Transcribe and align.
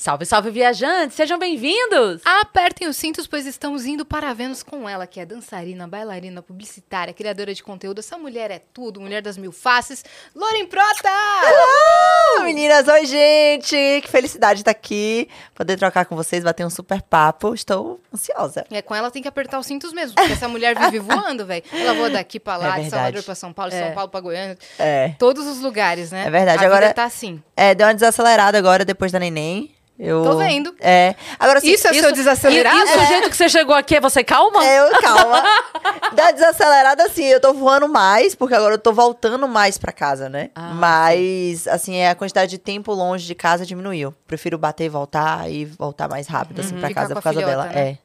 Salve, 0.00 0.24
salve, 0.24 0.50
viajantes! 0.50 1.14
Sejam 1.14 1.38
bem-vindos! 1.38 2.22
Apertem 2.24 2.88
os 2.88 2.96
cintos, 2.96 3.26
pois 3.26 3.44
estamos 3.44 3.84
indo 3.84 4.02
para 4.02 4.32
Vênus 4.32 4.62
com 4.62 4.88
ela, 4.88 5.06
que 5.06 5.20
é 5.20 5.26
dançarina, 5.26 5.86
bailarina, 5.86 6.40
publicitária, 6.40 7.12
criadora 7.12 7.52
de 7.52 7.62
conteúdo. 7.62 7.98
Essa 7.98 8.16
mulher 8.16 8.50
é 8.50 8.62
tudo, 8.72 8.98
mulher 8.98 9.20
das 9.20 9.36
mil 9.36 9.52
faces. 9.52 10.02
Loren 10.34 10.64
Prota! 10.68 11.10
Hello, 11.44 12.44
meninas! 12.46 12.88
Oi, 12.88 13.04
gente! 13.04 13.76
Que 14.02 14.08
felicidade 14.08 14.62
estar 14.62 14.70
aqui, 14.70 15.28
poder 15.54 15.76
trocar 15.76 16.06
com 16.06 16.16
vocês, 16.16 16.42
bater 16.42 16.64
um 16.64 16.70
super 16.70 17.02
papo. 17.02 17.52
Estou 17.52 18.00
ansiosa. 18.10 18.64
É, 18.70 18.80
com 18.80 18.94
ela 18.94 19.10
tem 19.10 19.20
que 19.20 19.28
apertar 19.28 19.58
os 19.58 19.66
cintos 19.66 19.92
mesmo, 19.92 20.14
porque 20.16 20.32
essa 20.32 20.48
mulher 20.48 20.78
vive 20.78 20.98
voando, 21.04 21.44
velho. 21.44 21.62
Ela 21.70 21.92
voa 21.92 22.08
daqui 22.08 22.40
pra 22.40 22.56
lá, 22.56 22.78
É 22.78 22.84
de. 22.84 22.88
Salvador 22.88 23.22
pra 23.22 23.34
São 23.34 23.52
Paulo, 23.52 23.70
de 23.70 23.76
É. 23.76 23.84
São 23.84 23.94
Paulo 23.94 24.08
pra 24.10 24.20
Goiânia. 24.20 24.56
É. 24.78 25.10
Todos 25.18 25.46
os 25.46 25.60
lugares, 25.60 26.10
né? 26.10 26.24
É 26.26 26.30
verdade. 26.30 26.64
A 26.64 26.66
Agora- 26.68 26.86
vida 26.86 26.94
tá 26.94 27.04
assim. 27.04 27.42
É, 27.54 27.74
deu 27.74 27.86
uma 27.86 27.92
desacelerada 27.92 28.56
agora 28.56 28.82
depois 28.82 29.12
da 29.12 29.18
neném. 29.18 29.74
Eu... 30.02 30.22
Tô 30.22 30.38
vendo. 30.38 30.74
É. 30.80 31.14
Agora, 31.38 31.58
assim, 31.58 31.72
Isso 31.72 31.86
é 31.86 31.92
seu 31.92 32.10
desacelerado? 32.10 32.74
E, 32.78 32.80
e 32.80 32.96
o 32.96 33.06
jeito 33.06 33.28
que 33.28 33.36
você 33.36 33.50
chegou 33.50 33.74
aqui 33.74 33.96
é 33.96 34.00
você 34.00 34.24
calma? 34.24 34.64
É, 34.64 34.78
eu, 34.80 34.90
calma. 35.02 35.42
da 36.14 36.30
desacelerada, 36.30 37.04
assim, 37.04 37.24
eu 37.24 37.38
tô 37.38 37.52
voando 37.52 37.86
mais, 37.86 38.34
porque 38.34 38.54
agora 38.54 38.74
eu 38.74 38.78
tô 38.78 38.94
voltando 38.94 39.46
mais 39.46 39.76
pra 39.76 39.92
casa, 39.92 40.26
né? 40.30 40.48
Ah, 40.54 40.72
Mas, 40.74 41.68
assim, 41.68 41.96
é, 41.96 42.08
a 42.08 42.14
quantidade 42.14 42.50
de 42.50 42.56
tempo 42.58 42.94
longe 42.94 43.26
de 43.26 43.34
casa 43.34 43.66
diminuiu. 43.66 44.14
Prefiro 44.26 44.56
bater 44.56 44.84
e 44.84 44.88
voltar 44.88 45.50
e 45.50 45.66
voltar 45.66 46.08
mais 46.08 46.26
rápido, 46.26 46.60
assim, 46.60 46.78
pra 46.78 46.88
Ficar 46.88 47.02
casa 47.02 47.12
a 47.12 47.16
por 47.16 47.22
causa 47.22 47.38
filhota, 47.40 47.56
dela. 47.68 47.72
né? 47.74 47.80
É. 47.90 47.98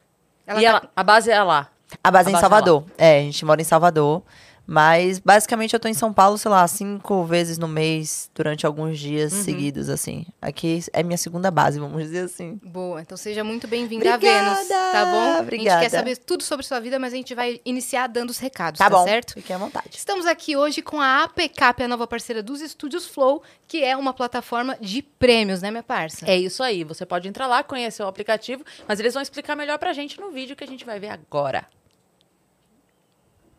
Ela 0.46 0.60
e 0.60 0.64
tá- 0.64 0.68
ela- 0.70 0.82
a 0.94 1.02
base 1.02 1.30
é 1.30 1.42
lá. 1.42 1.68
A 2.04 2.10
base 2.10 2.28
A 2.28 2.28
é 2.28 2.30
em 2.30 2.32
base 2.34 2.36
é 2.36 2.40
Salvador. 2.42 2.84
É, 2.98 3.18
a 3.18 3.22
gente 3.22 3.44
mora 3.44 3.60
em 3.60 3.64
Salvador. 3.64 4.22
Mas, 4.66 5.18
basicamente, 5.20 5.74
eu 5.74 5.78
tô 5.80 5.86
em 5.86 5.94
São 5.94 6.12
Paulo, 6.12 6.36
sei 6.36 6.50
lá, 6.50 6.66
cinco 6.66 7.24
vezes 7.24 7.56
no 7.56 7.68
mês, 7.68 8.28
durante 8.34 8.66
alguns 8.66 8.98
dias 8.98 9.32
Uhum. 9.32 9.42
seguidos, 9.44 9.88
assim. 9.88 10.26
Aqui 10.42 10.80
é 10.92 11.02
minha 11.04 11.16
segunda 11.16 11.50
base, 11.50 11.78
vamos 11.78 12.02
dizer 12.02 12.24
assim. 12.24 12.58
Boa, 12.64 13.00
então 13.00 13.16
seja 13.16 13.44
muito 13.44 13.68
bem-vinda 13.68 14.10
a 14.10 14.16
Obrigada, 14.16 14.54
Vênus, 14.54 14.68
tá 14.68 15.04
bom? 15.04 15.20
A 15.20 15.32
gente 15.34 15.40
obrigada. 15.42 15.80
quer 15.82 15.88
saber 15.90 16.16
tudo 16.16 16.42
sobre 16.42 16.66
sua 16.66 16.80
vida, 16.80 16.98
mas 16.98 17.12
a 17.12 17.16
gente 17.16 17.32
vai 17.34 17.60
iniciar 17.64 18.08
dando 18.08 18.30
os 18.30 18.38
recados, 18.38 18.78
Tá 18.78 18.90
tá, 18.90 18.96
bom, 18.96 19.04
certo? 19.04 19.34
fique 19.34 19.52
à 19.52 19.58
vontade. 19.58 19.90
Estamos 19.96 20.26
aqui 20.26 20.56
hoje 20.56 20.82
com 20.82 21.00
a 21.00 21.22
APCAP, 21.24 21.84
a 21.84 21.88
nova 21.88 22.06
parceira 22.06 22.42
dos 22.42 22.60
Estúdios 22.60 23.06
Flow, 23.06 23.42
que 23.68 23.84
é 23.84 23.96
uma 23.96 24.12
plataforma 24.12 24.76
de 24.80 25.00
prêmios, 25.00 25.62
né, 25.62 25.70
minha 25.70 25.82
parça? 25.82 26.26
É 26.28 26.36
isso 26.36 26.62
aí. 26.62 26.82
Você 26.82 27.06
pode 27.06 27.28
entrar 27.28 27.46
lá, 27.46 27.62
conhecer 27.62 28.02
o 28.02 28.06
aplicativo, 28.08 28.64
mas 28.88 28.98
eles 28.98 29.14
vão 29.14 29.22
explicar 29.22 29.54
melhor 29.54 29.78
pra 29.78 29.92
gente 29.92 30.20
no 30.20 30.30
vídeo 30.32 30.56
que 30.56 30.64
a 30.64 30.66
gente 30.66 30.84
vai 30.84 30.98
ver 30.98 31.10
agora. 31.10 31.64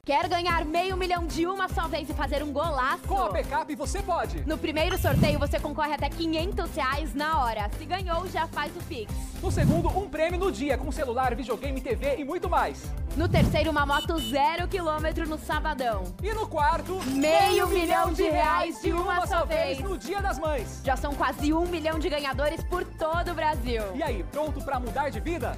Quer 0.07 0.29
ganhar 0.29 0.63
meio 0.63 0.95
milhão 0.95 1.27
de 1.27 1.45
uma 1.45 1.67
só 1.67 1.85
vez 1.85 2.09
e 2.09 2.13
fazer 2.13 2.41
um 2.41 2.49
golaço? 2.53 3.03
Com 3.05 3.23
a 3.23 3.29
Backup 3.29 3.75
você 3.75 4.01
pode. 4.01 4.39
No 4.47 4.57
primeiro 4.57 4.97
sorteio 4.97 5.37
você 5.37 5.59
concorre 5.59 5.93
até 5.93 6.07
500 6.07 6.73
reais 6.73 7.13
na 7.13 7.43
hora. 7.43 7.69
Se 7.77 7.83
ganhou, 7.83 8.25
já 8.29 8.47
faz 8.47 8.73
o 8.77 8.79
Pix. 8.85 9.13
No 9.43 9.51
segundo, 9.51 9.89
um 9.89 10.07
prêmio 10.07 10.39
no 10.39 10.49
dia 10.49 10.77
com 10.77 10.89
celular, 10.93 11.35
videogame, 11.35 11.81
TV 11.81 12.19
e 12.19 12.23
muito 12.23 12.49
mais. 12.49 12.81
No 13.17 13.27
terceiro, 13.27 13.69
uma 13.69 13.85
moto 13.85 14.17
zero 14.17 14.65
quilômetro 14.69 15.27
no 15.27 15.37
sabadão. 15.37 16.05
E 16.23 16.33
no 16.33 16.47
quarto, 16.47 17.01
Meio 17.07 17.67
milhão 17.67 18.13
de 18.13 18.23
reais 18.23 18.81
de 18.81 18.93
uma 18.93 19.27
só 19.27 19.43
vez. 19.43 19.77
no 19.79 19.97
Dia 19.97 20.21
das 20.21 20.39
Mães. 20.39 20.79
Já 20.85 20.95
são 20.95 21.13
quase 21.15 21.51
um 21.51 21.65
milhão 21.65 21.99
de 21.99 22.07
ganhadores 22.07 22.63
por 22.63 22.85
todo 22.85 23.31
o 23.31 23.33
Brasil. 23.33 23.83
E 23.93 24.01
aí, 24.01 24.23
pronto 24.31 24.63
pra 24.63 24.79
mudar 24.79 25.09
de 25.09 25.19
vida? 25.19 25.57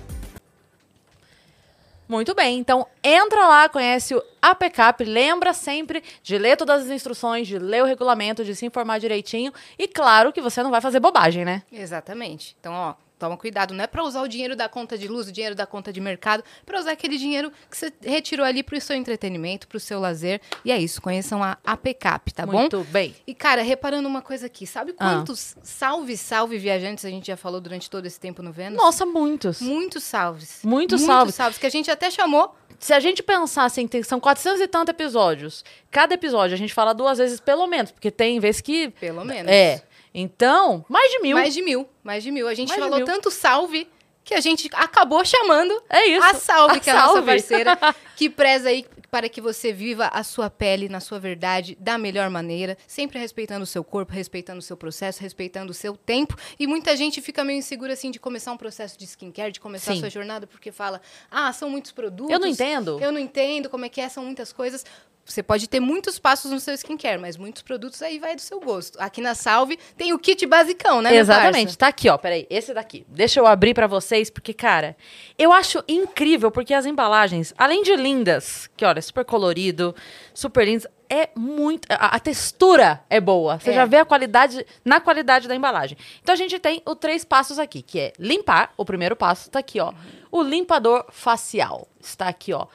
Muito 2.09 2.33
bem, 2.33 2.57
então 2.57 2.87
entra 3.03 3.47
lá, 3.47 3.69
conhece 3.69 4.15
o 4.15 4.23
APCAP, 4.41 5.03
lembra 5.03 5.53
sempre 5.53 6.03
de 6.23 6.39
ler 6.39 6.57
todas 6.57 6.85
as 6.85 6.89
instruções, 6.89 7.47
de 7.47 7.59
ler 7.59 7.83
o 7.83 7.85
regulamento, 7.85 8.43
de 8.43 8.55
se 8.55 8.65
informar 8.65 8.99
direitinho 8.99 9.53
e 9.77 9.87
claro 9.87 10.33
que 10.33 10.41
você 10.41 10.63
não 10.63 10.71
vai 10.71 10.81
fazer 10.81 10.99
bobagem, 10.99 11.45
né? 11.45 11.61
Exatamente. 11.71 12.57
Então, 12.59 12.73
ó, 12.73 12.95
toma 13.19 13.37
cuidado, 13.37 13.73
não 13.73 13.83
é 13.83 13.87
pra 13.87 14.03
usar 14.03 14.21
o 14.21 14.27
dinheiro 14.27 14.55
da 14.55 14.69
conta 14.69 14.97
de 14.97 15.07
luz, 15.07 15.27
o 15.27 15.31
dinheiro 15.31 15.53
da 15.53 15.65
conta 15.65 15.91
de 15.93 15.99
mercado, 15.99 16.43
pra 16.65 16.79
usar 16.79 16.91
aquele 16.91 17.17
dinheiro 17.17 17.51
que 17.69 17.77
você 17.77 17.91
retirou 18.01 18.45
ali 18.45 18.63
pro 18.63 18.79
seu 18.79 18.95
entretenimento, 18.95 19.67
pro 19.67 19.79
seu 19.79 19.99
lazer. 19.99 20.39
E 20.63 20.71
é 20.71 20.77
isso, 20.79 21.01
conheçam 21.01 21.43
a 21.43 21.57
APCAP, 21.65 22.33
tá 22.33 22.45
bom? 22.45 22.53
Muito 22.59 22.83
bem. 22.85 23.13
E, 23.27 23.33
cara, 23.35 23.61
reparando 23.61 24.07
uma 24.07 24.21
coisa 24.21 24.45
aqui, 24.45 24.65
sabe 24.65 24.93
Ah. 24.97 25.15
quantos 25.15 25.55
salve, 25.61 26.15
salve 26.17 26.57
viajantes 26.57 27.03
a 27.05 27.09
gente 27.09 27.27
já 27.27 27.37
falou 27.37 27.59
durante 27.59 27.89
todo 27.89 28.05
esse 28.05 28.19
tempo 28.19 28.41
no 28.41 28.51
Vênus? 28.51 28.77
Nossa, 28.77 29.05
muitos. 29.05 29.61
Muitos 29.61 30.03
salves. 30.03 30.61
Muitos 30.63 31.01
salves. 31.01 31.35
salves, 31.35 31.57
que 31.57 31.65
a 31.65 31.69
gente 31.69 31.91
até 31.91 32.09
chamou. 32.09 32.55
Se 32.79 32.93
a 32.93 32.99
gente 33.01 33.21
pensar 33.21 33.65
assim, 33.65 33.85
tem, 33.85 34.01
são 34.03 34.21
400 34.21 34.61
e 34.61 34.67
tantos 34.67 34.91
episódios. 34.93 35.65
Cada 35.91 36.13
episódio 36.13 36.53
a 36.55 36.57
gente 36.57 36.73
fala 36.73 36.93
duas 36.93 37.17
vezes 37.17 37.37
pelo 37.41 37.67
menos, 37.67 37.91
porque 37.91 38.09
tem 38.09 38.39
vezes 38.39 38.61
que. 38.61 38.89
Pelo 38.91 39.25
menos. 39.25 39.51
É. 39.51 39.81
Então, 40.19 40.85
mais 40.89 41.11
de 41.11 41.19
mil. 41.19 41.35
Mais 41.35 41.53
de 41.53 41.61
mil, 41.61 41.89
mais 42.03 42.23
de 42.23 42.31
mil. 42.31 42.47
A 42.47 42.53
gente 42.53 42.69
Mais 42.69 42.79
falou 42.81 43.03
tanto 43.05 43.31
salve 43.31 43.87
que 44.23 44.33
a 44.33 44.41
gente 44.41 44.69
acabou 44.73 45.23
chamando 45.25 45.81
É 45.89 46.05
isso. 46.07 46.23
a 46.23 46.33
Salve, 46.35 46.77
A 46.77 46.79
que 46.79 46.89
é 46.89 46.93
a 46.93 46.97
nossa 46.97 47.13
Salve. 47.13 47.25
parceira, 47.25 47.77
que 48.15 48.29
preza 48.29 48.69
aí 48.69 48.85
para 49.09 49.27
que 49.27 49.41
você 49.41 49.73
viva 49.73 50.05
a 50.07 50.23
sua 50.23 50.51
pele 50.51 50.87
na 50.87 50.99
sua 50.99 51.19
verdade 51.19 51.75
da 51.79 51.97
melhor 51.97 52.29
maneira, 52.29 52.77
sempre 52.85 53.17
respeitando 53.17 53.63
o 53.63 53.65
seu 53.65 53.83
corpo, 53.83 54.13
respeitando 54.13 54.59
o 54.59 54.61
seu 54.61 54.77
processo, 54.77 55.19
respeitando 55.21 55.71
o 55.71 55.73
seu 55.73 55.97
tempo. 55.97 56.35
E 56.59 56.67
muita 56.67 56.95
gente 56.95 57.19
fica 57.21 57.43
meio 57.43 57.57
insegura 57.57 57.93
assim 57.93 58.11
de 58.11 58.19
começar 58.19 58.51
um 58.51 58.57
processo 58.57 58.99
de 58.99 59.05
skincare, 59.05 59.51
de 59.51 59.59
começar 59.59 59.93
Sim. 59.93 59.97
a 59.97 60.01
sua 60.01 60.09
jornada, 60.11 60.45
porque 60.45 60.71
fala: 60.71 61.01
"Ah, 61.31 61.51
são 61.51 61.71
muitos 61.71 61.91
produtos". 61.91 62.31
Eu 62.31 62.39
não 62.39 62.47
entendo. 62.47 62.99
Eu 63.01 63.11
não 63.11 63.19
entendo 63.19 63.67
como 63.67 63.83
é 63.85 63.89
que 63.89 63.99
é, 63.99 64.07
são 64.09 64.23
muitas 64.23 64.53
coisas. 64.53 64.85
Você 65.29 65.43
pode 65.43 65.69
ter 65.69 65.79
muitos 65.79 66.17
passos 66.17 66.49
no 66.51 66.59
seu 66.59 66.73
skincare, 66.73 67.19
mas 67.21 67.37
muitos 67.37 67.61
produtos 67.61 68.01
aí 68.01 68.17
vai 68.17 68.35
do 68.35 68.41
seu 68.41 68.59
gosto. 68.59 68.99
Aqui 68.99 69.21
na 69.21 69.35
Salve 69.35 69.77
tem 69.95 70.11
o 70.11 70.17
kit 70.17 70.43
basicão, 70.47 71.03
né, 71.03 71.15
Exatamente. 71.15 71.77
Tá 71.77 71.87
aqui, 71.87 72.09
ó. 72.09 72.17
Peraí. 72.17 72.47
Esse 72.49 72.73
daqui. 72.73 73.05
Deixa 73.07 73.39
eu 73.39 73.45
abrir 73.45 73.75
pra 73.75 73.85
vocês, 73.85 74.31
porque, 74.31 74.53
cara, 74.55 74.97
eu 75.37 75.53
acho 75.53 75.83
incrível, 75.87 76.49
porque 76.49 76.73
as 76.73 76.87
embalagens, 76.87 77.53
além 77.57 77.83
de 77.83 77.95
lindas, 77.95 78.67
que 78.75 78.83
olha, 78.83 78.99
super 79.03 79.23
colorido, 79.23 79.95
super 80.33 80.65
lindas, 80.65 80.87
é 81.07 81.29
muito. 81.35 81.87
A, 81.91 82.15
a 82.15 82.19
textura 82.19 83.03
é 83.07 83.21
boa. 83.21 83.59
Você 83.59 83.69
É. 83.69 83.73
já 83.73 83.85
vê 83.85 83.97
a 83.97 84.05
qualidade 84.05 84.65
na 84.83 84.99
qualidade 84.99 85.47
da 85.47 85.55
embalagem. 85.55 85.95
Então 86.23 86.33
a 86.33 86.37
gente 86.37 86.57
tem 86.57 86.81
os 86.85 86.95
três 86.95 87.23
passos 87.23 87.59
aqui, 87.59 87.83
que 87.83 87.99
é 87.99 88.13
limpar. 88.17 88.73
O 88.75 88.83
primeiro 88.83 89.15
passo 89.15 89.47
tá 89.49 89.59
aqui, 89.59 89.79
ó. 89.79 89.93
O 90.31 90.41
limpador 90.41 91.05
facial. 91.11 91.87
Está 92.01 92.27
aqui, 92.27 92.51
ó. 92.51 92.65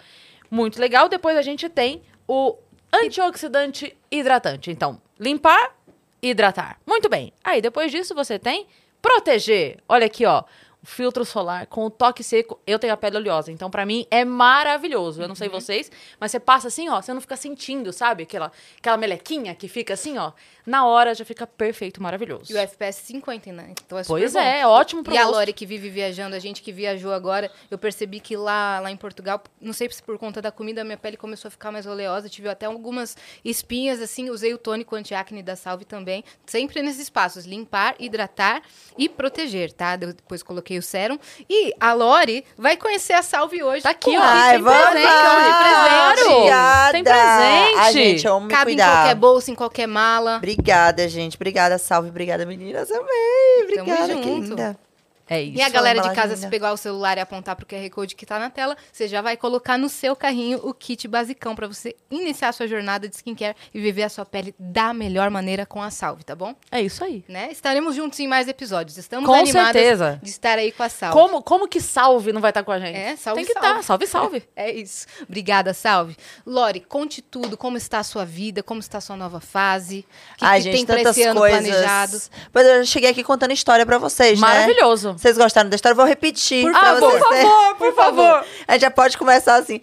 Muito 0.51 0.81
legal. 0.81 1.09
Depois 1.09 1.37
a 1.37 1.43
gente 1.43 1.69
tem 1.69 2.01
o 2.27 2.57
antioxidante 2.93 3.97
hidratante. 4.11 4.71
Então, 4.71 5.01
limpar, 5.19 5.75
hidratar. 6.23 6.79
Muito 6.87 7.09
bem. 7.09 7.33
Aí 7.43 7.61
depois 7.61 7.91
disso 7.91 8.15
você 8.15 8.39
tem 8.39 8.67
proteger. 9.03 9.79
Olha 9.89 10.07
aqui, 10.07 10.25
ó. 10.25 10.45
Filtro 10.85 11.25
solar 11.25 11.67
com 11.67 11.85
o 11.87 11.91
toque 11.91 12.23
seco. 12.23 12.61
Eu 12.67 12.79
tenho 12.79 12.93
a 12.93 12.97
pele 12.97 13.17
oleosa, 13.17 13.51
então 13.51 13.71
pra 13.71 13.85
mim 13.87 14.07
é 14.11 14.25
maravilhoso. 14.25 15.23
Eu 15.23 15.29
não 15.29 15.35
sei 15.35 15.49
vocês, 15.49 15.91
mas 16.21 16.31
você 16.31 16.39
passa 16.39 16.69
assim, 16.69 16.89
ó, 16.89 17.01
você 17.01 17.13
não 17.13 17.21
fica 17.21 17.37
sentindo, 17.37 17.93
sabe? 17.93 18.25
Aquela 18.25 18.53
aquela 18.79 18.97
melequinha 18.97 19.55
que 19.55 19.67
fica 19.67 19.95
assim, 19.95 20.19
ó. 20.19 20.33
Na 20.67 20.87
hora 20.87 21.15
já 21.15 21.25
fica 21.25 21.47
perfeito, 21.47 22.03
maravilhoso. 22.03 22.51
E 22.51 22.55
o 22.55 22.59
FPS 22.59 23.03
50, 23.07 23.53
né? 23.53 23.73
Então 23.85 23.99
é 23.99 24.05
Pois 24.05 24.35
é, 24.35 24.61
é 24.61 24.67
ótimo 24.67 25.03
pro 25.03 25.13
E 25.13 25.19
a 25.19 25.25
rosto. 25.25 25.37
Lore 25.37 25.53
que 25.53 25.67
vive 25.67 25.91
viajando, 25.91 26.35
a 26.35 26.39
gente 26.39 26.63
que 26.63 26.73
viajou 26.73 27.13
agora, 27.13 27.51
eu 27.71 27.77
percebi 27.77 28.19
que 28.19 28.37
lá, 28.37 28.81
lá 28.81 28.91
em 28.91 28.97
Portugal, 28.97 29.43
não 29.61 29.73
sei 29.73 29.91
se 29.91 30.03
por 30.03 30.19
conta 30.19 30.41
da 30.41 30.51
comida, 30.51 30.81
a 30.81 30.85
minha 30.85 30.97
pele 30.97 31.17
começou 31.17 31.49
a 31.49 31.51
ficar 31.51 31.71
mais 31.71 31.87
oleosa, 31.87 32.29
tive 32.29 32.49
até 32.49 32.67
algumas 32.67 33.17
espinhas, 33.45 34.01
assim, 34.01 34.31
usei 34.31 34.55
o 34.55 34.59
tônico 34.59 34.97
antiacne 34.97 35.43
da 35.43 35.55
Salve 35.55 35.85
também, 35.85 36.25
sempre 36.47 36.81
nesses 36.83 37.11
passos, 37.11 37.45
limpar, 37.45 37.95
hidratar 37.99 38.63
e 38.97 39.09
proteger, 39.09 39.71
tá? 39.73 39.97
Depois 39.97 40.43
coloquei 40.43 40.74
o 40.79 40.83
sérum. 40.83 41.19
E 41.49 41.73
a 41.81 41.93
Lore 41.93 42.45
vai 42.57 42.77
conhecer 42.77 43.13
a 43.13 43.23
Salve 43.23 43.63
hoje. 43.63 43.83
Tá 43.83 43.91
aqui, 43.91 44.17
ó. 44.17 44.21
Ai, 44.23 44.59
vamos 44.59 44.89
presente, 44.91 45.07
lá! 45.07 46.11
um 46.11 46.15
presente. 46.15 46.31
Obrigada! 46.31 46.93
Tem 46.93 47.05
presente. 47.05 47.79
A 47.79 47.93
gente, 47.93 48.25
vamos 48.25 48.49
me 48.49 48.55
Cabe 48.55 48.73
em 48.73 48.77
qualquer 48.77 49.15
bolsa, 49.15 49.51
em 49.51 49.55
qualquer 49.55 49.87
mala. 49.87 50.37
Obrigada, 50.37 51.09
gente. 51.09 51.37
Obrigada, 51.37 51.79
salve. 51.79 52.09
Obrigada, 52.09 52.45
meninas. 52.47 52.91
Amei. 52.91 53.63
Obrigada, 53.63 54.15
que 54.17 54.23
junto. 54.23 54.49
linda. 54.51 54.84
É 55.29 55.43
isso. 55.43 55.59
E 55.59 55.63
a 55.63 55.69
galera 55.69 56.01
de 56.03 56.15
casa, 56.15 56.37
se 56.37 56.47
pegar 56.49 56.73
o 56.73 56.77
celular 56.77 57.17
e 57.17 57.21
apontar 57.21 57.57
pro 57.57 57.65
QR 57.67 57.89
Code 57.91 58.15
que 58.15 58.27
tá 58.27 58.39
na 58.39 58.51
tela, 58.51 58.77
você 58.93 59.09
já 59.09 59.23
vai 59.23 59.37
colocar 59.37 59.79
no 59.79 59.89
seu 59.89 60.15
carrinho 60.15 60.61
o 60.63 60.75
kit 60.75 61.09
basicão 61.09 61.55
pra 61.57 61.67
você 61.67 61.97
iniciar 62.11 62.51
a 62.51 62.53
sua 62.53 62.67
jornada 62.67 63.09
de 63.09 63.17
skincare 63.17 63.57
e 63.73 63.81
viver 63.81 64.03
a 64.03 64.09
sua 64.09 64.25
pele 64.27 64.55
da 64.59 64.93
melhor 64.93 65.31
maneira 65.31 65.65
com 65.65 65.83
a 65.83 65.91
Salve, 65.91 66.25
tá 66.25 66.35
bom? 66.35 66.55
É 66.71 66.81
isso 66.81 67.03
aí. 67.03 67.25
Né? 67.29 67.49
Estaremos 67.51 67.95
juntos 67.97 68.21
em 68.21 68.27
mais 68.29 68.49
episódios. 68.49 68.99
Estamos 68.99 69.27
Com 69.27 69.35
animadas 69.35 69.73
certeza. 69.73 70.21
de 70.23 70.31
estar 70.31 70.59
aí 70.59 70.71
com 70.73 70.83
a 70.83 70.89
Salve. 70.89 71.15
Como, 71.19 71.43
como 71.43 71.69
que 71.69 71.81
salve 71.81 72.33
não 72.33 72.41
vai 72.41 72.51
estar 72.51 72.63
com 72.63 72.73
a 72.73 72.79
gente? 72.79 72.97
É, 72.97 73.17
salve, 73.17 73.39
Tem 73.45 73.47
que 73.47 73.53
salve. 73.55 73.69
estar, 73.69 73.83
salve, 73.83 74.07
salve. 74.07 74.43
É 74.57 74.71
isso. 74.73 75.07
Obrigada, 75.23 75.73
Salve. 75.75 76.17
Lore, 76.47 76.81
conte 76.81 77.21
tudo. 77.23 77.57
Como 77.57 77.77
está 77.77 77.99
a 77.99 78.03
sua 78.05 78.25
vida? 78.25 78.63
Como 78.63 78.81
está 78.81 78.99
a 78.99 79.01
sua 79.01 79.17
nova 79.17 79.41
fase? 79.41 80.07
O 80.35 80.39
que, 80.39 80.45
Ai, 80.45 80.59
que 80.59 80.65
gente, 80.65 80.75
tem 80.77 80.87
pra 80.87 80.97
tantas 80.97 81.17
esse 81.17 81.27
ano 81.27 81.41
coisas. 81.41 81.61
planejado? 81.61 82.21
Pois 82.53 82.67
eu 82.67 82.85
cheguei 82.87 83.11
aqui 83.11 83.25
contando 83.25 83.53
história 83.53 83.85
pra 83.85 83.99
vocês, 83.99 84.41
né? 84.41 84.47
Maravilhoso. 84.47 85.14
Vocês 85.17 85.37
gostaram 85.39 85.69
da 85.71 85.77
história? 85.77 85.93
Eu 85.93 85.97
vou 85.97 86.07
repetir. 86.07 86.63
Por 86.65 86.73
pra 86.73 86.81
favor, 86.95 87.11
vocês 87.11 87.23
por 87.23 87.29
terem- 87.31 87.45
favor, 87.51 87.75
por 87.77 87.95
favor. 87.97 88.45
A 88.69 88.73
gente 88.73 88.83
já 88.83 88.91
pode 88.91 89.17
começar 89.19 89.57
assim. 89.57 89.81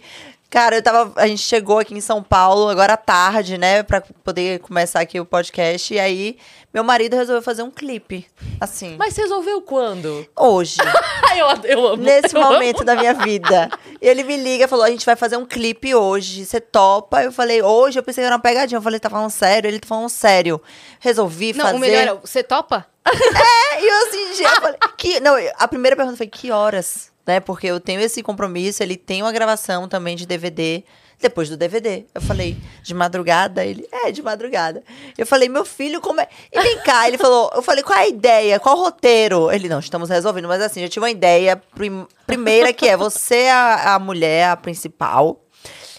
Cara, 0.50 0.76
eu 0.76 0.82
tava. 0.82 1.10
A 1.16 1.26
gente 1.26 1.40
chegou 1.40 1.78
aqui 1.78 1.94
em 1.94 2.00
São 2.02 2.22
Paulo 2.22 2.68
agora 2.68 2.92
à 2.92 2.96
tarde, 2.98 3.56
né? 3.56 3.82
Pra 3.82 4.02
poder 4.02 4.58
começar 4.60 5.00
aqui 5.00 5.18
o 5.18 5.24
podcast. 5.24 5.94
E 5.94 5.98
aí, 5.98 6.36
meu 6.74 6.84
marido 6.84 7.16
resolveu 7.16 7.40
fazer 7.40 7.62
um 7.62 7.70
clipe. 7.70 8.26
Assim. 8.60 8.96
Mas 8.98 9.14
você 9.14 9.22
resolveu 9.22 9.62
quando? 9.62 10.26
Hoje. 10.38 10.76
eu, 11.38 11.46
eu 11.70 11.86
amo. 11.86 12.02
nesse 12.02 12.36
eu 12.36 12.42
amo. 12.42 12.52
momento 12.52 12.84
da 12.84 12.94
minha 12.94 13.14
vida. 13.14 13.70
E 13.98 14.06
ele 14.06 14.22
me 14.24 14.36
liga 14.36 14.66
e 14.66 14.68
falou: 14.68 14.84
a 14.84 14.90
gente 14.90 15.06
vai 15.06 15.16
fazer 15.16 15.38
um 15.38 15.46
clipe 15.46 15.94
hoje. 15.94 16.44
Você 16.44 16.60
topa? 16.60 17.22
Eu 17.22 17.32
falei, 17.32 17.62
hoje 17.62 17.98
eu 17.98 18.02
pensei 18.02 18.20
que 18.20 18.26
era 18.26 18.36
uma 18.36 18.42
pegadinha. 18.42 18.76
Eu 18.76 18.82
falei, 18.82 19.00
tá 19.00 19.08
falando 19.08 19.30
sério? 19.30 19.68
Ele 19.68 19.80
tá 19.80 19.88
falando 19.88 20.10
sério. 20.10 20.60
Resolvi 21.00 21.54
Não, 21.54 21.64
fazer. 21.64 21.76
o 21.78 21.80
melhor 21.80 22.06
é, 22.08 22.14
você 22.20 22.42
topa? 22.42 22.86
É, 23.74 23.82
e 23.82 23.88
eu 23.88 24.06
assim, 24.06 24.34
já 24.42 24.60
falei, 24.60 24.78
que, 24.96 25.20
não, 25.20 25.34
a 25.58 25.66
primeira 25.68 25.96
pergunta 25.96 26.16
foi 26.16 26.26
que 26.26 26.50
horas, 26.50 27.10
né? 27.26 27.40
Porque 27.40 27.66
eu 27.66 27.80
tenho 27.80 28.00
esse 28.00 28.22
compromisso, 28.22 28.82
ele 28.82 28.96
tem 28.96 29.22
uma 29.22 29.32
gravação 29.32 29.88
também 29.88 30.14
de 30.16 30.26
DVD. 30.26 30.84
Depois 31.20 31.48
do 31.48 31.56
DVD, 31.56 32.04
eu 32.12 32.20
falei, 32.20 32.56
de 32.82 32.92
madrugada? 32.92 33.64
Ele, 33.64 33.86
é, 33.92 34.10
de 34.10 34.20
madrugada. 34.22 34.82
Eu 35.16 35.24
falei, 35.24 35.48
meu 35.48 35.64
filho, 35.64 36.00
como 36.00 36.20
é? 36.20 36.26
E 36.52 36.60
vem 36.60 36.78
cá, 36.78 37.06
ele 37.06 37.16
falou, 37.16 37.48
eu 37.54 37.62
falei, 37.62 37.84
qual 37.84 37.96
é 37.96 38.02
a 38.02 38.08
ideia? 38.08 38.58
Qual 38.58 38.76
o 38.76 38.80
roteiro? 38.82 39.50
Ele, 39.52 39.68
não, 39.68 39.78
estamos 39.78 40.08
resolvendo, 40.10 40.48
mas 40.48 40.60
assim, 40.60 40.80
já 40.80 40.88
tive 40.88 41.04
uma 41.04 41.10
ideia. 41.10 41.56
prim- 41.76 42.06
primeira 42.26 42.72
que 42.72 42.88
é, 42.88 42.96
você 42.96 43.36
é 43.36 43.52
a, 43.52 43.94
a 43.94 43.98
mulher, 44.00 44.48
a 44.48 44.56
principal. 44.56 45.40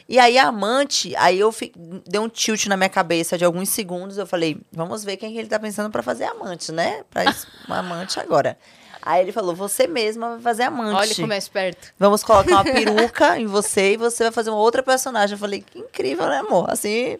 E 0.07 0.19
aí 0.19 0.37
a 0.37 0.47
amante, 0.47 1.15
aí 1.15 1.39
eu 1.39 1.51
fi, 1.51 1.71
deu 2.07 2.23
um 2.23 2.29
tilt 2.29 2.65
na 2.67 2.75
minha 2.75 2.89
cabeça 2.89 3.37
de 3.37 3.45
alguns 3.45 3.69
segundos. 3.69 4.17
Eu 4.17 4.27
falei, 4.27 4.57
vamos 4.71 5.03
ver 5.03 5.17
quem 5.17 5.31
que 5.31 5.37
ele 5.37 5.47
tá 5.47 5.59
pensando 5.59 5.89
pra 5.89 6.03
fazer 6.03 6.25
amante, 6.25 6.71
né? 6.71 7.03
Pra 7.09 7.25
isso, 7.25 7.47
uma 7.67 7.79
amante 7.79 8.19
agora. 8.19 8.57
Aí 9.01 9.21
ele 9.21 9.31
falou, 9.33 9.53
você 9.53 9.85
mesma 9.85 10.31
vai 10.31 10.41
fazer 10.41 10.63
amante. 10.63 10.95
Olha 10.95 11.15
como 11.15 11.33
é 11.33 11.37
esperto. 11.37 11.93
Vamos 11.99 12.23
colocar 12.23 12.51
uma 12.51 12.63
peruca 12.65 13.37
em 13.37 13.45
você 13.45 13.93
e 13.93 13.97
você 13.97 14.23
vai 14.23 14.31
fazer 14.31 14.49
uma 14.49 14.59
outra 14.59 14.81
personagem. 14.81 15.33
Eu 15.33 15.39
falei, 15.39 15.61
que 15.61 15.79
incrível, 15.79 16.27
né, 16.27 16.37
amor? 16.37 16.69
Assim, 16.69 17.17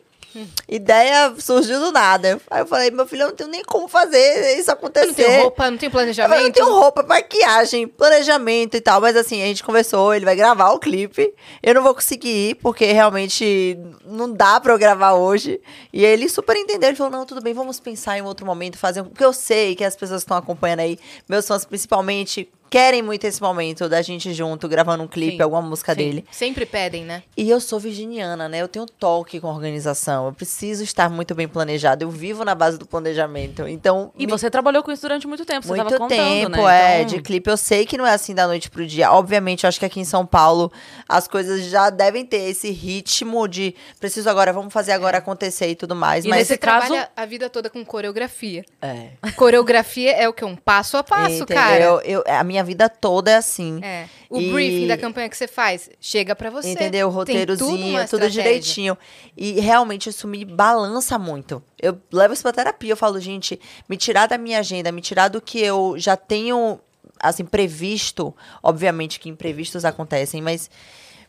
ideia 0.68 1.33
surgiu 1.38 1.80
do 1.80 1.91
nada. 1.91 2.39
Aí 2.50 2.62
eu 2.62 2.65
falei, 2.68 2.91
meu 2.91 3.07
filho, 3.07 3.24
eu 3.24 3.27
não 3.30 3.35
tenho 3.35 3.50
nem 3.50 3.63
como 3.63 3.88
fazer 3.88 4.57
isso 4.57 4.71
acontecer. 4.71 5.07
Não 5.07 5.13
tem 5.13 5.41
roupa, 5.41 5.71
não 5.71 5.77
tem 5.77 5.88
Eu 5.88 5.91
planejamento. 5.91 6.41
não 6.44 6.51
tenho 6.51 6.69
roupa, 6.74 7.03
maquiagem, 7.03 7.88
planejamento 7.88 8.75
e 8.75 8.81
tal. 8.81 9.01
Mas 9.01 9.15
assim, 9.15 9.41
a 9.41 9.45
gente 9.45 9.63
conversou, 9.63 10.13
ele 10.13 10.25
vai 10.25 10.35
gravar 10.35 10.71
o 10.71 10.80
clipe. 10.80 11.33
Eu 11.62 11.74
não 11.75 11.83
vou 11.83 11.94
conseguir 11.94 12.50
ir, 12.50 12.56
porque 12.56 12.85
realmente 12.85 13.77
não 14.06 14.31
dá 14.31 14.59
pra 14.59 14.74
eu 14.74 14.77
gravar 14.77 15.13
hoje. 15.13 15.59
E 15.91 16.03
ele 16.03 16.27
super 16.30 16.56
entendeu. 16.56 16.89
Ele 16.89 16.97
falou: 16.97 17.12
não, 17.12 17.25
tudo 17.25 17.41
bem, 17.41 17.53
vamos 17.53 17.79
pensar 17.79 18.18
em 18.18 18.21
outro 18.21 18.45
momento, 18.45 18.77
fazer. 18.77 19.01
um-" 19.01 19.06
Porque 19.06 19.25
eu 19.25 19.33
sei 19.33 19.75
que 19.75 19.83
as 19.83 19.95
pessoas 19.95 20.21
que 20.21 20.25
estão 20.25 20.38
acompanhando 20.38 20.79
aí, 20.79 20.97
meus 21.27 21.47
fãs 21.47 21.65
principalmente, 21.65 22.50
querem 22.74 23.04
muito 23.04 23.24
esse 23.25 23.40
momento 23.40 23.88
da 23.88 24.02
gente 24.02 24.34
junto, 24.34 24.68
gravando 24.68 25.04
um 25.04 25.08
clipe, 25.08 25.38
Sim, 25.38 25.44
alguma 25.44 25.62
música 25.62 25.92
Sim, 25.94 25.98
dele. 26.00 26.25
Sempre 26.31 26.66
pedem, 26.66 27.06
né? 27.06 27.22
E 27.38 27.48
eu 27.48 27.62
sou 27.62 27.80
virginiana, 27.80 28.50
né? 28.50 28.58
Eu 28.64 28.68
tenho 28.68 28.88
toque 28.88 29.40
com 29.40 29.48
organização. 29.48 30.25
Eu 30.25 30.34
preciso 30.34 30.84
estar 30.84 31.08
muito 31.08 31.36
bem 31.36 31.48
planejado. 31.48 32.04
Eu 32.04 32.10
vivo 32.10 32.44
na 32.44 32.56
base 32.56 32.80
do 32.80 32.88
planejamento. 32.88 33.68
Então. 33.68 34.12
E 34.18 34.25
me- 34.25 34.31
você 34.31 34.50
trabalhou 34.50 34.81
com 34.81 34.92
isso 34.92 35.04
durante 35.04 35.28
muito 35.28 35.46
tempo, 35.46 35.68
você 35.68 35.75
muito 35.75 35.84
tava 35.88 35.98
contando, 36.00 36.18
tempo, 36.20 36.50
né? 36.66 36.96
é, 36.98 37.02
Então, 37.02 37.16
de 37.16 37.22
clipe. 37.22 37.48
Eu 37.48 37.58
sei 37.58 37.86
que 37.86 37.96
não 37.96 38.08
é 38.08 38.14
assim 38.14 38.34
da 38.34 38.48
noite 38.48 38.72
pro 38.72 38.84
dia. 38.88 39.12
Obviamente, 39.12 39.66
eu 39.66 39.68
acho 39.68 39.78
que 39.80 39.86
aqui 39.86 40.00
em 40.00 40.06
São 40.06 40.25
Paulo 40.25 40.72
as 41.08 41.28
coisas 41.28 41.66
já 41.66 41.92
devem 41.92 42.25
ter 42.25 42.38
esse 42.50 42.72
ritmo 42.72 43.48
de 43.48 43.75
preciso 44.00 44.28
agora, 44.31 44.52
vamos 44.52 44.74
fazer 44.74 44.94
agora 44.94 45.20
acontecer 45.20 45.68
e 45.68 45.75
tudo 45.75 45.96
mais. 45.96 46.25
E 46.25 46.28
mas 46.28 46.48
Você 46.48 46.58
caso- 46.58 46.88
trabalha 46.88 47.10
a 47.16 47.24
vida 47.28 47.52
toda 47.52 47.70
com 47.70 47.86
coreografia. 47.86 48.66
é, 48.81 49.10
Coreografia 49.36 50.14
é 50.14 50.28
o 50.28 50.34
que? 50.34 50.44
Um 50.44 50.56
passo 50.56 50.98
a 50.98 51.04
passo, 51.04 51.44
entendeu? 51.44 51.56
cara. 51.56 51.84
Eu, 52.04 52.24
a 52.25 52.44
minha 52.44 52.62
vida 52.63 52.89
toda 52.89 53.30
é 53.31 53.36
assim. 53.36 53.80
É. 53.83 54.07
O 54.30 54.39
E- 54.39 54.51
briefing 54.51 54.88
da 54.88 54.98
campanha 54.98 55.30
que 55.30 55.38
você 55.38 55.48
faz 55.48 55.89
chega 56.00 56.36
pra 56.36 56.50
você. 56.50 56.69
Entendeu? 56.69 57.07
Tem 57.10 57.15
Roteirozinho, 57.15 57.68
tudo, 57.94 58.01
estratégia. 58.04 58.44
direitinho. 58.44 58.98
E 59.38 59.60
realmente 59.60 60.10
isso 60.10 60.27
me 60.27 60.44
balança 60.45 61.19
muito. 61.19 61.62
Eu 61.81 61.98
levo 62.12 62.33
isso 62.33 62.42
pra 62.44 62.51
terapia. 62.54 62.92
Eu 62.94 62.98
falo, 62.98 63.19
gente, 63.19 63.60
me 63.88 63.98
tirar 63.98 64.27
da 64.27 64.38
minha 64.38 64.60
agenda, 64.60 64.92
me 64.92 65.01
tirar 65.01 65.27
do 65.27 65.39
que 65.42 65.60
eu 65.60 65.95
já 65.98 66.15
tenho, 66.18 66.80
assim, 67.19 67.45
previsto. 67.45 68.36
Obviamente 68.63 69.19
que 69.19 69.30
imprevistos 69.30 69.86
acontecem, 69.86 70.42
mas 70.42 70.69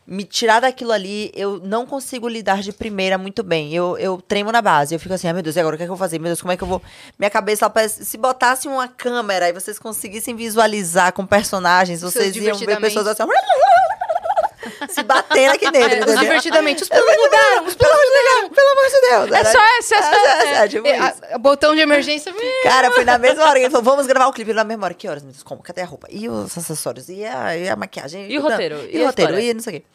me 0.07 0.23
tirar 0.23 0.59
daquilo 0.59 0.91
ali, 0.91 1.31
eu 1.35 1.59
não 1.63 1.85
consigo 1.85 2.27
lidar 2.27 2.61
de 2.61 2.71
primeira 2.71 3.17
muito 3.17 3.41
bem. 3.43 3.73
Eu, 3.73 3.97
eu 3.97 4.21
tremo 4.21 4.51
na 4.51 4.61
base. 4.61 4.93
Eu 4.93 4.99
fico 4.99 5.13
assim, 5.13 5.27
ai 5.27 5.33
meu 5.33 5.41
Deus, 5.41 5.55
e 5.55 5.59
agora 5.59 5.75
o 5.75 5.77
que, 5.77 5.83
é 5.83 5.85
que 5.87 5.91
eu 5.91 5.95
vou 5.95 6.03
fazer? 6.05 6.19
Meu 6.19 6.27
Deus, 6.29 6.41
como 6.41 6.51
é 6.51 6.57
que 6.57 6.63
eu 6.63 6.67
vou. 6.67 6.81
Minha 7.17 7.29
cabeça, 7.31 7.67
parece- 7.69 8.05
se 8.05 8.17
botasse 8.17 8.67
uma 8.67 8.87
câmera 8.87 9.49
e 9.49 9.53
vocês 9.53 9.79
conseguissem 9.79 10.35
visualizar 10.35 11.11
com 11.13 11.25
personagens, 11.25 11.99
Seus 12.01 12.13
vocês 12.13 12.35
iam 12.35 12.57
ver 12.65 12.65
pessoas 12.81 13.07
assim. 13.07 13.23
Se 14.89 15.03
batendo 15.03 15.53
aqui 15.53 15.69
dentro. 15.71 16.11
É, 16.11 16.15
divertidamente. 16.17 16.83
Os 16.83 16.89
pelos 16.89 17.17
mudaram, 17.17 17.65
os 17.65 17.75
pelos 17.75 17.95
mudaram. 17.95 18.49
Pelo 18.49 18.69
amor 18.69 18.85
de 18.85 19.01
Deus. 19.01 19.39
É 19.39 19.51
só 19.51 19.59
esse, 19.79 19.95
é 19.95 19.99
é, 19.99 20.61
é, 20.61 20.63
é, 20.63 20.67
tipo 20.67 21.39
botão 21.39 21.75
de 21.75 21.81
emergência. 21.81 22.33
Cara, 22.63 22.91
foi 22.91 23.05
na 23.05 23.17
mesma 23.17 23.43
hora 23.43 23.53
que 23.53 23.65
ele 23.65 23.69
falou, 23.69 23.83
vamos 23.83 24.07
gravar 24.07 24.27
o 24.27 24.33
clipe 24.33 24.53
na 24.53 24.63
mesma 24.63 24.85
hora. 24.85 24.93
Que 24.93 25.07
horas, 25.07 25.23
meu 25.23 25.31
Deus? 25.31 25.43
Como? 25.43 25.61
Cadê 25.61 25.81
a 25.81 25.85
roupa? 25.85 26.07
E 26.09 26.27
os 26.29 26.57
acessórios? 26.57 27.09
E 27.09 27.23
a, 27.25 27.57
e 27.57 27.69
a 27.69 27.75
maquiagem? 27.75 28.31
E 28.31 28.37
o 28.37 28.41
Não, 28.41 28.49
roteiro? 28.49 28.89
E, 28.91 29.01
o 29.01 29.05
roteiro? 29.05 29.39
E 29.39 29.53
não 29.53 29.61
sei 29.61 29.77
o 29.77 29.81
quê. 29.81 29.85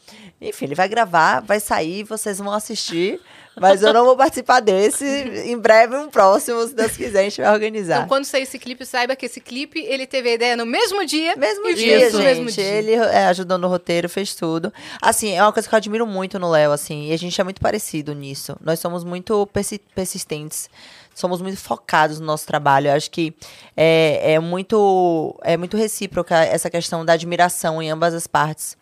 Enfim, 0.40 0.64
ele 0.66 0.74
vai 0.74 0.88
gravar, 0.88 1.40
vai 1.40 1.60
sair, 1.60 2.02
vocês 2.04 2.38
vão 2.38 2.52
assistir. 2.52 3.20
Mas 3.60 3.82
eu 3.82 3.92
não 3.92 4.04
vou 4.06 4.16
participar 4.16 4.60
desse. 4.60 5.04
Em 5.04 5.56
breve, 5.58 5.94
um 5.96 6.08
próximo, 6.08 6.66
se 6.66 6.74
Deus 6.74 6.96
quiser, 6.96 7.20
a 7.20 7.22
gente 7.24 7.40
vai 7.40 7.52
organizar. 7.52 7.96
Então, 7.98 8.08
quando 8.08 8.24
sair 8.24 8.42
esse 8.42 8.58
clipe, 8.58 8.86
saiba 8.86 9.14
que 9.14 9.26
esse 9.26 9.40
clipe, 9.40 9.78
ele 9.80 10.06
teve 10.06 10.30
a 10.30 10.32
ideia 10.34 10.56
no 10.56 10.64
mesmo 10.64 11.04
dia. 11.04 11.36
Mesmo 11.36 11.74
dia, 11.74 12.06
no 12.10 12.10
gente. 12.12 12.24
mesmo 12.24 12.50
dia. 12.50 12.64
Ele 12.64 12.92
é, 12.94 13.26
ajudou 13.26 13.58
no 13.58 13.68
roteiro, 13.68 14.08
fez 14.08 14.34
tudo. 14.34 14.72
Assim, 15.00 15.32
é 15.32 15.42
uma 15.42 15.52
coisa 15.52 15.68
que 15.68 15.74
eu 15.74 15.76
admiro 15.76 16.06
muito 16.06 16.38
no 16.38 16.50
Léo, 16.50 16.72
assim. 16.72 17.08
E 17.08 17.12
a 17.12 17.18
gente 17.18 17.38
é 17.40 17.44
muito 17.44 17.60
parecido 17.60 18.14
nisso. 18.14 18.56
Nós 18.60 18.80
somos 18.80 19.04
muito 19.04 19.46
persi- 19.48 19.80
persistentes. 19.94 20.70
Somos 21.14 21.42
muito 21.42 21.58
focados 21.58 22.18
no 22.18 22.24
nosso 22.26 22.46
trabalho. 22.46 22.88
Eu 22.88 22.94
acho 22.94 23.10
que 23.10 23.34
é, 23.76 24.32
é 24.34 24.40
muito 24.40 25.38
é 25.42 25.56
muito 25.56 25.76
recíproca 25.76 26.36
essa 26.36 26.70
questão 26.70 27.04
da 27.04 27.12
admiração 27.12 27.82
em 27.82 27.90
ambas 27.90 28.14
as 28.14 28.26
partes. 28.26 28.79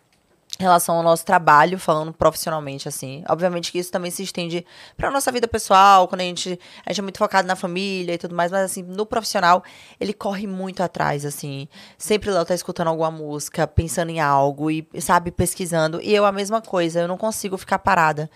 Em 0.59 0.63
relação 0.63 0.97
ao 0.97 1.03
nosso 1.03 1.25
trabalho, 1.25 1.79
falando 1.79 2.11
profissionalmente, 2.11 2.85
assim. 2.85 3.23
Obviamente 3.29 3.71
que 3.71 3.79
isso 3.79 3.89
também 3.89 4.11
se 4.11 4.23
estende 4.23 4.65
pra 4.97 5.09
nossa 5.09 5.31
vida 5.31 5.47
pessoal, 5.47 6.05
quando 6.05 6.19
a 6.19 6.25
gente, 6.25 6.59
a 6.85 6.91
gente 6.91 6.99
é 6.99 7.01
muito 7.01 7.17
focado 7.17 7.47
na 7.47 7.55
família 7.55 8.15
e 8.15 8.17
tudo 8.17 8.35
mais, 8.35 8.51
mas 8.51 8.65
assim, 8.65 8.83
no 8.83 9.05
profissional, 9.05 9.63
ele 10.01 10.11
corre 10.11 10.47
muito 10.47 10.83
atrás, 10.83 11.23
assim. 11.23 11.65
Sempre 11.97 12.29
Léo 12.29 12.43
tá 12.43 12.53
escutando 12.53 12.89
alguma 12.89 13.09
música, 13.09 13.65
pensando 13.65 14.09
em 14.09 14.19
algo 14.19 14.69
e, 14.69 14.85
sabe, 14.99 15.31
pesquisando. 15.31 16.01
E 16.01 16.13
eu 16.13 16.25
a 16.25 16.31
mesma 16.33 16.61
coisa, 16.61 16.99
eu 16.99 17.07
não 17.07 17.17
consigo 17.17 17.57
ficar 17.57 17.79
parada. 17.79 18.29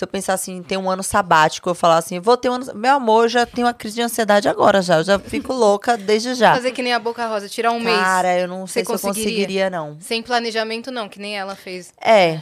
Se 0.00 0.04
eu 0.04 0.08
pensar 0.08 0.32
assim, 0.32 0.56
em 0.56 0.62
ter 0.62 0.78
um 0.78 0.88
ano 0.90 1.02
sabático, 1.02 1.68
eu 1.68 1.74
falar 1.74 1.98
assim, 1.98 2.18
vou 2.20 2.34
ter 2.34 2.48
um 2.48 2.54
ano. 2.54 2.72
Meu 2.74 2.94
amor, 2.94 3.24
eu 3.24 3.28
já 3.28 3.44
tenho 3.44 3.66
uma 3.66 3.74
crise 3.74 3.96
de 3.96 4.00
ansiedade 4.00 4.48
agora 4.48 4.80
já. 4.80 4.96
Eu 4.96 5.04
já 5.04 5.18
fico 5.18 5.52
louca 5.52 5.94
desde 5.98 6.34
já. 6.34 6.54
Fazer 6.54 6.72
que 6.72 6.80
nem 6.82 6.94
a 6.94 6.98
Boca 6.98 7.26
Rosa, 7.26 7.50
tirar 7.50 7.70
um 7.70 7.78
mês. 7.78 7.98
Cara, 8.00 8.38
eu 8.38 8.48
não 8.48 8.66
sei 8.66 8.82
se 8.82 8.90
eu 8.90 8.98
conseguiria? 8.98 9.68
não. 9.68 9.98
Sem 10.00 10.22
planejamento, 10.22 10.90
não, 10.90 11.06
que 11.06 11.20
nem 11.20 11.36
ela 11.38 11.54
fez. 11.54 11.92
É. 12.02 12.40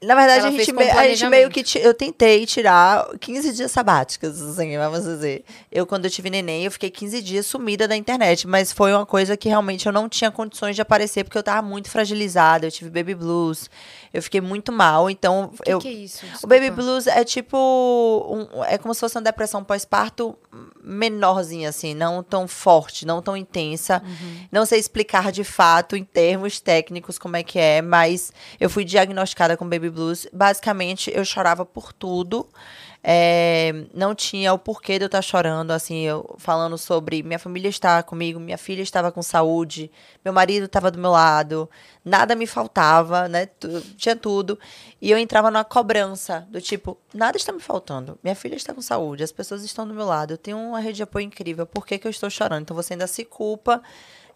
Na 0.00 0.14
verdade, 0.14 0.40
Ela 0.40 0.48
a 0.48 0.50
gente, 0.52 0.70
me- 0.72 0.88
a 0.90 1.08
gente 1.08 1.26
meio 1.28 1.50
que. 1.50 1.64
Eu 1.78 1.92
tentei 1.92 2.46
tirar 2.46 3.04
15 3.18 3.52
dias 3.52 3.72
sabáticos, 3.72 4.40
assim, 4.40 4.76
vamos 4.78 5.02
dizer. 5.02 5.44
Eu, 5.72 5.84
quando 5.86 6.04
eu 6.04 6.10
tive 6.10 6.30
neném, 6.30 6.64
eu 6.64 6.70
fiquei 6.70 6.88
15 6.88 7.20
dias 7.20 7.46
sumida 7.46 7.88
da 7.88 7.96
internet, 7.96 8.46
mas 8.46 8.70
foi 8.70 8.92
uma 8.92 9.04
coisa 9.04 9.36
que 9.36 9.48
realmente 9.48 9.86
eu 9.86 9.92
não 9.92 10.08
tinha 10.08 10.30
condições 10.30 10.76
de 10.76 10.82
aparecer, 10.82 11.24
porque 11.24 11.36
eu 11.36 11.42
tava 11.42 11.62
muito 11.66 11.90
fragilizada. 11.90 12.66
Eu 12.66 12.70
tive 12.70 12.90
baby 12.90 13.12
blues, 13.16 13.68
eu 14.12 14.22
fiquei 14.22 14.40
muito 14.40 14.72
mal, 14.72 15.08
então. 15.10 15.50
O 15.58 15.62
que, 15.62 15.70
eu, 15.70 15.78
que 15.78 15.88
é 15.88 15.92
isso? 15.92 16.24
o 16.42 16.46
baby 16.46 16.66
Desculpa. 16.70 16.82
blues 16.82 17.06
é 17.06 17.24
tipo. 17.24 17.56
um- 18.56 18.64
é 18.64 18.78
como 18.78 18.92
se 18.94 19.00
fosse 19.00 19.16
uma 19.16 19.22
depressão 19.22 19.62
pós-parto 19.64 20.36
menorzinha, 20.82 21.68
assim, 21.68 21.94
não 21.94 22.22
tão 22.22 22.48
forte, 22.48 23.06
não 23.06 23.20
tão 23.22 23.36
intensa. 23.36 24.02
Não 24.50 24.64
sei 24.64 24.78
explicar 24.78 25.30
de 25.30 25.44
fato, 25.44 25.96
em 25.96 26.04
termos 26.04 26.60
técnicos, 26.60 27.18
como 27.18 27.36
é 27.36 27.42
que 27.42 27.58
é, 27.58 27.82
mas 27.82 28.32
eu 28.58 28.70
fui 28.70 28.84
diagnosticada 28.84 29.56
com 29.56 29.68
baby 29.68 29.90
blues. 29.90 30.26
Basicamente, 30.32 31.10
eu 31.14 31.24
chorava 31.24 31.64
por 31.64 31.92
tudo. 31.92 32.48
É, 33.02 33.86
não 33.94 34.14
tinha 34.14 34.52
o 34.52 34.58
porquê 34.58 34.98
de 34.98 35.04
eu 35.04 35.06
estar 35.06 35.22
chorando, 35.22 35.70
assim, 35.70 36.00
eu 36.00 36.34
falando 36.36 36.76
sobre 36.76 37.22
minha 37.22 37.38
família 37.38 37.68
está 37.68 38.02
comigo, 38.02 38.40
minha 38.40 38.58
filha 38.58 38.82
estava 38.82 39.12
com 39.12 39.22
saúde, 39.22 39.90
meu 40.24 40.32
marido 40.32 40.66
estava 40.66 40.90
do 40.90 40.98
meu 40.98 41.12
lado, 41.12 41.70
nada 42.04 42.34
me 42.34 42.46
faltava, 42.46 43.28
né? 43.28 43.48
tinha 43.96 44.16
tudo. 44.16 44.58
E 45.00 45.10
eu 45.10 45.18
entrava 45.18 45.50
numa 45.50 45.64
cobrança 45.64 46.46
do 46.50 46.60
tipo, 46.60 46.98
nada 47.14 47.36
está 47.36 47.52
me 47.52 47.60
faltando. 47.60 48.18
Minha 48.22 48.34
filha 48.34 48.56
está 48.56 48.74
com 48.74 48.82
saúde, 48.82 49.22
as 49.22 49.32
pessoas 49.32 49.62
estão 49.62 49.86
do 49.86 49.94
meu 49.94 50.06
lado, 50.06 50.32
eu 50.32 50.38
tenho 50.38 50.58
uma 50.58 50.80
rede 50.80 50.96
de 50.96 51.02
apoio 51.04 51.24
incrível, 51.24 51.66
por 51.66 51.86
que, 51.86 51.98
que 51.98 52.06
eu 52.06 52.10
estou 52.10 52.28
chorando? 52.28 52.62
Então 52.62 52.76
você 52.76 52.94
ainda 52.94 53.06
se 53.06 53.24
culpa 53.24 53.80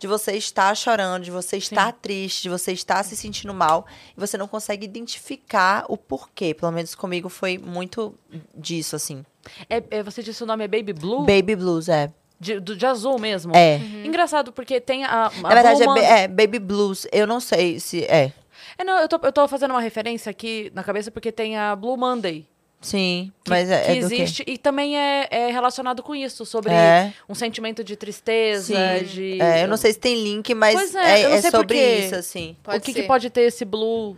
de 0.03 0.09
você 0.09 0.33
estar 0.33 0.77
chorando, 0.77 1.23
de 1.23 1.31
você 1.31 1.57
estar 1.59 1.93
triste, 1.93 2.43
de 2.43 2.49
você 2.49 2.73
estar 2.73 3.05
se 3.05 3.17
sentindo 3.17 3.55
mal, 3.55 3.87
e 4.17 4.19
você 4.21 4.37
não 4.37 4.49
consegue 4.49 4.85
identificar 4.85 5.85
o 5.89 5.97
porquê. 5.97 6.53
Pelo 6.53 6.73
menos 6.73 6.93
comigo 6.97 7.29
foi 7.29 7.57
muito 7.57 8.13
disso, 8.53 8.97
assim. 8.97 9.25
É, 9.71 9.81
é, 9.93 10.03
você 10.03 10.21
disse 10.21 10.43
o 10.43 10.47
nome 10.47 10.65
é 10.65 10.67
Baby 10.67 10.93
Blue? 10.93 11.21
Baby 11.25 11.55
blues, 11.55 11.89
é. 11.89 12.11
De, 12.41 12.59
do, 12.59 12.75
de 12.75 12.85
azul 12.85 13.17
mesmo? 13.17 13.53
É. 13.55 13.77
Engraçado, 14.05 14.53
porque 14.53 14.81
tem 14.81 15.05
a. 15.05 15.27
a 15.27 15.31
Na 15.41 15.49
verdade, 15.55 15.83
é, 15.83 15.85
Blue 15.87 15.95
ba- 15.95 16.01
Man- 16.03 16.07
é 16.09 16.27
baby 16.27 16.59
blues. 16.59 17.07
Eu 17.13 17.25
não 17.25 17.39
sei 17.39 17.79
se. 17.79 18.03
É. 18.07 18.33
É, 18.77 18.83
não, 18.83 18.99
eu 18.99 19.09
tô, 19.09 19.21
eu 19.23 19.33
tô 19.33 19.47
fazendo 19.47 19.71
uma 19.71 19.81
referência 19.81 20.31
aqui 20.31 20.69
na 20.75 20.83
cabeça 20.83 21.13
porque 21.13 21.31
tem 21.31 21.57
a 21.57 21.77
Blue 21.77 21.97
Monday. 21.97 22.45
Sim, 22.83 23.33
Que, 23.45 23.51
mas 23.51 23.71
é, 23.71 23.81
que 23.81 23.91
é 23.93 24.01
do 24.01 24.09
quê? 24.09 24.15
existe 24.17 24.45
e 24.47 24.59
também 24.59 24.99
é, 24.99 25.29
é 25.31 25.51
relacionado 25.53 26.03
com 26.03 26.15
isso, 26.17 26.45
sobre 26.45 26.73
É. 26.73 27.13
um 27.29 27.35
sentimento 27.35 27.85
de 27.85 27.95
tristeza, 27.95 28.75
Sim. 28.99 29.05
de. 29.07 29.41
É, 29.41 29.63
eu 29.65 29.69
não 29.69 29.77
sei 29.77 29.93
se 29.93 29.99
tem 30.01 30.21
link, 30.23 30.53
mas 30.53 30.93
é, 30.95 31.23
é, 31.23 31.33
é 31.37 31.43
sobre 31.43 31.59
porque- 31.79 31.97
isso, 32.07 32.15
assim. 32.17 32.57
Pode 32.63 32.79
o 32.79 32.81
que, 32.81 32.93
que 32.93 33.03
pode 33.05 33.31
ter 33.31 33.43
esse 33.43 33.65
blue? 33.65 34.17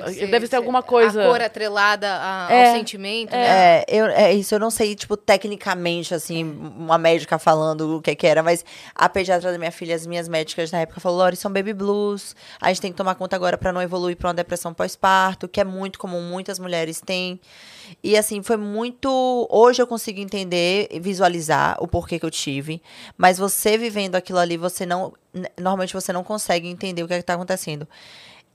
Pode 0.00 0.26
Deve 0.26 0.46
ser 0.46 0.56
alguma 0.56 0.82
coisa- 0.82 1.22
A 1.24 1.28
cor 1.28 1.40
atrelada 1.40 2.06
a- 2.08 2.48
É, 2.50 2.68
ao 2.70 2.76
sentimento, 2.76 3.32
né? 3.32 3.78
É, 3.80 3.84
eu, 3.88 4.06
é 4.06 4.32
isso, 4.32 4.54
eu 4.54 4.58
não 4.58 4.70
sei, 4.70 4.94
tipo, 4.94 5.16
tecnicamente, 5.16 6.14
assim, 6.14 6.42
uma 6.44 6.98
médica 6.98 7.38
falando 7.38 7.96
o 7.98 8.02
que 8.02 8.14
que 8.16 8.26
era, 8.26 8.42
mas 8.42 8.64
a 8.94 9.08
pediatra 9.08 9.52
da 9.52 9.58
minha 9.58 9.70
filha, 9.72 9.94
as 9.94 10.06
minhas 10.06 10.28
médicas 10.28 10.70
na 10.72 10.80
época, 10.80 11.00
falou, 11.00 11.18
Lori, 11.18 11.36
são 11.36 11.52
baby 11.52 11.72
blues, 11.72 12.34
a 12.60 12.68
gente 12.68 12.80
tem 12.80 12.90
que 12.90 12.96
tomar 12.96 13.14
conta 13.14 13.36
agora 13.36 13.58
pra 13.58 13.72
não 13.72 13.82
evoluir 13.82 14.16
pra 14.16 14.28
uma 14.28 14.34
depressão 14.34 14.72
pós-parto, 14.72 15.46
que 15.48 15.60
é 15.60 15.64
muito 15.64 15.98
comum, 15.98 16.22
muitas 16.22 16.58
mulheres 16.58 17.00
têm. 17.00 17.40
E, 18.02 18.16
assim, 18.16 18.42
foi 18.42 18.56
muito... 18.56 19.46
Hoje 19.50 19.82
eu 19.82 19.86
consigo 19.86 20.18
entender 20.20 20.88
e 20.90 20.98
visualizar 20.98 21.76
o 21.80 21.86
porquê 21.86 22.18
que 22.18 22.24
eu 22.24 22.30
tive, 22.30 22.80
mas 23.18 23.36
você 23.38 23.76
vivendo 23.76 24.14
aquilo 24.14 24.38
ali, 24.38 24.56
você 24.56 24.86
não... 24.86 25.12
Normalmente 25.58 25.92
você 25.94 26.12
não 26.12 26.22
consegue 26.22 26.68
entender 26.68 27.02
o 27.02 27.08
que 27.08 27.14
é 27.14 27.18
que 27.18 27.22
tá 27.24 27.34
acontecendo. 27.34 27.86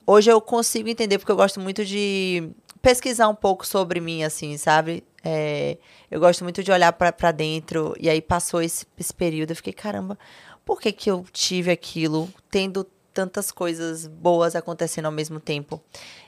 Hoje 0.10 0.32
eu 0.32 0.40
consigo 0.40 0.88
entender, 0.88 1.18
porque 1.18 1.32
eu 1.34 1.36
gosto 1.36 1.60
muito 1.60 1.84
de 1.84 2.50
pesquisar 2.82 3.28
um 3.28 3.36
pouco 3.36 3.68
sobre 3.68 4.00
mim, 4.00 4.24
assim, 4.24 4.56
sabe? 4.58 5.04
É, 5.22 5.78
eu 6.10 6.18
gosto 6.18 6.46
muito 6.46 6.64
de 6.64 6.72
olhar 6.72 6.94
pra 6.94 7.32
dentro. 7.34 7.94
E 8.00 8.10
aí 8.10 8.22
passou 8.22 8.62
esse, 8.62 8.86
esse 8.98 9.14
período, 9.14 9.52
eu 9.52 9.56
fiquei, 9.58 9.74
caramba, 9.74 10.18
por 10.64 10.80
que, 10.80 10.94
que 10.94 11.12
eu 11.12 11.26
tive 11.34 11.72
aquilo, 11.72 12.30
tendo 12.50 12.86
tantas 13.14 13.52
coisas 13.52 14.08
boas 14.08 14.56
acontecendo 14.56 15.08
ao 15.08 15.12
mesmo 15.12 15.42
tempo? 15.42 15.84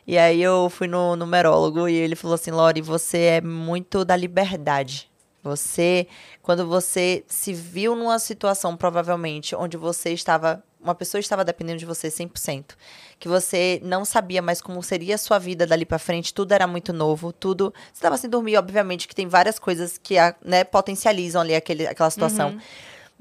E 0.06 0.18
aí 0.18 0.42
eu 0.42 0.70
fui 0.70 0.88
no 0.88 1.16
numerólogo 1.16 1.88
e 1.88 1.96
ele 1.96 2.18
falou 2.18 2.36
assim, 2.36 2.52
Lori, 2.52 2.82
você 2.82 3.18
é 3.18 3.42
muito 3.42 4.04
da 4.04 4.18
liberdade. 4.18 5.10
Você, 5.42 6.06
quando 6.42 6.68
você 6.68 7.24
se 7.28 7.54
viu 7.54 7.96
numa 7.96 8.20
situação, 8.20 8.76
provavelmente, 8.76 9.56
onde 9.56 9.78
você 9.78 10.12
estava, 10.12 10.62
uma 10.82 10.96
pessoa 10.96 11.20
estava 11.20 11.44
dependendo 11.44 11.78
de 11.80 11.86
você 11.86 12.08
100%, 12.08 12.76
que 13.20 13.28
você 13.28 13.80
não 13.84 14.06
sabia 14.06 14.42
mais 14.42 14.62
como 14.62 14.82
seria 14.82 15.16
a 15.16 15.18
sua 15.18 15.38
vida 15.38 15.68
dali 15.68 15.86
pra 15.86 16.00
frente, 16.00 16.34
tudo 16.34 16.52
era 16.54 16.66
muito 16.66 16.94
novo, 16.94 17.32
tudo, 17.34 17.74
você 17.88 17.98
estava 17.98 18.18
sem 18.18 18.30
dormir, 18.30 18.56
obviamente, 18.58 19.08
que 19.08 19.14
tem 19.16 19.28
várias 19.28 19.60
coisas 19.60 19.98
que 19.98 20.18
a- 20.18 20.36
né, 20.44 20.64
potencializam 20.64 21.42
ali 21.42 21.54
aquele, 21.56 21.86
aquela 21.86 22.10
situação. 22.10 22.58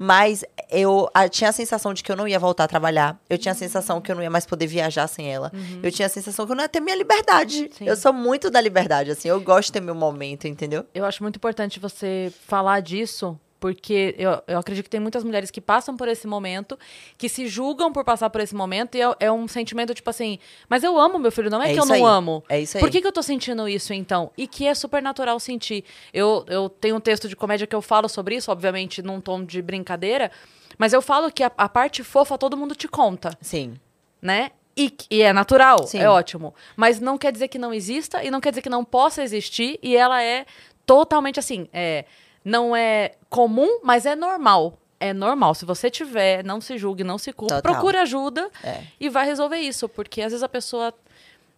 Mas 0.01 0.45
eu 0.69 1.09
ah, 1.13 1.27
tinha 1.27 1.49
a 1.49 1.53
sensação 1.53 1.93
de 1.93 2.01
que 2.01 2.09
eu 2.09 2.15
não 2.15 2.25
ia 2.25 2.39
voltar 2.39 2.63
a 2.63 2.67
trabalhar. 2.69 3.19
Eu 3.29 3.37
tinha 3.37 3.51
a 3.51 3.55
sensação 3.55 3.99
que 3.99 4.09
eu 4.09 4.15
não 4.15 4.23
ia 4.23 4.29
mais 4.29 4.45
poder 4.45 4.65
viajar 4.65 5.05
sem 5.07 5.29
ela. 5.29 5.51
Eu 5.83 5.91
tinha 5.91 6.05
a 6.05 6.09
sensação 6.09 6.45
que 6.45 6.53
eu 6.53 6.55
não 6.55 6.63
ia 6.63 6.69
ter 6.69 6.79
minha 6.79 6.95
liberdade. 6.95 7.69
Sim. 7.77 7.85
Eu 7.85 7.97
sou 7.97 8.13
muito 8.13 8.49
da 8.49 8.61
liberdade, 8.61 9.11
assim. 9.11 9.27
Eu 9.27 9.41
gosto 9.41 9.65
de 9.67 9.73
ter 9.73 9.81
meu 9.81 9.93
momento, 9.93 10.47
entendeu? 10.47 10.85
Eu 10.93 11.03
acho 11.03 11.21
muito 11.21 11.35
importante 11.35 11.81
você 11.81 12.31
falar 12.47 12.79
disso, 12.79 13.37
porque 13.59 14.15
eu, 14.17 14.41
eu 14.47 14.57
acredito 14.57 14.85
que 14.85 14.89
tem 14.89 14.99
muitas 14.99 15.23
mulheres 15.23 15.51
que 15.51 15.59
passam 15.59 15.97
por 15.97 16.07
esse 16.07 16.25
momento, 16.25 16.79
que 17.17 17.27
se 17.27 17.47
julgam 17.47 17.91
por 17.91 18.03
passar 18.03 18.29
por 18.29 18.39
esse 18.41 18.55
momento, 18.55 18.95
e 18.95 19.01
é, 19.01 19.15
é 19.19 19.31
um 19.31 19.47
sentimento 19.47 19.93
tipo 19.93 20.09
assim, 20.09 20.39
mas 20.69 20.83
eu 20.83 20.97
amo 20.97 21.19
meu 21.19 21.31
filho, 21.31 21.49
não 21.49 21.61
é, 21.61 21.71
É 21.71 21.73
que 21.73 21.79
eu 21.79 21.85
não 21.85 21.95
aí. 21.95 22.01
amo. 22.01 22.43
É 22.47 22.59
isso 22.61 22.77
aí. 22.77 22.81
Por 22.81 22.89
que, 22.89 23.01
que 23.01 23.07
eu 23.07 23.11
tô 23.11 23.21
sentindo 23.21 23.67
isso 23.67 23.93
então? 23.93 24.31
E 24.37 24.47
que 24.47 24.65
é 24.65 24.73
super 24.73 25.01
natural 25.01 25.39
sentir. 25.39 25.83
Eu, 26.13 26.45
eu 26.47 26.69
tenho 26.69 26.95
um 26.95 26.99
texto 27.01 27.27
de 27.27 27.35
comédia 27.35 27.67
que 27.67 27.75
eu 27.75 27.81
falo 27.81 28.07
sobre 28.07 28.35
isso, 28.35 28.51
obviamente 28.51 29.01
num 29.01 29.19
tom 29.19 29.43
de 29.43 29.61
brincadeira, 29.61 30.31
mas 30.77 30.93
eu 30.93 31.01
falo 31.01 31.31
que 31.31 31.43
a, 31.43 31.51
a 31.57 31.67
parte 31.67 32.03
fofa 32.03 32.37
todo 32.37 32.55
mundo 32.55 32.73
te 32.75 32.87
conta 32.87 33.37
Sim. 33.41 33.75
né? 34.21 34.51
E, 34.77 34.95
e 35.11 35.21
é 35.21 35.33
natural, 35.33 35.85
Sim. 35.85 35.99
é 35.99 36.09
ótimo. 36.09 36.55
Mas 36.77 37.01
não 37.01 37.17
quer 37.17 37.33
dizer 37.33 37.49
que 37.49 37.57
não 37.59 37.73
exista 37.73 38.23
e 38.23 38.31
não 38.31 38.39
quer 38.39 38.51
dizer 38.51 38.61
que 38.61 38.69
não 38.69 38.85
possa 38.85 39.21
existir. 39.21 39.77
E 39.83 39.97
ela 39.97 40.23
é 40.23 40.45
totalmente 40.85 41.37
assim. 41.37 41.67
É, 41.73 42.05
não 42.43 42.75
é 42.75 43.13
comum, 43.29 43.79
mas 43.83 44.05
é 44.05 44.15
normal. 44.15 44.77
É 44.99 45.13
normal. 45.13 45.55
Se 45.55 45.63
você 45.65 45.89
tiver, 45.89 46.43
não 46.43 46.59
se 46.59 46.77
julgue, 46.77 47.03
não 47.03 47.17
se 47.17 47.31
culpe. 47.31 47.53
Total. 47.53 47.71
Procure 47.73 47.97
ajuda 47.97 48.49
É. 48.63 48.83
e 48.99 49.07
vai 49.09 49.25
resolver 49.25 49.57
isso. 49.57 49.87
Porque 49.87 50.21
às 50.21 50.31
vezes 50.31 50.43
a 50.43 50.49
pessoa 50.49 50.93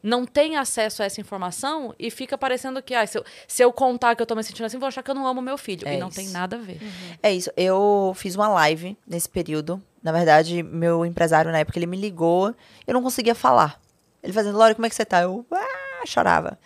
não 0.04 0.26
tem 0.26 0.58
acesso 0.58 1.02
a 1.02 1.06
essa 1.06 1.20
informação 1.22 1.94
e 1.98 2.10
fica 2.10 2.38
parecendo 2.38 2.82
que, 2.82 2.94
ah, 2.94 3.06
se, 3.06 3.18
eu, 3.18 3.26
se 3.48 3.64
eu 3.64 3.72
contar 3.72 4.16
que 4.16 4.22
eu 4.22 4.26
tô 4.26 4.36
me 4.36 4.44
sentindo 4.44 4.66
assim, 4.66 4.78
vou 4.78 4.88
achar 4.88 5.02
que 5.04 5.10
eu 5.10 5.16
não 5.16 5.28
amo 5.28 5.42
meu 5.42 5.58
filho. 5.58 5.88
É 5.88 5.96
e 5.96 5.98
não 5.98 6.08
isso. 6.10 6.18
tem 6.18 6.30
nada 6.30 6.56
a 6.56 6.60
ver. 6.60 6.80
É 7.22 7.32
isso. 7.34 7.52
Eu 7.56 8.14
fiz 8.16 8.36
uma 8.36 8.48
live 8.48 8.98
nesse 9.08 9.30
período. 9.30 9.82
Na 10.04 10.12
verdade, 10.12 10.62
meu 10.64 11.06
empresário, 11.06 11.52
na 11.52 11.60
época, 11.60 11.78
ele 11.78 11.86
me 11.86 11.98
ligou. 11.98 12.54
Eu 12.86 12.94
não 12.94 13.04
conseguia 13.04 13.36
falar. 13.36 13.80
Ele 14.24 14.34
fazendo, 14.34 14.58
Lore, 14.58 14.76
como 14.76 14.86
é 14.86 14.90
que 14.90 14.96
você 14.96 15.06
tá? 15.06 15.22
Eu 15.22 15.46
ah, 15.52 16.06
chorava. 16.06 16.60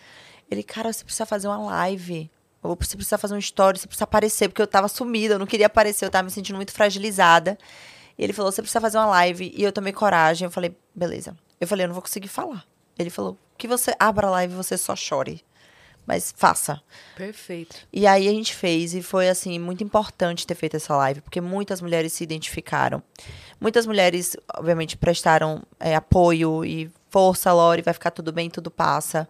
Ele, 0.50 0.62
cara, 0.62 0.92
você 0.92 1.04
precisa 1.04 1.26
fazer 1.26 1.48
uma 1.48 1.58
live. 1.58 2.30
Ou 2.66 2.76
você 2.80 2.96
precisa 2.96 3.18
fazer 3.18 3.34
um 3.34 3.38
story, 3.38 3.78
você 3.78 3.86
precisa 3.86 4.04
aparecer, 4.04 4.48
porque 4.48 4.62
eu 4.62 4.66
tava 4.66 4.88
sumida, 4.88 5.34
eu 5.34 5.38
não 5.38 5.46
queria 5.46 5.66
aparecer, 5.66 6.04
eu 6.04 6.10
tava 6.10 6.24
me 6.24 6.30
sentindo 6.30 6.56
muito 6.56 6.72
fragilizada. 6.72 7.56
E 8.18 8.24
ele 8.24 8.32
falou, 8.32 8.50
você 8.50 8.62
precisa 8.62 8.80
fazer 8.80 8.98
uma 8.98 9.06
live. 9.06 9.52
E 9.54 9.62
eu 9.62 9.72
tomei 9.72 9.92
coragem, 9.92 10.46
eu 10.46 10.50
falei, 10.50 10.76
beleza. 10.94 11.36
Eu 11.60 11.68
falei, 11.68 11.84
eu 11.84 11.88
não 11.88 11.94
vou 11.94 12.02
conseguir 12.02 12.28
falar. 12.28 12.64
Ele 12.98 13.10
falou, 13.10 13.38
que 13.58 13.68
você 13.68 13.94
abra 13.98 14.26
a 14.26 14.30
live 14.30 14.54
e 14.54 14.56
você 14.56 14.76
só 14.76 14.96
chore. 14.96 15.44
Mas 16.06 16.32
faça. 16.36 16.80
Perfeito. 17.16 17.76
E 17.92 18.06
aí 18.06 18.28
a 18.28 18.30
gente 18.30 18.54
fez 18.54 18.94
e 18.94 19.02
foi 19.02 19.28
assim 19.28 19.58
muito 19.58 19.82
importante 19.82 20.46
ter 20.46 20.54
feito 20.54 20.76
essa 20.76 20.94
live, 20.96 21.20
porque 21.20 21.40
muitas 21.40 21.80
mulheres 21.80 22.12
se 22.12 22.22
identificaram. 22.22 23.02
Muitas 23.60 23.86
mulheres, 23.86 24.36
obviamente, 24.56 24.96
prestaram 24.96 25.62
é, 25.80 25.96
apoio 25.96 26.64
e 26.64 26.90
força, 27.10 27.52
Lore, 27.52 27.82
vai 27.82 27.92
ficar 27.92 28.12
tudo 28.12 28.32
bem, 28.32 28.48
tudo 28.48 28.70
passa. 28.70 29.28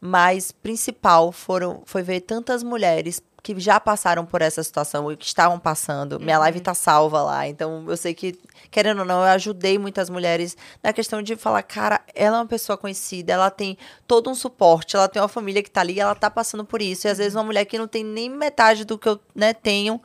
Mas 0.00 0.52
principal 0.52 1.32
foram 1.32 1.82
foi 1.84 2.02
ver 2.02 2.20
tantas 2.20 2.62
mulheres 2.62 3.20
que 3.42 3.58
já 3.58 3.78
passaram 3.80 4.26
por 4.26 4.42
essa 4.42 4.62
situação 4.62 5.10
e 5.10 5.16
que 5.16 5.24
estavam 5.24 5.58
passando. 5.58 6.20
Minha 6.20 6.38
live 6.38 6.60
tá 6.60 6.74
salva 6.74 7.22
lá, 7.22 7.48
então 7.48 7.84
eu 7.88 7.96
sei 7.96 8.12
que 8.12 8.38
querendo 8.70 9.00
ou 9.00 9.04
não, 9.04 9.20
eu 9.20 9.28
ajudei 9.28 9.78
muitas 9.78 10.10
mulheres 10.10 10.56
na 10.82 10.92
questão 10.92 11.22
de 11.22 11.36
falar, 11.36 11.62
cara, 11.62 12.00
ela 12.14 12.36
é 12.36 12.40
uma 12.40 12.46
pessoa 12.46 12.76
conhecida, 12.76 13.32
ela 13.32 13.50
tem 13.50 13.78
todo 14.06 14.28
um 14.28 14.34
suporte, 14.34 14.96
ela 14.96 15.08
tem 15.08 15.22
uma 15.22 15.28
família 15.28 15.62
que 15.62 15.70
tá 15.70 15.80
ali, 15.80 15.98
ela 15.98 16.14
tá 16.14 16.30
passando 16.30 16.64
por 16.64 16.82
isso. 16.82 17.06
E 17.06 17.10
às 17.10 17.18
vezes 17.18 17.34
uma 17.34 17.44
mulher 17.44 17.64
que 17.64 17.78
não 17.78 17.88
tem 17.88 18.04
nem 18.04 18.28
metade 18.28 18.84
do 18.84 18.98
que 18.98 19.08
eu, 19.08 19.18
né, 19.34 19.54
tenho, 19.54 20.00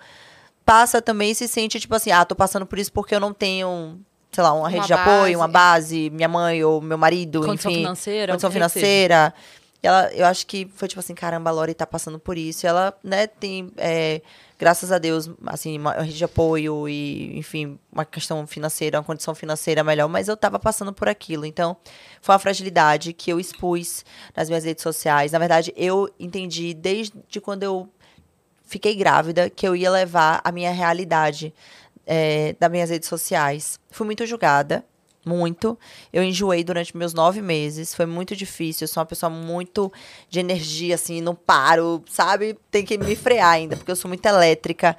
passa 0.65 1.01
também 1.01 1.31
e 1.31 1.35
se 1.35 1.47
sente 1.47 1.79
tipo 1.79 1.93
assim, 1.95 2.12
ah, 2.12 2.23
tô 2.23 2.35
passando 2.35 2.65
por 2.65 2.79
isso 2.79 2.91
porque 2.93 3.13
eu 3.13 3.19
não 3.19 3.33
tenho, 3.33 4.00
sei 4.31 4.43
lá, 4.43 4.53
uma, 4.53 4.69
rede 4.69 4.88
de 4.88 4.93
apoio, 4.93 5.39
uma 5.39 5.47
base, 5.47 6.09
minha 6.12 6.29
mãe 6.29 6.63
ou 6.63 6.79
meu 6.79 6.97
marido, 6.97 7.41
Condição 7.41 7.71
enfim, 7.71 7.81
financeira. 7.81 8.33
condição 8.33 8.50
que 8.51 8.53
seja. 8.69 9.62
E 9.84 9.88
ela, 9.88 10.10
eu 10.13 10.25
acho 10.25 10.48
que 10.48 10.66
foi 10.75 10.88
tipo 10.88 11.02
assim, 11.02 11.13
caramba, 11.13 11.50
a 11.50 11.54
Lori 11.54 11.74
tá 11.74 11.86
passando 11.86 12.18
por 12.18 12.38
isso. 12.38 12.66
E 12.66 12.68
ela, 12.68 12.98
né, 13.04 13.28
tem, 13.28 13.70
é, 13.75 14.22
graças 14.58 14.94
a 14.94 14.98
Deus, 14.98 15.30
assim, 15.46 15.78
uma 15.78 15.92
rede 15.92 16.18
de 16.18 16.24
apoio 16.24 16.88
e, 16.88 17.38
enfim, 17.38 17.78
uma 17.92 18.06
questão 18.06 18.48
financeira, 18.48 18.98
uma 18.98 19.04
condição 19.04 19.36
financeira 19.36 19.84
melhor. 19.84 20.08
Mas 20.08 20.30
eu 20.30 20.38
tava 20.38 20.58
passando 20.58 20.94
por 20.94 21.10
aquilo. 21.10 21.46
Então, 21.46 21.75
foi 22.22 22.34
uma 22.34 22.40
fragilidade 22.40 23.12
que 23.12 23.30
eu 23.30 23.42
expus 23.42 24.06
nas 24.34 24.48
minhas 24.48 24.63
redes 24.63 24.82
sociais. 24.82 25.34
Na 25.34 25.40
verdade, 25.40 25.74
eu 25.75 26.10
entendi 26.18 26.74
desde 26.74 27.42
quando 27.42 27.63
eu 27.63 27.90
fiquei 28.66 28.96
grávida 28.96 29.50
que 29.50 29.68
eu 29.68 29.75
ia 29.75 29.92
levar 29.92 30.40
a 30.46 30.52
minha 30.52 30.72
realidade 30.72 31.54
é, 32.06 32.56
das 32.58 32.72
minhas 32.72 32.90
redes 32.90 33.10
sociais. 33.10 33.78
Fui 33.92 34.06
muito 34.06 34.25
julgada, 34.25 34.86
muito. 35.25 35.77
Eu 36.12 36.24
enjoei 36.24 36.63
durante 36.63 36.96
meus 36.96 37.13
nove 37.13 37.42
meses, 37.42 37.94
foi 37.94 38.06
muito 38.06 38.36
difícil. 38.36 38.86
Eu 38.86 38.88
sou 38.88 39.01
uma 39.01 39.08
pessoa 39.08 39.30
muito 39.30 39.92
de 40.30 40.39
energia, 40.39 40.96
assim, 40.96 41.22
não 41.22 41.36
paro, 41.36 42.03
sabe? 42.10 42.58
Tem 42.70 42.86
que 42.86 42.98
me 42.98 43.15
frear 43.15 43.51
ainda, 43.51 43.75
porque 43.75 43.92
eu 43.92 43.96
sou 43.96 44.10
muito 44.10 44.25
elétrica. 44.25 44.98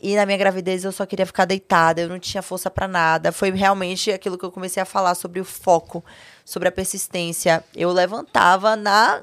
E 0.00 0.14
na 0.14 0.26
minha 0.26 0.36
gravidez 0.36 0.84
eu 0.84 0.92
só 0.92 1.06
queria 1.06 1.24
ficar 1.24 1.46
deitada, 1.46 2.02
eu 2.02 2.08
não 2.08 2.18
tinha 2.18 2.42
força 2.42 2.70
pra 2.70 2.86
nada. 2.86 3.32
Foi 3.32 3.50
realmente 3.50 4.12
aquilo 4.12 4.36
que 4.36 4.44
eu 4.44 4.52
comecei 4.52 4.82
a 4.82 4.86
falar 4.86 5.14
sobre 5.14 5.40
o 5.40 5.44
foco, 5.44 6.04
sobre 6.44 6.68
a 6.68 6.72
persistência. 6.72 7.64
Eu 7.74 7.90
levantava 7.90 8.76
na 8.76 9.22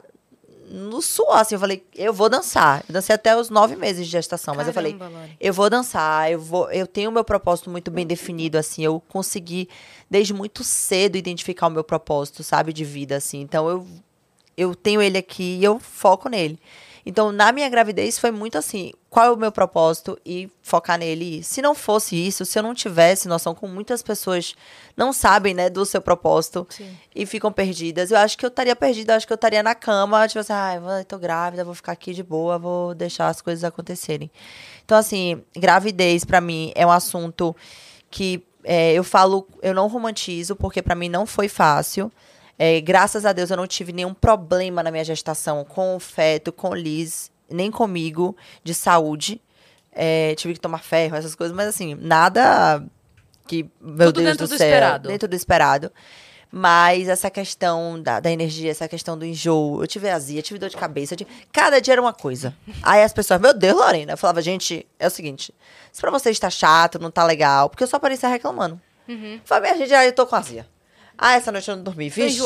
no 0.70 1.02
suor, 1.02 1.38
assim, 1.38 1.56
eu 1.56 1.60
falei, 1.60 1.84
eu 1.96 2.14
vou 2.14 2.30
dançar. 2.30 2.84
Eu 2.88 2.94
dancei 2.94 3.14
até 3.14 3.36
os 3.36 3.50
nove 3.50 3.76
meses 3.76 4.06
de 4.06 4.12
gestação, 4.12 4.56
mas 4.56 4.68
eu 4.68 4.74
falei, 4.74 4.94
Caramba, 4.94 5.20
Lore. 5.20 5.38
eu 5.40 5.54
vou 5.54 5.70
dançar, 5.70 6.32
eu 6.32 6.40
vou, 6.40 6.72
eu 6.72 6.88
tenho 6.88 7.10
o 7.10 7.14
meu 7.14 7.24
propósito 7.24 7.70
muito 7.70 7.92
bem 7.92 8.06
definido, 8.06 8.58
assim, 8.58 8.84
eu 8.84 9.02
consegui 9.10 9.68
desde 10.10 10.34
muito 10.34 10.64
cedo 10.64 11.16
identificar 11.16 11.68
o 11.68 11.72
meu 11.72 11.84
propósito, 11.84 12.44
sabe, 12.44 12.72
de 12.74 12.84
vida, 12.86 13.16
assim. 13.16 13.42
Então 13.42 13.70
eu 13.70 13.86
eu 14.56 14.76
tenho 14.76 15.02
ele 15.02 15.18
aqui 15.18 15.58
e 15.60 15.64
eu 15.64 15.80
foco 15.80 16.30
nele. 16.30 16.60
Então, 17.06 17.32
na 17.32 17.52
minha 17.52 17.68
gravidez 17.70 18.18
foi 18.18 18.32
muito 18.32 18.58
assim, 18.58 18.92
qual 19.10 19.26
é 19.26 19.32
o 19.32 19.36
meu 19.36 19.52
propósito 19.52 20.18
e 20.26 20.50
focar 20.62 20.98
nele. 20.98 21.44
Se 21.44 21.62
não 21.62 21.76
fosse 21.76 22.16
isso, 22.16 22.46
se 22.46 22.58
eu 22.58 22.64
não 22.64 22.74
tivesse 22.74 23.28
noção, 23.28 23.54
como 23.54 23.74
muitas 23.74 24.02
pessoas 24.02 24.56
não 24.96 25.12
sabem, 25.12 25.54
né, 25.54 25.70
do 25.70 25.86
seu 25.86 26.02
propósito 26.02 26.66
Sim. 26.70 26.98
e 27.14 27.26
ficam 27.26 27.52
perdidas, 27.52 28.12
eu 28.12 28.18
acho 28.18 28.38
que 28.38 28.46
eu 28.46 28.48
estaria 28.48 28.76
perdida, 28.76 29.14
eu 29.14 29.18
acho 29.18 29.28
que 29.28 29.34
eu 29.34 29.36
estaria 29.36 29.62
na 29.62 29.76
cama, 29.76 30.28
tipo 30.28 30.40
assim, 30.40 30.54
ai, 30.54 30.78
ah, 30.78 31.04
tô 31.04 31.18
grávida, 31.18 31.66
vou 31.66 31.74
ficar 31.74 31.92
aqui 31.92 32.14
de 32.14 32.24
boa, 32.24 32.58
vou 32.58 32.96
deixar 32.96 33.28
as 33.28 33.42
coisas 33.42 33.64
acontecerem. 33.64 34.32
Então, 34.86 34.98
assim, 34.98 35.44
gravidez 35.56 36.24
pra 36.24 36.40
mim 36.40 36.72
é 36.74 36.86
um 36.86 36.92
assunto 36.92 37.56
que 38.10 38.44
é, 38.64 38.94
eu 38.94 39.04
falo, 39.04 39.48
eu 39.62 39.74
não 39.74 39.88
romantizo, 39.88 40.56
porque 40.56 40.82
pra 40.82 40.96
mim 40.96 41.10
não 41.10 41.26
foi 41.26 41.50
fácil. 41.50 42.12
É, 42.58 42.80
graças 42.82 43.26
a 43.26 43.34
Deus 43.34 43.50
eu 43.50 43.58
não 43.58 43.66
tive 43.68 43.92
nenhum 43.92 44.14
problema 44.14 44.84
na 44.84 44.92
minha 44.92 45.04
gestação 45.04 45.66
com 45.66 45.96
o 45.96 46.00
feto, 46.00 46.52
com 46.52 46.74
Liz, 46.74 47.32
nem 47.50 47.72
comigo, 47.72 48.36
de 48.64 48.74
saúde. 48.74 49.42
É, 49.92 50.34
tive 50.36 50.54
que 50.56 50.60
tomar 50.60 50.80
ferro, 50.80 51.16
essas 51.16 51.36
coisas, 51.36 51.56
mas 51.56 51.68
assim, 51.68 51.96
nada 51.96 52.84
que, 53.48 53.64
meu 53.82 54.08
Tudo 54.08 54.22
Deus 54.22 54.32
dentro 54.32 54.48
do, 54.48 54.50
do 54.52 54.58
céu, 54.58 54.68
esperado. 54.68 55.08
dentro 55.10 55.28
do 55.28 55.36
esperado. 55.36 55.92
Mas 56.56 57.08
essa 57.08 57.32
questão 57.32 58.00
da, 58.00 58.20
da 58.20 58.30
energia, 58.32 58.70
essa 58.70 58.88
questão 58.88 59.18
do 59.18 59.26
enjoo, 59.26 59.82
eu 59.82 59.88
tive 59.88 60.08
azia, 60.08 60.38
eu 60.38 60.44
tive 60.44 60.60
dor 60.60 60.70
de 60.70 60.78
cabeça, 60.78 61.16
tive- 61.16 61.30
cada 61.52 61.82
dia 61.82 61.94
era 61.96 62.02
uma 62.02 62.14
coisa. 62.14 62.54
Aí 62.84 63.02
as 63.02 63.12
pessoas, 63.12 63.42
meu 63.42 63.56
Deus, 63.56 63.76
Lorena, 63.76 64.14
eu 64.14 64.18
falava, 64.18 64.40
gente, 64.40 64.86
é 65.00 65.08
o 65.08 65.10
seguinte, 65.10 65.52
se 65.92 66.00
pra 66.00 66.12
você 66.12 66.30
está 66.30 66.52
chato, 66.52 67.00
não 67.00 67.10
tá 67.10 67.24
legal, 67.24 67.70
porque 67.70 67.84
eu 67.84 67.88
só 67.88 67.98
parecia 67.98 68.30
reclamando. 68.30 68.80
Uhum. 69.08 69.42
Falei, 69.44 69.72
minha 69.72 69.84
gente, 69.84 69.96
aí 69.96 70.08
eu 70.08 70.14
tô 70.14 70.28
com 70.28 70.36
azia. 70.36 70.68
Ah, 71.18 71.36
essa 71.36 71.52
noite 71.52 71.70
eu 71.70 71.76
não 71.76 71.84
dormi. 71.84 72.10
Vixe, 72.10 72.42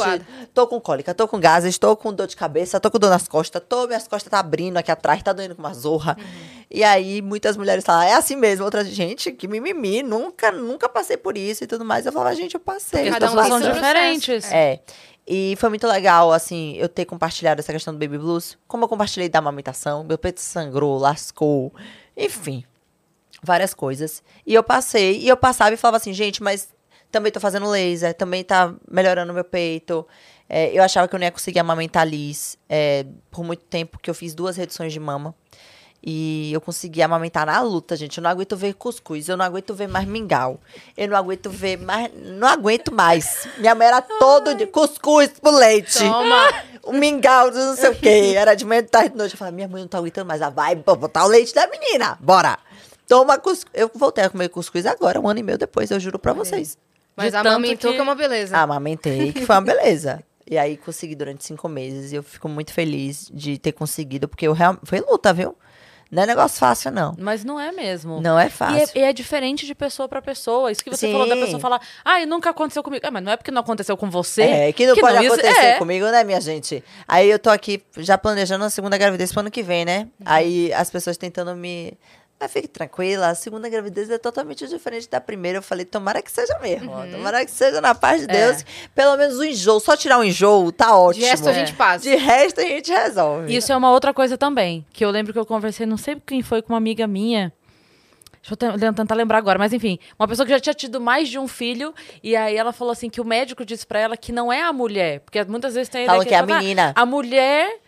tô 0.54 0.68
com 0.68 0.80
cólica, 0.80 1.14
tô 1.14 1.28
com 1.28 1.40
gases, 1.40 1.70
estou 1.70 1.96
com 1.96 2.14
dor 2.14 2.28
de 2.28 2.36
cabeça, 2.36 2.80
tô 2.80 2.92
com 2.92 3.00
dor 3.00 3.10
nas 3.10 3.28
costas, 3.28 3.62
tô, 3.68 3.88
minhas 3.88 4.08
costas 4.08 4.30
tá 4.30 4.40
abrindo 4.40 4.78
aqui 4.78 4.92
atrás, 4.92 5.24
tá 5.24 5.34
doendo 5.34 5.56
com 5.56 5.62
uma 5.62 5.74
zorra. 5.74 6.18
Uhum. 6.20 6.58
E 6.70 6.84
aí, 6.84 7.22
muitas 7.22 7.56
mulheres 7.56 7.84
falam, 7.84 8.04
é 8.04 8.14
assim 8.14 8.36
mesmo. 8.36 8.66
Outras, 8.66 8.88
gente, 8.88 9.32
que 9.32 9.48
mimimi, 9.48 10.04
nunca, 10.04 10.52
nunca 10.52 10.90
passei 10.90 11.16
por 11.18 11.38
isso 11.38 11.64
e 11.64 11.68
tudo 11.68 11.86
mais. 11.86 12.06
Eu 12.06 12.12
falava, 12.12 12.36
gente, 12.36 12.56
eu 12.56 12.60
passei. 12.60 13.10
Cada 13.10 13.32
um 13.32 13.36
tem 13.36 13.48
são 13.48 13.62
diferentes. 13.62 14.52
É. 14.52 14.80
E 15.30 15.56
foi 15.58 15.68
muito 15.68 15.86
legal, 15.86 16.32
assim, 16.32 16.76
eu 16.78 16.88
ter 16.88 17.04
compartilhado 17.04 17.60
essa 17.60 17.74
questão 17.74 17.94
do 17.94 18.00
baby 18.00 18.18
blues. 18.18 18.58
Como 18.66 18.86
eu 18.86 18.88
compartilhei 18.88 19.28
da 19.28 19.40
amamentação, 19.40 20.04
meu 20.04 20.18
peito 20.18 20.40
sangrou, 20.40 20.98
lascou, 20.98 21.74
enfim, 22.16 22.64
várias 23.44 23.74
coisas. 23.74 24.24
E 24.46 24.54
eu 24.54 24.64
passei, 24.64 25.20
e 25.20 25.28
eu 25.28 25.36
passava 25.36 25.74
e 25.74 25.78
falava 25.78 25.98
assim, 25.98 26.14
gente, 26.14 26.42
mas 26.42 26.70
também 27.18 27.32
tô 27.32 27.40
fazendo 27.40 27.68
laser, 27.68 28.14
também 28.14 28.44
tá 28.44 28.74
melhorando 28.90 29.34
meu 29.34 29.44
peito. 29.44 30.08
É, 30.48 30.72
eu 30.72 30.84
achava 30.84 31.08
que 31.08 31.16
eu 31.16 31.20
não 31.20 31.26
ia 31.26 31.32
conseguir 31.32 31.60
amamentar 31.60 32.08
Liz 32.08 32.58
é, 32.70 33.06
por 33.32 33.44
muito 33.44 33.64
tempo, 33.64 33.94
porque 33.94 34.10
eu 34.10 34.14
fiz 34.14 34.34
duas 34.34 34.56
reduções 34.56 34.94
de 34.94 35.00
mama. 35.00 35.36
E 36.02 36.54
eu 36.54 36.62
consegui 36.62 37.02
amamentar 37.02 37.48
na 37.48 37.60
luta, 37.60 37.96
gente. 37.96 38.20
Eu 38.20 38.22
não 38.22 38.30
aguento 38.30 38.56
ver 38.56 38.76
cuscuz, 38.76 39.28
eu 39.28 39.36
não 39.36 39.44
aguento 39.44 39.74
ver 39.74 39.88
mais 39.88 40.08
mingau. 40.08 40.60
Eu 40.96 41.08
não 41.08 41.18
aguento 41.18 41.50
ver 41.50 41.78
mais. 41.78 42.12
Não 42.14 42.48
aguento 42.48 42.94
mais. 42.94 43.48
Minha 43.58 43.74
mãe 43.74 43.88
era 43.88 44.02
todo 44.02 44.54
dia 44.54 44.68
cuscuz 44.68 45.30
pro 45.42 45.52
leite. 45.52 45.98
Toma. 45.98 46.54
O 46.84 46.94
mingau, 46.94 47.52
não 47.52 47.76
sei 47.76 47.90
o 47.90 47.96
quê. 47.96 48.34
Era 48.38 48.54
de 48.54 48.64
manhã, 48.64 48.84
de 48.84 48.90
tarde, 48.90 49.10
de 49.10 49.18
noite. 49.18 49.34
Eu 49.34 49.40
falava, 49.40 49.56
minha 49.56 49.68
mãe 49.68 49.82
não 49.82 49.88
tá 49.90 49.98
aguentando 49.98 50.28
mais. 50.28 50.40
Ela 50.40 50.52
vai 50.52 50.76
pô, 50.76 50.96
botar 50.96 51.26
o 51.26 51.28
leite 51.28 51.54
da 51.54 51.68
menina. 51.68 52.18
Bora. 52.22 52.60
Toma 53.08 53.38
cuscuz. 53.40 53.72
Eu 53.74 53.90
voltei 53.94 54.24
a 54.24 54.30
comer 54.30 54.50
cuscuz 54.50 54.86
agora, 54.86 55.20
um 55.20 55.28
ano 55.28 55.40
e 55.40 55.44
meio 55.44 55.58
depois, 55.58 55.90
eu 55.90 56.00
juro 56.00 56.20
pra 56.20 56.32
vocês. 56.32 56.78
Mas 57.18 57.32
De 57.32 57.38
amamentou 57.38 57.78
tanto 57.92 57.94
que 57.96 58.00
é 58.00 58.04
uma 58.04 58.16
beleza. 58.16 58.56
Amamentei, 58.58 59.34
que 59.34 59.46
foi 59.46 59.56
uma 59.56 59.62
beleza. 59.74 60.24
E 60.50 60.58
aí 60.58 60.78
consegui 60.78 61.16
durante 61.16 61.44
cinco 61.44 61.68
meses. 61.68 62.14
E 62.14 62.16
eu 62.16 62.24
fico 62.24 62.48
muito 62.48 62.72
feliz 62.72 63.30
de 63.34 63.58
ter 63.58 63.74
conseguido, 63.74 64.28
porque 64.30 64.48
eu 64.48 64.54
real... 64.54 64.78
foi 64.84 65.00
luta, 65.02 65.34
viu? 65.34 65.58
Não 66.10 66.24
é 66.24 66.26
negócio 66.26 66.58
fácil, 66.58 66.90
não. 66.90 67.14
Mas 67.20 67.44
não 67.44 67.60
é 67.60 67.70
mesmo. 67.74 68.22
Não 68.22 68.40
é 68.40 68.48
E 68.48 68.50
fácil. 68.50 68.98
é, 68.98 69.00
e 69.02 69.04
é 69.04 69.12
diferente 69.12 69.66
de 69.66 69.76
pessoa 69.76 70.08
pra 70.08 70.22
pessoa. 70.22 70.72
Isso 70.72 70.82
que 70.82 70.90
você 70.90 71.08
Sim. 71.08 71.12
falou 71.12 71.28
da 71.28 71.36
pessoa 71.36 71.60
falar, 71.60 71.82
ai, 72.06 72.26
nunca 72.26 72.50
aconteceu 72.50 72.82
comigo. 72.82 73.06
Ah, 73.06 73.12
mas 73.12 73.22
não 73.22 73.32
é 73.34 73.36
porque 73.36 73.52
não 73.52 73.60
aconteceu 73.60 73.98
com 73.98 74.10
você. 74.10 74.44
É, 74.44 74.72
que 74.72 74.88
não 74.88 74.96
pode 74.96 75.18
isso- 75.26 75.34
acontecer 75.34 75.66
é. 75.66 75.74
comigo, 75.78 76.06
né, 76.06 76.24
minha 76.24 76.40
gente? 76.40 76.82
Aí 77.06 77.30
eu 77.30 77.38
tô 77.38 77.50
aqui 77.50 77.84
já 77.98 78.18
planejando 78.18 78.64
a 78.64 78.70
segunda 78.70 78.98
gravidez 78.98 79.34
pro 79.34 79.42
ano 79.42 79.52
que 79.52 79.62
vem, 79.62 79.84
né? 79.84 80.08
Aí 80.24 80.72
as 80.72 80.90
pessoas 80.90 81.18
tentando 81.18 81.54
me. 81.58 81.98
Mas 82.40 82.52
fique 82.52 82.68
tranquila, 82.68 83.30
a 83.30 83.36
segunda 83.36 83.68
gravidez 83.68 84.12
é 84.12 84.18
totalmente 84.20 84.68
diferente 84.68 85.10
da 85.10 85.20
primeira. 85.20 85.58
Eu 85.58 85.62
falei, 85.64 85.86
tomara 85.86 86.22
que 86.22 86.32
seja 86.32 86.58
mesmo. 86.60 86.92
ó, 86.92 87.04
Tomara 87.08 87.44
que 87.44 87.50
seja 87.50 87.82
na 87.82 87.96
paz 87.96 88.22
de 88.22 88.28
Deus. 88.28 88.64
Pelo 88.94 89.18
menos 89.18 89.40
o 89.40 89.44
enjoo, 89.44 89.80
só 89.80 89.98
tirar 89.98 90.20
o 90.20 90.24
enjoo, 90.24 90.72
tá 90.72 90.96
ótimo. 90.96 91.24
De 91.24 91.30
resto 91.32 91.50
a 91.50 91.54
gente 91.54 91.74
passa. 91.74 92.04
De 92.08 92.16
resto 92.16 92.62
a 92.62 92.64
gente 92.64 92.92
resolve. 92.92 93.56
Isso 93.56 93.72
é 93.72 93.76
uma 93.76 93.90
outra 93.90 94.14
coisa 94.14 94.38
também. 94.38 94.86
Que 94.94 95.04
eu 95.04 95.10
lembro 95.10 95.34
que 95.34 95.40
eu 95.40 95.48
conversei, 95.48 95.88
não 95.88 95.98
sei 95.98 96.22
quem 96.24 96.44
foi, 96.44 96.62
com 96.62 96.74
uma 96.74 96.78
amiga 96.78 97.08
minha. 97.08 97.52
Deixa 98.40 98.54
eu 98.54 98.78
te- 98.80 98.96
tentar 98.96 99.16
lembrar 99.16 99.40
agora, 99.40 99.58
mas 99.58 99.74
enfim, 99.74 99.98
uma 100.18 100.28
pessoa 100.28 100.46
que 100.46 100.54
já 100.54 100.60
tinha 100.60 100.76
tido 100.76 101.02
mais 101.02 101.28
de 101.28 101.40
um 101.40 101.48
filho, 101.48 101.94
e 102.24 102.36
aí 102.36 102.56
ela 102.56 102.72
falou 102.72 102.92
assim: 102.92 103.10
que 103.10 103.20
o 103.20 103.26
médico 103.26 103.66
disse 103.66 103.86
pra 103.86 104.00
ela 104.00 104.16
que 104.16 104.32
não 104.32 104.54
é 104.54 104.62
a 104.62 104.72
mulher. 104.72 105.22
Porque 105.22 105.44
muitas 105.46 105.74
vezes 105.74 105.90
tem 105.90 106.04
a 106.04 106.12
Falam 106.12 106.26
que 106.26 106.34
é 106.34 106.38
a 106.38 106.42
ah, 106.42 106.46
menina. 106.46 106.94
A 106.96 107.06
mulher 107.06 107.80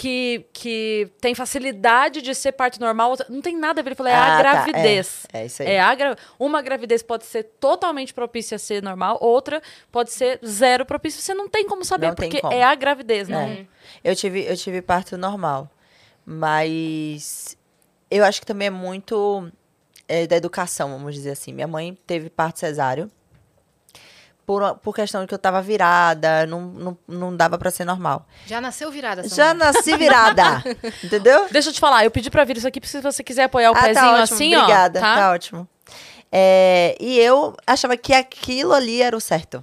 que, 0.00 0.46
que 0.52 1.10
tem 1.20 1.34
facilidade 1.34 2.22
de 2.22 2.32
ser 2.32 2.52
parto 2.52 2.78
normal, 2.78 3.16
não 3.28 3.40
tem 3.42 3.56
nada 3.56 3.80
a 3.80 3.82
ver. 3.82 3.88
Ele 3.88 3.94
falou: 3.96 4.12
é 4.12 4.14
Ah, 4.14 4.34
a 4.34 4.36
tá, 4.36 4.42
gravidez. 4.42 5.26
é. 5.32 5.40
É 5.40 5.46
isso 5.46 5.62
aí. 5.62 5.68
É 5.72 5.80
a 5.80 5.92
gra- 5.92 6.16
Uma 6.38 6.62
gravidez 6.62 7.02
pode 7.02 7.24
ser 7.26 7.42
totalmente 7.58 8.14
propícia 8.14 8.54
a 8.54 8.58
ser 8.60 8.80
normal, 8.80 9.18
outra 9.20 9.60
pode 9.90 10.12
ser 10.12 10.38
zero 10.46 10.86
propícia. 10.86 11.20
Você 11.20 11.34
não 11.34 11.48
tem 11.48 11.66
como 11.66 11.84
saber, 11.84 12.08
Não 12.08 12.14
porque 12.14 12.40
como. 12.40 12.52
é 12.52 12.62
a 12.62 12.74
gravidez, 12.76 13.28
não. 13.28 13.40
É. 13.40 13.66
Eu 14.04 14.14
tive, 14.14 14.44
eu 14.44 14.56
tive 14.56 14.80
parto 14.80 15.18
normal. 15.18 15.68
Mas 16.24 17.56
eu 18.10 18.24
acho 18.24 18.40
que 18.40 18.46
também 18.46 18.68
é 18.68 18.70
muito 18.70 19.50
é, 20.06 20.26
da 20.26 20.36
educação, 20.36 20.90
vamos 20.90 21.14
dizer 21.14 21.30
assim. 21.32 21.52
Minha 21.52 21.66
mãe 21.66 21.98
teve 22.06 22.30
parto 22.30 22.60
cesáreo. 22.60 23.10
Por, 24.48 24.76
por 24.76 24.94
questão 24.94 25.20
de 25.20 25.26
que 25.26 25.34
eu 25.34 25.38
tava 25.38 25.60
virada, 25.60 26.46
não, 26.46 26.62
não, 26.62 26.98
não 27.06 27.36
dava 27.36 27.58
pra 27.58 27.70
ser 27.70 27.84
normal. 27.84 28.26
Já 28.46 28.62
nasceu 28.62 28.90
virada 28.90 29.20
essa 29.20 29.34
Já 29.34 29.52
nasci 29.52 29.94
virada, 29.94 30.64
entendeu? 31.04 31.46
Deixa 31.50 31.68
eu 31.68 31.72
te 31.74 31.78
falar, 31.78 32.06
eu 32.06 32.10
pedi 32.10 32.30
pra 32.30 32.44
vir 32.44 32.56
isso 32.56 32.66
aqui, 32.66 32.80
se 32.82 32.98
você 33.02 33.22
quiser 33.22 33.42
apoiar 33.42 33.70
o 33.70 33.74
ah, 33.76 33.80
pezinho 33.82 33.94
tá 33.94 34.22
ótimo, 34.22 34.22
assim, 34.22 34.56
obrigada, 34.56 34.98
ó. 35.00 35.02
Tá? 35.02 35.14
tá 35.16 35.32
ótimo. 35.32 35.68
É, 36.32 36.96
e 36.98 37.18
eu 37.18 37.54
achava 37.66 37.94
que 37.98 38.14
aquilo 38.14 38.72
ali 38.72 39.02
era 39.02 39.14
o 39.14 39.20
certo. 39.20 39.62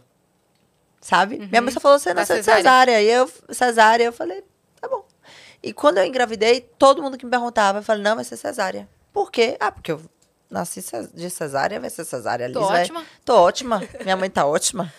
Sabe? 1.02 1.39
Minha 1.39 1.63
mãe 1.63 1.74
só 1.74 1.80
falou, 1.80 1.98
você 1.98 2.13
nasceu 2.13 2.38
de 2.38 2.43
cesárea. 2.43 3.02
E 3.02 3.10
eu, 3.10 3.28
cesárea, 3.50 4.04
eu 4.04 4.13
falei, 4.13 4.43
tá 4.80 4.88
bom. 4.88 5.04
E 5.63 5.74
quando 5.74 5.98
eu 5.98 6.06
engravidei, 6.06 6.62
todo 6.62 7.02
mundo 7.02 7.17
que 7.17 7.26
me 7.26 7.32
perguntava, 7.32 7.80
eu 7.80 7.84
falei, 7.84 8.04
não, 8.04 8.13
vai 8.13 8.24
ser 8.24 8.38
cesárea. 8.38 8.88
Por 9.12 9.32
quê? 9.32 9.58
Ah, 9.60 9.71
porque 9.71 9.91
eu 9.91 10.00
nasci 10.56 10.84
de 11.13 11.30
cesárea, 11.30 11.80
vai 11.80 11.89
ser 11.89 12.06
cesárea. 12.06 12.52
Tô 12.52 12.60
Liz 12.60 12.70
vai- 12.70 12.82
ótima. 12.82 13.04
Tô 13.24 13.36
ótima. 13.36 13.84
Minha 14.04 14.15
mãe 14.18 14.30
tá 14.30 14.46
ótima. 14.46 14.91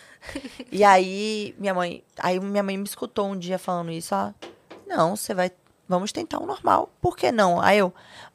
E 0.71 0.85
aí, 0.85 1.55
minha 1.59 1.73
mãe, 1.73 2.03
aí 2.19 2.39
minha 2.41 2.63
mãe 2.63 2.77
me 2.77 2.85
escutou 2.85 3.27
um 3.29 3.39
dia 3.39 3.59
falando 3.59 3.91
isso, 3.91 4.15
ah, 4.15 4.35
não, 4.87 5.15
você 5.17 5.33
vai, 5.33 5.51
vamos 5.89 6.13
tentar 6.13 6.41
um 6.41 6.47
normal. 6.47 6.91
Por 7.01 7.17
que 7.17 7.31
não? 7.31 7.61
Aí 7.61 7.79
eu, 7.79 7.93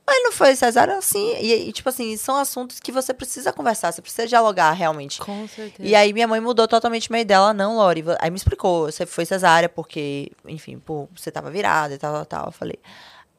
mas 0.08 0.24
não 0.24 0.32
foi 0.32 0.56
cesárea 0.56 0.98
assim. 0.98 1.36
E, 1.36 1.68
e, 1.70 1.72
tipo 1.74 1.90
assim, 1.90 2.16
são 2.18 2.38
assuntos 2.38 2.80
que 2.80 2.92
você 2.94 3.14
precisa 3.14 3.52
conversar, 3.52 3.92
você 3.92 4.02
precisa 4.02 4.26
dialogar 4.28 4.72
realmente. 4.72 5.20
Com 5.20 5.46
certeza. 5.48 5.88
E 5.88 5.94
aí 5.94 6.14
minha 6.14 6.28
mãe 6.28 6.40
mudou 6.40 6.68
totalmente 6.68 7.10
o 7.10 7.14
meio 7.14 7.26
dela, 7.26 7.54
não, 7.54 7.76
Lori. 7.76 8.04
Aí 8.20 8.30
me 8.32 8.38
explicou, 8.38 8.86
você 8.92 9.06
foi 9.06 9.26
cesárea 9.26 9.68
porque, 9.70 10.32
enfim, 10.48 10.80
pô, 10.80 11.10
você 11.16 11.30
tava 11.30 11.52
virada 11.52 11.94
e 11.94 11.98
tal, 11.98 12.14
tal, 12.14 12.26
tal. 12.26 12.46
Eu 12.48 12.52
falei, 12.54 12.80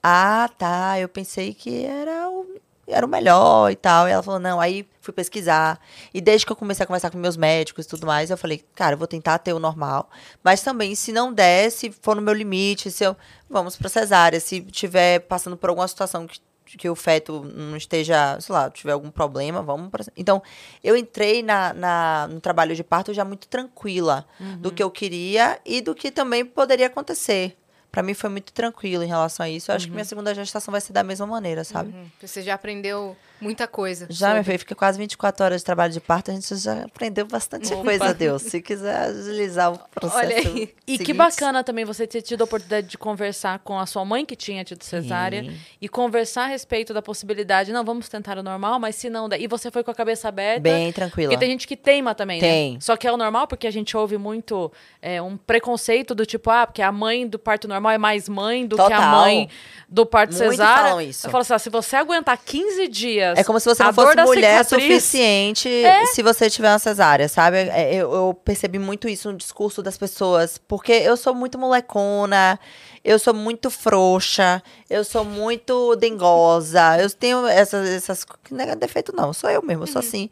ah, 0.02 0.48
tá, 0.58 0.98
eu 1.00 1.08
pensei 1.08 1.54
que 1.54 1.84
era 1.86 2.28
o, 2.28 2.46
era 2.86 3.04
o 3.06 3.08
melhor 3.08 3.70
e 3.70 3.76
tal. 3.76 4.08
E 4.08 4.12
ela 4.12 4.22
falou, 4.22 4.40
não, 4.40 4.60
aí 4.60 4.86
fui 5.00 5.12
pesquisar. 5.12 5.80
E 6.12 6.20
desde 6.20 6.44
que 6.46 6.52
eu 6.52 6.56
comecei 6.56 6.84
a 6.84 6.86
conversar 6.86 7.10
com 7.10 7.18
meus 7.18 7.36
médicos 7.36 7.84
e 7.86 7.88
tudo 7.88 8.06
mais, 8.06 8.30
eu 8.30 8.36
falei, 8.36 8.64
cara, 8.74 8.94
eu 8.94 8.98
vou 8.98 9.06
tentar 9.06 9.38
ter 9.38 9.52
o 9.52 9.58
normal. 9.58 10.08
Mas 10.42 10.62
também, 10.62 10.94
se 10.94 11.12
não 11.12 11.32
der, 11.32 11.70
se 11.70 11.90
for 11.90 12.16
no 12.16 12.22
meu 12.22 12.34
limite, 12.34 12.90
se 12.90 13.04
eu. 13.04 13.16
Vamos 13.48 13.76
pra 13.76 13.88
cesárea. 13.88 14.40
Se 14.40 14.60
tiver 14.62 15.20
passando 15.20 15.56
por 15.56 15.68
alguma 15.68 15.86
situação 15.86 16.26
que, 16.26 16.40
que 16.78 16.88
o 16.88 16.94
feto 16.96 17.44
não 17.54 17.76
esteja, 17.76 18.38
sei 18.40 18.52
lá, 18.54 18.70
tiver 18.70 18.92
algum 18.92 19.10
problema, 19.10 19.60
vamos 19.62 19.90
pra. 19.90 20.04
Então, 20.16 20.42
eu 20.82 20.96
entrei 20.96 21.42
na, 21.42 21.74
na- 21.74 22.28
no 22.28 22.40
trabalho 22.40 22.74
de 22.74 22.82
parto 22.82 23.12
já 23.12 23.24
muito 23.24 23.46
tranquila 23.48 24.24
do 24.58 24.70
que 24.72 24.82
eu 24.82 24.90
queria 24.90 25.60
e 25.66 25.80
do 25.82 25.94
que 25.94 26.10
também 26.10 26.44
poderia 26.46 26.86
acontecer. 26.86 27.56
Pra 27.92 28.02
mim 28.02 28.14
foi 28.14 28.30
muito 28.30 28.54
tranquilo 28.54 29.04
em 29.04 29.06
relação 29.06 29.44
a 29.44 29.50
isso. 29.50 29.70
Eu 29.70 29.76
acho 29.76 29.86
que 29.86 29.92
minha 29.92 30.04
segunda 30.04 30.34
gestação 30.34 30.72
vai 30.72 30.80
ser 30.80 30.94
da 30.94 31.02
mesma 31.02 31.26
maneira, 31.26 31.62
sabe? 31.62 31.92
Uhum. 31.92 32.06
Você 32.22 32.40
já 32.40 32.54
aprendeu 32.54 33.14
muita 33.42 33.66
coisa. 33.66 34.06
Já, 34.08 34.28
minha 34.28 34.36
sobre- 34.38 34.44
filha, 34.44 34.58
fica 34.60 34.74
quase 34.74 34.98
24 34.98 35.44
horas 35.44 35.60
de 35.60 35.64
trabalho 35.64 35.92
de 35.92 36.00
parto, 36.00 36.30
a 36.30 36.34
gente 36.34 36.54
já 36.56 36.84
aprendeu 36.84 37.26
bastante 37.26 37.72
Opa. 37.72 37.82
coisa, 37.82 38.14
Deus. 38.14 38.42
Se 38.42 38.62
quiser 38.62 38.94
agilizar 38.96 39.72
o 39.72 39.78
processo. 39.94 40.18
Olha 40.18 40.36
aí. 40.36 40.74
E 40.86 40.98
que 40.98 41.12
bacana 41.12 41.64
também 41.64 41.84
você 41.84 42.06
ter 42.06 42.22
tido 42.22 42.42
a 42.42 42.44
oportunidade 42.44 42.86
de 42.86 42.96
conversar 42.98 43.58
com 43.60 43.78
a 43.78 43.86
sua 43.86 44.04
mãe 44.04 44.24
que 44.24 44.36
tinha 44.36 44.62
tido 44.64 44.82
cesárea 44.84 45.42
Sim. 45.42 45.56
e 45.80 45.88
conversar 45.88 46.44
a 46.44 46.46
respeito 46.46 46.94
da 46.94 47.02
possibilidade, 47.02 47.72
não, 47.72 47.84
vamos 47.84 48.08
tentar 48.08 48.38
o 48.38 48.42
normal, 48.42 48.78
mas 48.78 48.94
se 48.96 49.10
não 49.10 49.28
der. 49.28 49.40
E 49.40 49.46
você 49.46 49.70
foi 49.70 49.82
com 49.82 49.90
a 49.90 49.94
cabeça 49.94 50.28
aberta. 50.28 50.60
Bem 50.60 50.92
tranquila. 50.92 51.30
Porque 51.30 51.38
tem 51.44 51.50
gente 51.50 51.66
que 51.66 51.76
teima 51.76 52.14
também, 52.14 52.40
Tem. 52.40 52.72
né? 52.74 52.78
Só 52.80 52.96
que 52.96 53.06
é 53.06 53.12
o 53.12 53.16
normal, 53.16 53.46
porque 53.46 53.66
a 53.66 53.70
gente 53.70 53.96
ouve 53.96 54.16
muito 54.18 54.70
é, 55.00 55.20
um 55.20 55.36
preconceito 55.36 56.14
do 56.14 56.24
tipo, 56.26 56.50
ah, 56.50 56.66
porque 56.66 56.82
a 56.82 56.92
mãe 56.92 57.26
do 57.26 57.38
parto 57.38 57.66
normal 57.66 57.92
é 57.92 57.98
mais 57.98 58.28
mãe 58.28 58.66
do 58.66 58.76
que 58.76 58.82
a 58.82 58.84
Total. 58.96 59.10
mãe 59.10 59.48
do 59.88 60.06
parto 60.06 60.34
Muito 60.34 60.50
cesárea. 60.50 60.82
falam 60.84 61.00
isso. 61.00 61.26
Eu 61.26 61.30
falo 61.30 61.42
assim, 61.42 61.54
ah, 61.54 61.58
se 61.58 61.70
você 61.70 61.96
aguentar 61.96 62.38
15 62.38 62.88
dias. 62.88 63.31
É 63.38 63.44
como 63.44 63.58
se 63.60 63.66
você 63.68 63.82
a 63.82 63.86
não 63.86 63.92
fosse 63.92 64.16
mulher 64.24 64.64
cicatriz- 64.64 64.88
suficiente 65.02 65.68
se 66.06 66.22
você 66.22 66.48
tiver 66.50 66.70
uma 66.70 66.78
cesárea, 66.78 67.28
sabe? 67.28 67.56
É, 67.58 67.94
Eu, 67.94 68.12
eu 68.12 68.34
percebi 68.44 68.78
muito 68.78 69.08
isso 69.08 69.30
no 69.30 69.36
discurso 69.38 69.82
das 69.82 69.96
pessoas. 69.96 70.58
Porque 70.58 70.92
eu 70.92 71.16
sou 71.16 71.34
muito 71.34 71.58
molecona, 71.58 72.58
eu 73.04 73.18
sou 73.18 73.34
muito 73.34 73.70
frouxa, 73.70 74.62
eu 74.88 75.04
sou 75.04 75.24
muito 75.24 75.96
dengosa, 75.96 76.98
eu 77.00 77.10
tenho 77.10 77.46
essas. 77.46 77.88
essas 77.88 78.26
não 78.50 78.64
é 78.64 78.76
defeito, 78.76 79.14
não, 79.14 79.32
sou 79.32 79.50
eu 79.50 79.62
mesmo, 79.62 79.82
eu 79.84 79.86
sou 79.88 80.00
assim. 80.00 80.30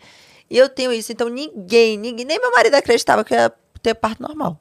E 0.48 0.58
eu 0.58 0.68
tenho 0.68 0.92
isso, 0.92 1.12
então 1.12 1.28
ninguém, 1.28 1.96
ninguém, 1.96 2.26
nem 2.26 2.40
meu 2.40 2.50
marido 2.50 2.74
acreditava 2.74 3.22
que 3.24 3.32
eu 3.32 3.38
ia 3.38 3.52
ter 3.82 3.94
parto 3.94 4.22
normal. 4.22 4.58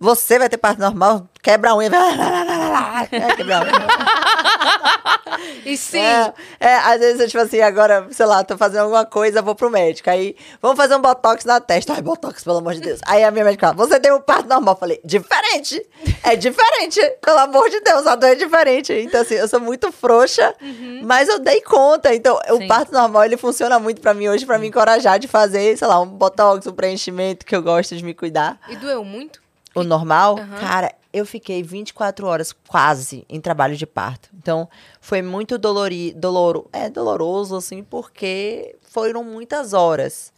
Você 0.00 0.38
vai 0.38 0.48
ter 0.48 0.58
parto 0.58 0.78
normal, 0.80 1.28
quebra 1.42 1.70
a 1.70 1.76
unha, 1.76 1.90
vai 1.90 3.08
é, 3.10 3.34
quebra 3.36 3.58
a 3.58 3.60
unha. 3.62 3.72
E 5.64 5.76
sim, 5.76 5.98
É, 5.98 6.32
é, 6.58 6.74
às 6.76 6.98
vezes 6.98 7.20
eu, 7.20 7.26
tipo 7.28 7.38
assim, 7.42 7.60
agora, 7.60 8.06
sei 8.10 8.26
lá, 8.26 8.42
tô 8.42 8.56
fazendo 8.56 8.80
alguma 8.82 9.04
coisa, 9.04 9.42
vou 9.42 9.54
pro 9.54 9.70
médico. 9.70 10.10
Aí, 10.10 10.34
vamos 10.60 10.76
fazer 10.76 10.96
um 10.96 11.00
botox 11.00 11.44
na 11.44 11.60
testa. 11.60 11.92
Ai, 11.94 12.02
botox, 12.02 12.42
pelo 12.42 12.58
amor 12.58 12.74
de 12.74 12.80
Deus. 12.80 13.00
Aí 13.06 13.22
a 13.22 13.30
minha 13.30 13.44
médica 13.44 13.68
fala, 13.68 13.76
você 13.76 14.00
tem 14.00 14.12
um 14.12 14.20
parto 14.20 14.48
normal. 14.48 14.74
Eu 14.74 14.78
falei, 14.78 15.00
diferente. 15.04 15.84
É 16.24 16.34
diferente. 16.34 17.00
Pelo 17.20 17.38
amor 17.38 17.68
de 17.70 17.80
Deus, 17.80 18.06
a 18.06 18.14
dor 18.14 18.30
é 18.30 18.34
diferente. 18.34 18.92
Então, 18.92 19.20
assim, 19.20 19.34
eu 19.34 19.46
sou 19.48 19.60
muito 19.60 19.92
frouxa, 19.92 20.54
mas 21.02 21.28
eu 21.28 21.38
dei 21.38 21.60
conta. 21.60 22.14
Então, 22.14 22.38
Sim. 22.46 22.64
o 22.64 22.68
parto 22.68 22.92
normal, 22.92 23.24
ele 23.24 23.36
funciona 23.36 23.78
muito 23.78 24.00
pra 24.00 24.14
mim 24.14 24.28
hoje, 24.28 24.44
pra 24.46 24.58
me 24.58 24.66
encorajar 24.68 25.18
de 25.18 25.28
fazer, 25.28 25.76
sei 25.76 25.86
lá, 25.86 26.00
um 26.00 26.06
botox, 26.06 26.66
um 26.66 26.72
preenchimento, 26.72 27.46
que 27.46 27.54
eu 27.54 27.62
gosto 27.62 27.94
de 27.96 28.04
me 28.04 28.14
cuidar. 28.14 28.58
e 28.68 28.76
doeu 28.76 29.04
muito? 29.04 29.40
O 29.80 29.84
normal, 29.84 30.38
Aham. 30.38 30.60
cara, 30.60 30.94
eu 31.12 31.24
fiquei 31.24 31.62
24 31.62 32.26
horas 32.26 32.52
quase 32.52 33.24
em 33.28 33.40
trabalho 33.40 33.76
de 33.76 33.86
parto. 33.86 34.28
Então, 34.34 34.68
foi 35.00 35.22
muito 35.22 35.58
dolori, 35.58 36.12
doloro, 36.14 36.68
é 36.72 36.88
doloroso 36.88 37.56
assim, 37.56 37.82
porque 37.82 38.76
foram 38.82 39.24
muitas 39.24 39.72
horas. 39.72 40.32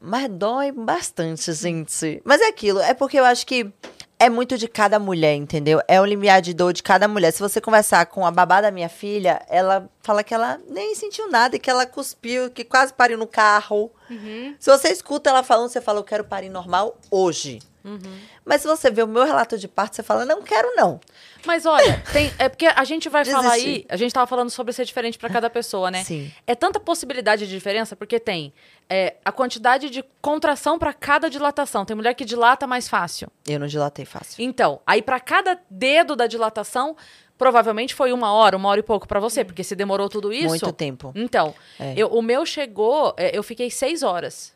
Mas 0.00 0.28
dói 0.28 0.70
bastante, 0.70 1.52
gente. 1.52 2.20
Mas 2.24 2.40
é 2.40 2.48
aquilo, 2.48 2.80
é 2.80 2.92
porque 2.92 3.18
eu 3.18 3.24
acho 3.24 3.46
que 3.46 3.72
é 4.18 4.30
muito 4.30 4.56
de 4.56 4.68
cada 4.68 4.98
mulher, 4.98 5.34
entendeu? 5.34 5.80
É 5.88 6.00
o 6.00 6.04
limiar 6.04 6.40
de 6.40 6.54
dor 6.54 6.72
de 6.72 6.82
cada 6.82 7.08
mulher. 7.08 7.32
Se 7.32 7.40
você 7.40 7.60
conversar 7.60 8.06
com 8.06 8.24
a 8.24 8.30
babá 8.30 8.60
da 8.60 8.70
minha 8.70 8.88
filha, 8.88 9.42
ela 9.48 9.90
fala 10.02 10.22
que 10.22 10.32
ela 10.32 10.60
nem 10.68 10.94
sentiu 10.94 11.28
nada 11.30 11.56
e 11.56 11.58
que 11.58 11.68
ela 11.68 11.84
cuspiu, 11.84 12.50
que 12.50 12.64
quase 12.64 12.92
pariu 12.92 13.18
no 13.18 13.26
carro. 13.26 13.90
Se 14.58 14.70
você 14.70 14.88
escuta 14.88 15.30
ela 15.30 15.42
falando, 15.42 15.68
você 15.68 15.80
fala, 15.80 15.98
eu 15.98 16.04
quero 16.04 16.24
parir 16.24 16.48
normal 16.48 16.96
hoje. 17.10 17.60
Mas 18.44 18.62
se 18.62 18.66
você 18.66 18.90
vê 18.90 19.02
o 19.02 19.06
meu 19.06 19.24
relato 19.24 19.58
de 19.58 19.68
parto, 19.68 19.94
você 19.96 20.02
fala, 20.02 20.24
não 20.24 20.42
quero 20.42 20.74
não. 20.74 20.98
Mas 21.44 21.66
olha, 21.66 22.02
tem, 22.12 22.32
é 22.38 22.48
porque 22.48 22.66
a 22.66 22.84
gente 22.84 23.08
vai 23.10 23.24
falar 23.24 23.52
aí, 23.52 23.84
a 23.88 23.96
gente 23.96 24.12
tava 24.12 24.26
falando 24.26 24.48
sobre 24.48 24.72
ser 24.72 24.84
diferente 24.86 25.18
pra 25.18 25.28
cada 25.28 25.50
pessoa, 25.50 25.90
né? 25.90 26.02
Sim. 26.02 26.32
É 26.46 26.54
tanta 26.54 26.80
possibilidade 26.80 27.46
de 27.46 27.52
diferença 27.52 27.94
porque 27.94 28.18
tem 28.18 28.52
é, 28.88 29.16
a 29.24 29.30
quantidade 29.30 29.90
de 29.90 30.02
contração 30.22 30.78
pra 30.78 30.94
cada 30.94 31.28
dilatação. 31.28 31.84
Tem 31.84 31.94
mulher 31.94 32.14
que 32.14 32.24
dilata 32.24 32.66
mais 32.66 32.88
fácil. 32.88 33.28
Eu 33.46 33.60
não 33.60 33.66
dilatei 33.66 34.06
fácil. 34.06 34.42
Então, 34.42 34.80
aí 34.86 35.02
pra 35.02 35.20
cada 35.20 35.58
dedo 35.68 36.16
da 36.16 36.26
dilatação, 36.26 36.96
provavelmente 37.36 37.94
foi 37.94 38.12
uma 38.12 38.32
hora, 38.32 38.56
uma 38.56 38.68
hora 38.70 38.80
e 38.80 38.82
pouco 38.82 39.06
pra 39.06 39.20
você, 39.20 39.44
porque 39.44 39.62
se 39.62 39.76
demorou 39.76 40.08
tudo 40.08 40.32
isso. 40.32 40.46
Muito 40.46 40.72
tempo. 40.72 41.12
Então, 41.14 41.54
É. 41.78 41.92
eu- 41.96 42.08
o 42.08 42.22
meu 42.22 42.46
chegou, 42.46 43.12
é, 43.18 43.36
eu 43.36 43.42
fiquei 43.42 43.70
seis 43.70 44.02
horas. 44.02 44.53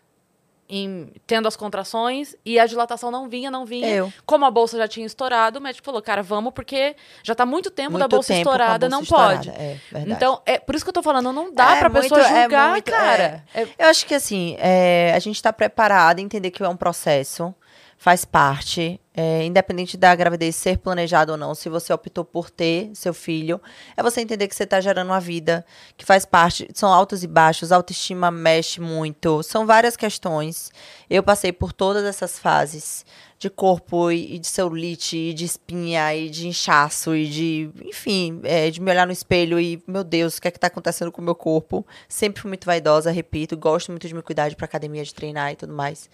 Em- 0.69 1.11
tendo 1.27 1.49
as 1.49 1.57
contrações 1.57 2.37
e 2.45 2.59
a 2.59 2.67
dilatação 2.67 3.11
não 3.11 3.29
vinha, 3.29 3.51
não 3.51 3.65
vinha. 3.65 3.89
Eu. 3.89 4.13
Como 4.27 4.45
a 4.45 4.51
bolsa 4.51 4.77
já 4.77 4.87
tinha 4.87 5.07
estourado, 5.07 5.59
o 5.59 5.63
médico 5.63 5.85
falou, 5.85 6.03
cara, 6.03 6.23
vamos, 6.23 6.53
porque 6.53 6.95
já 7.23 7.35
tá 7.35 7.47
muito 7.47 7.71
tempo 7.71 7.93
da 7.93 8.01
Muito 8.01 8.11
bolsa 8.11 8.29
tempo 8.35 8.49
a 8.51 8.53
estourada, 8.53 8.89
bolsa 8.89 8.97
não 8.97 9.03
estourada, 9.03 9.37
pode. 9.37 9.51
é 9.51 9.77
verdade. 9.91 10.11
então, 10.13 10.43
é 10.45 10.59
por 10.59 10.75
isso 10.75 10.85
que 10.85 10.89
eu 10.91 10.95
tô 10.95 11.03
falando, 11.03 11.33
não 11.33 11.53
dá 11.53 11.77
É 11.77 11.79
pra 11.79 11.89
muito- 11.89 12.03
pessoa 12.03 12.21
é 12.21 12.43
julgar, 12.43 12.71
muito- 12.71 12.91
cara. 12.91 13.45
É- 13.55 13.67
Eu 13.79 13.89
acho 13.89 14.05
que 14.07 14.15
assim, 14.15 14.57
é, 14.59 15.13
a 15.15 15.19
gente 15.19 15.43
tá 15.43 15.53
preparada, 15.53 16.21
entender 16.21 16.51
que 16.51 16.63
é 16.63 16.69
um 16.69 16.77
processo, 16.77 17.55
faz 17.99 18.25
parte, 18.25 19.01
é, 19.13 19.45
independente 19.45 19.97
da 19.97 20.15
gravidez 20.15 20.55
ser 20.55 20.79
planejada 20.79 21.33
ou 21.33 21.37
não, 21.37 21.53
se 21.53 21.69
você 21.69 21.93
optou 21.93 22.25
por 22.25 22.49
ter 22.49 22.93
seu 22.95 23.13
filho, 23.13 23.61
é 23.97 24.03
você 24.05 24.21
entender 24.21 24.47
que 24.47 24.55
você 24.55 24.65
tá 24.65 24.81
gerando 24.81 25.09
uma 25.09 25.19
vida 25.19 25.67
que 25.97 26.05
faz 26.05 26.25
parte, 26.25 26.69
são 26.73 26.95
altos 26.95 27.25
e 27.25 27.27
baixos, 27.27 27.73
autoestima 27.73 28.31
mexe 28.31 28.81
muito, 28.81 29.43
são 29.43 29.67
várias 29.67 29.97
questões. 29.97 30.71
Eu 31.11 31.25
passei 31.25 31.53
por 31.53 31.73
todas 31.73 32.05
essas 32.05 32.39
fases 32.39 33.05
de 33.37 33.51
corpo 33.51 34.11
e, 34.13 34.35
e 34.35 34.39
de 34.39 34.47
celulite, 34.47 35.17
e 35.17 35.35
de 35.35 35.45
espinha, 35.45 36.15
e 36.15 36.31
de 36.31 36.47
inchaço, 36.47 37.17
e 37.17 37.27
de, 37.27 37.71
enfim, 37.85 38.41
é, 38.45 38.71
de 38.71 38.81
me 38.81 38.91
olhar 38.91 39.07
no 39.07 39.13
espelho 39.13 39.59
e, 39.59 39.83
meu 39.87 40.05
Deus, 40.05 40.37
o 40.37 40.43
que 40.43 40.49
é 40.49 40.51
que 40.51 40.59
tá 40.59 40.69
acontecendo 40.69 41.11
com 41.11 41.21
o 41.21 41.25
meu 41.25 41.35
corpo? 41.35 41.85
Sempre 42.09 42.43
fui 42.43 42.49
muito 42.49 42.65
vaidosa, 42.65 43.11
repito, 43.11 43.57
gosto 43.57 43.91
muito 43.91 44.07
de 44.07 44.15
me 44.15 44.23
cuidar, 44.23 44.49
de 44.49 44.55
ir 44.55 44.57
pra 44.57 44.67
academia, 44.67 45.05
de 45.05 45.15
treinar 45.15 45.53
e 45.53 45.57
tudo 45.57 45.73
mais. 45.73 46.09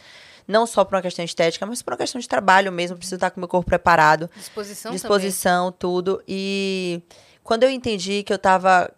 Não 0.46 0.66
só 0.66 0.85
por 0.85 0.96
uma 0.96 1.02
questão 1.02 1.24
estética, 1.24 1.64
mas 1.64 1.83
por 1.83 1.92
uma 1.92 1.98
questão 1.98 2.20
de 2.20 2.28
trabalho 2.28 2.70
mesmo, 2.70 2.96
preciso 2.96 3.16
estar 3.16 3.30
com 3.30 3.38
o 3.38 3.40
meu 3.40 3.48
corpo 3.48 3.66
preparado 3.66 4.30
Disposição, 4.37 4.92
disposição, 4.92 5.72
tudo. 5.72 6.22
E 6.28 7.02
quando 7.42 7.62
eu 7.62 7.70
entendi 7.70 8.22
que 8.22 8.33
eu 8.33 8.38
tava 8.38 8.90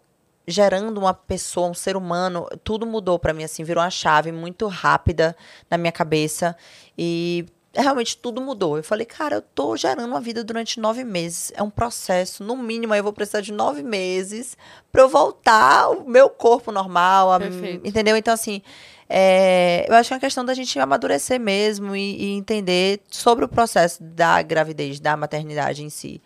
gerando 0.47 0.97
uma 0.97 1.13
pessoa, 1.13 1.69
um 1.69 1.73
ser 1.73 1.97
humano, 1.97 2.47
tudo 2.63 2.85
mudou 2.85 3.19
pra 3.19 3.33
mim, 3.33 3.43
assim, 3.43 3.63
virou 3.63 3.83
uma 3.83 3.89
chave 3.89 4.31
muito 4.31 4.67
rápida 4.67 5.35
na 5.69 5.77
minha 5.77 5.91
cabeça. 5.91 6.55
E 6.97 7.45
realmente 7.81 8.17
tudo 8.17 8.41
mudou. 8.41 8.77
Eu 8.77 8.83
falei, 8.83 9.05
cara, 9.05 9.35
eu 9.35 9.41
tô 9.41 9.75
gerando 9.77 10.07
uma 10.07 10.19
vida 10.21 10.43
durante 10.43 10.79
nove 10.79 11.03
meses. 11.03 11.51
É 11.55 11.61
um 11.63 11.69
processo. 11.69 12.43
No 12.43 12.55
mínimo, 12.57 12.93
aí 12.93 12.99
eu 12.99 13.03
vou 13.03 13.13
precisar 13.13 13.41
de 13.41 13.51
nove 13.53 13.83
meses 13.83 14.57
pra 14.91 15.01
eu 15.03 15.09
voltar 15.09 15.83
ao 15.83 16.03
meu 16.03 16.29
corpo 16.29 16.71
normal. 16.71 17.31
a- 17.31 17.37
entendeu? 17.83 18.15
Então, 18.17 18.33
assim. 18.33 18.61
é, 19.09 19.85
eu 19.87 19.95
acho 19.95 20.09
que 20.09 20.13
é 20.13 20.15
uma 20.15 20.21
questão 20.21 20.43
da 20.43 20.53
gente 20.53 20.77
amadurecer 20.79 21.39
mesmo 21.39 21.95
e, 21.95 22.17
e 22.23 22.31
entender 22.37 22.99
sobre 23.09 23.45
o 23.45 23.47
processo 23.47 24.03
da 24.03 24.41
gravidez, 24.41 24.99
da 24.99 25.15
maternidade 25.15 25.83
em 25.83 25.89
si. 25.89 26.21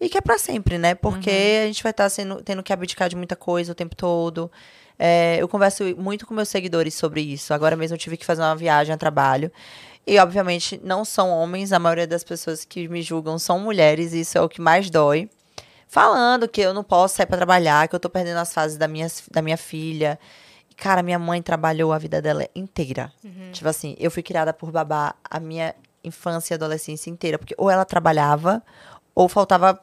E 0.00 0.08
que 0.08 0.18
é 0.18 0.20
pra 0.20 0.36
sempre, 0.38 0.76
né? 0.76 0.94
Porque 0.94 1.30
a 1.62 1.66
gente 1.66 1.82
vai 1.82 1.90
estar 1.90 2.08
sendo, 2.10 2.42
tendo 2.42 2.62
que 2.62 2.72
abdicar 2.72 3.08
de 3.08 3.14
muita 3.16 3.36
coisa 3.36 3.70
o 3.72 3.74
tempo 3.74 3.94
todo. 3.94 4.50
É, 4.98 5.36
eu 5.40 5.48
converso 5.48 5.82
muito 5.96 6.26
com 6.26 6.34
meus 6.34 6.48
seguidores 6.48 6.94
sobre 6.94 7.20
isso. 7.20 7.54
Agora 7.54 7.76
mesmo 7.76 7.94
eu 7.94 7.98
tive 7.98 8.16
que 8.16 8.24
fazer 8.24 8.42
uma 8.42 8.56
viagem 8.56 8.92
a 8.92 8.98
trabalho. 8.98 9.50
E, 10.06 10.18
obviamente, 10.18 10.80
não 10.84 11.04
são 11.04 11.30
homens. 11.30 11.72
A 11.72 11.78
maioria 11.78 12.06
das 12.06 12.22
pessoas 12.22 12.64
que 12.64 12.88
me 12.88 13.02
julgam 13.02 13.38
são 13.38 13.58
mulheres. 13.58 14.12
E 14.12 14.20
isso 14.20 14.36
é 14.36 14.40
o 14.40 14.48
que 14.48 14.60
mais 14.60 14.90
dói. 14.90 15.28
Falando 15.88 16.48
que 16.48 16.60
eu 16.60 16.74
não 16.74 16.82
posso 16.84 17.16
sair 17.16 17.26
pra 17.26 17.36
trabalhar, 17.36 17.86
que 17.88 17.94
eu 17.94 18.00
tô 18.00 18.10
perdendo 18.10 18.38
as 18.38 18.52
fases 18.52 18.76
da 18.76 18.88
minha, 18.88 19.06
da 19.30 19.40
minha 19.40 19.56
filha. 19.56 20.18
E, 20.70 20.74
Cara, 20.74 21.02
minha 21.02 21.18
mãe 21.18 21.40
trabalhou 21.40 21.92
a 21.92 21.98
vida 21.98 22.20
dela 22.20 22.46
inteira. 22.54 23.12
Tipo 23.52 23.68
assim, 23.68 23.94
eu 23.98 24.10
fui 24.10 24.22
criada 24.22 24.52
por 24.52 24.70
babá 24.70 25.14
a 25.30 25.40
minha 25.40 25.74
infância 26.02 26.54
e 26.54 26.56
adolescência 26.56 27.10
inteira. 27.10 27.38
Porque 27.38 27.54
ou 27.56 27.70
ela 27.70 27.84
trabalhava, 27.84 28.62
ou 29.14 29.28
faltava 29.28 29.80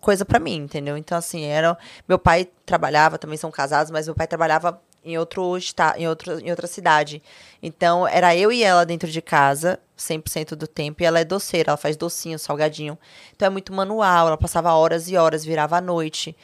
coisa 0.00 0.24
pra 0.24 0.38
mim, 0.38 0.56
entendeu? 0.56 0.96
Então, 0.96 1.18
assim, 1.18 1.44
era. 1.44 1.76
Meu 2.06 2.18
pai 2.18 2.48
trabalhava, 2.64 3.18
também 3.18 3.36
são 3.36 3.50
casados, 3.50 3.90
mas 3.90 4.06
meu 4.06 4.14
pai 4.14 4.26
trabalhava 4.26 4.80
em 5.06 5.16
outro 5.16 5.56
estado, 5.56 5.98
em, 5.98 6.08
outro, 6.08 6.38
em 6.40 6.50
outra 6.50 6.66
cidade. 6.66 7.22
Então, 7.62 8.06
era 8.06 8.36
eu 8.36 8.50
e 8.50 8.62
ela 8.62 8.84
dentro 8.84 9.08
de 9.10 9.22
casa, 9.22 9.78
100% 9.96 10.56
do 10.56 10.66
tempo, 10.66 11.02
e 11.02 11.06
ela 11.06 11.20
é 11.20 11.24
doceira, 11.24 11.70
ela 11.70 11.76
faz 11.76 11.96
docinho, 11.96 12.38
salgadinho. 12.38 12.98
Então, 13.34 13.46
é 13.46 13.50
muito 13.50 13.72
manual, 13.72 14.26
ela 14.26 14.36
passava 14.36 14.72
horas 14.72 15.08
e 15.08 15.16
horas, 15.16 15.44
virava 15.44 15.78
à 15.78 15.80
noite. 15.80 16.36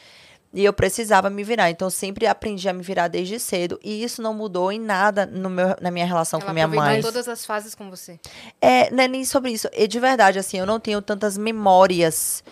E 0.54 0.64
eu 0.64 0.72
precisava 0.72 1.30
me 1.30 1.42
virar. 1.42 1.70
Então, 1.70 1.86
eu 1.86 1.90
sempre 1.90 2.26
aprendi 2.26 2.68
a 2.68 2.74
me 2.74 2.82
virar 2.82 3.08
desde 3.08 3.40
cedo. 3.40 3.80
E 3.82 4.04
isso 4.04 4.20
não 4.20 4.34
mudou 4.34 4.70
em 4.70 4.78
nada 4.78 5.24
no 5.24 5.48
meu, 5.48 5.74
na 5.80 5.90
minha 5.90 6.04
relação 6.04 6.38
Ela 6.38 6.46
com 6.46 6.52
minha 6.52 6.68
mãe. 6.68 7.00
todas 7.00 7.26
as 7.26 7.46
fases 7.46 7.74
com 7.74 7.88
você. 7.88 8.20
É, 8.60 8.90
não 8.90 9.02
é 9.02 9.08
nem 9.08 9.24
sobre 9.24 9.50
isso. 9.50 9.66
E 9.72 9.88
de 9.88 9.98
verdade, 9.98 10.38
assim, 10.38 10.58
eu 10.58 10.66
não 10.66 10.78
tenho 10.78 11.00
tantas 11.00 11.38
memórias 11.38 12.44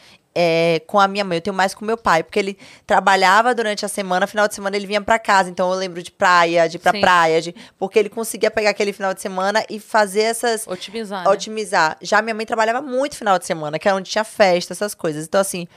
é, 0.42 0.80
com 0.86 0.98
a 0.98 1.06
minha 1.06 1.22
mãe. 1.22 1.36
Eu 1.36 1.42
tenho 1.42 1.54
mais 1.54 1.74
com 1.74 1.84
meu 1.84 1.98
pai, 1.98 2.22
porque 2.22 2.38
ele 2.38 2.58
trabalhava 2.86 3.54
durante 3.54 3.84
a 3.84 3.88
semana, 3.88 4.26
final 4.26 4.48
de 4.48 4.54
semana 4.54 4.74
ele 4.74 4.86
vinha 4.86 5.00
pra 5.02 5.18
casa. 5.18 5.50
Então 5.50 5.70
eu 5.70 5.78
lembro 5.78 6.02
de 6.02 6.10
praia, 6.10 6.66
de 6.66 6.76
ir 6.76 6.78
pra 6.78 6.92
Sim. 6.92 7.00
praia, 7.00 7.42
de, 7.42 7.54
porque 7.78 7.98
ele 7.98 8.08
conseguia 8.08 8.50
pegar 8.50 8.70
aquele 8.70 8.92
final 8.92 9.12
de 9.12 9.20
semana 9.20 9.62
e 9.68 9.78
fazer 9.78 10.22
essas. 10.22 10.66
Otimizar, 10.66 11.24
né? 11.24 11.30
Otimizar. 11.30 11.98
Já 12.00 12.22
minha 12.22 12.34
mãe 12.34 12.46
trabalhava 12.46 12.80
muito 12.80 13.16
final 13.16 13.38
de 13.38 13.44
semana, 13.44 13.78
que 13.78 13.86
era 13.86 13.96
onde 13.96 14.10
tinha 14.10 14.24
festa, 14.24 14.72
essas 14.72 14.94
coisas. 14.94 15.26
Então, 15.26 15.40
assim, 15.40 15.68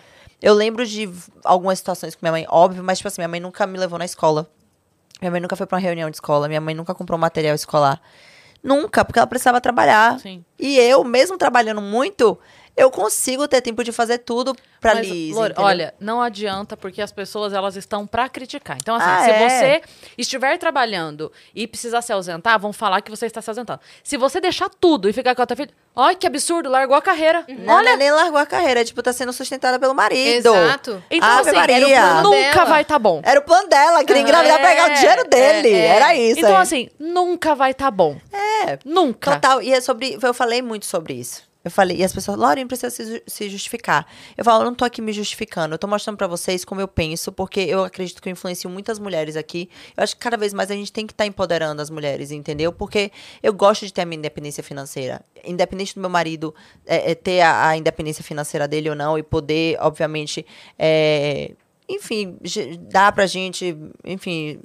eu 0.42 0.54
lembro 0.54 0.86
de 0.86 1.10
algumas 1.44 1.78
situações 1.80 2.16
com 2.16 2.20
minha 2.22 2.32
mãe, 2.32 2.46
óbvio, 2.50 2.84
mas, 2.84 3.00
tipo 3.00 3.10
assim, 3.10 3.20
minha 3.22 3.28
mãe 3.28 3.42
nunca 3.42 3.68
me 3.68 3.78
levou 3.78 4.00
na 4.00 4.06
escola. 4.06 4.50
Minha 5.20 5.32
mãe 5.32 5.42
nunca 5.42 5.56
foi 5.56 5.66
pra 5.66 5.76
uma 5.76 5.82
reunião 5.82 6.10
de 6.10 6.16
escola. 6.16 6.48
Minha 6.48 6.62
mãe 6.62 6.74
nunca 6.74 6.94
comprou 6.96 7.20
material 7.20 7.56
escolar. 7.56 8.02
Nunca, 8.64 9.04
porque 9.04 9.20
ela 9.20 9.28
precisava 9.28 9.60
trabalhar. 9.60 10.20
Sim. 10.20 10.44
E 10.58 10.80
eu, 10.80 11.04
mesmo 11.04 11.38
trabalhando 11.38 11.82
muito, 11.82 12.40
eu 12.76 12.90
consigo 12.90 13.48
ter 13.48 13.62
tempo 13.62 13.84
de 13.84 13.92
fazer 13.92 14.18
tudo 14.20 14.56
pra 14.82 14.96
Mas, 14.96 15.08
Liz. 15.08 15.36
Lore, 15.36 15.54
olha, 15.58 15.94
não 16.00 16.22
adianta, 16.22 16.76
porque 16.76 17.02
as 17.02 17.12
pessoas 17.12 17.54
elas 17.54 17.76
estão 17.76 18.06
pra 18.06 18.28
criticar. 18.28 18.78
Então, 18.82 18.96
assim, 18.96 19.06
Ah, 19.08 19.24
se 19.24 19.30
é? 19.32 19.50
você 19.50 19.82
estiver 20.18 20.58
trabalhando 20.58 21.32
e 21.56 21.66
precisar 21.68 22.02
se 22.02 22.12
ausentar, 22.12 22.60
vão 22.60 22.74
falar 22.74 23.02
que 23.02 23.10
você 23.12 23.26
está 23.26 23.42
se 23.42 23.50
ausentando. 23.50 23.80
Se 24.04 24.18
você 24.18 24.42
deixar 24.42 24.70
tudo 24.70 25.08
e 25.08 25.14
ficar 25.14 25.36
com 25.36 25.42
a 25.42 25.46
tua 25.46 25.56
filha, 25.56 25.70
olha 25.96 26.16
que 26.16 26.26
absurdo, 26.28 26.70
largou 26.70 26.98
a 26.98 27.02
carreira. 27.02 27.46
Não, 27.48 27.76
Olha, 27.76 27.90
ela 27.90 27.98
nem 27.98 28.12
largou 28.12 28.40
a 28.40 28.46
carreira, 28.46 28.82
é, 28.82 28.84
tipo, 28.84 29.02
tá 29.04 29.14
sendo 29.14 29.32
sustentada 29.32 29.80
pelo 29.80 29.94
marido. 29.94 30.54
Exato. 30.54 31.02
então 31.10 31.30
Ave 31.30 31.50
assim, 31.52 31.60
Maria. 31.60 32.22
nunca 32.24 32.52
dela. 32.52 32.66
vai 32.66 32.82
estar 32.82 33.00
bom. 33.00 33.22
Era 33.24 33.40
o 33.40 33.44
plano 33.44 33.70
dela, 33.70 34.04
queria 34.04 34.22
engravidar 34.24 34.60
pra 34.60 34.68
pegar 34.68 34.90
o 34.92 34.94
dinheiro 34.96 35.30
dele. 35.30 35.70
é, 35.74 35.78
é. 35.78 35.88
Era 35.96 36.16
isso. 36.16 36.40
Então, 36.40 36.56
aí. 36.56 36.62
assim, 36.62 36.90
nunca 37.00 37.56
vai 37.56 37.72
estar 37.72 37.92
bom. 37.92 38.18
É. 38.34 38.80
Nunca. 38.84 39.34
Total. 39.34 39.62
E 39.62 39.72
é 39.74 39.80
sobre. 39.80 40.18
Eu 40.22 40.34
falei 40.34 40.62
muito 40.62 40.86
sobre 40.86 41.14
isso. 41.14 41.44
Eu 41.64 41.72
falei, 41.72 41.98
e 41.98 42.04
as 42.04 42.12
pessoas, 42.12 42.38
Lauren, 42.38 42.68
precisa 42.68 42.90
se, 42.90 43.24
se 43.26 43.50
justificar. 43.50 44.06
Eu 44.38 44.44
falo, 44.44 44.64
eu 44.64 44.66
não 44.66 44.76
tô 44.76 44.84
aqui 44.84 45.02
me 45.02 45.14
justificando, 45.14 45.74
eu 45.74 45.80
tô 45.80 45.88
mostrando 45.88 46.18
pra 46.18 46.28
vocês 46.28 46.66
como 46.66 46.82
eu 46.82 46.90
penso, 46.90 47.32
porque 47.32 47.62
eu 47.62 47.86
acredito 47.86 48.22
que 48.22 48.28
eu 48.28 48.32
influencio 48.34 48.70
muitas 48.70 49.00
mulheres 49.00 49.38
aqui. 49.38 49.70
Eu 49.96 50.04
acho 50.04 50.14
que 50.14 50.22
cada 50.22 50.36
vez 50.36 50.54
mais 50.54 50.70
a 50.70 50.74
gente 50.74 50.92
tem 50.92 51.08
que 51.08 51.14
estar 51.14 51.26
empoderando 51.26 51.82
as 51.82 51.90
mulheres, 51.90 52.32
entendeu? 52.32 52.74
Porque 52.74 53.14
eu 53.42 53.54
gosto 53.54 53.86
de 53.86 53.94
ter 53.94 54.02
a 54.02 54.06
minha 54.06 54.18
independência 54.18 54.62
financeira. 54.62 55.22
Independente 55.46 55.96
do 55.96 56.02
meu 56.02 56.10
marido 56.10 56.54
é, 56.86 57.12
é, 57.12 57.16
ter 57.16 57.40
a, 57.40 57.70
a 57.70 57.78
independência 57.78 58.26
financeira 58.26 58.68
dele 58.68 58.90
ou 58.90 58.96
não, 58.96 59.18
e 59.18 59.24
poder, 59.24 59.78
obviamente, 59.80 60.46
é, 60.78 61.54
enfim, 61.88 62.38
dar 62.90 63.12
pra 63.12 63.26
gente, 63.26 63.78
enfim, 64.04 64.60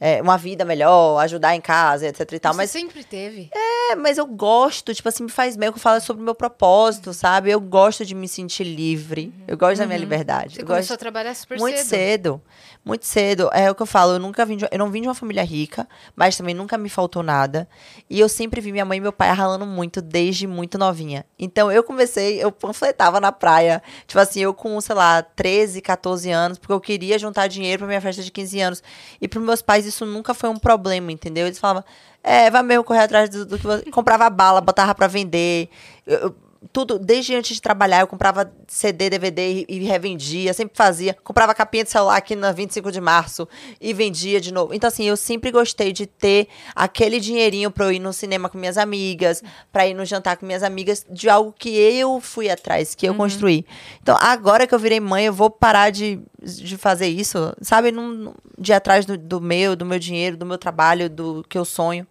é, 0.00 0.20
uma 0.20 0.36
vida 0.36 0.64
melhor, 0.64 1.18
ajudar 1.18 1.54
em 1.54 1.60
casa, 1.60 2.08
etc 2.08 2.32
e 2.32 2.38
tal. 2.38 2.52
Você 2.52 2.56
Mas 2.56 2.70
sempre 2.70 3.04
teve. 3.04 3.50
é, 3.54 3.94
mas 3.94 4.18
eu 4.18 4.26
gosto, 4.26 4.92
tipo 4.94 5.08
assim, 5.08 5.24
me 5.24 5.30
faz 5.30 5.56
bem. 5.56 5.68
Eu 5.68 5.74
falo 5.74 6.00
sobre 6.00 6.22
o 6.22 6.24
meu 6.24 6.34
propósito, 6.34 7.12
sabe? 7.12 7.50
Eu 7.50 7.60
gosto 7.60 8.04
de 8.04 8.14
me 8.14 8.26
sentir 8.26 8.64
livre. 8.64 9.32
Eu 9.46 9.56
gosto 9.56 9.78
da 9.78 9.86
minha 9.86 9.98
liberdade. 9.98 10.54
Você 10.54 10.62
eu 10.62 10.66
começou 10.66 10.82
gosto 10.82 10.92
a 10.94 10.96
trabalhar 10.96 11.34
super 11.34 11.58
muito 11.58 11.76
cedo. 11.78 11.88
cedo. 11.88 12.42
Muito 12.84 13.06
cedo. 13.06 13.48
É 13.52 13.70
o 13.70 13.74
que 13.76 13.82
eu 13.82 13.86
falo. 13.86 14.14
Eu 14.14 14.18
nunca 14.18 14.44
vim 14.44 14.56
de, 14.56 14.66
eu 14.70 14.78
não 14.78 14.90
vim 14.90 15.02
de 15.02 15.06
uma 15.08 15.14
família 15.14 15.44
rica, 15.44 15.88
mas 16.16 16.36
também 16.36 16.52
nunca 16.54 16.76
me 16.76 16.88
faltou 16.88 17.22
nada. 17.22 17.68
E 18.10 18.18
eu 18.18 18.28
sempre 18.28 18.60
vi 18.60 18.72
minha 18.72 18.84
mãe 18.84 18.98
e 18.98 19.00
meu 19.00 19.12
pai 19.12 19.30
ralando 19.32 19.64
muito 19.64 20.02
desde 20.02 20.46
muito 20.48 20.76
novinha. 20.76 21.24
Então 21.38 21.70
eu 21.70 21.84
comecei, 21.84 22.42
eu 22.42 22.50
panfletava 22.50 23.20
na 23.20 23.30
praia. 23.30 23.80
Tipo 24.06 24.18
assim, 24.18 24.40
eu 24.40 24.52
com, 24.52 24.80
sei 24.80 24.96
lá, 24.96 25.22
13, 25.22 25.80
14 25.80 26.30
anos, 26.32 26.58
porque 26.58 26.72
eu 26.72 26.80
queria 26.80 27.18
juntar 27.20 27.46
dinheiro 27.46 27.78
pra 27.78 27.86
minha 27.86 28.00
festa 28.00 28.20
de 28.20 28.30
15 28.32 28.60
anos. 28.60 28.82
E 29.20 29.28
pros 29.28 29.44
meus 29.44 29.62
pais 29.62 29.86
isso 29.86 30.04
nunca 30.04 30.34
foi 30.34 30.50
um 30.50 30.56
problema, 30.58 31.12
entendeu? 31.12 31.46
Eles 31.46 31.60
falavam, 31.60 31.84
é, 32.22 32.50
vai 32.50 32.64
mesmo 32.64 32.82
correr 32.82 33.00
atrás 33.04 33.28
do, 33.30 33.46
do 33.46 33.58
que 33.58 33.64
você. 33.64 33.84
Comprava 33.92 34.28
bala, 34.28 34.60
botava 34.60 34.92
pra 34.92 35.06
vender. 35.06 35.68
Eu- 36.04 36.18
eu- 36.18 36.34
tudo, 36.72 36.98
desde 36.98 37.34
antes 37.34 37.56
de 37.56 37.62
trabalhar, 37.62 38.00
eu 38.00 38.06
comprava 38.06 38.52
CD, 38.68 39.10
DVD 39.10 39.66
e, 39.68 39.76
e 39.76 39.78
revendia, 39.84 40.52
sempre 40.54 40.76
fazia. 40.76 41.16
Comprava 41.24 41.54
capinha 41.54 41.84
de 41.84 41.90
celular 41.90 42.16
aqui 42.16 42.36
na 42.36 42.52
25 42.52 42.92
de 42.92 43.00
março 43.00 43.48
e 43.80 43.92
vendia 43.92 44.40
de 44.40 44.52
novo. 44.52 44.74
Então, 44.74 44.88
assim, 44.88 45.04
eu 45.04 45.16
sempre 45.16 45.50
gostei 45.50 45.92
de 45.92 46.06
ter 46.06 46.48
aquele 46.74 47.18
dinheirinho 47.18 47.70
pra 47.70 47.86
eu 47.86 47.92
ir 47.92 47.98
no 47.98 48.12
cinema 48.12 48.48
com 48.48 48.58
minhas 48.58 48.78
amigas, 48.78 49.42
pra 49.72 49.86
ir 49.86 49.94
no 49.94 50.04
jantar 50.04 50.36
com 50.36 50.46
minhas 50.46 50.62
amigas, 50.62 51.04
de 51.10 51.28
algo 51.28 51.52
que 51.56 51.70
eu 51.70 52.20
fui 52.20 52.48
atrás, 52.50 52.94
que 52.94 53.06
eu 53.06 53.14
construí. 53.14 53.66
Então, 54.02 54.16
agora 54.20 54.66
que 54.66 54.74
eu 54.74 54.78
virei 54.78 55.00
mãe, 55.00 55.26
eu 55.26 55.32
vou 55.32 55.50
parar 55.50 55.90
de, 55.90 56.20
de 56.42 56.76
fazer 56.76 57.08
isso, 57.08 57.54
sabe? 57.60 57.90
Não- 57.90 58.34
de 58.58 58.72
ir 58.72 58.74
atrás 58.74 59.04
do, 59.04 59.16
do 59.18 59.40
meu, 59.40 59.74
do 59.74 59.84
meu 59.84 59.98
dinheiro, 59.98 60.36
do 60.36 60.46
meu 60.46 60.58
trabalho, 60.58 61.08
do 61.10 61.44
que 61.48 61.58
eu 61.58 61.64
sonho. 61.64 62.06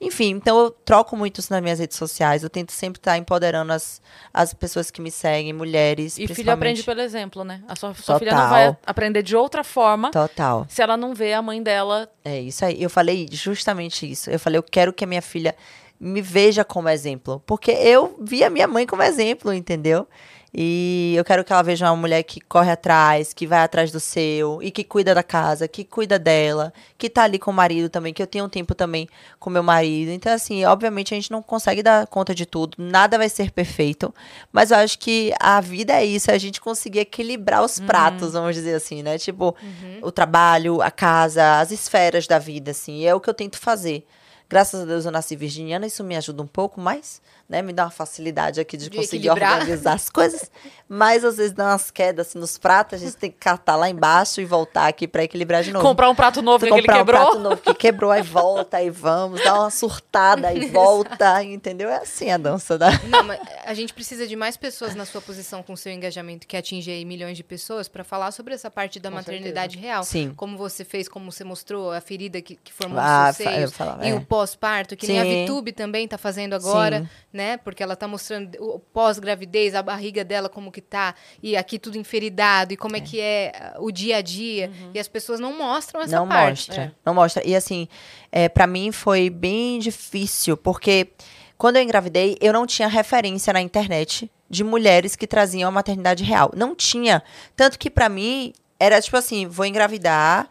Enfim, 0.00 0.30
então 0.30 0.58
eu 0.60 0.70
troco 0.70 1.16
muito 1.16 1.40
isso 1.40 1.52
nas 1.52 1.60
minhas 1.60 1.78
redes 1.78 1.96
sociais. 1.96 2.42
Eu 2.44 2.50
tento 2.50 2.70
sempre 2.70 3.00
estar 3.00 3.18
empoderando 3.18 3.72
as, 3.72 4.00
as 4.32 4.54
pessoas 4.54 4.90
que 4.90 5.00
me 5.00 5.10
seguem, 5.10 5.52
mulheres. 5.52 6.16
E 6.18 6.28
filho 6.28 6.52
aprende 6.52 6.84
pelo 6.84 7.00
exemplo, 7.00 7.42
né? 7.42 7.62
A 7.66 7.74
sua, 7.74 7.92
sua 7.94 8.18
filha 8.18 8.32
não 8.32 8.48
vai 8.48 8.76
aprender 8.86 9.22
de 9.22 9.34
outra 9.34 9.64
forma 9.64 10.10
Total. 10.10 10.66
se 10.68 10.80
ela 10.80 10.96
não 10.96 11.14
vê 11.14 11.32
a 11.32 11.42
mãe 11.42 11.60
dela. 11.60 12.08
É 12.24 12.38
isso 12.40 12.64
aí. 12.64 12.80
Eu 12.80 12.88
falei 12.88 13.28
justamente 13.30 14.08
isso. 14.08 14.30
Eu 14.30 14.38
falei, 14.38 14.58
eu 14.58 14.62
quero 14.62 14.92
que 14.92 15.02
a 15.02 15.06
minha 15.06 15.22
filha 15.22 15.54
me 15.98 16.22
veja 16.22 16.64
como 16.64 16.88
exemplo. 16.88 17.42
Porque 17.44 17.72
eu 17.72 18.16
vi 18.20 18.44
a 18.44 18.50
minha 18.50 18.68
mãe 18.68 18.86
como 18.86 19.02
exemplo, 19.02 19.52
entendeu? 19.52 20.06
E 20.52 21.14
eu 21.16 21.24
quero 21.24 21.44
que 21.44 21.52
ela 21.52 21.62
veja 21.62 21.86
uma 21.86 21.96
mulher 21.96 22.22
que 22.22 22.40
corre 22.40 22.70
atrás, 22.70 23.34
que 23.34 23.46
vai 23.46 23.60
atrás 23.60 23.92
do 23.92 24.00
seu, 24.00 24.62
e 24.62 24.70
que 24.70 24.82
cuida 24.82 25.14
da 25.14 25.22
casa, 25.22 25.68
que 25.68 25.84
cuida 25.84 26.18
dela, 26.18 26.72
que 26.96 27.10
tá 27.10 27.24
ali 27.24 27.38
com 27.38 27.50
o 27.50 27.54
marido 27.54 27.90
também, 27.90 28.14
que 28.14 28.22
eu 28.22 28.26
tenho 28.26 28.46
um 28.46 28.48
tempo 28.48 28.74
também 28.74 29.08
com 29.38 29.50
meu 29.50 29.62
marido. 29.62 30.10
Então, 30.10 30.32
assim, 30.32 30.64
obviamente 30.64 31.12
a 31.12 31.16
gente 31.16 31.30
não 31.30 31.42
consegue 31.42 31.82
dar 31.82 32.06
conta 32.06 32.34
de 32.34 32.46
tudo, 32.46 32.76
nada 32.78 33.18
vai 33.18 33.28
ser 33.28 33.50
perfeito, 33.50 34.12
mas 34.50 34.70
eu 34.70 34.78
acho 34.78 34.98
que 34.98 35.32
a 35.38 35.60
vida 35.60 35.92
é 35.92 36.04
isso, 36.04 36.30
é 36.30 36.34
a 36.34 36.38
gente 36.38 36.60
conseguir 36.60 37.00
equilibrar 37.00 37.62
os 37.62 37.78
pratos, 37.78 38.32
vamos 38.32 38.54
dizer 38.54 38.74
assim, 38.74 39.02
né? 39.02 39.18
Tipo, 39.18 39.54
o 40.02 40.10
trabalho, 40.10 40.80
a 40.80 40.90
casa, 40.90 41.60
as 41.60 41.70
esferas 41.70 42.26
da 42.26 42.38
vida, 42.38 42.70
assim, 42.70 43.04
é 43.04 43.14
o 43.14 43.20
que 43.20 43.28
eu 43.28 43.34
tento 43.34 43.58
fazer. 43.58 44.06
Graças 44.48 44.80
a 44.80 44.84
Deus 44.86 45.04
eu 45.04 45.12
nasci 45.12 45.36
virginiana, 45.36 45.86
isso 45.86 46.02
me 46.02 46.16
ajuda 46.16 46.42
um 46.42 46.46
pouco 46.46 46.80
mais, 46.80 47.20
né? 47.48 47.62
Me 47.62 47.72
dá 47.72 47.84
uma 47.84 47.90
facilidade 47.90 48.60
aqui 48.60 48.76
de, 48.76 48.90
De 48.90 48.96
conseguir 48.96 49.28
equilibrar. 49.28 49.60
organizar 49.60 49.94
as 49.94 50.10
coisas. 50.10 50.50
Mas 50.88 51.24
às 51.24 51.36
vezes 51.36 51.52
dá 51.52 51.66
umas 51.66 51.90
quedas 51.90 52.28
assim, 52.28 52.38
nos 52.38 52.56
pratos, 52.58 52.94
a 53.00 53.04
gente 53.04 53.16
tem 53.16 53.30
que 53.30 53.36
catar 53.38 53.76
lá 53.76 53.88
embaixo 53.90 54.40
e 54.40 54.44
voltar 54.44 54.86
aqui 54.88 55.06
pra 55.06 55.22
equilibrar 55.24 55.62
de 55.62 55.70
novo. 55.72 55.84
Comprar 55.84 56.08
um 56.10 56.14
prato 56.14 56.40
novo 56.42 56.64
que 56.64 56.70
ele 56.72 56.80
comprar 56.80 56.96
quebrou. 56.98 57.20
um 57.20 57.24
prato 57.24 57.38
novo 57.40 57.56
que 57.58 57.74
quebrou, 57.74 58.10
aí 58.10 58.22
volta, 58.22 58.78
aí 58.78 58.88
vamos, 58.90 59.42
dá 59.42 59.54
uma 59.60 59.70
surtada, 59.70 60.48
aí 60.48 60.66
volta, 60.70 61.42
entendeu? 61.42 61.88
É 61.90 61.96
assim 61.98 62.30
a 62.30 62.38
dança 62.38 62.78
da... 62.78 62.90
Não, 63.08 63.22
mas 63.22 63.38
a 63.64 63.74
gente 63.74 63.92
precisa 63.92 64.26
de 64.26 64.34
mais 64.36 64.56
pessoas 64.56 64.94
na 64.94 65.04
sua 65.04 65.20
posição 65.20 65.62
com 65.62 65.76
seu 65.76 65.92
engajamento 65.92 66.46
que 66.46 66.56
atinge 66.56 66.90
aí 66.90 67.04
milhões 67.04 67.36
de 67.36 67.44
pessoas 67.44 67.86
para 67.88 68.02
falar 68.04 68.30
sobre 68.30 68.54
essa 68.54 68.70
parte 68.70 68.98
da 68.98 69.10
maternidade 69.10 69.76
real. 69.78 70.04
Sim. 70.04 70.32
Como 70.36 70.56
você 70.56 70.84
fez, 70.84 71.06
como 71.08 71.30
você 71.30 71.44
mostrou, 71.44 71.92
a 71.92 72.00
ferida 72.00 72.40
que, 72.40 72.56
que 72.56 72.72
formou 72.72 72.98
Ah, 73.02 73.28
eu 73.28 73.34
seios. 73.34 73.72
falava, 73.72 74.06
e 74.06 74.10
é. 74.10 74.14
o 74.14 74.20
pós-parto, 74.22 74.96
que 74.96 75.06
nem 75.06 75.20
a 75.20 75.24
Sim. 75.24 75.44
VTube 75.44 75.72
também 75.72 76.08
tá 76.08 76.16
fazendo 76.16 76.54
agora, 76.54 77.00
Sim. 77.00 77.08
Né? 77.38 77.56
Porque 77.56 77.82
ela 77.84 77.94
tá 77.94 78.08
mostrando 78.08 78.56
o 78.58 78.80
pós-gravidez, 78.80 79.76
a 79.76 79.82
barriga 79.82 80.24
dela 80.24 80.48
como 80.48 80.72
que 80.72 80.80
tá, 80.80 81.14
e 81.40 81.56
aqui 81.56 81.78
tudo 81.78 81.96
enferidado, 81.96 82.74
e 82.74 82.76
como 82.76 82.96
é, 82.96 83.00
que 83.00 83.20
é 83.20 83.52
ah, 83.54 83.76
o 83.78 83.92
dia 83.92 84.16
a 84.16 84.20
dia. 84.20 84.70
E 84.92 84.98
as 84.98 85.06
pessoas 85.06 85.38
não 85.38 85.56
mostram 85.56 86.02
essa 86.02 86.16
não 86.16 86.26
parte. 86.26 86.68
mostra, 86.68 86.94
não 87.06 87.14
mostra. 87.14 87.46
E 87.46 87.54
assim, 87.54 87.88
é, 88.32 88.48
para 88.48 88.66
mim 88.66 88.90
foi 88.90 89.30
bem 89.30 89.78
difícil, 89.78 90.56
porque 90.56 91.12
quando 91.56 91.76
eu 91.76 91.82
engravidei, 91.82 92.36
eu 92.40 92.52
não 92.52 92.66
tinha 92.66 92.88
referência 92.88 93.52
na 93.52 93.60
internet 93.60 94.28
de 94.50 94.64
mulheres 94.64 95.14
que 95.14 95.26
traziam 95.26 95.68
a 95.68 95.72
maternidade 95.72 96.24
real. 96.24 96.50
Não 96.56 96.74
tinha. 96.74 97.22
Tanto 97.54 97.78
que 97.78 97.88
pra 97.88 98.08
mim 98.08 98.52
era 98.80 99.00
tipo 99.00 99.16
assim, 99.16 99.46
vou 99.46 99.64
engravidar, 99.64 100.48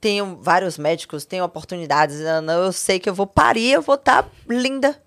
tenho 0.00 0.38
vários 0.40 0.78
médicos, 0.78 1.26
tenho 1.26 1.44
oportunidades, 1.44 2.18
eu 2.18 2.42
eu 2.42 2.72
sei 2.72 2.98
que 2.98 3.10
eu 3.10 3.14
vou 3.14 3.26
parir, 3.26 3.72
eu 3.72 3.82
vou 3.82 3.96
estar 3.96 4.26
linda. 4.48 4.98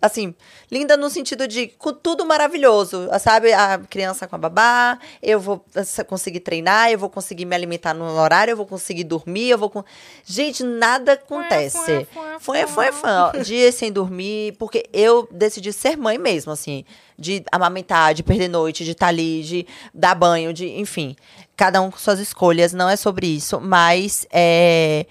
Assim, 0.00 0.32
linda 0.70 0.96
no 0.96 1.10
sentido 1.10 1.48
de 1.48 1.66
com 1.66 1.92
tudo 1.92 2.24
maravilhoso, 2.24 3.08
sabe? 3.18 3.52
A 3.52 3.78
criança 3.78 4.28
com 4.28 4.36
a 4.36 4.38
babá, 4.38 4.96
eu 5.20 5.40
vou 5.40 5.64
conseguir 6.06 6.38
treinar, 6.38 6.88
eu 6.92 6.98
vou 6.98 7.10
conseguir 7.10 7.44
me 7.44 7.56
alimentar 7.56 7.94
no 7.94 8.04
horário, 8.16 8.52
eu 8.52 8.56
vou 8.56 8.64
conseguir 8.66 9.02
dormir, 9.02 9.48
eu 9.50 9.58
vou. 9.58 9.68
con- 9.70 9.82
Gente, 10.24 10.62
nada 10.62 11.14
acontece. 11.14 12.06
Foi, 12.38 12.66
foi, 12.68 12.92
foi. 12.92 13.42
Dias 13.42 13.74
sem 13.74 13.90
dormir, 13.90 14.52
porque 14.56 14.88
eu 14.92 15.28
decidi 15.32 15.72
ser 15.72 15.96
mãe 15.96 16.16
mesmo, 16.16 16.52
assim. 16.52 16.84
De 17.18 17.42
amamentar, 17.50 18.14
de 18.14 18.22
perder 18.22 18.46
noite, 18.46 18.84
de 18.84 18.92
estar 18.92 19.08
ali, 19.08 19.42
de 19.42 19.66
dar 19.92 20.14
banho, 20.14 20.52
de. 20.52 20.78
Enfim. 20.78 21.16
Cada 21.56 21.80
um 21.80 21.90
com 21.90 21.98
suas 21.98 22.20
escolhas, 22.20 22.72
não 22.72 22.88
é 22.88 22.94
sobre 22.94 23.26
isso, 23.26 23.60
mas. 23.60 24.24
É, 24.30 25.06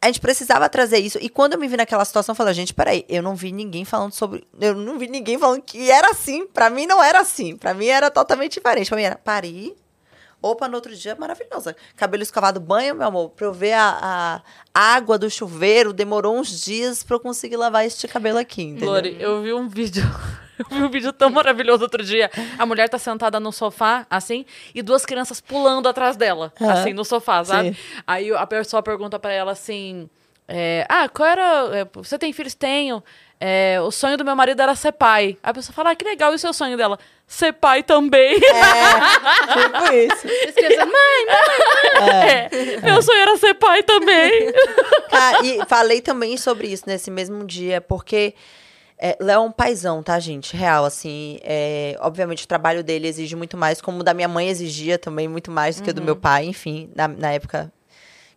a 0.00 0.06
gente 0.06 0.20
precisava 0.20 0.68
trazer 0.68 0.98
isso. 0.98 1.18
E 1.20 1.28
quando 1.28 1.54
eu 1.54 1.58
me 1.58 1.68
vi 1.68 1.76
naquela 1.76 2.04
situação, 2.04 2.32
eu 2.32 2.36
falei, 2.36 2.54
gente, 2.54 2.74
peraí, 2.74 3.04
eu 3.08 3.22
não 3.22 3.34
vi 3.34 3.52
ninguém 3.52 3.84
falando 3.84 4.12
sobre. 4.12 4.46
Eu 4.60 4.74
não 4.74 4.98
vi 4.98 5.08
ninguém 5.08 5.38
falando 5.38 5.62
que 5.62 5.90
era 5.90 6.10
assim. 6.10 6.46
Pra 6.46 6.70
mim 6.70 6.86
não 6.86 7.02
era 7.02 7.20
assim. 7.20 7.56
Pra 7.56 7.74
mim 7.74 7.86
era 7.86 8.10
totalmente 8.10 8.54
diferente. 8.54 8.88
Pra 8.88 8.96
mim 8.96 9.04
era 9.04 9.16
parir. 9.16 9.74
Opa, 10.42 10.68
no 10.68 10.74
outro 10.76 10.94
dia, 10.94 11.16
maravilhosa. 11.16 11.74
Cabelo 11.96 12.22
escovado, 12.22 12.60
banho, 12.60 12.94
meu 12.94 13.06
amor. 13.06 13.30
Pra 13.30 13.46
eu 13.46 13.52
ver 13.52 13.72
a, 13.72 14.42
a 14.72 14.94
água 14.94 15.18
do 15.18 15.30
chuveiro, 15.30 15.92
demorou 15.92 16.36
uns 16.36 16.60
dias 16.62 17.02
pra 17.02 17.16
eu 17.16 17.20
conseguir 17.20 17.56
lavar 17.56 17.84
este 17.84 18.06
cabelo 18.06 18.38
aqui, 18.38 18.62
entendeu? 18.62 18.90
Lori, 18.90 19.16
eu 19.18 19.42
vi 19.42 19.52
um 19.52 19.68
vídeo. 19.68 20.04
Eu 20.70 20.76
vi 20.76 20.82
um 20.82 20.88
vídeo 20.88 21.12
tão 21.12 21.30
maravilhoso 21.30 21.82
outro 21.82 22.02
dia. 22.02 22.30
A 22.58 22.64
mulher 22.66 22.88
tá 22.88 22.98
sentada 22.98 23.38
no 23.38 23.52
sofá, 23.52 24.06
assim, 24.10 24.44
e 24.74 24.82
duas 24.82 25.04
crianças 25.04 25.40
pulando 25.40 25.88
atrás 25.88 26.16
dela, 26.16 26.52
Aham. 26.60 26.72
assim, 26.72 26.92
no 26.92 27.04
sofá, 27.04 27.44
sabe? 27.44 27.74
Sim. 27.74 27.76
Aí 28.06 28.32
a 28.32 28.46
pessoa 28.46 28.82
pergunta 28.82 29.18
pra 29.18 29.32
ela 29.32 29.52
assim: 29.52 30.08
é, 30.48 30.86
Ah, 30.88 31.08
qual 31.08 31.28
era. 31.28 31.78
é, 31.78 31.86
Você 31.94 32.18
tem 32.18 32.32
filhos? 32.32 32.54
Tenho. 32.54 33.02
É, 33.38 33.78
o 33.82 33.90
sonho 33.90 34.16
do 34.16 34.24
meu 34.24 34.34
marido 34.34 34.62
era 34.62 34.74
ser 34.74 34.92
pai. 34.92 35.36
A 35.42 35.52
pessoa 35.52 35.74
fala: 35.74 35.90
Ah, 35.90 35.94
que 35.94 36.04
legal, 36.06 36.32
e 36.32 36.36
o 36.36 36.38
seu 36.38 36.54
sonho 36.54 36.74
dela? 36.76 36.98
Ser 37.26 37.52
pai 37.52 37.82
também. 37.82 38.34
Tipo 38.40 39.92
isso. 39.92 40.26
As 40.48 40.54
crianças, 40.54 40.86
mãe, 40.86 41.26
É, 42.00 42.80
meu 42.80 43.02
sonho 43.02 43.20
era 43.20 43.36
ser 43.36 43.54
pai 43.54 43.82
também. 43.82 44.52
Cara, 45.10 45.44
e 45.44 45.64
falei 45.66 46.00
também 46.00 46.36
sobre 46.36 46.68
isso 46.68 46.84
nesse 46.86 47.10
mesmo 47.10 47.44
dia, 47.44 47.80
porque 47.80 48.34
é, 48.98 49.16
Léo 49.20 49.36
é 49.36 49.40
um 49.40 49.52
paizão, 49.52 50.02
tá, 50.02 50.18
gente? 50.18 50.56
Real, 50.56 50.84
assim. 50.84 51.38
é, 51.42 51.96
obviamente, 52.00 52.44
o 52.44 52.48
trabalho 52.48 52.82
dele 52.82 53.06
exige 53.06 53.36
muito 53.36 53.56
mais, 53.56 53.80
como 53.80 54.00
o 54.00 54.02
da 54.02 54.14
minha 54.14 54.28
mãe 54.28 54.48
exigia 54.48 54.98
também 54.98 55.28
muito 55.28 55.50
mais 55.50 55.76
do 55.76 55.82
que 55.82 55.90
o 55.90 55.94
do 55.94 56.02
meu 56.02 56.16
pai, 56.16 56.46
enfim, 56.46 56.90
na, 56.94 57.06
na 57.06 57.32
época 57.32 57.70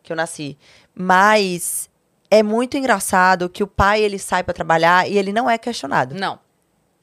que 0.03 0.11
eu 0.11 0.17
nasci. 0.17 0.57
Mas 0.93 1.89
é 2.29 2.43
muito 2.43 2.77
engraçado 2.77 3.49
que 3.49 3.63
o 3.63 3.67
pai, 3.67 4.01
ele 4.01 4.19
sai 4.19 4.43
pra 4.43 4.53
trabalhar 4.53 5.09
e 5.09 5.17
ele 5.17 5.31
não 5.31 5.49
é 5.49 5.57
questionado. 5.57 6.13
Não. 6.13 6.39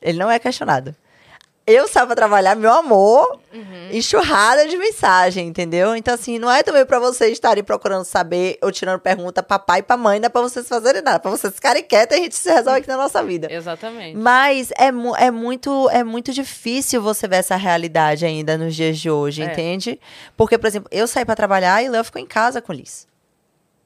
Ele 0.03 0.19
não 0.19 0.31
é 0.31 0.39
questionado. 0.39 0.95
Eu 1.67 1.89
saio 1.89 2.07
pra 2.07 2.15
trabalhar, 2.15 2.55
meu 2.55 2.73
amor, 2.73 3.41
Uhum. 3.53 3.89
enxurrada 3.91 4.69
de 4.69 4.77
mensagem, 4.77 5.49
entendeu? 5.49 5.97
Então, 5.97 6.15
assim, 6.15 6.39
não 6.39 6.51
é 6.51 6.63
também 6.63 6.85
pra 6.87 6.99
vocês 6.99 7.33
estarem 7.33 7.65
procurando 7.65 8.05
saber 8.05 8.59
ou 8.63 8.71
tirando 8.71 9.01
pergunta 9.01 9.43
pra 9.43 9.59
pai 9.59 9.81
e 9.81 9.83
pra 9.83 9.97
mãe, 9.97 10.21
não 10.21 10.27
é 10.27 10.29
pra 10.29 10.43
vocês 10.43 10.69
fazerem 10.69 11.03
nada. 11.03 11.19
Pra 11.19 11.31
vocês 11.31 11.53
ficarem 11.55 11.83
quietos 11.83 12.17
e 12.17 12.21
a 12.21 12.23
gente 12.23 12.37
se 12.37 12.49
resolve 12.51 12.79
aqui 12.81 12.89
na 12.89 12.97
nossa 12.97 13.23
vida. 13.25 13.53
Exatamente. 13.53 14.17
Mas 14.17 14.71
é, 14.73 14.87
é, 15.27 15.31
muito, 15.31 15.89
é 15.91 16.05
muito 16.05 16.33
difícil 16.33 17.03
você 17.03 17.27
ver 17.27 17.37
essa 17.37 17.57
realidade 17.57 18.25
ainda 18.25 18.57
nos 18.57 18.75
dias 18.77 18.99
de 18.99 19.11
hoje, 19.11 19.43
É. 19.43 19.47
entende? 19.47 19.99
Porque, 20.37 20.57
por 20.57 20.67
exemplo, 20.67 20.89
eu 20.93 21.07
saí 21.09 21.25
pra 21.25 21.35
trabalhar 21.35 21.83
e 21.83 21.89
o 21.89 21.93
Léo 21.93 22.05
ficou 22.05 22.21
em 22.23 22.27
casa 22.27 22.63
com 22.63 22.73
o 22.73 22.77
Liz. 22.77 23.07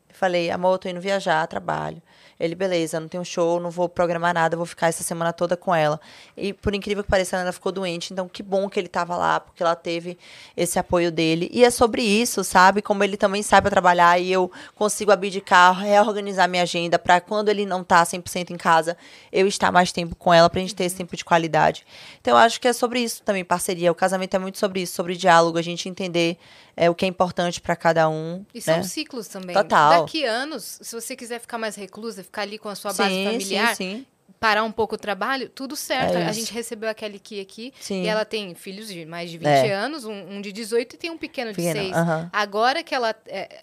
Eu 0.09 0.15
falei, 0.15 0.51
amor, 0.51 0.73
eu 0.75 0.79
tô 0.79 0.89
indo 0.89 1.01
viajar, 1.01 1.47
trabalho. 1.47 2.03
Ele, 2.41 2.55
beleza, 2.55 2.99
não 2.99 3.07
tem 3.07 3.21
um 3.21 3.25
show, 3.25 3.61
não 3.61 3.71
vou 3.71 3.87
programar 3.87 4.33
nada, 4.33 4.57
vou 4.57 4.65
ficar 4.65 4.89
essa 4.89 5.03
semana 5.03 5.31
toda 5.31 5.59
com 5.59 5.75
ela. 5.75 6.01
E 6.35 6.55
por 6.55 6.75
incrível 6.75 7.05
que 7.05 7.11
pareça, 7.11 7.37
ela 7.37 7.53
ficou 7.53 7.71
doente, 7.71 8.15
então 8.15 8.27
que 8.27 8.43
bom 8.43 8.67
que 8.71 8.81
ele 8.81 8.89
tava 8.89 9.15
lá, 9.15 9.39
porque 9.39 9.63
ela 9.63 9.77
teve 9.77 10.17
esse 10.57 10.79
apoio 10.79 11.13
dele. 11.13 11.51
E 11.53 11.63
é 11.63 11.71
sobre 11.71 12.03
isso, 12.03 12.43
sabe? 12.43 12.81
Como 12.81 13.05
ele 13.05 13.19
também 13.19 13.43
sai 13.43 13.61
pra 13.61 13.71
trabalhar 13.71 14.19
e 14.19 14.33
eu 14.33 14.51
consigo 14.75 15.13
abdicar, 15.13 15.79
reorganizar 15.79 16.49
minha 16.49 16.63
agenda 16.63 16.99
pra 16.99 17.21
quando 17.21 17.51
ele 17.51 17.67
não 17.67 17.85
tá 17.85 18.03
100% 18.03 18.51
em 18.51 18.57
casa, 18.57 18.97
eu 19.31 19.47
estar 19.47 19.71
mais 19.71 19.93
tempo 19.93 20.17
com 20.17 20.33
ela 20.33 20.49
pra 20.49 20.61
gente 20.61 20.75
ter 20.75 20.85
esse 20.85 20.97
tempo 20.97 21.15
de 21.15 21.25
qualidade. 21.25 21.85
Então 22.23 22.33
eu 22.33 22.39
acho 22.39 22.59
que 22.59 22.67
é 22.67 22.73
sobre 22.73 23.01
isso 23.01 23.23
também, 23.23 23.45
parceria. 23.45 23.93
O 23.93 23.95
casamento 23.95 24.35
é 24.35 24.39
muito 24.39 24.59
sobre 24.59 24.81
isso, 24.81 24.95
sobre 24.95 25.15
diálogo, 25.15 25.59
a 25.59 25.63
gente 25.63 25.91
entender 25.91 26.39
é, 26.77 26.89
o 26.89 26.95
que 26.95 27.05
é 27.05 27.09
importante 27.09 27.61
pra 27.61 27.77
cada 27.77 28.09
um. 28.09 28.43
E 28.55 28.61
são 28.61 28.79
né? 28.79 28.83
ciclos 28.83 29.29
também. 29.29 29.55
Total. 29.55 30.01
Daqui 30.01 30.25
anos, 30.25 30.79
se 30.81 30.95
você 30.95 31.15
quiser 31.15 31.39
ficar 31.39 31.59
mais 31.59 31.77
reclusa, 31.77 32.23
ficar 32.31 32.43
ali 32.43 32.59
com 32.59 32.69
a 32.69 32.75
sua 32.77 32.93
base 32.93 33.13
Sim, 33.15 33.25
familiar, 33.25 33.75
sim, 33.77 33.97
sim. 33.97 34.07
parar 34.39 34.63
um 34.63 34.71
pouco 34.73 34.95
o 34.95 34.99
trabalho, 34.99 35.49
tudo 35.49 35.75
certo. 35.75 36.17
É 36.17 36.27
a 36.27 36.33
gente 36.33 36.53
recebeu 36.53 36.89
a 36.89 36.95
Kelly 36.95 37.19
Key 37.19 37.41
aqui 37.41 37.75
Sim. 37.81 38.05
e 38.05 38.07
ela 38.07 38.25
tem 38.25 38.55
filhos 38.55 38.87
de 38.89 39.05
mais 39.05 39.31
de 39.31 39.37
20 39.37 39.47
É. 39.49 39.73
anos, 39.73 40.05
um, 40.05 40.37
um 40.37 40.41
de 40.41 40.53
18 40.53 40.95
e 40.95 40.99
tem 40.99 41.11
um 41.11 41.19
pequeno 41.19 41.51
de 41.51 41.57
Pequeno, 41.57 41.81
6. 41.81 41.93
aham. 41.97 42.31
Agora 42.33 42.83
que 42.83 42.95
ela. 42.95 43.15
é, 43.27 43.63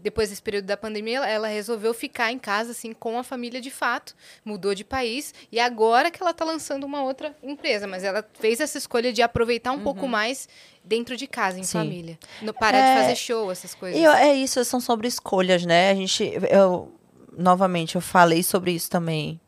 depois 0.00 0.30
desse 0.30 0.40
período 0.40 0.66
da 0.66 0.76
pandemia, 0.76 1.16
ela- 1.16 1.28
ela 1.28 1.48
resolveu 1.48 1.92
ficar 1.92 2.30
em 2.30 2.38
casa, 2.38 2.70
assim, 2.70 2.92
com 2.92 3.18
a 3.18 3.24
família 3.24 3.60
de 3.60 3.68
fato. 3.68 4.14
Mudou 4.44 4.76
de 4.76 4.84
país. 4.84 5.34
E 5.50 5.58
agora 5.58 6.08
que 6.08 6.22
ela 6.22 6.32
tá 6.32 6.44
lançando 6.44 6.84
uma 6.84 7.02
outra 7.02 7.34
empresa. 7.42 7.84
Mas 7.88 8.04
ela 8.04 8.24
fez 8.38 8.60
essa 8.60 8.78
escolha 8.78 9.12
de 9.12 9.22
aproveitar 9.22 9.72
um 9.72 9.80
pouco 9.80 10.06
mais 10.06 10.48
dentro 10.84 11.16
de 11.16 11.26
casa, 11.26 11.58
em 11.58 11.64
Sim. 11.64 11.78
família. 11.78 12.16
No, 12.40 12.54
parar 12.54 12.78
É, 12.78 12.94
de 12.94 13.00
fazer 13.00 13.16
show, 13.16 13.50
essas 13.50 13.74
coisas. 13.74 14.00
Eu- 14.00 14.12
é 14.12 14.32
isso, 14.32 14.64
são 14.64 14.78
sobre 14.78 15.08
escolhas, 15.08 15.66
né? 15.66 15.90
A 15.90 15.94
gente, 15.96 16.32
eu, 16.48 16.92
novamente, 17.36 17.94
eu 17.96 18.00
falei 18.00 18.42
sobre 18.42 18.72
isso 18.72 18.90
também. 18.90 19.40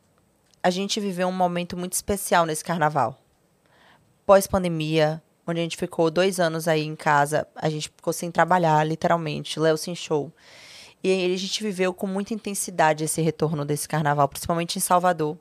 A 0.61 0.69
gente 0.69 0.99
viveu 0.99 1.27
um 1.27 1.31
momento 1.31 1.77
muito 1.77 1.93
especial 1.93 2.45
nesse 2.45 2.63
carnaval. 2.63 3.19
Pós-pandemia, 4.25 5.21
onde 5.45 5.59
a 5.59 5.63
gente 5.63 5.77
ficou 5.77 6.09
dois 6.09 6.39
anos 6.39 6.67
aí 6.67 6.83
em 6.83 6.95
casa, 6.95 7.47
a 7.55 7.69
gente 7.69 7.89
ficou 7.89 8.11
sem 8.11 8.31
trabalhar, 8.31 8.83
literalmente, 8.83 9.59
Léo 9.59 9.77
sem 9.77 9.95
show. 9.95 10.31
E 11.03 11.33
a 11.33 11.37
gente 11.37 11.61
viveu 11.61 11.93
com 11.93 12.07
muita 12.07 12.33
intensidade 12.33 13.03
esse 13.03 13.21
retorno 13.21 13.63
desse 13.63 13.87
carnaval, 13.87 14.27
principalmente 14.27 14.77
em 14.77 14.81
Salvador. 14.81 15.37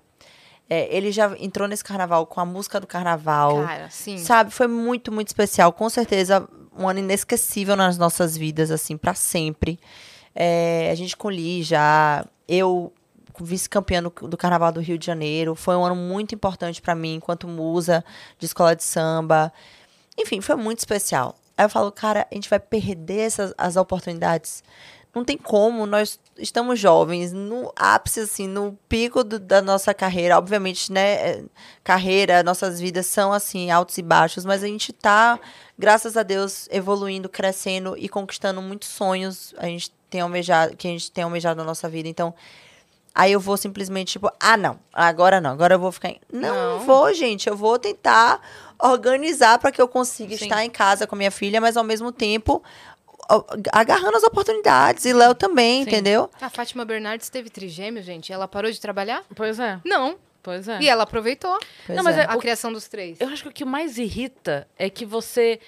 É, 0.68 0.94
ele 0.94 1.10
já 1.10 1.34
entrou 1.38 1.66
nesse 1.66 1.84
carnaval 1.84 2.26
com 2.26 2.40
a 2.40 2.44
música 2.44 2.78
do 2.78 2.86
carnaval. 2.86 3.64
Cara, 3.64 3.88
sim. 3.90 4.18
Sabe, 4.18 4.50
foi 4.50 4.66
muito, 4.66 5.10
muito 5.10 5.28
especial. 5.28 5.72
Com 5.72 5.88
certeza, 5.88 6.46
um 6.76 6.86
ano 6.86 6.98
inesquecível 6.98 7.76
nas 7.76 7.96
nossas 7.96 8.36
vidas, 8.36 8.70
assim, 8.70 8.96
pra 8.96 9.14
sempre. 9.14 9.78
É, 10.34 10.90
a 10.90 10.94
gente 10.94 11.16
com 11.16 11.30
Li 11.30 11.62
já, 11.62 12.26
eu 12.48 12.92
vice-campeã 13.40 14.02
do, 14.02 14.36
Carnaval 14.36 14.70
do 14.70 14.80
Rio 14.80 14.98
de 14.98 15.06
Janeiro. 15.06 15.54
Foi 15.54 15.74
um 15.74 15.84
ano 15.84 15.96
muito 15.96 16.34
importante 16.34 16.80
pra 16.80 16.94
mim, 16.94 17.14
enquanto 17.14 17.48
musa 17.48 18.04
de 18.38 18.46
escola 18.46 18.76
de 18.76 18.84
samba. 18.84 19.52
Enfim, 20.16 20.40
foi 20.40 20.54
muito 20.56 20.78
especial. 20.78 21.36
Aí 21.56 21.64
eu 21.64 21.68
falo, 21.70 21.90
cara, 21.90 22.26
a 22.30 22.34
gente 22.34 22.48
vai 22.48 22.60
perder 22.60 23.20
essas 23.20 23.52
as 23.56 23.76
oportunidades. 23.76 24.62
Não 25.14 25.24
tem 25.24 25.38
como, 25.38 25.86
nós 25.86 26.18
estamos 26.36 26.78
jovens, 26.78 27.32
no 27.32 27.72
ápice, 27.76 28.20
assim, 28.20 28.48
no 28.48 28.76
pico 28.88 29.22
do- 29.22 29.38
da 29.38 29.62
nossa 29.62 29.94
carreira. 29.94 30.36
Obviamente, 30.36 30.90
né, 30.90 31.12
é, 31.14 31.44
carreira, 31.84 32.42
nossas 32.42 32.80
vidas 32.80 33.06
são, 33.06 33.32
assim, 33.32 33.70
altos 33.70 33.96
e 33.96 34.02
baixos, 34.02 34.44
mas 34.44 34.64
a 34.64 34.66
gente 34.66 34.92
tá, 34.92 35.38
graças 35.78 36.16
a 36.16 36.24
Deus, 36.24 36.68
evoluindo, 36.68 37.28
crescendo 37.28 37.96
e 37.96 38.08
conquistando 38.08 38.60
muitos 38.60 38.88
sonhos 38.88 39.54
a 39.56 39.66
gente 39.66 39.92
tem 40.14 40.20
almejado, 40.20 40.76
que 40.76 40.86
a 40.86 40.90
gente 40.92 41.10
tem 41.10 41.24
almejado 41.24 41.58
na 41.58 41.64
nossa 41.64 41.88
vida. 41.88 42.08
Então, 42.08 42.32
aí 43.12 43.32
eu 43.32 43.40
vou 43.40 43.56
simplesmente, 43.56 44.12
tipo, 44.12 44.30
ah, 44.38 44.56
não, 44.56 44.78
agora 44.92 45.40
não, 45.40 45.50
agora 45.50 45.74
eu 45.74 45.78
vou 45.80 45.90
ficar... 45.90 46.10
Em... 46.10 46.20
Não, 46.32 46.40
Não. 46.54 46.78
não 46.78 46.86
vou, 46.86 47.12
gente, 47.12 47.48
eu 47.48 47.56
vou 47.56 47.76
tentar 47.80 48.40
organizar 48.78 49.58
para 49.58 49.72
que 49.72 49.82
eu 49.82 49.88
consiga 49.88 50.36
Sim. 50.36 50.44
estar 50.44 50.64
em 50.64 50.70
casa 50.70 51.04
com 51.04 51.16
minha 51.16 51.32
filha, 51.32 51.60
mas 51.60 51.76
ao 51.76 51.82
mesmo 51.82 52.12
tempo 52.12 52.62
agarrando 53.72 54.16
as 54.16 54.22
oportunidades. 54.22 55.04
E 55.04 55.12
Léo 55.12 55.34
também, 55.34 55.82
Sim. 55.82 55.90
entendeu? 55.90 56.30
A 56.40 56.48
Fátima 56.50 56.84
Bernardes 56.84 57.28
teve 57.28 57.50
trigêmeo, 57.50 58.02
gente. 58.02 58.32
Ela 58.32 58.46
parou 58.46 58.70
de 58.70 58.80
trabalhar? 58.80 59.24
Pois 59.34 59.58
é, 59.58 59.80
Não. 59.84 60.16
pois 60.42 60.68
é. 60.68 60.80
E 60.80 60.88
ela 60.88 61.04
aproveitou 61.04 61.58
Pois 61.86 61.96
Não, 61.96 62.04
mas 62.04 62.16
é- 62.18 62.26
a 62.28 62.36
o- 62.36 62.38
criação 62.38 62.72
dos 62.72 62.86
três. 62.86 63.20
Eu 63.20 63.28
acho 63.28 63.42
que 63.42 63.48
o 63.48 63.52
que 63.52 63.64
mais 63.64 63.98
irrita 63.98 64.68
é 64.78 64.88
que 64.90 65.04
você. 65.06 65.58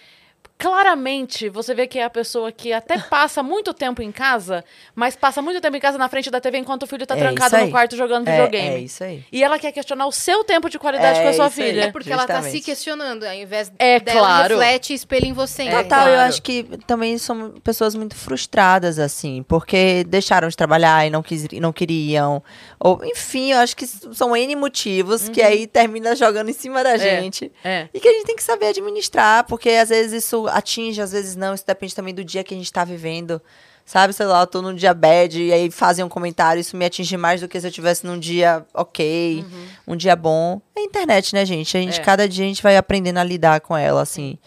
Claramente, 0.59 1.49
você 1.51 1.75
vê 1.75 1.87
que 1.87 1.99
é 1.99 2.05
a 2.05 2.11
pessoa 2.11 2.51
que 2.51 2.73
até 2.73 2.99
passa 3.11 3.43
muito 3.43 3.75
tempo 3.75 4.01
em 4.03 4.11
casa, 4.11 4.65
mas 4.95 5.15
passa 5.15 5.43
muito 5.43 5.61
tempo 5.61 5.77
em 5.77 5.81
casa 5.81 5.99
na 5.99 6.09
frente 6.09 6.31
da 6.31 6.41
TV 6.41 6.59
enquanto 6.59 6.85
o 6.85 6.87
filho 6.87 7.07
tá 7.07 7.15
É 7.15 7.19
trancado 7.19 7.57
no 7.59 7.71
quarto 7.71 7.95
jogando 7.97 8.27
É, 8.27 8.33
videogame. 8.33 8.69
é 8.77 8.79
isso 8.81 9.05
aí. 9.05 9.23
E 9.31 9.45
ela 9.45 9.59
quer 9.59 9.71
questionar 9.73 10.07
o 10.07 10.13
seu 10.13 10.43
tempo 10.45 10.71
de 10.71 10.79
qualidade 10.79 11.19
É 11.21 11.23
com 11.23 11.29
a 11.29 11.33
sua 11.35 11.47
isso 11.49 11.61
aí. 11.61 11.67
filha. 11.69 11.85
É 11.85 11.93
porque 11.93 12.11
ela 12.13 12.27
tá 12.27 12.35
se 12.37 12.41
Justamente. 12.43 12.65
questionando, 12.65 13.25
ao 13.25 13.35
invés 13.35 13.71
É, 13.79 14.01
dela 14.01 14.19
claro. 14.21 14.59
reflete 14.59 14.93
e 14.93 14.97
espelha 14.97 15.27
em 15.27 15.33
você. 15.35 15.65
É? 15.65 15.83
Total, 15.83 16.09
eu 16.09 16.15
claro. 16.15 16.29
acho 16.29 16.43
que 16.43 16.63
também 16.87 17.19
são 17.19 17.51
pessoas 17.63 17.95
muito 17.95 18.15
frustradas, 18.17 18.99
assim, 18.99 19.45
porque 19.47 20.05
deixaram 20.09 20.49
de 20.49 20.57
trabalhar 20.57 21.07
e 21.07 21.11
não, 21.11 21.23
quis, 21.23 21.47
não 21.61 21.73
queriam. 21.73 22.43
Ou, 22.81 23.05
enfim, 23.05 23.53
eu 23.53 23.59
acho 23.59 23.77
que 23.77 23.87
são 23.87 24.35
N 24.37 24.57
motivos 24.57 25.29
que 25.29 25.43
aí 25.43 25.67
termina 25.67 26.17
jogando 26.17 26.49
em 26.49 26.55
cima 26.55 26.83
da 26.83 26.97
gente. 26.97 27.53
É. 27.63 27.89
E 27.93 28.01
que 28.01 28.09
a 28.09 28.13
gente 28.13 28.25
tem 28.27 28.37
que 28.37 28.43
saber 28.43 28.69
administrar, 28.69 29.45
porque 29.45 29.69
às 29.71 29.91
vezes 29.91 30.25
isso 30.25 30.46
atinge, 30.49 31.01
às 31.01 31.13
vezes 31.13 31.37
não. 31.37 31.55
Isso 31.55 31.65
depende 31.67 31.95
também 31.95 32.15
do 32.15 32.25
dia 32.25 32.43
que 32.45 32.55
a 32.55 32.57
gente 32.57 32.73
tá 32.73 32.85
vivendo. 32.85 33.41
Sabe, 33.85 34.13
sei 34.13 34.27
lá, 34.27 34.41
eu 34.41 34.47
tô 34.49 34.61
num 34.61 34.75
dia 34.75 34.93
bad 34.93 35.41
e 35.41 35.53
aí 35.53 35.71
fazem 35.71 36.05
um 36.05 36.09
comentário, 36.09 36.59
isso 36.61 36.77
me 36.77 36.85
atinge 36.85 37.17
mais 37.17 37.41
do 37.41 37.47
que 37.47 37.61
se 37.61 37.69
eu 37.69 37.71
tivesse 37.71 38.05
num 38.05 38.19
dia 38.19 38.67
ok, 38.75 39.45
um 39.87 39.95
dia 39.95 40.17
bom. 40.17 40.61
É 40.77 40.81
a 40.81 40.83
internet, 40.83 41.33
né, 41.33 41.47
gente? 41.47 41.77
A 41.77 41.81
gente, 41.81 42.01
É. 42.01 42.03
cada 42.03 42.29
dia 42.29 42.45
a 42.45 42.49
gente 42.49 42.63
vai 42.65 42.77
aprendendo 42.77 43.19
a 43.19 43.23
lidar 43.25 43.61
com 43.61 43.77
ela, 43.77 44.03
assim, 44.03 44.39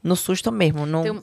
no 0.00 0.14
susto 0.14 0.52
mesmo. 0.52 0.86
No... 0.86 1.02
Tem 1.02 1.10
um- 1.10 1.22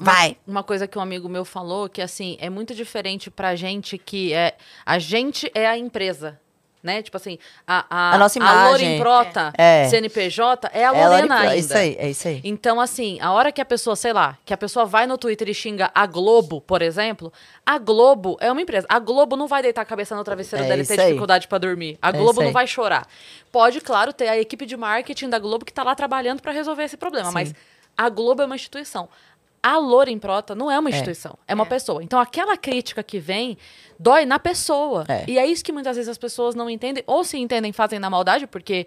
Vai! 0.00 0.36
Uma 0.46 0.62
coisa 0.62 0.86
que 0.86 0.96
um 0.96 1.00
amigo 1.00 1.28
meu 1.28 1.44
falou, 1.44 1.88
que 1.88 2.00
assim, 2.00 2.36
é 2.40 2.48
muito 2.48 2.72
diferente 2.72 3.32
pra 3.32 3.56
gente 3.56 3.98
que 3.98 4.32
é. 4.32 4.56
A 4.86 4.96
gente 5.00 5.50
é 5.56 5.66
a 5.66 5.76
empresa. 5.76 6.38
Né? 6.80 7.02
Tipo 7.02 7.16
assim, 7.16 7.38
a, 7.66 7.84
a, 7.90 8.14
A 8.14 8.18
nossa 8.18 8.38
A 8.38 8.40
imagem. 8.40 8.70
Loren 8.70 8.98
Prota, 9.00 9.52
É. 9.58 9.88
CNPJ, 9.88 10.70
é 10.72 10.84
a 10.86 10.94
É, 10.94 11.08
Lorena 11.08 11.38
ainda. 11.40 11.56
Isso 11.56 11.76
aí, 11.76 11.96
é 11.98 12.10
isso 12.10 12.28
aí. 12.28 12.40
Então, 12.44 12.80
assim, 12.80 13.18
a 13.20 13.32
hora 13.32 13.50
que 13.50 13.60
a 13.60 13.64
pessoa, 13.64 13.96
sei 13.96 14.12
lá, 14.12 14.38
que 14.44 14.54
a 14.54 14.56
pessoa 14.56 14.84
vai 14.86 15.04
no 15.06 15.18
Twitter 15.18 15.48
e 15.48 15.54
xinga 15.54 15.90
a 15.92 16.06
Globo, 16.06 16.60
por 16.60 16.80
exemplo, 16.80 17.32
a 17.66 17.78
Globo 17.78 18.36
é 18.40 18.50
uma 18.50 18.60
empresa. 18.62 18.86
A 18.88 18.98
Globo 19.00 19.36
não 19.36 19.48
vai 19.48 19.60
deitar 19.60 19.82
a 19.82 19.84
cabeça 19.84 20.14
no 20.14 20.22
travesseiro 20.22 20.64
É 20.64 20.68
dela 20.68 20.82
e 20.82 20.86
ter 20.86 21.00
aí. 21.00 21.06
dificuldade 21.08 21.48
pra 21.48 21.58
dormir. 21.58 21.98
A 22.00 22.10
É 22.10 22.12
Globo 22.12 22.30
isso 22.40 22.42
não 22.42 22.52
vai 22.52 22.66
chorar. 22.66 23.08
Pode, 23.50 23.80
claro, 23.80 24.12
ter 24.12 24.28
a 24.28 24.38
equipe 24.38 24.64
de 24.64 24.76
marketing 24.76 25.28
da 25.28 25.38
Globo 25.40 25.64
que 25.64 25.72
tá 25.72 25.82
lá 25.82 25.94
trabalhando 25.96 26.40
pra 26.40 26.52
resolver 26.52 26.84
esse 26.84 26.96
problema, 26.96 27.28
Sim. 27.28 27.34
mas 27.34 27.54
a 27.96 28.08
Globo 28.08 28.40
é 28.42 28.46
uma 28.46 28.54
instituição. 28.54 29.08
A 29.62 29.76
Loren 29.78 30.18
Prota 30.18 30.54
não 30.54 30.70
é 30.70 30.78
uma 30.78 30.88
instituição, 30.90 31.36
é, 31.46 31.54
uma 31.54 31.66
pessoa. 31.66 32.02
Então, 32.02 32.18
aquela 32.20 32.56
crítica 32.56 33.02
que 33.02 33.18
vem 33.18 33.58
dói 33.98 34.24
na 34.24 34.38
pessoa. 34.38 35.04
É. 35.08 35.24
E 35.26 35.38
é 35.38 35.46
isso 35.46 35.64
que 35.64 35.72
muitas 35.72 35.96
vezes 35.96 36.08
as 36.08 36.18
pessoas 36.18 36.54
não 36.54 36.70
entendem, 36.70 37.02
ou 37.06 37.24
se 37.24 37.36
entendem, 37.38 37.72
fazem 37.72 37.98
na 37.98 38.08
maldade, 38.10 38.46
porque. 38.46 38.86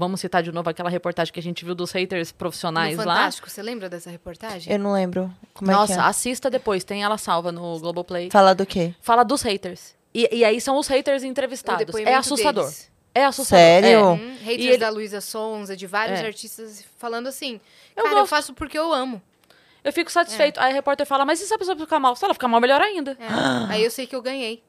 Vamos 0.00 0.20
citar 0.20 0.44
de 0.44 0.52
novo 0.52 0.70
aquela 0.70 0.88
reportagem 0.88 1.32
que 1.34 1.40
a 1.40 1.42
gente 1.42 1.64
viu 1.64 1.74
dos 1.74 1.90
haters 1.90 2.30
profissionais 2.30 2.96
No 2.96 3.04
lá. 3.04 3.16
Fantástico, 3.16 3.50
você 3.50 3.60
lembra 3.60 3.88
dessa 3.88 4.08
reportagem? 4.08 4.72
Eu 4.72 4.78
não 4.78 4.92
lembro. 4.92 5.28
Como 5.52 5.72
Nossa, 5.72 5.94
é 5.94 5.96
que 5.96 6.00
é? 6.00 6.04
assista 6.04 6.48
depois, 6.48 6.84
tem 6.84 7.02
ela 7.02 7.18
salva 7.18 7.50
no 7.50 7.80
Globoplay. 7.80 8.30
Fala 8.30 8.54
do 8.54 8.64
quê? 8.64 8.94
Fala 9.00 9.24
dos 9.24 9.42
haters. 9.42 9.96
E, 10.14 10.28
e 10.32 10.44
aí 10.44 10.60
são 10.60 10.78
os 10.78 10.86
haters 10.86 11.24
entrevistados. 11.24 11.96
É 11.96 12.14
assustador. 12.14 12.62
deles. 12.66 12.88
É 13.12 13.24
assustador. 13.24 13.58
Sério? 13.60 13.98
É. 13.98 14.04
Hum, 14.12 14.36
haters 14.44 14.64
E 14.64 14.68
ele- 14.68 14.78
da 14.78 14.88
Luísa 14.88 15.20
Sonza, 15.20 15.76
de 15.76 15.88
vários 15.88 16.20
É. 16.20 16.26
artistas 16.26 16.84
falando 16.96 17.26
assim: 17.26 17.60
Eu 17.96 18.04
Cara, 18.04 18.14
eu 18.14 18.20
gosto. 18.20 18.30
faço 18.30 18.54
porque 18.54 18.78
eu 18.78 18.92
amo. 18.92 19.20
Eu 19.84 19.92
fico 19.92 20.10
satisfeito. 20.10 20.58
Aí 20.60 20.72
a 20.72 20.74
repórter 20.74 21.06
fala, 21.06 21.24
mas 21.24 21.40
e 21.40 21.46
se 21.46 21.54
a 21.54 21.58
pessoa 21.58 21.76
ficar 21.76 21.98
mal? 21.98 22.14
Se 22.16 22.24
ela 22.24 22.34
ficar 22.34 22.48
mal, 22.48 22.60
melhor 22.60 22.80
ainda. 22.80 23.12
É. 23.12 23.72
Aí 23.72 23.84
eu 23.84 23.90
sei 23.90 24.06
que 24.06 24.14
eu 24.14 24.22
ganhei. 24.22 24.62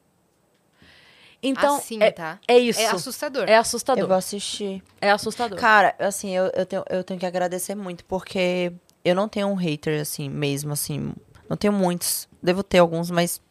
Então, 1.42 1.78
assim, 1.78 2.02
é, 2.02 2.12
tá? 2.12 2.38
é 2.48 2.58
isso. 2.58 2.80
É 2.80 2.88
assustador. 2.88 3.46
É 3.48 3.56
assustador. 3.56 4.04
Eu 4.04 4.08
vou 4.08 4.18
assistir. 4.18 4.84
É 5.00 5.10
assustador. 5.10 5.58
Cara, 5.58 5.96
assim, 5.98 6.36
eu, 6.36 6.52
eu, 6.54 6.66
tenho, 6.66 6.84
eu 6.90 7.04
tenho 7.04 7.20
que 7.20 7.26
agradecer 7.26 7.76
muito, 7.76 8.04
porque 8.06 8.74
eu 9.06 9.16
não 9.16 9.30
tenho 9.30 9.48
um 9.48 9.56
hater, 9.56 10.02
assim, 10.02 10.30
mesmo, 10.30 10.74
assim. 10.74 11.14
Não 11.50 11.56
tenho 11.56 11.72
muitos. 11.72 12.28
Devo 12.44 12.62
ter 12.62 12.80
alguns, 12.80 13.10
mas 13.10 13.42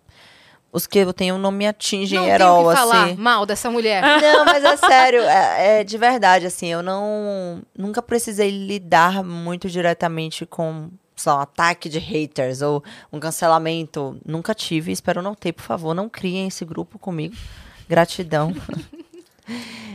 Os 0.71 0.87
que 0.87 0.99
eu 0.99 1.13
tenho 1.15 1.39
não 1.39 1.51
me 1.51 1.67
atingem 1.67 2.19
não 2.19 2.27
herói, 2.27 2.57
tenho 2.57 2.69
que 2.69 2.77
falar 2.77 3.05
assim. 3.07 3.17
mal 3.17 3.47
dessa 3.47 3.71
mulher. 3.71 4.03
Não, 4.21 4.45
mas 4.45 4.63
é 4.63 4.77
sério, 4.87 5.23
é, 5.23 5.81
é 5.81 5.85
de 5.85 5.97
verdade, 5.97 6.47
assim, 6.47 6.67
eu 6.69 6.83
não 6.83 7.63
nunca 7.77 8.03
precisei 8.03 8.51
lidar 8.51 9.25
muito 9.25 9.69
diretamente 9.69 10.45
com, 10.45 10.91
sei 11.19 11.33
lá, 11.33 11.39
um 11.39 11.43
ataque 11.43 11.89
de 11.89 11.99
haters 11.99 12.63
ou 12.63 12.83
um 13.13 13.21
cancelamento. 13.21 14.19
Nunca 14.25 14.55
tive, 14.55 14.93
espero 14.93 15.21
não 15.21 15.35
ter, 15.35 15.53
por 15.53 15.63
favor, 15.63 15.95
não 15.95 16.09
criem 16.09 16.49
esse 16.49 16.65
grupo 16.65 16.99
comigo. 16.99 17.37
Gratidão. 17.89 18.55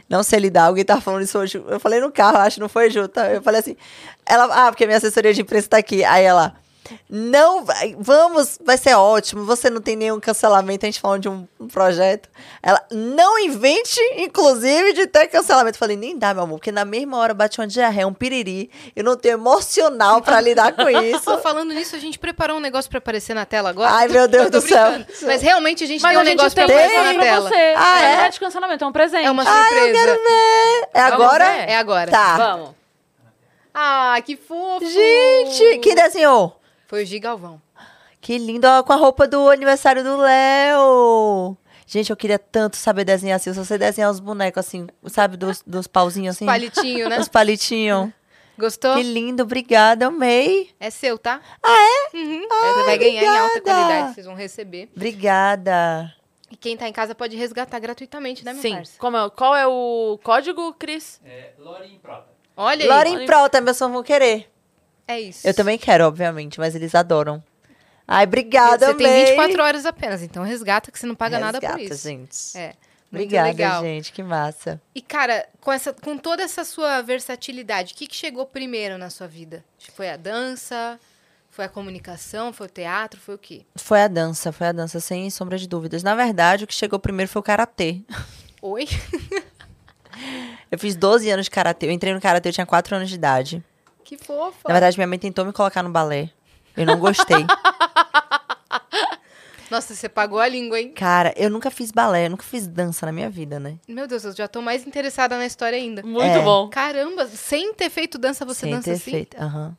Não 0.10 0.22
sei 0.22 0.40
lidar, 0.40 0.66
alguém 0.66 0.84
tá 0.84 1.00
falando 1.00 1.24
isso 1.24 1.38
hoje. 1.38 1.64
Eu 1.68 1.80
falei 1.80 2.00
no 2.00 2.12
carro, 2.12 2.38
acho, 2.38 2.60
não 2.60 2.68
foi, 2.68 2.90
Ju? 2.90 3.08
Tá? 3.08 3.32
Eu 3.32 3.42
falei 3.42 3.62
assim, 3.62 3.76
ela, 4.26 4.46
ah, 4.46 4.72
porque 4.72 4.86
minha 4.86 4.98
assessoria 4.98 5.34
de 5.34 5.42
imprensa 5.42 5.70
tá 5.70 5.78
aqui. 5.78 6.04
Aí 6.04 6.24
ela, 6.24 6.56
não, 7.10 7.64
vai- 7.66 7.96
vamos, 8.00 8.60
vai 8.64 8.78
ser 8.78 8.94
ótimo. 8.96 9.46
Você 9.46 9.70
não 9.70 9.82
tem 9.82 9.96
nenhum 9.96 10.20
cancelamento. 10.20 10.86
A 10.86 10.88
gente 10.88 11.00
falando 11.00 11.22
de 11.22 11.30
um, 11.30 11.48
um 11.60 11.68
projeto. 11.68 12.30
Ela, 12.62 12.82
não 12.92 13.38
invente, 13.40 14.00
inclusive, 14.18 14.94
de 14.94 15.08
ter 15.08 15.28
cancelamento. 15.28 15.76
Eu 15.76 15.80
falei, 15.80 15.96
nem 15.98 16.18
dá, 16.18 16.34
meu 16.34 16.44
amor, 16.44 16.58
porque 16.58 16.72
na 16.72 16.86
mesma 16.86 17.18
hora 17.18 17.34
bate 17.34 17.60
uma 17.60 17.68
diarreia, 17.68 18.08
um 18.08 18.14
piriri. 18.14 18.70
Eu 18.96 19.04
não 19.04 19.16
tenho 19.16 19.34
emocional 19.34 20.22
pra 20.22 20.40
lidar 20.42 20.74
com 20.74 20.90
isso. 21.02 21.38
Falando 21.40 21.74
nisso, 21.74 21.96
a 21.96 22.00
gente 22.00 22.18
preparou 22.20 22.58
um 22.58 22.62
negócio 22.62 22.90
pra 22.90 22.98
aparecer 23.00 23.34
na 23.34 23.46
tela 23.46 23.70
agora. 23.70 23.92
Ai, 23.92 24.08
meu 24.08 24.28
Deus 24.28 24.50
do 24.52 24.62
céu. 24.62 25.06
Mas 25.24 25.42
realmente 25.42 25.84
a 25.84 25.88
gente 25.88 26.02
Mas 26.02 26.12
tem 26.12 26.18
um 26.18 26.22
a 26.22 26.26
gente 26.26 26.38
negócio 26.38 26.56
tem 26.56 26.66
pra 26.66 26.76
aparecer 26.76 27.04
na 27.04 27.14
pra 27.14 27.24
tela. 27.24 27.50
você. 27.50 27.74
Ah, 27.76 28.00
Não 28.02 28.08
é? 28.24 28.26
é 28.26 28.30
de 28.30 28.40
cancelamento, 28.40 28.84
é 28.84 28.88
um 28.88 28.92
presente. 28.92 29.26
É 29.26 29.32
uma 29.32 29.44
Ai, 29.46 29.50
eu 29.50 29.64
surpresa. 29.78 29.94
quero 30.00 30.24
ver. 30.24 30.90
É 30.94 31.02
Vamos 31.10 31.14
agora? 31.26 31.46
ver? 31.46 31.70
É 31.70 31.76
agora. 31.78 32.12
Tá. 32.12 32.38
Vamos. 32.38 32.70
Ah, 33.74 34.16
que 34.24 34.36
fofo! 34.38 34.86
Gente, 34.86 35.80
quem 35.80 35.96
desenhou? 35.96 36.60
Foi 36.94 37.02
o 37.02 37.06
Gi 37.08 37.18
Galvão. 37.18 37.60
Que 38.22 38.38
lindo, 38.38 38.68
ó, 38.68 38.84
com 38.84 38.94
a 38.94 38.96
roupa 38.96 39.28
do 39.28 39.50
aniversário 39.50 40.04
do 40.04 40.16
Léo. 40.16 41.58
Gente, 41.88 42.12
eu 42.12 42.16
queria 42.16 42.38
tanto 42.38 42.78
saber 42.78 43.04
desenhar 43.04 43.38
assim. 43.38 43.52
Se 43.52 43.58
você 43.58 43.80
desenhar 43.80 44.12
os 44.12 44.20
bonecos 44.20 44.60
assim, 44.60 44.86
sabe, 45.08 45.36
dos, 45.36 45.64
dos 45.66 45.88
pauzinhos 45.88 46.36
assim. 46.36 46.46
Palitinho, 46.46 47.10
né? 47.10 47.20
Os 47.20 47.28
palitinhos. 47.28 48.12
Gostou? 48.60 48.94
Que 48.94 49.02
lindo, 49.02 49.42
obrigada, 49.42 50.06
amei. 50.06 50.70
É 50.80 50.92
seu, 50.92 51.18
tá? 51.18 51.42
Ah, 51.64 51.76
é? 52.14 52.16
Uhum. 52.16 52.48
Você 52.48 52.84
vai 52.84 52.98
ganhar 53.00 53.24
em 53.24 53.28
alta 53.28 53.58
obrigada. 53.58 53.64
qualidade, 53.64 54.14
vocês 54.14 54.26
vão 54.28 54.36
receber. 54.36 54.92
Obrigada. 54.96 56.14
E 56.52 56.56
quem 56.56 56.78
tá 56.78 56.88
em 56.88 56.94
casa 56.94 57.16
pode 57.16 57.36
resgatar 57.36 57.80
gratuitamente, 57.80 58.46
né, 58.46 58.54
meu 58.54 58.62
Sim. 58.62 58.76
parça? 58.76 59.00
Como 59.00 59.18
é, 59.18 59.30
qual 59.32 59.56
é 59.56 59.66
o 59.66 60.20
código, 60.22 60.72
Cris? 60.74 61.20
É, 61.26 61.54
Lorin 61.58 61.98
Prota. 61.98 62.34
Olha 62.56 62.84
aí. 62.84 62.88
Lauren 62.88 63.26
Prota, 63.26 63.60
meus 63.60 63.80
fãs 63.80 63.92
vão 63.92 64.04
querer. 64.04 64.53
É 65.08 65.20
isso. 65.20 65.48
Eu 65.48 65.54
também 65.54 65.78
quero, 65.78 66.06
obviamente, 66.06 66.60
mas 66.60 66.76
eles 66.76 66.96
adoram. 66.96 67.44
Ai, 68.08 68.26
obrigada, 68.26 68.88
Você 68.88 68.94
tem 68.96 69.26
24 69.26 69.64
horas 69.64 69.86
apenas, 69.86 70.22
então 70.22 70.44
resgata 70.44 70.92
que 70.92 71.00
você 71.00 71.06
não 71.06 71.16
paga 71.16 71.40
nada 71.40 71.60
por 71.60 71.68
Resgata, 71.68 71.94
isso. 71.94 72.08
gente. 72.08 72.58
É. 72.58 72.74
Obrigada, 73.10 73.50
legal. 73.50 73.84
gente, 73.84 74.12
que 74.12 74.24
massa. 74.24 74.82
E, 74.94 75.02
cara, 75.02 75.48
com, 75.62 75.72
essa, 75.72 75.94
com 75.94 76.18
toda 76.18 76.42
essa 76.42 76.64
sua 76.64 77.02
versatilidade, 77.02 77.94
o 77.94 77.96
que, 77.96 78.08
que 78.08 78.16
chegou 78.16 78.46
primeiro 78.46 78.98
na 78.98 79.10
sua 79.10 79.28
vida? 79.28 79.64
Foi 79.94 80.10
a 80.10 80.18
dança? 80.18 81.00
Foi 81.52 81.66
a 81.66 81.70
comunicação? 81.70 82.52
Foi 82.52 82.66
o 82.66 82.70
teatro? 82.70 83.20
Foi 83.22 83.36
o 83.36 83.38
quê? 83.38 83.66
Foi 83.76 84.02
a 84.02 84.08
dança, 84.08 84.52
foi 84.52 84.68
a 84.68 84.72
dança, 84.72 85.00
sem 85.00 85.30
sombra 85.30 85.60
de 85.60 85.68
dúvidas. 85.68 86.02
Na 86.02 86.16
verdade, 86.16 86.64
o 86.64 86.68
que 86.68 86.74
chegou 86.74 86.98
primeiro 86.98 87.32
foi 87.32 87.40
o 87.40 87.44
karatê. 87.44 88.02
Oi? 88.60 88.88
Eu 90.72 90.80
fiz 90.80 90.96
12 90.96 91.30
anos 91.30 91.46
de 91.46 91.52
karatê. 91.52 91.86
Eu 91.86 91.92
entrei 91.92 92.14
no 92.14 92.22
karatê, 92.22 92.50
eu 92.50 92.54
tinha 92.54 92.66
4 92.66 92.96
anos 92.96 93.10
de 93.10 93.16
idade. 93.16 93.64
Que 94.18 94.24
fofa. 94.26 94.60
Na 94.68 94.74
verdade, 94.74 94.98
minha 94.98 95.08
mãe 95.08 95.18
tentou 95.20 95.44
me 95.46 95.52
colocar 95.54 95.82
no 95.84 95.90
balé. 95.90 96.30
Eu 96.76 96.86
não 96.86 97.00
gostei. 97.00 97.46
Nossa, 99.72 99.96
você 99.96 100.08
pagou 100.08 100.40
a 100.40 100.48
língua, 100.48 100.80
hein? 100.80 100.92
Cara, 100.94 101.34
eu 101.36 101.50
nunca 101.50 101.72
fiz 101.72 101.90
balé, 101.92 102.28
eu 102.28 102.30
nunca 102.30 102.44
fiz 102.44 102.68
dança 102.68 103.06
na 103.08 103.12
minha 103.12 103.30
vida, 103.30 103.60
né? 103.60 103.78
Meu 103.88 104.08
Deus, 104.08 104.24
eu 104.24 104.32
já 104.36 104.48
tô 104.48 104.62
mais 104.62 104.86
interessada 104.86 105.36
na 105.38 105.46
história 105.48 105.78
ainda. 105.78 106.04
Muito 106.04 106.38
É. 106.38 106.44
bom. 106.44 106.70
Caramba, 106.70 107.26
sem 107.28 107.74
ter 107.74 107.90
feito 107.90 108.18
dança, 108.20 108.46
você 108.46 108.62
Sem 108.62 108.72
dança 108.72 108.90
ter 108.90 108.96
assim? 108.96 109.12
feito. 109.12 109.36
aham. 109.42 109.76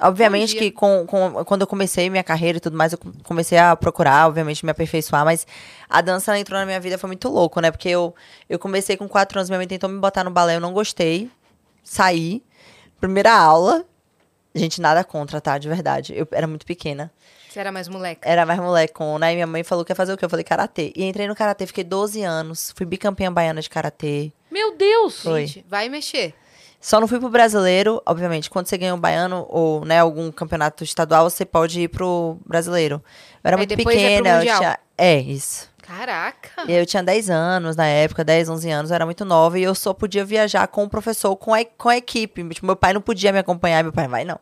Obviamente 0.00 0.54
que 0.54 0.70
com, 0.70 1.04
com- 1.06 1.44
quando 1.44 1.62
eu 1.62 1.66
comecei 1.66 2.08
minha 2.08 2.22
carreira 2.22 2.58
e 2.58 2.60
tudo 2.60 2.76
mais, 2.76 2.92
eu 2.92 2.98
comecei 3.24 3.58
a 3.58 3.74
procurar, 3.74 4.28
obviamente, 4.28 4.64
me 4.64 4.70
aperfeiçoar, 4.70 5.24
mas 5.24 5.44
a 5.88 6.00
dança 6.00 6.38
entrou 6.38 6.58
na 6.58 6.64
minha 6.64 6.78
vida 6.78 6.96
foi 6.96 7.08
muito 7.08 7.28
louco, 7.28 7.60
né? 7.60 7.70
Porque 7.72 7.88
eu, 7.88 8.14
eu 8.48 8.58
comecei 8.60 8.96
com 8.96 9.08
quatro 9.08 9.38
anos, 9.38 9.50
minha 9.50 9.58
mãe 9.58 9.66
tentou 9.66 9.90
me 9.90 9.98
botar 9.98 10.22
no 10.22 10.30
balé, 10.30 10.54
eu 10.54 10.60
não 10.60 10.72
gostei, 10.72 11.28
saí, 11.82 12.42
primeira 13.00 13.32
aula, 13.32 13.84
gente, 14.54 14.80
nada 14.80 15.02
contra, 15.04 15.40
tá? 15.40 15.58
De 15.58 15.68
verdade, 15.68 16.14
eu 16.16 16.26
era 16.32 16.46
muito 16.46 16.66
pequena. 16.66 17.10
Você 17.48 17.60
era 17.60 17.72
mais 17.72 17.88
moleque. 17.88 18.20
Era 18.22 18.44
mais 18.44 18.60
molecona. 18.60 19.26
Aí 19.26 19.34
minha 19.34 19.46
mãe 19.46 19.64
falou 19.64 19.84
que 19.84 19.90
ia 19.90 19.96
fazer 19.96 20.12
o 20.12 20.16
quê? 20.18 20.24
Eu 20.24 20.28
falei 20.30 20.44
karatê. 20.44 20.92
E 20.94 21.04
entrei 21.04 21.26
no 21.26 21.34
karatê, 21.34 21.66
fiquei 21.66 21.82
12 21.82 22.22
anos. 22.22 22.72
Fui 22.76 22.84
bicampeã 22.84 23.32
baiana 23.32 23.62
de 23.62 23.70
karatê. 23.70 24.30
Meu 24.50 24.76
Deus! 24.76 25.22
Foi. 25.22 25.46
Gente, 25.46 25.64
vai 25.68 25.88
mexer. 25.88 26.34
Só 26.80 27.00
não 27.00 27.08
fui 27.08 27.18
pro 27.18 27.28
brasileiro, 27.28 28.00
obviamente. 28.06 28.48
Quando 28.48 28.66
você 28.66 28.78
ganha 28.78 28.94
um 28.94 29.00
baiano 29.00 29.46
ou 29.48 29.84
né, 29.84 29.98
algum 29.98 30.30
campeonato 30.30 30.84
estadual, 30.84 31.28
você 31.28 31.44
pode 31.44 31.80
ir 31.80 31.88
pro 31.88 32.38
brasileiro. 32.46 33.02
Eu 33.42 33.48
era 33.48 33.56
Aí 33.56 33.60
muito 33.60 33.72
é 33.72 33.76
pequena. 33.76 34.28
eu 34.28 34.36
mundial. 34.36 34.58
tinha... 34.58 34.78
É, 34.96 35.18
isso. 35.18 35.68
Caraca. 35.88 36.70
Eu 36.70 36.84
tinha 36.84 37.02
10 37.02 37.30
anos 37.30 37.74
na 37.74 37.86
época, 37.86 38.22
10, 38.22 38.50
11 38.50 38.70
anos, 38.70 38.90
era 38.90 39.06
muito 39.06 39.24
nova 39.24 39.58
e 39.58 39.62
eu 39.62 39.74
só 39.74 39.94
podia 39.94 40.22
viajar 40.22 40.68
com 40.68 40.84
o 40.84 40.88
professor, 40.88 41.34
com 41.34 41.54
a, 41.54 41.64
com 41.64 41.88
a 41.88 41.96
equipe. 41.96 42.46
Tipo, 42.50 42.66
meu 42.66 42.76
pai 42.76 42.92
não 42.92 43.00
podia 43.00 43.32
me 43.32 43.38
acompanhar, 43.38 43.82
meu 43.82 43.92
pai, 43.92 44.06
vai 44.06 44.22
não. 44.22 44.38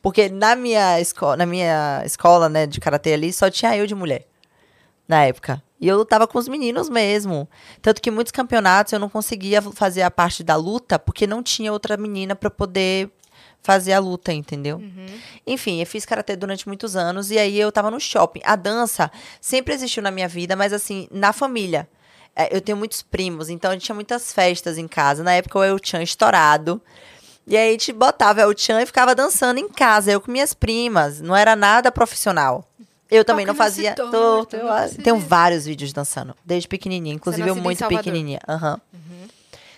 Porque 0.00 0.28
na 0.28 0.54
minha, 0.54 1.00
esco 1.00 1.34
na 1.34 1.44
minha 1.44 2.02
escola, 2.06 2.48
né, 2.48 2.66
de 2.66 2.78
karatê 2.78 3.14
ali, 3.14 3.32
só 3.32 3.50
tinha 3.50 3.76
eu 3.76 3.84
de 3.84 3.96
mulher. 3.96 4.28
Na 5.08 5.24
época. 5.24 5.60
E 5.80 5.88
eu 5.88 5.96
lutava 5.96 6.28
com 6.28 6.38
os 6.38 6.46
meninos 6.46 6.88
mesmo. 6.88 7.48
Tanto 7.82 8.00
que 8.00 8.10
muitos 8.10 8.30
campeonatos 8.30 8.92
eu 8.92 9.00
não 9.00 9.08
conseguia 9.08 9.60
fazer 9.60 10.02
a 10.02 10.10
parte 10.10 10.44
da 10.44 10.54
luta, 10.54 11.00
porque 11.00 11.26
não 11.26 11.42
tinha 11.42 11.72
outra 11.72 11.96
menina 11.96 12.36
pra 12.36 12.48
poder 12.48 13.10
fazer 13.62 13.92
a 13.92 13.98
luta, 13.98 14.32
entendeu? 14.32 14.82
Enfim, 15.46 15.80
eu 15.80 15.86
fiz 15.86 16.04
karatê 16.06 16.34
durante 16.36 16.66
muitos 16.66 16.96
anos 16.96 17.30
e 17.30 17.38
aí 17.38 17.58
eu 17.58 17.70
tava 17.70 17.90
no 17.90 18.00
shopping. 18.00 18.40
A 18.44 18.56
dança 18.56 19.10
sempre 19.40 19.74
existiu 19.74 20.02
na 20.02 20.10
minha 20.10 20.28
vida, 20.28 20.56
mas 20.56 20.72
assim, 20.72 21.06
na 21.10 21.32
família. 21.32 21.88
É, 22.34 22.54
eu 22.56 22.60
tenho 22.60 22.78
muitos 22.78 23.02
primos, 23.02 23.48
então 23.50 23.70
a 23.70 23.74
gente 23.74 23.84
tinha 23.84 23.94
muitas 23.94 24.32
festas 24.32 24.78
em 24.78 24.86
casa. 24.88 25.22
Na 25.24 25.32
época 25.32 25.58
o 25.58 25.64
El 25.64 25.78
Chan 25.82 26.02
estourado. 26.02 26.80
E 27.46 27.56
aí 27.56 27.68
a 27.68 27.72
gente 27.72 27.92
botava 27.92 28.40
El 28.40 28.56
Chan 28.56 28.80
e 28.80 28.86
ficava 28.86 29.14
dançando 29.14 29.58
em 29.58 29.68
casa, 29.68 30.12
eu 30.12 30.20
com 30.20 30.30
minhas 30.30 30.54
primas. 30.54 31.20
Não 31.20 31.34
era 31.36 31.56
nada 31.56 31.90
profissional. 31.90 32.66
Eu 33.10 33.24
também 33.24 33.44
não 33.44 33.56
fazia. 33.56 33.92
torto, 33.94 34.12
Tô- 34.12 34.44
tô- 34.46 34.56
não 34.64 34.76
precisa 34.76 35.02
tenho 35.02 35.18
vários 35.18 35.64
vídeos 35.66 35.92
dançando, 35.92 36.32
desde 36.44 36.68
pequenininha. 36.68 37.14
Inclusive, 37.16 37.48
eu 37.48 37.56
muito 37.56 37.84
pequenininha. 37.88 38.38
Aham. 38.48 38.80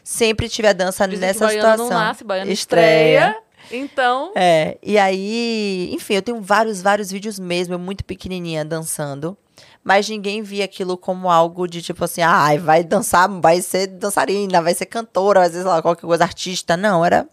Sempre 0.05 0.49
tive 0.49 0.69
a 0.69 0.73
dança 0.73 1.07
Dizem 1.07 1.27
nessa 1.29 1.47
que 1.47 1.53
situação. 1.55 1.89
não 1.89 1.95
nasce, 1.95 2.25
baiano 2.25 2.51
estreia. 2.51 3.37
Então, 3.73 4.33
É, 4.37 4.77
e 4.83 4.99
aí, 4.99 5.91
enfim, 5.93 6.15
eu 6.15 6.23
tenho 6.23 6.41
vários, 6.41 6.83
vários 6.83 7.11
vídeos 7.11 7.39
mesmo, 7.39 7.75
eu 7.75 7.79
muito 7.79 8.05
pequenininha 8.05 8.65
dançando. 8.65 9.37
Mas 9.85 10.09
ninguém 10.09 10.43
via 10.43 10.65
aquilo 10.65 10.97
como 10.97 11.31
algo 11.31 11.67
de 11.67 11.83
tipo 11.83 12.05
assim, 12.05 12.21
ai, 12.21 12.59
vai 12.59 12.85
dançar, 12.85 13.29
vai 13.29 13.61
ser 13.61 13.89
dançarina, 13.89 14.63
vai 14.63 14.75
ser 14.75 14.87
cantora, 14.87 15.43
às 15.43 15.53
vezes 15.53 15.65
lá, 15.65 15.83
qualquer 15.83 16.07
coisa, 16.07 16.23
artista. 16.23 16.77
Não, 16.77 17.05
era. 17.05 17.27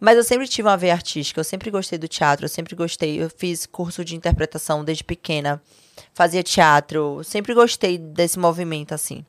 Mas 0.00 0.16
eu 0.16 0.24
sempre 0.24 0.48
tive 0.48 0.66
uma 0.66 0.76
veia 0.76 0.94
artística, 0.94 1.38
eu 1.38 1.44
sempre 1.44 1.70
gostei 1.70 1.98
do 1.98 2.08
teatro, 2.08 2.46
eu 2.46 2.48
sempre 2.48 2.74
gostei. 2.74 3.22
Eu 3.22 3.30
fiz 3.30 3.66
curso 3.66 4.04
de 4.04 4.16
interpretação 4.16 4.82
desde 4.82 5.04
pequena, 5.04 5.62
fazia 6.14 6.42
teatro, 6.42 7.22
sempre 7.22 7.54
gostei 7.54 7.98
desse 7.98 8.38
movimento 8.38 8.94
assim. 8.94 9.24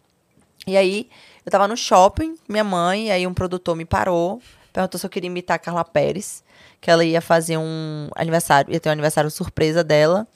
E 0.65 0.77
aí, 0.77 1.09
eu 1.45 1.51
tava 1.51 1.67
no 1.67 1.75
shopping, 1.75 2.35
minha 2.47 2.63
mãe, 2.63 3.11
aí 3.11 3.27
um 3.27 3.33
produtor 3.33 3.75
me 3.75 3.83
parou, 3.85 4.41
perguntou 4.73 4.99
se 4.99 5.05
eu 5.05 5.09
queria 5.09 5.27
imitar 5.27 5.55
a 5.55 5.59
Carla 5.59 5.85
Pérez, 5.85 6.43
que 6.81 6.89
ela 6.89 7.05
ia 7.05 7.21
fazer 7.21 7.57
um 7.57 8.09
aniversário, 8.15 8.73
ia 8.73 8.79
ter 8.79 8.89
um 8.89 8.91
aniversário 8.91 9.29
surpresa 9.29 9.83
dela. 9.83 10.27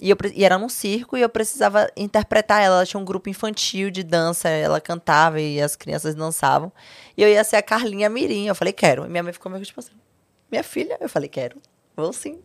E, 0.00 0.10
eu, 0.10 0.16
e 0.32 0.44
era 0.44 0.56
num 0.56 0.68
circo 0.68 1.16
e 1.16 1.22
eu 1.22 1.28
precisava 1.28 1.90
interpretar 1.96 2.62
ela. 2.62 2.76
Ela 2.76 2.86
tinha 2.86 3.00
um 3.00 3.04
grupo 3.04 3.28
infantil 3.28 3.90
de 3.90 4.04
dança, 4.04 4.48
ela 4.48 4.80
cantava 4.80 5.40
e 5.40 5.60
as 5.60 5.74
crianças 5.74 6.14
dançavam. 6.14 6.70
E 7.16 7.22
eu 7.22 7.28
ia 7.28 7.42
ser 7.42 7.56
a 7.56 7.62
Carlinha 7.62 8.08
Mirim. 8.08 8.46
Eu 8.46 8.54
falei, 8.54 8.72
quero. 8.72 9.04
E 9.04 9.08
minha 9.08 9.22
mãe 9.22 9.32
ficou 9.32 9.50
meio 9.50 9.64
tipo 9.64 9.80
assim, 9.80 9.94
minha 10.50 10.62
filha? 10.62 10.96
Eu 11.00 11.08
falei, 11.08 11.28
quero. 11.28 11.60
Vou 11.96 12.12
sim. 12.12 12.40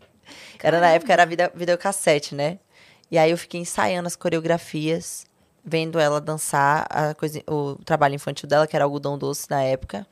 Era 0.63 0.79
na 0.79 0.89
época, 0.89 1.13
era 1.13 1.25
vida, 1.25 1.51
videocassete, 1.53 2.33
né? 2.33 2.57
E 3.11 3.17
aí 3.17 3.29
eu 3.29 3.37
fiquei 3.37 3.61
ensaiando 3.61 4.07
as 4.07 4.15
coreografias, 4.15 5.25
vendo 5.63 5.99
ela 5.99 6.19
dançar 6.19 6.87
a 6.89 7.13
coisa, 7.13 7.43
o 7.47 7.75
trabalho 7.85 8.15
infantil 8.15 8.49
dela, 8.49 8.65
que 8.65 8.75
era 8.75 8.85
algodão 8.85 9.17
doce 9.17 9.47
na 9.49 9.61
época. 9.61 10.07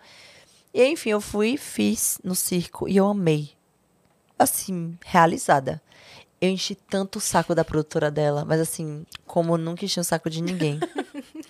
E 0.74 0.86
enfim, 0.86 1.09
eu 1.09 1.22
fui, 1.22 1.57
fiz 1.57 2.19
no 2.24 2.36
circo 2.36 2.88
e 2.88 2.97
eu 2.97 3.07
amei. 3.07 3.51
Assim, 4.39 4.97
realizada. 5.05 5.82
Eu 6.39 6.49
enchi 6.49 6.74
tanto 6.74 7.17
o 7.17 7.22
saco 7.22 7.53
da 7.53 7.63
produtora 7.63 8.09
dela, 8.09 8.43
mas 8.43 8.59
assim, 8.59 9.05
como 9.28 9.53
eu 9.53 9.57
nunca 9.57 9.86
enchi 9.86 9.99
o 9.99 10.03
saco 10.03 10.30
de 10.30 10.41
ninguém. 10.41 10.80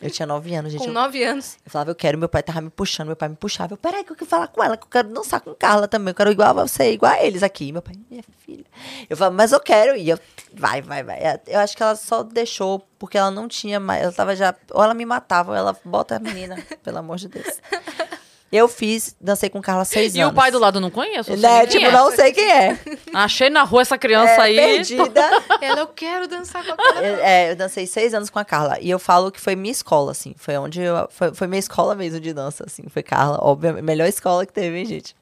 Eu 0.02 0.10
tinha 0.10 0.26
nove 0.26 0.54
anos, 0.56 0.72
gente. 0.72 0.82
Com 0.82 0.88
Eu, 0.88 0.94
nove 0.94 1.24
anos. 1.24 1.58
eu 1.64 1.72
falava, 1.72 1.92
eu 1.92 1.96
quero, 1.96 2.18
meu 2.18 2.28
pai 2.28 2.42
tava 2.42 2.60
me 2.60 2.72
puxando, 2.72 3.06
meu 3.08 3.16
pai 3.16 3.30
me 3.30 3.36
puxava. 3.36 3.74
Eu, 3.74 3.78
peraí, 3.78 4.04
que 4.04 4.12
eu 4.12 4.16
quero 4.16 4.28
falar 4.28 4.48
com 4.48 4.64
ela, 4.64 4.76
que 4.76 4.84
eu 4.84 4.90
quero 4.90 5.10
dançar 5.10 5.40
com 5.42 5.54
Carla 5.54 5.88
também. 5.88 6.10
Eu 6.10 6.16
quero 6.16 6.32
igual 6.32 6.50
a 6.50 6.54
você, 6.66 6.92
igual 6.92 7.12
a 7.12 7.24
eles 7.24 7.44
aqui. 7.44 7.72
Meu 7.72 7.84
pai, 7.84 7.94
minha 8.10 8.24
filha. 8.44 8.66
Eu 9.08 9.16
falava, 9.16 9.36
mas 9.36 9.52
eu 9.52 9.60
quero 9.60 9.96
ir. 9.96 10.10
Eu, 10.10 10.20
vai, 10.56 10.82
vai, 10.82 11.04
vai. 11.04 11.20
Eu 11.46 11.60
acho 11.60 11.78
que 11.78 11.84
ela 11.84 11.96
só 11.96 12.24
deixou 12.24 12.80
porque 12.98 13.16
ela 13.16 13.30
não 13.30 13.48
tinha 13.48 13.80
mais. 13.80 14.02
Ela 14.02 14.12
tava 14.12 14.36
já. 14.36 14.56
Ou 14.72 14.84
ela 14.84 14.96
me 14.96 15.06
matava, 15.06 15.52
ou 15.52 15.58
ela 15.58 15.78
bota 15.86 16.16
a 16.16 16.20
menina, 16.20 16.58
pelo 16.82 16.98
amor 16.98 17.18
de 17.18 17.28
Deus. 17.28 17.62
Eu 18.52 18.68
fiz, 18.68 19.16
dancei 19.22 19.50
com 19.50 19.62
Carla 19.62 19.86
seis 19.86 20.14
E 20.14 20.20
anos. 20.20 20.34
o 20.34 20.36
pai 20.36 20.52
do 20.52 20.60
lado 20.60 20.82
não 20.82 20.92
conheço? 20.92 21.36
Né? 21.38 21.66
Tipo, 21.68 21.90
não 21.90 22.12
sei 22.14 22.34
quem 22.34 22.52
é. 22.52 22.78
Achei 23.14 23.50
na 23.50 23.64
rua 23.64 23.82
essa 23.82 23.98
criança 23.98 24.34
é 24.34 24.42
aí. 24.42 24.56
perdida. 24.58 25.22
Ela, 25.62 25.80
eu 25.80 25.88
quero 25.88 26.28
dançar 26.28 26.62
com 26.66 26.74
aquela. 26.74 27.02
Eu, 27.02 27.16
é, 27.24 27.52
eu 27.52 27.56
dancei 27.56 27.88
seis 27.88 28.14
anos 28.14 28.30
com 28.30 28.40
a 28.40 28.44
Carla. 28.44 28.78
E 28.82 28.90
eu 28.90 29.00
falo 29.00 29.32
que 29.32 29.40
foi 29.40 29.56
minha 29.56 29.72
escola, 29.72 30.12
assim. 30.12 30.36
Foi 30.38 30.58
onde 30.58 30.82
eu. 30.82 31.08
Foi, 31.10 31.34
foi 31.34 31.48
minha 31.48 31.60
escola 31.60 31.96
mesmo 31.96 32.20
de 32.20 32.34
dança, 32.34 32.66
assim. 32.68 32.84
Foi 32.90 33.02
Carla. 33.02 33.40
Óbvio, 33.42 33.82
melhor 33.82 34.08
escola 34.08 34.46
que 34.46 34.52
teve, 34.52 34.80
hein, 34.80 34.86
gente? 34.86 35.16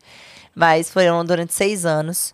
Mas 0.55 0.89
foram 0.89 1.23
durante 1.23 1.53
seis 1.53 1.85
anos. 1.85 2.33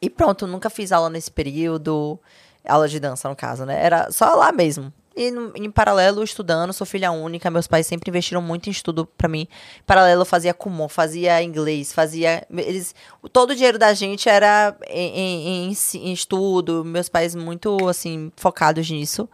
E 0.00 0.10
pronto, 0.10 0.46
nunca 0.46 0.68
fiz 0.68 0.92
aula 0.92 1.08
nesse 1.08 1.30
período. 1.30 2.20
Aula 2.68 2.86
de 2.86 3.00
dança, 3.00 3.28
no 3.30 3.34
caso, 3.34 3.64
né? 3.64 3.82
Era 3.82 4.10
só 4.12 4.34
lá 4.34 4.52
mesmo. 4.52 4.92
E 5.16 5.28
em 5.56 5.70
paralelo, 5.70 6.22
estudando, 6.22 6.72
sou 6.72 6.86
filha 6.86 7.10
única. 7.12 7.50
Meus 7.50 7.66
pais 7.66 7.86
sempre 7.86 8.08
investiram 8.10 8.40
muito 8.40 8.68
em 8.68 8.70
estudo 8.72 9.04
pra 9.06 9.28
mim. 9.28 9.42
Em 9.80 9.82
paralelo, 9.86 10.22
eu 10.22 10.26
fazia 10.26 10.54
Kumon, 10.54 10.88
fazia 10.88 11.42
inglês, 11.42 11.92
fazia. 11.92 12.46
Eles, 12.50 12.94
todo 13.32 13.50
o 13.50 13.54
dinheiro 13.54 13.78
da 13.78 13.92
gente 13.92 14.28
era 14.28 14.74
em, 14.88 15.68
em- 15.70 15.76
em 15.94 16.12
estudo. 16.12 16.84
Meus 16.84 17.08
pais 17.08 17.34
muito, 17.34 17.76
assim, 17.88 18.32
focados 18.36 18.88
nisso. 18.90 19.28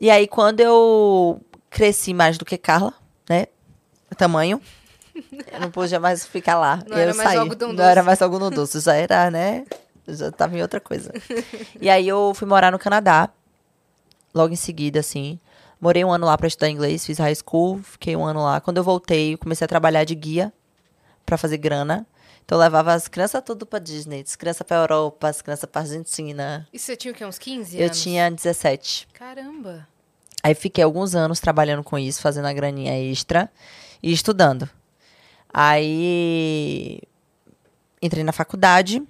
E 0.00 0.10
aí, 0.10 0.26
quando 0.26 0.60
eu 0.60 1.40
cresci 1.68 2.14
mais 2.14 2.38
do 2.38 2.44
que 2.44 2.56
Carla, 2.56 2.94
né? 3.28 3.46
O 4.10 4.14
tamanho. 4.14 4.60
Eu 5.52 5.60
não 5.60 5.70
podia 5.70 6.00
mais 6.00 6.26
ficar 6.26 6.58
lá. 6.58 6.80
Não 6.88 6.96
eu 6.96 7.02
era 7.02 7.14
mais 7.14 7.28
saí. 7.28 7.38
algodão 7.38 7.68
não 7.68 7.76
doce. 7.76 7.88
era 7.88 8.02
mais 8.02 8.22
algodão 8.22 8.50
doce. 8.50 8.80
Já 8.80 8.94
era, 8.94 9.30
né? 9.30 9.64
Já 10.08 10.30
tava 10.32 10.56
em 10.56 10.62
outra 10.62 10.80
coisa. 10.80 11.12
e 11.80 11.88
aí 11.88 12.08
eu 12.08 12.32
fui 12.34 12.48
morar 12.48 12.72
no 12.72 12.78
Canadá. 12.78 13.28
Logo 14.34 14.52
em 14.52 14.56
seguida, 14.56 15.00
assim. 15.00 15.38
Morei 15.80 16.04
um 16.04 16.10
ano 16.10 16.26
lá 16.26 16.36
pra 16.36 16.46
estudar 16.48 16.70
inglês, 16.70 17.04
fiz 17.04 17.18
high 17.18 17.34
school, 17.34 17.80
fiquei 17.82 18.16
um 18.16 18.24
ano 18.24 18.42
lá. 18.42 18.60
Quando 18.60 18.78
eu 18.78 18.84
voltei, 18.84 19.34
eu 19.34 19.38
comecei 19.38 19.64
a 19.64 19.68
trabalhar 19.68 20.04
de 20.04 20.14
guia 20.14 20.52
pra 21.24 21.36
fazer 21.38 21.58
grana. 21.58 22.06
Então 22.44 22.58
eu 22.58 22.62
levava 22.62 22.92
as 22.92 23.08
crianças 23.08 23.42
tudo 23.44 23.64
pra 23.64 23.78
Disney, 23.78 24.22
as 24.26 24.36
crianças 24.36 24.66
pra 24.66 24.76
Europa, 24.78 25.28
as 25.28 25.40
crianças 25.40 25.68
pra 25.70 25.82
Argentina. 25.82 26.66
E 26.72 26.78
você 26.78 26.96
tinha 26.96 27.12
o 27.12 27.14
quê? 27.14 27.24
Uns 27.24 27.38
15 27.38 27.78
Eu 27.78 27.84
anos? 27.86 28.02
tinha 28.02 28.30
17. 28.30 29.08
Caramba. 29.14 29.86
Aí 30.42 30.54
fiquei 30.54 30.84
alguns 30.84 31.14
anos 31.14 31.40
trabalhando 31.40 31.82
com 31.82 31.98
isso, 31.98 32.20
fazendo 32.20 32.46
a 32.46 32.52
graninha 32.52 32.92
extra 33.10 33.50
e 34.02 34.12
estudando. 34.12 34.68
Aí 35.52 37.00
entrei 38.02 38.22
na 38.24 38.32
faculdade. 38.32 39.02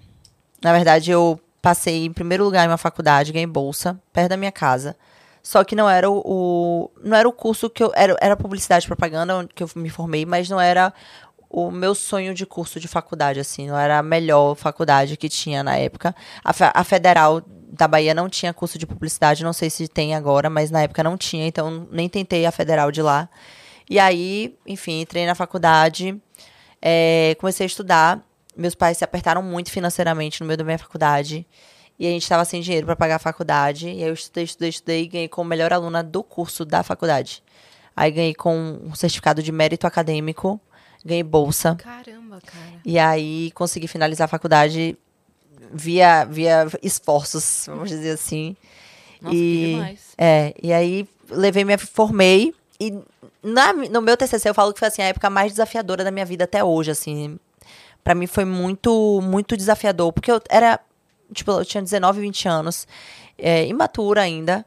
Na 0.63 0.73
verdade, 0.73 1.11
eu 1.11 1.41
passei 1.61 2.05
em 2.05 2.13
primeiro 2.13 2.45
lugar 2.45 2.65
em 2.65 2.69
uma 2.71 2.79
faculdade, 2.79 3.33
ganhei 3.33 3.47
bolsa, 3.47 4.01
perto 4.13 4.29
da 4.31 4.37
minha 4.37 4.53
casa. 4.53 4.97
Só 5.45 5.63
que 5.63 5.77
não 5.77 5.89
era 5.89 6.11
o, 6.11 6.91
não 7.03 7.15
era 7.15 7.29
o 7.29 7.33
curso 7.33 7.69
que 7.69 7.85
eu 7.85 7.93
era, 7.95 8.17
era 8.19 8.35
publicidade 8.35 8.87
e 8.87 8.89
propaganda 8.89 9.47
que 9.55 9.63
eu 9.63 9.69
me 9.77 9.91
formei, 9.91 10.25
mas 10.25 10.49
não 10.49 10.59
era 10.59 10.91
o 11.51 11.71
meu 11.71 11.95
sonho 11.95 12.33
de 12.33 12.47
curso 12.47 12.81
de 12.81 12.89
faculdade 12.89 13.39
assim, 13.39 13.69
não 13.69 13.79
era 13.79 13.99
a 13.99 14.03
melhor 14.03 14.55
faculdade 14.55 15.19
que 15.19 15.29
tinha 15.29 15.63
na 15.63 15.77
época. 15.77 16.17
A, 16.43 16.81
a 16.81 16.83
Federal 16.83 17.43
da 17.47 17.87
Bahia 17.87 18.15
não 18.15 18.27
tinha 18.27 18.55
curso 18.55 18.79
de 18.79 18.87
publicidade, 18.87 19.45
não 19.45 19.53
sei 19.53 19.69
se 19.69 19.87
tem 19.87 20.15
agora, 20.15 20.49
mas 20.49 20.71
na 20.71 20.81
época 20.81 21.05
não 21.05 21.15
tinha, 21.19 21.47
então 21.47 21.87
nem 21.93 22.09
tentei 22.09 22.47
a 22.47 22.51
Federal 22.51 22.91
de 22.91 23.03
lá. 23.03 23.29
E 23.89 23.99
aí, 23.99 24.57
enfim, 24.67 25.03
entrei 25.03 25.27
na 25.27 25.35
faculdade, 25.35 26.19
é, 26.81 27.37
comecei 27.39 27.65
a 27.65 27.67
estudar. 27.67 28.27
Meus 28.57 28.75
pais 28.75 28.97
se 28.97 29.05
apertaram 29.05 29.43
muito 29.43 29.71
financeiramente 29.71 30.41
no 30.41 30.47
meio 30.47 30.57
da 30.57 30.65
minha 30.65 30.79
faculdade. 30.79 31.47
E 31.99 32.07
a 32.07 32.11
gente 32.11 32.23
estava 32.23 32.45
sem 32.45 32.61
dinheiro 32.61 32.87
para 32.87 32.97
pagar 32.97 33.17
a 33.17 33.21
faculdade. 33.21 33.89
E 33.89 34.03
aí 34.03 34.09
eu 34.09 34.15
estudei, 34.15 34.45
estudei, 34.45 34.69
estudei 34.69 35.03
e 35.05 35.07
ganhei 35.07 35.29
como 35.29 35.49
melhor 35.49 35.73
aluna 35.73 36.03
do 36.03 36.23
curso 36.23 36.65
da 36.65 36.83
faculdade. 36.83 37.43
Aí 37.97 38.11
ganhei 38.11 38.35
com 38.35 38.81
um 38.85 38.95
certificado 38.95 39.43
de 39.43 39.53
mérito 39.53 39.87
acadêmico, 39.87 40.61
ganhei 41.05 41.23
bolsa. 41.23 41.77
Caramba, 41.77 42.41
cara. 42.45 42.81
E 42.85 42.99
aí 42.99 43.53
consegui 43.53 43.87
finalizar 43.87 44.25
a 44.25 44.29
faculdade 44.29 44.99
via, 45.73 46.25
via 46.25 46.67
esforços, 46.83 47.65
vamos 47.67 47.89
dizer 47.89 48.11
assim. 48.11 48.57
Nossa, 49.21 49.35
que 49.37 49.67
demais. 49.67 50.01
É, 50.19 50.55
e 50.63 50.73
aí 50.73 51.09
levei 51.31 51.65
minha 51.65 51.79
formei 51.79 52.53
e 52.81 52.93
na, 53.43 53.73
no 53.73 54.03
meu 54.03 54.17
TCC 54.17 54.49
eu 54.49 54.55
falo 54.55 54.73
que 54.73 54.79
foi 54.79 54.89
assim 54.89 55.03
a 55.03 55.07
época 55.07 55.31
mais 55.31 55.53
desafiadora 55.53 56.03
da 56.03 56.11
minha 56.11 56.25
vida 56.25 56.45
até 56.45 56.65
hoje, 56.65 56.91
assim. 56.91 57.39
Pra 58.03 58.15
mim 58.15 58.27
foi 58.27 58.45
muito 58.45 59.21
muito 59.23 59.57
desafiador, 59.57 60.13
porque 60.13 60.31
eu 60.31 60.41
era 60.49 60.81
tipo, 61.35 61.51
eu 61.51 61.65
tinha 61.65 61.83
19, 61.83 62.21
20 62.21 62.49
anos, 62.49 62.87
é, 63.37 63.67
imatura 63.67 64.23
ainda. 64.23 64.65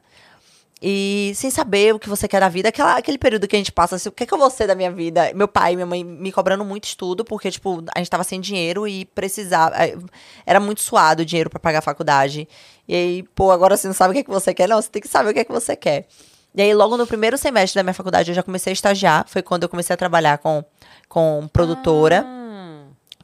E 0.79 1.31
sem 1.35 1.49
saber 1.49 1.95
o 1.95 1.97
que 1.97 2.07
você 2.07 2.27
quer 2.27 2.39
da 2.39 2.47
vida, 2.49 2.69
aquela, 2.69 2.97
aquele 2.97 3.17
período 3.17 3.47
que 3.47 3.55
a 3.55 3.59
gente 3.59 3.71
passa, 3.71 3.95
assim, 3.95 4.09
o 4.09 4.11
que, 4.11 4.23
é 4.23 4.27
que 4.27 4.33
eu 4.33 4.37
vou 4.37 4.47
ser 4.51 4.67
da 4.67 4.75
minha 4.75 4.91
vida? 4.91 5.31
Meu 5.33 5.47
pai 5.47 5.73
e 5.73 5.75
minha 5.75 5.87
mãe 5.87 6.03
me 6.03 6.31
cobrando 6.31 6.63
muito 6.63 6.83
estudo, 6.83 7.25
porque, 7.25 7.49
tipo, 7.49 7.83
a 7.95 7.97
gente 7.97 8.11
tava 8.11 8.23
sem 8.23 8.39
dinheiro 8.39 8.87
e 8.87 9.03
precisava. 9.05 9.75
eh, 9.83 9.97
Era 10.45 10.59
muito 10.59 10.81
suado 10.81 11.23
o 11.23 11.25
dinheiro 11.25 11.49
pra 11.49 11.59
pagar 11.59 11.79
a 11.79 11.81
faculdade. 11.81 12.47
E 12.87 12.93
aí, 12.95 13.23
pô, 13.33 13.49
agora 13.49 13.75
você 13.75 13.87
não 13.87 13.95
sabe 13.95 14.11
o 14.11 14.13
que, 14.13 14.19
é 14.19 14.23
que 14.23 14.29
você 14.29 14.53
quer? 14.53 14.67
Não, 14.69 14.79
você 14.79 14.87
tem 14.89 15.01
que 15.01 15.07
saber 15.07 15.31
o 15.31 15.33
que 15.33 15.39
é 15.39 15.43
que 15.43 15.51
você 15.51 15.75
quer. 15.75 16.05
E 16.53 16.61
aí, 16.61 16.71
logo 16.75 16.95
no 16.95 17.07
primeiro 17.07 17.39
semestre 17.39 17.79
da 17.79 17.83
minha 17.83 17.93
faculdade, 17.95 18.29
eu 18.29 18.35
já 18.35 18.43
comecei 18.43 18.69
a 18.71 18.75
estagiar. 18.75 19.25
Foi 19.27 19.41
quando 19.41 19.63
eu 19.63 19.69
comecei 19.69 19.93
a 19.95 19.97
trabalhar 19.97 20.37
com, 20.37 20.63
com 21.09 21.49
produtora 21.51 22.23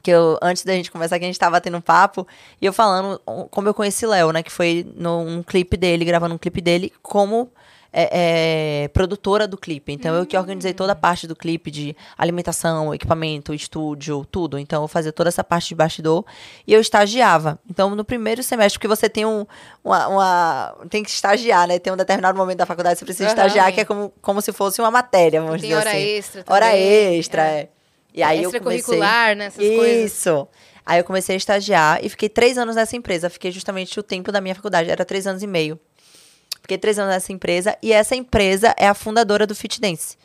que 0.03 0.11
eu, 0.11 0.37
antes 0.41 0.63
da 0.65 0.73
gente 0.73 0.91
começar 0.91 1.15
aqui, 1.15 1.23
a 1.23 1.27
gente 1.27 1.39
tava 1.39 1.59
tendo 1.61 1.77
um 1.77 1.81
papo, 1.81 2.27
e 2.61 2.65
eu 2.65 2.73
falando 2.73 3.19
como 3.49 3.69
eu 3.69 3.73
conheci 3.73 4.05
Léo, 4.05 4.31
né? 4.33 4.43
Que 4.43 4.51
foi 4.51 4.85
num 4.97 5.41
clipe 5.41 5.77
dele, 5.77 6.03
gravando 6.03 6.35
um 6.35 6.37
clipe 6.37 6.59
dele, 6.59 6.91
como 7.01 7.49
é, 7.95 8.09
é, 8.83 8.87
produtora 8.89 9.47
do 9.47 9.55
clipe. 9.55 9.93
Então, 9.93 10.15
eu 10.15 10.25
que 10.25 10.35
organizei 10.37 10.73
toda 10.73 10.93
a 10.93 10.95
parte 10.95 11.27
do 11.27 11.35
clipe 11.35 11.69
de 11.71 11.95
alimentação, 12.17 12.93
equipamento, 12.93 13.53
estúdio, 13.53 14.25
tudo. 14.29 14.57
Então, 14.57 14.81
eu 14.81 14.87
fazia 14.87 15.13
toda 15.13 15.29
essa 15.29 15.43
parte 15.43 15.69
de 15.69 15.75
bastidor 15.75 16.25
e 16.67 16.73
eu 16.73 16.81
estagiava. 16.81 17.59
Então, 17.69 17.95
no 17.95 18.03
primeiro 18.03 18.41
semestre, 18.43 18.79
porque 18.79 18.87
você 18.87 19.07
tem 19.07 19.25
um, 19.25 19.45
uma, 19.83 20.07
uma- 20.07 20.75
Tem 20.89 21.03
que 21.03 21.09
estagiar, 21.11 21.67
né? 21.67 21.77
Tem 21.79 21.93
um 21.93 21.97
determinado 21.97 22.37
momento 22.37 22.57
da 22.57 22.65
faculdade 22.65 22.95
que 22.95 22.99
você 22.99 23.05
precisa 23.05 23.25
Aham. 23.27 23.33
estagiar, 23.35 23.71
que 23.71 23.81
é 23.81 23.85
como, 23.85 24.11
como 24.21 24.41
se 24.41 24.51
fosse 24.51 24.81
uma 24.81 24.91
matéria, 24.91 25.39
vamos 25.39 25.61
Tem 25.61 25.69
dizer 25.69 25.79
hora 25.79 25.91
assim. 25.91 25.99
extra 26.01 26.43
Hora 26.47 26.65
também, 26.65 27.17
extra, 27.19 27.41
é. 27.43 27.59
é. 27.59 27.69
E 28.13 28.21
aí 28.21 28.43
eu 28.43 28.51
comecei... 28.51 28.99
Né? 28.99 29.45
Essas 29.45 29.57
coisas. 29.57 30.11
Isso. 30.11 30.47
Aí 30.85 30.99
eu 30.99 31.03
comecei 31.03 31.35
a 31.35 31.37
estagiar 31.37 32.03
e 32.03 32.09
fiquei 32.09 32.29
três 32.29 32.57
anos 32.57 32.75
nessa 32.75 32.95
empresa. 32.95 33.29
Fiquei 33.29 33.51
justamente 33.51 33.99
o 33.99 34.03
tempo 34.03 34.31
da 34.31 34.41
minha 34.41 34.53
faculdade, 34.53 34.89
era 34.89 35.05
três 35.05 35.25
anos 35.25 35.41
e 35.41 35.47
meio. 35.47 35.79
Fiquei 36.61 36.77
três 36.77 36.99
anos 36.99 37.13
nessa 37.13 37.31
empresa 37.31 37.77
e 37.81 37.91
essa 37.91 38.15
empresa 38.15 38.73
é 38.77 38.87
a 38.87 38.93
fundadora 38.93 39.45
do 39.47 39.55
Fit 39.55 39.81
Dance. 39.81 40.17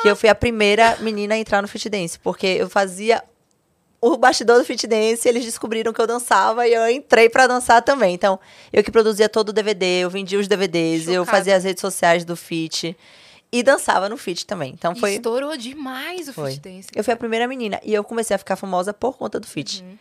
Que 0.00 0.08
eu 0.08 0.16
fui 0.16 0.28
a 0.28 0.34
primeira 0.34 0.96
menina 1.00 1.34
a 1.34 1.38
entrar 1.38 1.62
no 1.62 1.68
Fit 1.68 1.88
Dance, 1.88 2.18
porque 2.18 2.46
eu 2.46 2.68
fazia 2.68 3.22
o 4.00 4.18
bastidor 4.18 4.58
do 4.58 4.64
Fit 4.64 4.86
Dance, 4.86 5.26
eles 5.26 5.44
descobriram 5.44 5.90
que 5.90 6.00
eu 6.00 6.06
dançava 6.06 6.66
e 6.68 6.74
eu 6.74 6.90
entrei 6.90 7.30
pra 7.30 7.46
dançar 7.46 7.80
também. 7.80 8.14
Então, 8.14 8.38
eu 8.70 8.84
que 8.84 8.90
produzia 8.90 9.28
todo 9.28 9.48
o 9.48 9.52
DVD, 9.52 10.00
eu 10.00 10.10
vendia 10.10 10.38
os 10.38 10.46
DVDs, 10.46 11.08
eu 11.08 11.22
Chocada. 11.22 11.38
fazia 11.38 11.56
as 11.56 11.64
redes 11.64 11.80
sociais 11.80 12.24
do 12.24 12.36
Fit 12.36 12.94
e 13.58 13.62
dançava 13.62 14.08
no 14.08 14.16
Fit 14.16 14.44
também. 14.46 14.72
Então 14.72 14.94
foi 14.96 15.14
Estourou 15.14 15.56
demais 15.56 16.28
o 16.28 16.32
foi. 16.32 16.52
Fit 16.52 16.60
Dance. 16.62 16.88
Eu 16.94 17.04
fui 17.04 17.14
a 17.14 17.16
primeira 17.16 17.46
menina. 17.46 17.80
E 17.84 17.94
eu 17.94 18.02
comecei 18.02 18.34
a 18.34 18.38
ficar 18.38 18.56
famosa 18.56 18.92
por 18.92 19.16
conta 19.16 19.38
do 19.38 19.46
Fit. 19.46 19.82
Uhum. 19.82 19.96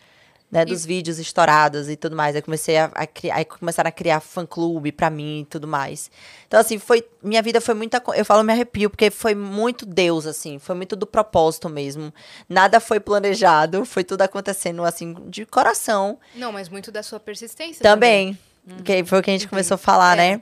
Né, 0.51 0.63
dos 0.65 0.85
vídeos 0.85 1.17
estourados 1.17 1.89
e 1.89 1.95
tudo 1.95 2.15
mais. 2.15 2.35
Aí 2.35 2.41
comecei 2.43 2.77
a, 2.77 2.85
a 2.93 3.07
criar, 3.07 3.37
aí 3.37 3.43
começaram 3.43 3.87
a 3.87 3.91
criar 3.91 4.19
fã-clube 4.19 4.91
pra 4.91 5.09
mim 5.09 5.39
e 5.41 5.45
tudo 5.45 5.67
mais. 5.67 6.11
Então, 6.47 6.59
assim, 6.59 6.77
foi. 6.77 7.03
Minha 7.23 7.41
vida 7.41 7.59
foi 7.59 7.73
muita. 7.73 7.99
Eu 8.15 8.23
falo, 8.23 8.43
me 8.43 8.53
arrepio, 8.53 8.87
porque 8.87 9.09
foi 9.09 9.33
muito 9.33 9.83
Deus, 9.83 10.27
assim. 10.27 10.59
Foi 10.59 10.75
muito 10.75 10.95
do 10.95 11.07
propósito 11.07 11.67
mesmo. 11.69 12.13
Nada 12.47 12.79
foi 12.79 12.99
planejado. 12.99 13.83
Foi 13.83 14.03
tudo 14.03 14.21
acontecendo, 14.21 14.83
assim, 14.83 15.15
de 15.27 15.43
coração. 15.43 16.19
Não, 16.35 16.51
mas 16.51 16.69
muito 16.69 16.91
da 16.91 17.01
sua 17.01 17.19
persistência 17.19 17.81
Também. 17.81 18.37
Que 18.85 19.03
foi 19.03 19.19
o 19.19 19.23
que 19.23 19.31
a 19.31 19.33
gente 19.33 19.47
começou 19.47 19.73
a 19.73 19.77
falar, 19.79 20.17
É. 20.19 20.35
né? 20.35 20.41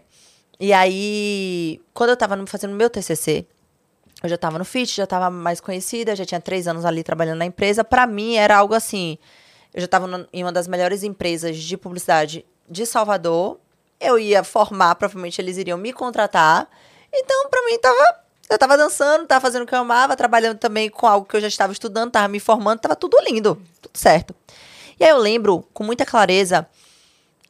E 0.62 0.74
aí, 0.74 1.82
quando 1.92 2.12
eu 2.12 2.16
tava 2.16 2.38
fazendo 2.46 2.76
meu 2.76 2.88
TCC, 2.88 3.48
eu 4.22 4.30
já 4.30 4.38
tava 4.38 4.60
no 4.60 4.64
FIT, 4.64 4.98
já 4.98 5.08
tava 5.08 5.28
mais 5.32 5.60
conhecida, 5.60 6.16
já 6.16 6.24
tinha 6.24 6.40
três 6.40 6.68
anos 6.68 6.86
ali 6.86 7.04
trabalhando 7.04 7.40
na 7.40 7.46
empresa. 7.48 7.84
Pra 7.84 8.06
mim, 8.06 8.36
era 8.36 8.58
algo 8.58 8.76
assim. 8.76 9.18
Eu 9.74 9.82
já 9.82 9.88
tava 9.88 10.28
em 10.32 10.44
uma 10.44 10.52
das 10.52 10.68
melhores 10.68 11.02
empresas 11.02 11.58
de 11.58 11.76
publicidade 11.76 12.46
de 12.70 12.86
Salvador. 12.86 13.60
Eu 14.00 14.20
ia 14.20 14.44
formar, 14.44 14.94
provavelmente 14.94 15.42
eles 15.42 15.58
iriam 15.58 15.80
me 15.80 15.92
contratar. 15.92 16.70
Então, 17.12 17.50
pra 17.50 17.66
mim, 17.66 17.80
tava. 17.80 18.22
Eu 18.48 18.60
tava 18.60 18.78
dançando, 18.78 19.26
tava 19.26 19.42
fazendo 19.42 19.64
o 19.64 19.66
que 19.66 19.74
eu 19.74 19.80
amava, 19.80 20.16
trabalhando 20.16 20.60
também 20.60 20.92
com 20.92 21.08
algo 21.08 21.26
que 21.26 21.36
eu 21.36 21.42
já 21.42 21.48
estava 21.48 21.74
estudando, 21.74 22.12
tava 22.12 22.28
me 22.28 22.40
formando, 22.40 22.82
tava 22.82 22.96
tudo 22.96 23.18
lindo, 23.28 23.60
tudo 23.82 23.98
certo. 23.98 24.36
E 25.00 25.04
aí 25.04 25.10
eu 25.10 25.18
lembro, 25.18 25.66
com 25.74 25.84
muita 25.84 26.06
clareza, 26.06 26.70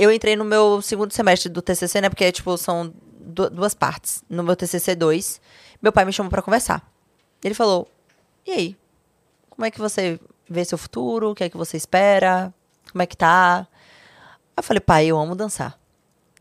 eu 0.02 0.12
entrei 0.12 0.36
no 0.36 0.44
meu 0.44 0.82
segundo 0.82 1.14
semestre 1.14 1.50
do 1.50 1.62
TCC, 1.62 2.02
né? 2.02 2.10
Porque, 2.10 2.32
tipo, 2.32 2.58
são 2.58 2.94
du- 3.20 3.50
duas 3.50 3.74
partes. 3.74 4.24
No 4.30 4.44
meu 4.44 4.56
TCC 4.56 4.96
2, 4.96 5.40
meu 5.82 5.92
pai 5.92 6.06
me 6.06 6.12
chamou 6.14 6.30
pra 6.30 6.42
conversar. 6.42 6.82
Ele 7.44 7.54
falou: 7.54 7.88
"E 8.46 8.52
aí? 8.52 8.78
Como 9.50 9.66
é 9.66 9.72
que 9.72 9.80
você 9.80 10.20
vê 10.50 10.66
seu 10.66 10.78
futuro? 10.78 11.32
O 11.32 11.36
que 11.36 11.44
é 11.44 11.50
que 11.50 11.58
você 11.58 11.78
espera? 11.78 12.54
Como 12.92 13.02
é 13.02 13.06
que 13.06 13.16
tá?" 13.18 13.68
Eu 14.58 14.64
falei: 14.64 14.80
"Pai, 14.82 15.06
eu 15.06 15.18
amo 15.20 15.36
dançar. 15.36 15.80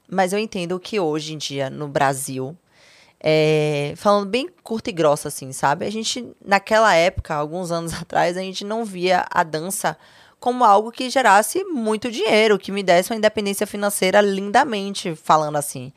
Mas 0.09 0.33
eu 0.33 0.39
entendo 0.39 0.79
que 0.81 0.99
hoje 0.99 1.35
em 1.35 1.39
dia 1.39 1.71
no 1.71 1.87
Brasil 1.87 2.57
é, 3.23 3.93
falando 3.97 4.27
bem 4.29 4.49
curto 4.63 4.89
e 4.89 4.93
grosso, 4.93 5.29
assim, 5.29 5.53
sabe? 5.53 5.85
A 5.85 5.91
gente, 5.91 6.27
naquela 6.45 6.95
época, 6.95 7.35
alguns 7.35 7.71
anos 7.71 7.93
atrás, 8.01 8.37
a 8.37 8.41
gente 8.41 8.65
não 8.65 8.85
via 8.85 9.27
a 9.31 9.43
dança 9.43 9.97
como 10.41 10.65
algo 10.65 10.91
que 10.91 11.11
gerasse 11.11 11.63
muito 11.65 12.11
dinheiro, 12.11 12.59
que 12.59 12.73
me 12.73 12.83
desse 12.83 13.13
uma 13.13 13.17
independência 13.19 13.67
financeira 13.67 14.21
lindamente, 14.23 15.15
falando 15.15 15.57
assim. 15.57 15.93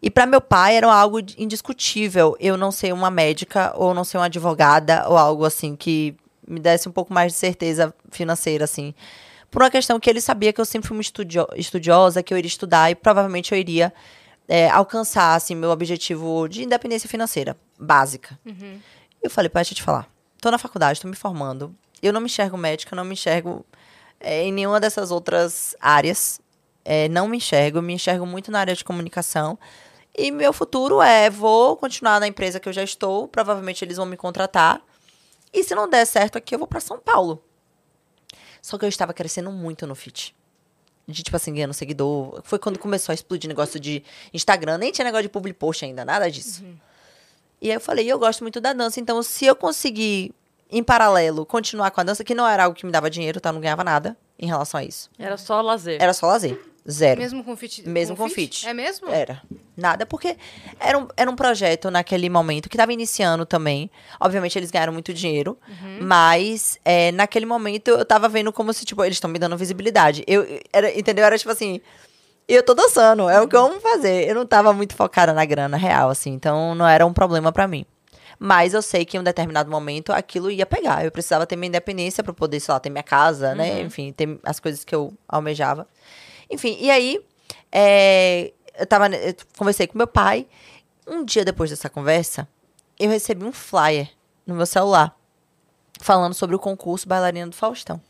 E 0.00 0.10
para 0.10 0.26
meu 0.26 0.40
pai 0.40 0.76
era 0.76 0.92
algo 0.92 1.20
indiscutível 1.38 2.34
eu 2.40 2.56
não 2.56 2.72
ser 2.72 2.92
uma 2.92 3.10
médica 3.10 3.72
ou 3.76 3.92
não 3.94 4.02
ser 4.02 4.16
uma 4.16 4.24
advogada 4.26 5.04
ou 5.08 5.16
algo 5.16 5.44
assim 5.44 5.76
que 5.76 6.16
me 6.48 6.58
desse 6.58 6.88
um 6.88 6.92
pouco 6.92 7.12
mais 7.12 7.32
de 7.32 7.38
certeza 7.38 7.94
financeira, 8.10 8.64
assim. 8.64 8.94
Por 9.50 9.62
uma 9.62 9.70
questão 9.70 10.00
que 10.00 10.08
ele 10.08 10.20
sabia 10.20 10.52
que 10.52 10.60
eu 10.60 10.64
sempre 10.64 10.88
fui 10.88 10.96
uma 10.96 11.02
estudio- 11.02 11.46
estudiosa, 11.54 12.22
que 12.22 12.32
eu 12.32 12.38
iria 12.38 12.48
estudar 12.48 12.90
e 12.90 12.94
provavelmente 12.94 13.52
eu 13.52 13.58
iria 13.58 13.92
é, 14.48 14.68
alcançar 14.70 15.34
assim, 15.36 15.54
meu 15.54 15.70
objetivo 15.70 16.48
de 16.48 16.64
independência 16.64 17.08
financeira 17.08 17.56
básica. 17.78 18.38
Eu 19.22 19.30
falei, 19.30 19.48
pai, 19.50 19.60
deixa 19.62 19.74
eu 19.74 19.76
te 19.76 19.82
falar. 19.82 20.08
Tô 20.40 20.50
na 20.50 20.58
faculdade, 20.58 21.00
tô 21.00 21.06
me 21.06 21.14
formando. 21.14 21.74
Eu 22.02 22.12
não 22.12 22.20
me 22.20 22.26
enxergo 22.26 22.56
médica, 22.56 22.96
não 22.96 23.04
me 23.04 23.12
enxergo 23.12 23.64
é, 24.22 24.44
em 24.44 24.52
nenhuma 24.52 24.80
dessas 24.80 25.10
outras 25.10 25.76
áreas. 25.80 26.40
É, 26.84 27.08
não 27.08 27.28
me 27.28 27.36
enxergo, 27.36 27.82
me 27.82 27.92
enxergo 27.92 28.26
muito 28.26 28.50
na 28.50 28.60
área 28.60 28.74
de 28.74 28.84
comunicação. 28.84 29.58
E 30.16 30.30
meu 30.30 30.52
futuro 30.52 31.00
é, 31.00 31.30
vou 31.30 31.76
continuar 31.76 32.20
na 32.20 32.26
empresa 32.26 32.60
que 32.60 32.68
eu 32.68 32.72
já 32.72 32.82
estou, 32.82 33.26
provavelmente 33.28 33.84
eles 33.84 33.96
vão 33.96 34.06
me 34.06 34.16
contratar. 34.16 34.80
E 35.52 35.62
se 35.62 35.74
não 35.74 35.88
der 35.88 36.06
certo 36.06 36.36
aqui, 36.36 36.54
eu 36.54 36.58
vou 36.58 36.68
para 36.68 36.80
São 36.80 36.98
Paulo. 36.98 37.42
Só 38.60 38.78
que 38.78 38.84
eu 38.84 38.88
estava 38.88 39.12
crescendo 39.12 39.50
muito 39.50 39.86
no 39.86 39.94
fit. 39.94 40.34
De, 41.06 41.22
tipo 41.22 41.36
assim, 41.36 41.52
ganhando 41.52 41.74
seguidor. 41.74 42.40
Foi 42.44 42.58
quando 42.58 42.78
começou 42.78 43.12
a 43.12 43.14
explodir 43.14 43.48
negócio 43.48 43.78
de 43.80 44.04
Instagram. 44.32 44.78
Nem 44.78 44.92
tinha 44.92 45.04
negócio 45.04 45.24
de 45.24 45.28
public 45.28 45.58
post 45.58 45.84
ainda, 45.84 46.04
nada 46.04 46.30
disso. 46.30 46.64
E 47.60 47.68
aí 47.70 47.76
eu 47.76 47.80
falei, 47.80 48.10
eu 48.10 48.18
gosto 48.18 48.42
muito 48.42 48.60
da 48.60 48.72
dança, 48.72 48.98
então 48.98 49.22
se 49.22 49.46
eu 49.46 49.54
conseguir, 49.54 50.34
em 50.72 50.82
paralelo, 50.82 51.44
continuar 51.44 51.90
com 51.90 52.00
a 52.00 52.04
dança, 52.04 52.24
que 52.24 52.34
não 52.34 52.48
era 52.48 52.64
algo 52.64 52.74
que 52.74 52.86
me 52.86 52.90
dava 52.90 53.10
dinheiro, 53.10 53.40
tá? 53.40 53.50
Eu 53.50 53.52
não 53.52 53.60
ganhava 53.60 53.84
nada 53.84 54.16
em 54.38 54.46
relação 54.46 54.80
a 54.80 54.84
isso. 54.84 55.10
Era 55.18 55.36
só 55.36 55.60
lazer. 55.60 55.98
Era 56.00 56.12
só 56.12 56.26
lazer. 56.26 56.58
Zero. 56.90 57.20
Mesmo 57.20 57.44
com 57.44 57.56
fit? 57.56 57.88
Mesmo 57.88 58.16
com 58.16 58.28
fit. 58.28 58.66
É 58.66 58.74
mesmo? 58.74 59.08
Era. 59.08 59.40
Nada, 59.76 60.04
porque 60.04 60.36
era 60.80 60.98
um, 60.98 61.06
era 61.16 61.30
um 61.30 61.36
projeto 61.36 61.90
naquele 61.90 62.28
momento 62.28 62.68
que 62.68 62.74
estava 62.74 62.92
iniciando 62.92 63.46
também. 63.46 63.88
Obviamente, 64.20 64.58
eles 64.58 64.70
ganharam 64.70 64.92
muito 64.92 65.14
dinheiro. 65.14 65.56
Mas, 66.00 66.78
é, 66.84 67.12
naquele 67.12 67.46
momento, 67.46 67.88
eu 67.88 68.04
tava 68.04 68.28
vendo 68.28 68.52
como 68.52 68.72
se, 68.72 68.84
tipo, 68.84 69.04
eles 69.04 69.16
estão 69.16 69.30
me 69.30 69.38
dando 69.38 69.56
visibilidade. 69.56 70.24
Eu, 70.26 70.44
era, 70.72 70.98
entendeu? 70.98 71.24
Era 71.24 71.38
tipo 71.38 71.50
assim. 71.50 71.80
Eu 72.48 72.64
tô 72.64 72.74
dançando, 72.74 73.30
é 73.30 73.40
o 73.40 73.46
que 73.46 73.54
eu 73.54 73.64
amo 73.64 73.80
fazer. 73.80 74.28
Eu 74.28 74.34
não 74.34 74.44
tava 74.44 74.72
muito 74.72 74.96
focada 74.96 75.32
na 75.32 75.44
grana 75.44 75.76
real, 75.76 76.10
assim. 76.10 76.32
Então, 76.32 76.74
não 76.74 76.86
era 76.86 77.06
um 77.06 77.12
problema 77.12 77.52
pra 77.52 77.68
mim. 77.68 77.86
Mas 78.44 78.74
eu 78.74 78.82
sei 78.82 79.04
que 79.04 79.16
em 79.16 79.20
um 79.20 79.22
determinado 79.22 79.70
momento 79.70 80.12
aquilo 80.12 80.50
ia 80.50 80.66
pegar. 80.66 81.04
Eu 81.04 81.12
precisava 81.12 81.46
ter 81.46 81.54
minha 81.54 81.68
independência 81.68 82.24
pra 82.24 82.32
poder, 82.32 82.58
sei 82.58 82.72
lá, 82.72 82.80
ter 82.80 82.90
minha 82.90 83.02
casa, 83.04 83.54
né? 83.54 83.80
Enfim, 83.82 84.12
ter 84.12 84.36
as 84.42 84.58
coisas 84.58 84.84
que 84.84 84.92
eu 84.92 85.12
almejava. 85.28 85.86
Enfim, 86.50 86.76
e 86.80 86.90
aí, 86.90 87.24
é, 87.70 88.52
eu 88.76 88.84
tava, 88.86 89.08
eu 89.14 89.32
conversei 89.56 89.86
com 89.86 89.96
meu 89.96 90.08
pai. 90.08 90.48
Um 91.06 91.24
dia 91.24 91.44
depois 91.44 91.70
dessa 91.70 91.88
conversa, 91.88 92.48
eu 92.98 93.10
recebi 93.10 93.44
um 93.44 93.52
flyer 93.52 94.10
no 94.44 94.56
meu 94.56 94.66
celular 94.66 95.16
falando 96.00 96.34
sobre 96.34 96.56
o 96.56 96.58
concurso 96.58 97.06
Bailarina 97.08 97.46
do 97.46 97.54
Faustão. 97.54 98.00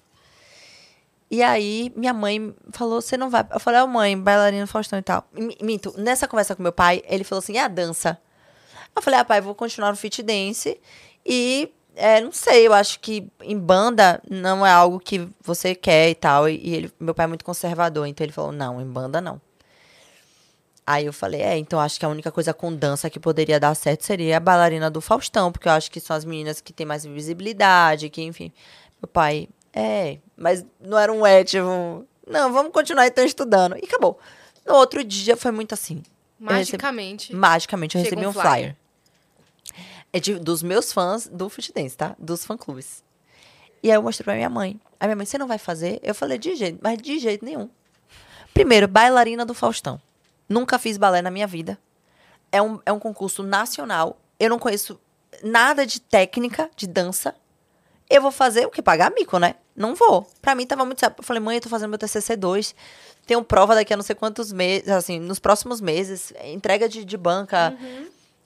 E 1.30 1.42
aí, 1.42 1.92
minha 1.96 2.12
mãe 2.14 2.54
falou: 2.72 3.00
Você 3.02 3.16
não 3.18 3.28
vai. 3.30 3.46
Eu 3.50 3.60
falei: 3.60 3.80
Ó, 3.80 3.86
mãe, 3.86 4.18
bailarina 4.18 4.64
do 4.64 4.68
Faustão 4.68 4.98
e 4.98 5.02
tal. 5.02 5.26
Mi- 5.32 5.56
Minto, 5.62 5.94
nessa 5.98 6.26
conversa 6.28 6.54
com 6.56 6.62
meu 6.62 6.72
pai, 6.72 7.02
ele 7.06 7.24
falou 7.24 7.40
assim: 7.40 7.54
E 7.54 7.58
a 7.58 7.68
dança? 7.68 8.18
Eu 8.94 9.02
falei: 9.02 9.20
Ah, 9.20 9.24
pai, 9.24 9.40
vou 9.40 9.54
continuar 9.54 9.90
no 9.90 9.96
fit 9.96 10.22
dance. 10.22 10.78
E 11.24 11.72
é, 11.94 12.20
não 12.20 12.32
sei, 12.32 12.66
eu 12.66 12.72
acho 12.72 12.98
que 13.00 13.26
em 13.42 13.58
banda 13.58 14.20
não 14.28 14.64
é 14.66 14.70
algo 14.70 14.98
que 14.98 15.28
você 15.40 15.74
quer 15.74 16.10
e 16.10 16.14
tal. 16.14 16.48
E, 16.48 16.56
e 16.62 16.74
ele, 16.74 16.92
meu 16.98 17.14
pai 17.14 17.24
é 17.24 17.26
muito 17.28 17.44
conservador, 17.44 18.06
então 18.06 18.24
ele 18.24 18.32
falou: 18.32 18.52
Não, 18.52 18.80
em 18.80 18.86
banda 18.86 19.20
não. 19.20 19.40
Aí 20.84 21.06
eu 21.06 21.12
falei, 21.12 21.40
é, 21.40 21.56
então 21.56 21.78
acho 21.78 21.98
que 21.98 22.04
a 22.04 22.08
única 22.08 22.32
coisa 22.32 22.52
com 22.52 22.74
dança 22.74 23.08
que 23.08 23.20
poderia 23.20 23.60
dar 23.60 23.72
certo 23.76 24.04
seria 24.04 24.36
a 24.36 24.40
bailarina 24.40 24.90
do 24.90 25.00
Faustão, 25.00 25.52
porque 25.52 25.68
eu 25.68 25.72
acho 25.72 25.88
que 25.88 26.00
são 26.00 26.16
as 26.16 26.24
meninas 26.24 26.60
que 26.60 26.72
têm 26.72 26.84
mais 26.84 27.04
visibilidade, 27.04 28.10
que, 28.10 28.20
enfim. 28.20 28.52
Meu 29.00 29.06
pai, 29.08 29.48
é, 29.72 30.18
mas 30.36 30.66
não 30.80 30.98
era 30.98 31.12
um 31.12 31.24
é, 31.24 31.44
tipo, 31.44 32.04
não, 32.26 32.52
vamos 32.52 32.72
continuar 32.72 33.06
então 33.06 33.24
estudando. 33.24 33.76
E 33.76 33.84
acabou. 33.86 34.18
No 34.66 34.74
outro 34.74 35.04
dia 35.04 35.36
foi 35.36 35.52
muito 35.52 35.72
assim. 35.72 36.02
Eu 36.40 36.48
recebi- 36.48 36.82
Magicamente. 36.82 37.34
magicamente 37.34 37.96
eu 37.96 38.02
recebi 38.02 38.26
um 38.26 38.30
um 38.30 38.32
flyer. 38.32 38.48
flyer. 38.50 38.76
É 40.12 40.20
de, 40.20 40.38
dos 40.38 40.62
meus 40.62 40.92
fãs 40.92 41.26
do 41.26 41.48
Fit 41.48 41.72
Dance, 41.72 41.96
tá? 41.96 42.14
Dos 42.18 42.44
fã-clubes. 42.44 43.02
E 43.82 43.90
aí 43.90 43.96
eu 43.96 44.02
mostrei 44.02 44.24
pra 44.24 44.34
minha 44.34 44.50
mãe. 44.50 44.80
A 45.00 45.06
minha 45.06 45.16
mãe, 45.16 45.26
você 45.26 45.38
não 45.38 45.48
vai 45.48 45.58
fazer? 45.58 45.98
Eu 46.02 46.14
falei, 46.14 46.38
de 46.38 46.54
jeito, 46.54 46.78
mas 46.82 46.98
de 46.98 47.18
jeito 47.18 47.44
nenhum. 47.44 47.68
Primeiro, 48.54 48.86
bailarina 48.86 49.44
do 49.44 49.54
Faustão. 49.54 50.00
Nunca 50.48 50.78
fiz 50.78 50.98
balé 50.98 51.22
na 51.22 51.30
minha 51.30 51.46
vida. 51.46 51.78
É 52.50 52.60
um, 52.60 52.78
é 52.84 52.92
um 52.92 52.98
concurso 52.98 53.42
nacional. 53.42 54.20
Eu 54.38 54.50
não 54.50 54.58
conheço 54.58 55.00
nada 55.42 55.86
de 55.86 56.00
técnica 56.00 56.70
de 56.76 56.86
dança. 56.86 57.34
Eu 58.08 58.20
vou 58.20 58.30
fazer 58.30 58.66
o 58.66 58.70
quê? 58.70 58.82
Pagar 58.82 59.10
mico, 59.10 59.38
né? 59.38 59.54
Não 59.74 59.94
vou. 59.94 60.26
Pra 60.42 60.54
mim 60.54 60.66
tava 60.66 60.84
muito. 60.84 61.02
Eu 61.02 61.12
falei, 61.22 61.40
mãe, 61.40 61.56
eu 61.56 61.62
tô 61.62 61.70
fazendo 61.70 61.88
meu 61.88 61.98
TCC 61.98 62.36
2. 62.36 62.74
Tenho 63.26 63.42
prova 63.42 63.74
daqui 63.74 63.94
a 63.94 63.96
não 63.96 64.04
sei 64.04 64.14
quantos 64.14 64.52
meses, 64.52 64.88
assim, 64.90 65.18
nos 65.18 65.38
próximos 65.38 65.80
meses. 65.80 66.32
Entrega 66.44 66.88
de, 66.88 67.04
de 67.04 67.16
banca. 67.16 67.74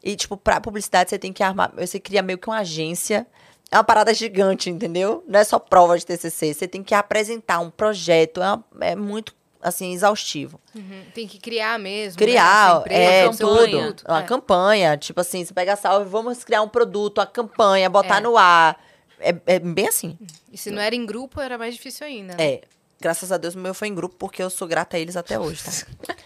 E, 0.09 0.15
tipo, 0.15 0.37
pra 0.37 0.61
publicidade 0.61 1.11
você 1.11 1.19
tem 1.19 1.33
que 1.33 1.43
armar. 1.43 1.73
Você 1.77 1.99
cria 1.99 2.23
meio 2.23 2.39
que 2.39 2.47
uma 2.49 2.59
agência. 2.59 3.27
É 3.71 3.77
uma 3.77 3.83
parada 3.83 4.15
gigante, 4.15 4.71
entendeu? 4.71 5.25
Não 5.27 5.41
é 5.41 5.43
só 5.45 5.59
prova 5.59 5.99
de 5.99 6.07
TCC. 6.07 6.55
Você 6.55 6.69
tem 6.69 6.83
que 6.85 6.95
apresentar 6.95 7.59
um 7.59 7.69
projeto. 7.71 8.41
É, 8.41 8.53
uma- 8.53 8.65
é 8.83 8.95
muito, 8.95 9.35
assim, 9.61 9.93
exaustivo. 9.93 10.61
Uhum. 10.73 11.03
Tem 11.13 11.27
que 11.27 11.41
criar 11.41 11.77
mesmo. 11.79 12.17
Criar, 12.19 12.85
né? 12.87 12.95
é, 12.95 13.03
Essa 13.25 13.27
empresa, 13.27 13.39
tudo. 13.45 13.59
seu 13.59 13.69
produto. 13.81 14.05
Uma 14.09 14.21
É. 14.21 14.23
campanha. 14.23 14.97
Tipo 14.97 15.21
assim, 15.21 15.45
você 15.45 15.53
pega 15.53 15.73
a 15.73 15.77
salve, 15.77 16.09
vamos 16.09 16.45
criar 16.45 16.63
um 16.63 16.69
produto, 16.69 17.21
a 17.21 17.27
campanha, 17.27 17.91
botar 17.91 18.19
É. 18.19 18.21
no 18.21 18.37
ar. 18.37 18.81
É, 19.19 19.35
é 19.47 19.59
bem 19.59 19.89
assim. 19.89 20.17
E 20.53 20.57
se 20.57 20.71
não 20.71 20.81
era 20.81 20.95
em 20.95 21.05
grupo, 21.05 21.41
era 21.41 21.59
mais 21.59 21.75
difícil 21.75 22.07
ainda. 22.07 22.37
né? 22.37 22.45
É. 22.45 22.61
Graças 23.01 23.33
a 23.33 23.37
Deus, 23.37 23.55
o 23.57 23.59
meu 23.59 23.75
foi 23.75 23.89
em 23.89 23.95
grupo, 23.95 24.15
porque 24.17 24.41
eu 24.43 24.49
sou 24.51 24.69
grata 24.69 24.97
a 24.97 25.01
eles 25.01 25.17
até 25.17 25.39
hoje, 25.41 25.65
tá? 25.65 25.71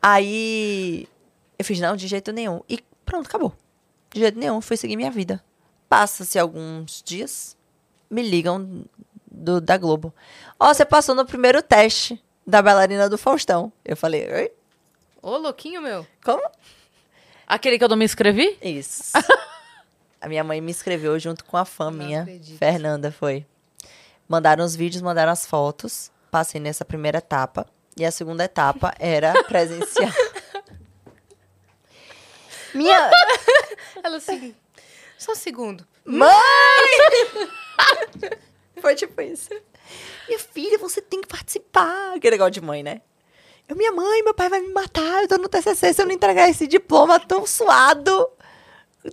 Aí, 0.00 1.06
eu 1.58 1.64
fiz, 1.64 1.78
não, 1.80 1.94
de 1.96 2.06
jeito 2.06 2.32
nenhum. 2.32 2.60
E 2.68 2.78
pronto, 3.08 3.26
acabou. 3.26 3.54
De 4.10 4.20
jeito 4.20 4.38
nenhum, 4.38 4.60
fui 4.60 4.76
seguir 4.76 4.96
minha 4.96 5.10
vida. 5.10 5.42
Passa-se 5.88 6.38
alguns 6.38 7.02
dias, 7.02 7.56
me 8.10 8.22
ligam 8.22 8.84
do, 9.30 9.60
da 9.60 9.78
Globo. 9.78 10.12
Ó, 10.60 10.72
você 10.72 10.84
passou 10.84 11.14
no 11.14 11.24
primeiro 11.24 11.62
teste 11.62 12.22
da 12.46 12.60
bailarina 12.60 13.08
do 13.08 13.16
Faustão. 13.16 13.72
Eu 13.82 13.96
falei, 13.96 14.30
oi? 14.30 14.52
Ô, 15.22 15.38
louquinho, 15.38 15.80
meu. 15.80 16.06
Como? 16.22 16.42
Aquele 17.46 17.78
que 17.78 17.84
eu 17.84 17.88
não 17.88 17.96
me 17.96 18.04
inscrevi? 18.04 18.58
Isso. 18.60 19.12
a 20.20 20.28
minha 20.28 20.44
mãe 20.44 20.60
me 20.60 20.70
inscreveu 20.70 21.18
junto 21.18 21.44
com 21.44 21.56
a 21.56 21.64
fã 21.64 21.86
Não 21.86 21.92
minha, 21.92 22.22
acredito. 22.22 22.58
Fernanda, 22.58 23.10
foi. 23.10 23.46
Mandaram 24.28 24.64
os 24.64 24.76
vídeos, 24.76 25.00
mandaram 25.00 25.32
as 25.32 25.46
fotos. 25.46 26.10
Passei 26.30 26.60
nessa 26.60 26.84
primeira 26.84 27.18
etapa. 27.18 27.66
E 27.96 28.04
a 28.04 28.10
segunda 28.10 28.44
etapa 28.44 28.94
era 28.98 29.42
presencial. 29.44 30.12
minha 32.74 33.10
Ela 34.02 34.16
assim. 34.16 34.54
Só 35.16 35.32
um 35.32 35.34
segundo. 35.34 35.86
mãe! 36.04 36.30
foi 38.80 38.94
tipo 38.94 39.20
isso. 39.20 39.50
Minha 40.28 40.38
filha, 40.38 40.78
você 40.78 41.00
tem 41.00 41.20
que 41.20 41.28
participar. 41.28 42.14
Aquele 42.14 42.36
negócio 42.36 42.52
de 42.52 42.60
mãe, 42.60 42.82
né? 42.82 43.00
Eu, 43.68 43.76
minha 43.76 43.92
mãe, 43.92 44.22
meu 44.22 44.32
pai 44.34 44.48
vai 44.48 44.60
me 44.60 44.72
matar. 44.72 45.22
Eu 45.22 45.28
tô 45.28 45.36
no 45.38 45.48
TCC 45.48 45.92
se 45.92 46.00
eu 46.00 46.06
não 46.06 46.12
entregar 46.14 46.48
esse 46.48 46.66
diploma 46.66 47.18
tão 47.18 47.46
suado. 47.46 48.30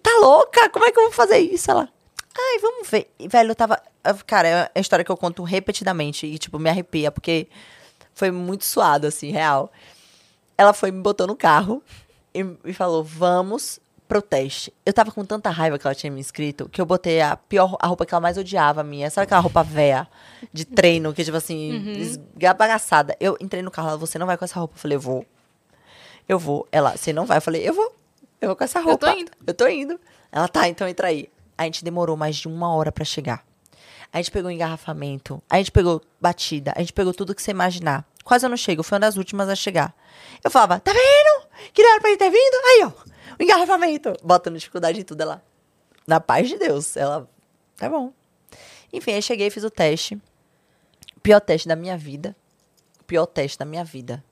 Tá 0.01 0.12
louca? 0.20 0.70
Como 0.70 0.86
é 0.86 0.91
que 0.91 0.99
eu 0.99 1.03
vou 1.03 1.12
fazer 1.12 1.39
isso? 1.39 1.72
Ela, 1.72 1.89
ai, 2.38 2.60
vamos 2.60 2.88
ver. 2.88 3.12
E, 3.20 3.28
velho, 3.28 3.51
eu 3.51 3.56
tava. 3.56 3.82
Cara, 4.28 4.47
é 4.47 4.72
a 4.76 4.80
história 4.80 5.03
que 5.03 5.12
eu 5.12 5.18
conto 5.18 5.43
repetidamente 5.43 6.28
e, 6.28 6.38
tipo, 6.38 6.60
me 6.60 6.70
arrepia, 6.70 7.12
porque 7.12 7.47
foi 8.14 8.30
muito 8.32 8.64
suado, 8.66 9.08
assim, 9.08 9.32
real. 9.32 9.72
Ela 10.58 10.74
foi 10.74 10.91
me 10.91 11.01
botou 11.01 11.26
no 11.28 11.36
carro 11.36 11.84
e, 12.36 12.70
e 12.70 12.74
falou: 12.74 13.04
vamos 13.04 13.80
pro 14.08 14.22
teste. 14.22 14.74
Eu 14.86 14.94
tava 14.94 15.12
com 15.12 15.26
tanta 15.26 15.50
raiva 15.50 15.80
que 15.80 15.88
ela 15.88 15.96
tinha 15.96 16.12
me 16.12 16.20
inscrito 16.20 16.70
que 16.70 16.80
eu 16.80 16.86
botei 16.86 17.22
a 17.22 17.36
pior 17.36 17.76
a 17.80 17.88
roupa 17.88 18.06
que 18.06 18.14
ela 18.14 18.22
mais 18.22 18.38
odiava 18.38 18.84
minha. 18.84 19.10
Sabe 19.10 19.24
aquela 19.24 19.42
roupa 19.42 19.64
véia 19.64 20.08
de 20.54 20.66
treino, 20.66 21.14
que, 21.14 21.24
tipo 21.24 21.38
assim, 21.38 21.94
desbagaçada. 21.98 23.16
Eu 23.20 23.36
entrei 23.40 23.62
no 23.62 23.72
carro, 23.72 23.90
ela, 23.90 23.98
você 23.98 24.20
não 24.20 24.28
vai 24.28 24.38
com 24.38 24.46
essa 24.46 24.60
roupa. 24.60 24.76
Eu 24.76 24.80
falei, 24.80 24.98
vou. 24.98 25.26
Eu 26.28 26.38
vou. 26.38 26.68
Ela, 26.72 26.96
você 26.96 27.14
não 27.14 27.26
vai? 27.26 27.38
Eu 27.38 27.42
falei, 27.42 27.68
eu 27.68 27.74
vou. 27.74 27.96
Eu 28.42 28.50
vou 28.50 28.56
com 28.56 28.64
essa 28.64 28.80
roupa. 28.80 29.08
tô 29.12 29.20
indo. 29.20 29.32
Eu 29.48 29.54
tô 29.54 29.68
indo. 29.68 30.00
Ela, 30.32 30.48
tá, 30.48 30.68
então 30.68 30.88
entra 30.88 31.08
aí. 31.08 31.30
A 31.58 31.64
gente 31.64 31.84
demorou 31.84 32.18
mais 32.18 32.36
de 32.36 32.48
uma 32.48 32.74
hora 32.74 32.92
pra 32.92 33.06
chegar. 33.06 33.44
A 34.12 34.18
gente 34.18 34.32
pegou 34.32 34.52
engarrafamento. 34.52 35.42
A 35.50 35.58
gente 35.58 35.72
pegou 35.72 36.02
batida. 36.22 36.74
A 36.76 36.80
gente 36.80 36.94
pegou 36.94 37.14
tudo 37.14 37.34
que 37.34 37.42
você 37.42 37.52
imaginar. 37.52 38.06
Quase 38.24 38.46
eu 38.46 38.50
não 38.50 38.58
chego. 38.58 38.84
Foi 38.84 38.96
uma 38.96 39.02
das 39.02 39.18
últimas 39.18 39.50
a 39.50 39.56
chegar. 39.56 39.94
Eu 40.44 40.52
falava, 40.52 40.80
tá 40.80 40.92
vendo? 40.92 41.45
Que 41.74 41.84
não 41.84 41.91
era 41.91 42.01
pra 42.01 42.10
ele 42.10 42.18
ter 42.18 42.30
vindo? 42.30 42.56
Aí, 42.66 42.84
ó. 42.84 42.91
O 43.39 43.43
engarrafamento. 43.43 44.14
Botando 44.24 44.58
dificuldade 44.58 44.99
em 44.99 45.03
tudo. 45.03 45.22
Ela, 45.22 45.43
na 46.08 46.20
paz 46.20 46.47
de 46.47 46.58
Deus. 46.58 46.95
Ela, 46.95 47.30
tá 47.78 47.89
bom. 47.89 48.14
Enfim, 48.91 49.14
aí 49.14 49.22
cheguei, 49.22 49.49
fiz 49.49 49.64
o 49.64 49.70
teste. 49.70 50.20
Pior 51.22 51.39
teste 51.39 51.68
da 51.68 51.76
minha 51.76 51.97
vida. 51.97 52.36
Pior 53.08 53.26
teste 53.26 53.58
da 53.58 53.66
minha 53.66 53.84
vida. 53.84 54.24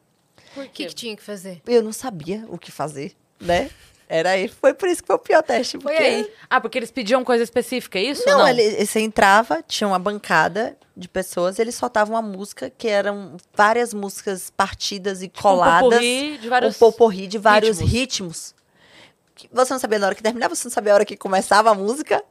O 0.56 0.62
que, 0.70 0.86
que 0.86 0.94
tinha 0.94 1.16
que 1.16 1.24
fazer? 1.24 1.62
Eu 1.66 1.82
não 1.82 1.92
sabia 1.92 2.46
o 2.48 2.58
que 2.58 2.72
fazer, 2.72 3.16
né? 3.40 3.70
Era 4.16 4.30
aí. 4.30 4.48
Foi 4.48 4.76
por 4.76 4.88
isso 4.88 5.02
que 5.02 5.08
foi 5.08 5.16
o 5.16 5.20
pior 5.20 5.42
teste. 5.42 5.80
Foi 5.80 5.92
porque- 5.94 6.08
aí. 6.08 6.32
Ah, 6.48 6.62
porque 6.62 6.78
eles 6.78 6.92
pediam 6.92 7.24
coisa 7.24 7.44
específica, 7.44 7.98
é 7.98 8.04
isso? 8.04 8.24
Não, 8.28 8.38
não? 8.40 8.48
ele- 8.48 8.86
você 8.86 9.00
entrava, 9.00 9.64
tinha 9.68 9.88
uma 9.88 9.98
bancada 9.98 10.78
de 10.96 11.10
pessoas, 11.10 11.58
eles 11.58 11.74
soltavam 11.74 12.14
uma 12.14 12.22
música 12.22 12.70
que 12.70 12.88
eram 12.88 13.38
várias 13.56 13.92
músicas 13.92 14.52
partidas 14.56 15.24
e 15.24 15.30
coladas. 15.30 15.82
Um 15.88 15.90
popurrí 15.90 16.38
de 16.38 16.48
vários 16.50 16.76
um 16.76 16.80
poporri 16.80 17.26
de 17.28 17.38
vários 17.40 17.80
ritmos. 17.80 17.92
ritmos. 17.92 19.50
Você 19.52 19.74
não 19.74 19.80
sabia 19.80 19.98
na 19.98 20.06
hora 20.06 20.16
que 20.16 20.22
terminava, 20.22 20.54
você 20.54 20.68
não 20.68 20.72
sabia 20.72 20.92
a 20.92 20.96
hora 20.96 21.06
que 21.06 21.18
começava 21.18 21.72
a 21.72 21.74
música. 21.74 22.24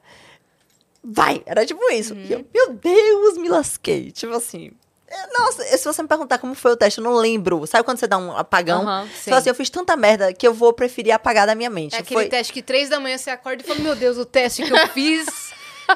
Vai! 1.03 1.43
Era 1.45 1.65
tipo 1.65 1.81
isso. 1.91 2.13
E 2.15 2.31
eu, 2.31 2.45
meu 2.53 2.73
Deus, 2.75 3.37
me 3.37 3.49
lasquei. 3.49 4.09
Tipo 4.09 4.33
assim. 4.33 4.71
É, 5.13 5.27
Nossa, 5.39 5.63
se 5.77 5.83
você 5.85 6.01
me 6.01 6.07
perguntar 6.07 6.37
como 6.39 6.55
foi 6.55 6.71
o 6.71 6.77
teste, 6.77 6.99
eu 6.99 7.03
não 7.03 7.13
lembro. 7.15 7.65
Sabe 7.67 7.83
quando 7.83 7.99
você 7.99 8.07
dá 8.07 8.17
um 8.17 8.35
apagão? 8.35 9.07
Sim. 9.07 9.25
fala 9.25 9.37
assim, 9.37 9.49
eu 9.49 9.55
fiz 9.55 9.69
tanta 9.69 9.95
merda 9.95 10.33
que 10.33 10.47
eu 10.47 10.53
vou 10.53 10.73
preferir 10.73 11.13
apagar 11.13 11.45
da 11.47 11.55
minha 11.55 11.69
mente. 11.69 11.95
É 11.95 11.99
aquele 11.99 12.21
Foi- 12.21 12.29
teste 12.29 12.51
que 12.51 12.61
três 12.61 12.89
da 12.89 12.99
manhã 12.99 13.17
você 13.17 13.29
acorda 13.29 13.61
e 13.61 13.65
fala, 13.65 13.79
meu 13.79 13.95
Deus, 13.95 14.17
o 14.17 14.25
teste 14.25 14.63
que 14.63 14.71
eu 14.73 14.87
fiz 14.89 15.25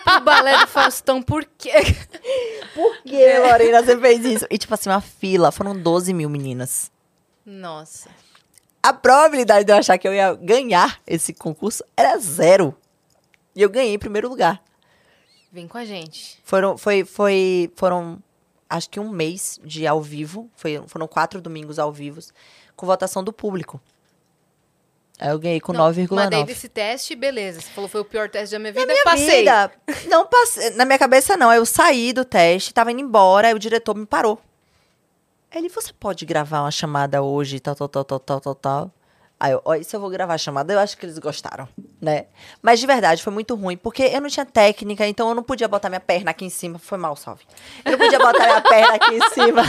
pro 0.03 0.19
balé 0.21 0.59
do 0.59 0.67
Faustão, 0.67 1.21
por 1.21 1.45
quê? 1.57 1.71
Por 2.75 3.01
que, 3.01 3.39
Lorena, 3.39 3.81
você 3.81 3.97
fez 3.97 4.23
isso? 4.23 4.45
E, 4.51 4.57
tipo 4.57 4.71
assim, 4.71 4.87
uma 4.89 5.01
fila. 5.01 5.51
Foram 5.51 5.75
12 5.75 6.13
mil 6.13 6.29
meninas. 6.29 6.91
Nossa. 7.43 8.09
A 8.83 8.93
probabilidade 8.93 9.65
de 9.65 9.71
eu 9.71 9.77
achar 9.77 9.97
que 9.97 10.07
eu 10.07 10.13
ia 10.13 10.35
ganhar 10.35 10.99
esse 11.07 11.33
concurso 11.33 11.83
era 11.95 12.15
zero. 12.19 12.75
E 13.55 13.61
eu 13.63 13.69
ganhei 13.69 13.93
em 13.95 13.97
primeiro 13.97 14.29
lugar. 14.29 14.61
Vem 15.51 15.67
com 15.67 15.77
a 15.79 15.85
gente. 15.85 16.39
Foram, 16.43 16.77
foi, 16.77 17.03
foi, 17.03 17.71
foram, 17.75 18.21
acho 18.69 18.89
que 18.89 18.99
um 18.99 19.09
mês 19.09 19.59
de 19.63 19.85
ao 19.87 20.01
vivo. 20.01 20.49
Foi, 20.55 20.81
foram 20.87 21.07
quatro 21.07 21.41
domingos 21.41 21.79
ao 21.79 21.91
vivo. 21.91 22.19
Com 22.75 22.85
votação 22.85 23.23
do 23.23 23.33
público. 23.33 23.81
Aí 25.19 25.29
eu 25.29 25.39
ganhei 25.39 25.59
com 25.59 25.73
Não, 25.73 25.85
Mas 25.85 25.95
daí 25.95 26.07
9,9. 26.41 26.45
desse 26.45 26.69
teste, 26.69 27.15
beleza. 27.15 27.59
Você 27.59 27.69
falou 27.69 27.89
foi 27.89 28.01
o 28.01 28.05
pior 28.05 28.29
teste 28.29 28.53
da 28.53 28.59
minha 28.59 28.71
vida, 28.71 28.85
Na 28.85 28.93
minha 28.93 29.03
passei. 29.03 29.39
vida, 29.39 29.71
não 30.07 30.27
passei. 30.27 30.69
Na 30.71 30.85
minha 30.85 30.99
cabeça, 30.99 31.35
não. 31.35 31.51
Eu 31.51 31.65
saí 31.65 32.13
do 32.13 32.23
teste, 32.23 32.71
tava 32.73 32.91
indo 32.91 33.01
embora, 33.01 33.47
aí 33.47 33.53
o 33.55 33.59
diretor 33.59 33.95
me 33.95 34.05
parou. 34.05 34.39
Ele, 35.51 35.69
você 35.69 35.91
pode 35.91 36.23
gravar 36.25 36.61
uma 36.61 36.69
chamada 36.71 37.23
hoje, 37.23 37.59
tal, 37.59 37.73
tal, 37.73 37.87
tal, 37.89 38.03
tal, 38.05 38.19
tal, 38.19 38.39
tal, 38.41 38.55
tal. 38.55 38.91
Aí 39.39 39.51
eu, 39.51 39.61
olha, 39.63 39.83
se 39.83 39.95
eu 39.95 39.99
vou 39.99 40.09
gravar 40.09 40.33
a 40.33 40.37
chamada, 40.37 40.73
eu 40.73 40.79
acho 40.79 40.97
que 40.97 41.05
eles 41.05 41.19
gostaram, 41.19 41.67
né? 42.01 42.25
Mas 42.61 42.79
de 42.79 42.87
verdade, 42.87 43.21
foi 43.21 43.31
muito 43.31 43.53
ruim, 43.55 43.77
porque 43.77 44.01
eu 44.03 44.19
não 44.19 44.29
tinha 44.29 44.45
técnica, 44.45 45.05
então 45.05 45.29
eu 45.29 45.35
não 45.35 45.43
podia 45.43 45.67
botar 45.67 45.89
minha 45.89 45.99
perna 45.99 46.31
aqui 46.31 46.43
em 46.45 46.49
cima. 46.49 46.79
Foi 46.79 46.97
mal, 46.97 47.15
salve. 47.15 47.43
Eu 47.85 47.91
não 47.91 47.99
podia 47.99 48.17
botar 48.17 48.45
minha 48.45 48.61
perna 48.61 48.95
aqui 48.95 49.13
em 49.15 49.29
cima. 49.29 49.61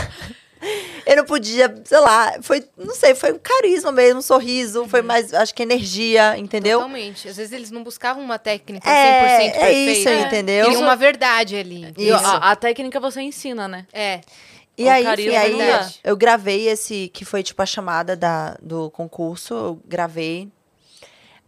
Eu 1.07 1.19
não 1.19 1.25
podia, 1.25 1.73
sei 1.85 2.01
lá, 2.01 2.35
foi, 2.43 2.65
não 2.77 2.95
sei, 2.95 3.15
foi 3.15 3.33
um 3.33 3.39
carisma 3.39 3.93
mesmo, 3.93 4.19
um 4.19 4.23
sorriso, 4.23 4.89
foi 4.89 5.03
mais, 5.03 5.33
acho 5.33 5.55
que 5.55 5.63
energia, 5.63 6.37
entendeu? 6.37 6.79
Totalmente. 6.81 7.29
Às 7.29 7.37
vezes 7.37 7.53
eles 7.53 7.71
não 7.71 7.85
buscavam 7.85 8.23
uma 8.25 8.39
técnica 8.41 8.89
100% 8.91 8.93
É, 8.93 9.47
é 9.47 9.51
perfeita. 9.51 9.93
isso, 9.93 10.09
entendeu? 10.27 10.65
Queriam 10.67 10.83
uma 10.83 10.97
verdade 10.97 11.55
ali. 11.57 11.95
E 11.97 12.09
Isso. 12.09 12.27
a, 12.27 12.51
a 12.51 12.57
técnica 12.57 12.99
você 12.99 13.21
ensina, 13.21 13.69
né? 13.69 13.87
É. 13.93 14.21
E 14.79 14.89
aí, 14.89 15.05
enfim, 15.05 15.35
aí 15.35 15.59
eu 16.05 16.17
gravei 16.17 16.69
esse, 16.69 17.09
que 17.09 17.25
foi 17.25 17.43
tipo 17.43 17.61
a 17.61 17.67
chamada 17.67 18.17
da, 18.17 18.57
do 18.63 18.91
concurso, 18.91 19.53
eu 19.53 19.83
gravei. 19.85 20.51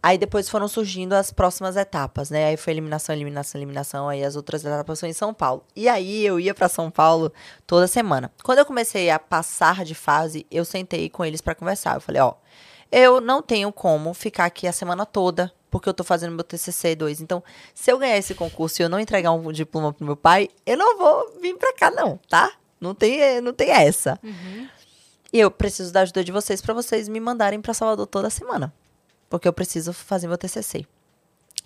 Aí 0.03 0.17
depois 0.17 0.49
foram 0.49 0.67
surgindo 0.67 1.13
as 1.13 1.31
próximas 1.31 1.77
etapas, 1.77 2.29
né? 2.31 2.47
Aí 2.47 2.57
foi 2.57 2.73
eliminação, 2.73 3.13
eliminação, 3.15 3.59
eliminação, 3.59 4.09
aí 4.09 4.23
as 4.23 4.35
outras 4.35 4.65
etapas 4.65 4.99
foram 4.99 5.11
em 5.11 5.13
São 5.13 5.33
Paulo. 5.33 5.63
E 5.75 5.87
aí 5.87 6.25
eu 6.25 6.39
ia 6.39 6.53
pra 6.55 6.67
São 6.67 6.89
Paulo 6.89 7.31
toda 7.67 7.87
semana. 7.87 8.31
Quando 8.43 8.59
eu 8.59 8.65
comecei 8.65 9.11
a 9.11 9.19
passar 9.19 9.85
de 9.85 9.93
fase, 9.93 10.45
eu 10.49 10.65
sentei 10.65 11.07
com 11.07 11.23
eles 11.23 11.39
pra 11.39 11.53
conversar. 11.53 11.95
Eu 11.95 12.01
falei, 12.01 12.19
ó, 12.19 12.33
eu 12.91 13.21
não 13.21 13.41
tenho 13.43 13.71
como 13.71 14.13
ficar 14.13 14.45
aqui 14.45 14.67
a 14.67 14.73
semana 14.73 15.05
toda, 15.05 15.53
porque 15.69 15.87
eu 15.87 15.93
tô 15.93 16.03
fazendo 16.03 16.35
meu 16.35 16.43
TCC 16.43 16.95
2. 16.95 17.21
Então, 17.21 17.43
se 17.73 17.91
eu 17.91 17.99
ganhar 17.99 18.17
esse 18.17 18.33
concurso 18.33 18.81
e 18.81 18.83
eu 18.83 18.89
não 18.89 18.99
entregar 18.99 19.31
um 19.31 19.51
diploma 19.51 19.93
pro 19.93 20.05
meu 20.05 20.17
pai, 20.17 20.49
eu 20.65 20.77
não 20.77 20.97
vou 20.97 21.39
vir 21.39 21.55
pra 21.57 21.73
cá 21.73 21.91
não, 21.91 22.17
tá? 22.27 22.51
Não 22.81 22.93
tem, 22.95 23.39
não 23.41 23.53
tem 23.53 23.69
essa. 23.69 24.19
E 25.31 25.39
eu 25.39 25.49
preciso 25.51 25.93
da 25.93 26.01
ajuda 26.01 26.23
de 26.23 26.31
vocês 26.31 26.61
pra 26.61 26.73
vocês 26.73 27.07
me 27.07 27.19
mandarem 27.19 27.61
pra 27.61 27.73
Salvador 27.73 28.07
toda 28.07 28.29
semana. 28.29 28.73
Porque 29.29 29.47
eu 29.47 29.53
preciso 29.53 29.93
fazer 29.93 30.27
meu 30.27 30.37
TCC. 30.37 30.85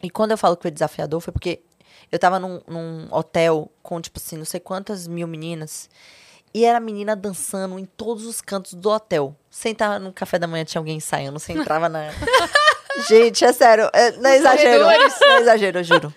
E 0.03 0.09
quando 0.09 0.31
eu 0.31 0.37
falo 0.37 0.55
que 0.55 0.61
foi 0.63 0.71
desafiador, 0.71 1.19
foi 1.21 1.31
porque 1.33 1.61
eu 2.11 2.19
tava 2.19 2.37
num, 2.37 2.61
num 2.67 3.07
hotel 3.09 3.71
com, 3.81 3.99
tipo 3.99 4.19
assim, 4.19 4.37
não 4.37 4.45
sei 4.45 4.59
quantas 4.59 5.07
mil 5.07 5.25
meninas. 5.27 5.89
E 6.53 6.63
era 6.63 6.79
menina 6.79 7.15
dançando 7.15 7.79
em 7.79 7.85
todos 7.85 8.25
os 8.25 8.39
cantos 8.41 8.73
do 8.75 8.89
hotel. 8.89 9.35
Você 9.49 9.69
entrava 9.69 9.97
no 9.99 10.13
café 10.13 10.37
da 10.37 10.47
manhã, 10.47 10.63
tinha 10.63 10.79
alguém 10.79 10.97
ensaiando. 10.97 11.39
Você 11.39 11.53
entrava 11.53 11.89
na... 11.89 12.11
Gente, 13.09 13.43
é 13.43 13.51
sério. 13.51 13.89
é- 13.93 14.11
não 14.11 14.29
é 14.29 14.37
exagero. 14.37 14.83
Não 14.83 14.89
é 14.91 15.41
exagero, 15.41 15.79
eu 15.79 15.83
juro. 15.83 16.13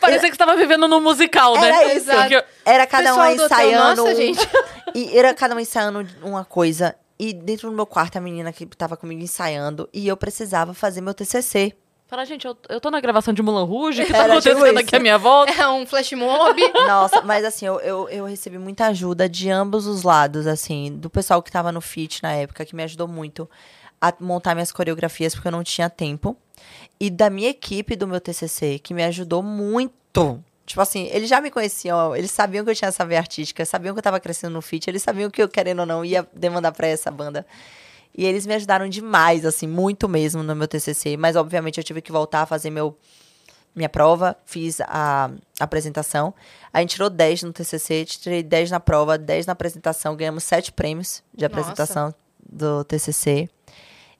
Parecia 0.00 0.28
que 0.30 0.34
você 0.36 0.38
tava 0.38 0.56
vivendo 0.56 0.86
num 0.88 1.00
musical, 1.00 1.54
né? 1.60 1.68
Era 1.68 1.94
isso. 1.94 2.10
Porque- 2.10 2.44
Era 2.64 2.86
cada 2.86 3.14
hotel, 3.14 3.44
ensaiando. 3.44 4.02
nossa, 4.02 4.12
um- 4.12 4.16
gente. 4.16 4.48
E 4.94 5.18
era 5.18 5.34
cada 5.34 5.54
uma 5.54 5.60
ensaiando 5.60 6.06
uma 6.22 6.44
coisa. 6.44 6.94
E 7.18 7.32
dentro 7.34 7.68
do 7.68 7.76
meu 7.76 7.84
quarto, 7.86 8.16
a 8.16 8.20
menina 8.20 8.50
que 8.52 8.64
tava 8.66 8.96
comigo 8.96 9.22
ensaiando. 9.22 9.88
E 9.92 10.08
eu 10.08 10.16
precisava 10.16 10.72
fazer 10.72 11.00
meu 11.02 11.12
TCC. 11.12 11.74
Fala, 12.06 12.24
gente, 12.24 12.46
eu, 12.46 12.56
eu 12.68 12.80
tô 12.80 12.90
na 12.90 13.00
gravação 13.00 13.34
de 13.34 13.42
Mulan 13.42 13.64
Rouge, 13.64 14.02
o 14.02 14.06
que 14.06 14.12
tá 14.12 14.18
Era 14.18 14.40
tipo 14.40 14.48
acontecendo 14.50 14.66
isso. 14.78 14.78
aqui 14.86 14.96
à 14.96 15.00
minha 15.00 15.18
volta? 15.18 15.52
É 15.52 15.68
um 15.68 15.84
flash 15.84 16.12
mob. 16.12 16.62
Nossa, 16.86 17.20
mas 17.22 17.44
assim, 17.44 17.66
eu, 17.66 17.80
eu, 17.80 18.08
eu 18.08 18.24
recebi 18.26 18.58
muita 18.58 18.86
ajuda 18.86 19.28
de 19.28 19.50
ambos 19.50 19.86
os 19.86 20.02
lados, 20.04 20.46
assim. 20.46 20.92
Do 20.96 21.10
pessoal 21.10 21.42
que 21.42 21.50
tava 21.50 21.72
no 21.72 21.80
FIT 21.80 22.22
na 22.22 22.32
época, 22.32 22.64
que 22.64 22.76
me 22.76 22.82
ajudou 22.84 23.08
muito 23.08 23.50
a 24.00 24.14
montar 24.20 24.54
minhas 24.54 24.70
coreografias, 24.70 25.34
porque 25.34 25.48
eu 25.48 25.52
não 25.52 25.64
tinha 25.64 25.90
tempo. 25.90 26.36
E 26.98 27.10
da 27.10 27.28
minha 27.28 27.50
equipe 27.50 27.94
do 27.94 28.08
meu 28.08 28.20
TCC, 28.20 28.78
que 28.78 28.94
me 28.94 29.04
ajudou 29.04 29.42
muito. 29.42 30.42
Tipo 30.64 30.80
assim, 30.80 31.08
eles 31.12 31.28
já 31.28 31.40
me 31.40 31.50
conheciam, 31.50 32.16
eles 32.16 32.30
sabiam 32.32 32.64
que 32.64 32.70
eu 32.70 32.74
tinha 32.74 32.88
essa 32.88 33.04
veia 33.04 33.20
artística, 33.20 33.64
sabiam 33.64 33.94
que 33.94 33.98
eu 34.00 34.02
tava 34.02 34.18
crescendo 34.18 34.54
no 34.54 34.60
FIT, 34.60 34.90
eles 34.90 35.02
sabiam 35.02 35.30
que 35.30 35.40
eu, 35.40 35.48
querendo 35.48 35.80
ou 35.80 35.86
não, 35.86 36.04
ia 36.04 36.26
demandar 36.34 36.72
pra 36.72 36.88
essa 36.88 37.08
banda. 37.08 37.46
E 38.18 38.24
eles 38.24 38.46
me 38.46 38.54
ajudaram 38.54 38.88
demais, 38.88 39.44
assim, 39.44 39.68
muito 39.68 40.08
mesmo 40.08 40.42
no 40.42 40.56
meu 40.56 40.66
TCC. 40.66 41.18
Mas, 41.18 41.36
obviamente, 41.36 41.76
eu 41.76 41.84
tive 41.84 42.00
que 42.00 42.10
voltar 42.10 42.42
a 42.42 42.46
fazer 42.46 42.70
meu, 42.70 42.96
minha 43.74 43.90
prova, 43.90 44.34
fiz 44.46 44.80
a 44.80 45.30
apresentação. 45.60 46.32
A 46.72 46.80
gente 46.80 46.94
tirou 46.94 47.10
10 47.10 47.42
no 47.42 47.52
TCC, 47.52 48.06
tirei 48.06 48.42
10 48.42 48.70
na 48.70 48.80
prova, 48.80 49.18
10 49.18 49.44
na 49.44 49.52
apresentação. 49.52 50.16
Ganhamos 50.16 50.44
7 50.44 50.72
prêmios 50.72 51.22
de 51.32 51.46
Nossa. 51.46 51.60
apresentação 51.60 52.14
do 52.42 52.82
TCC. 52.84 53.50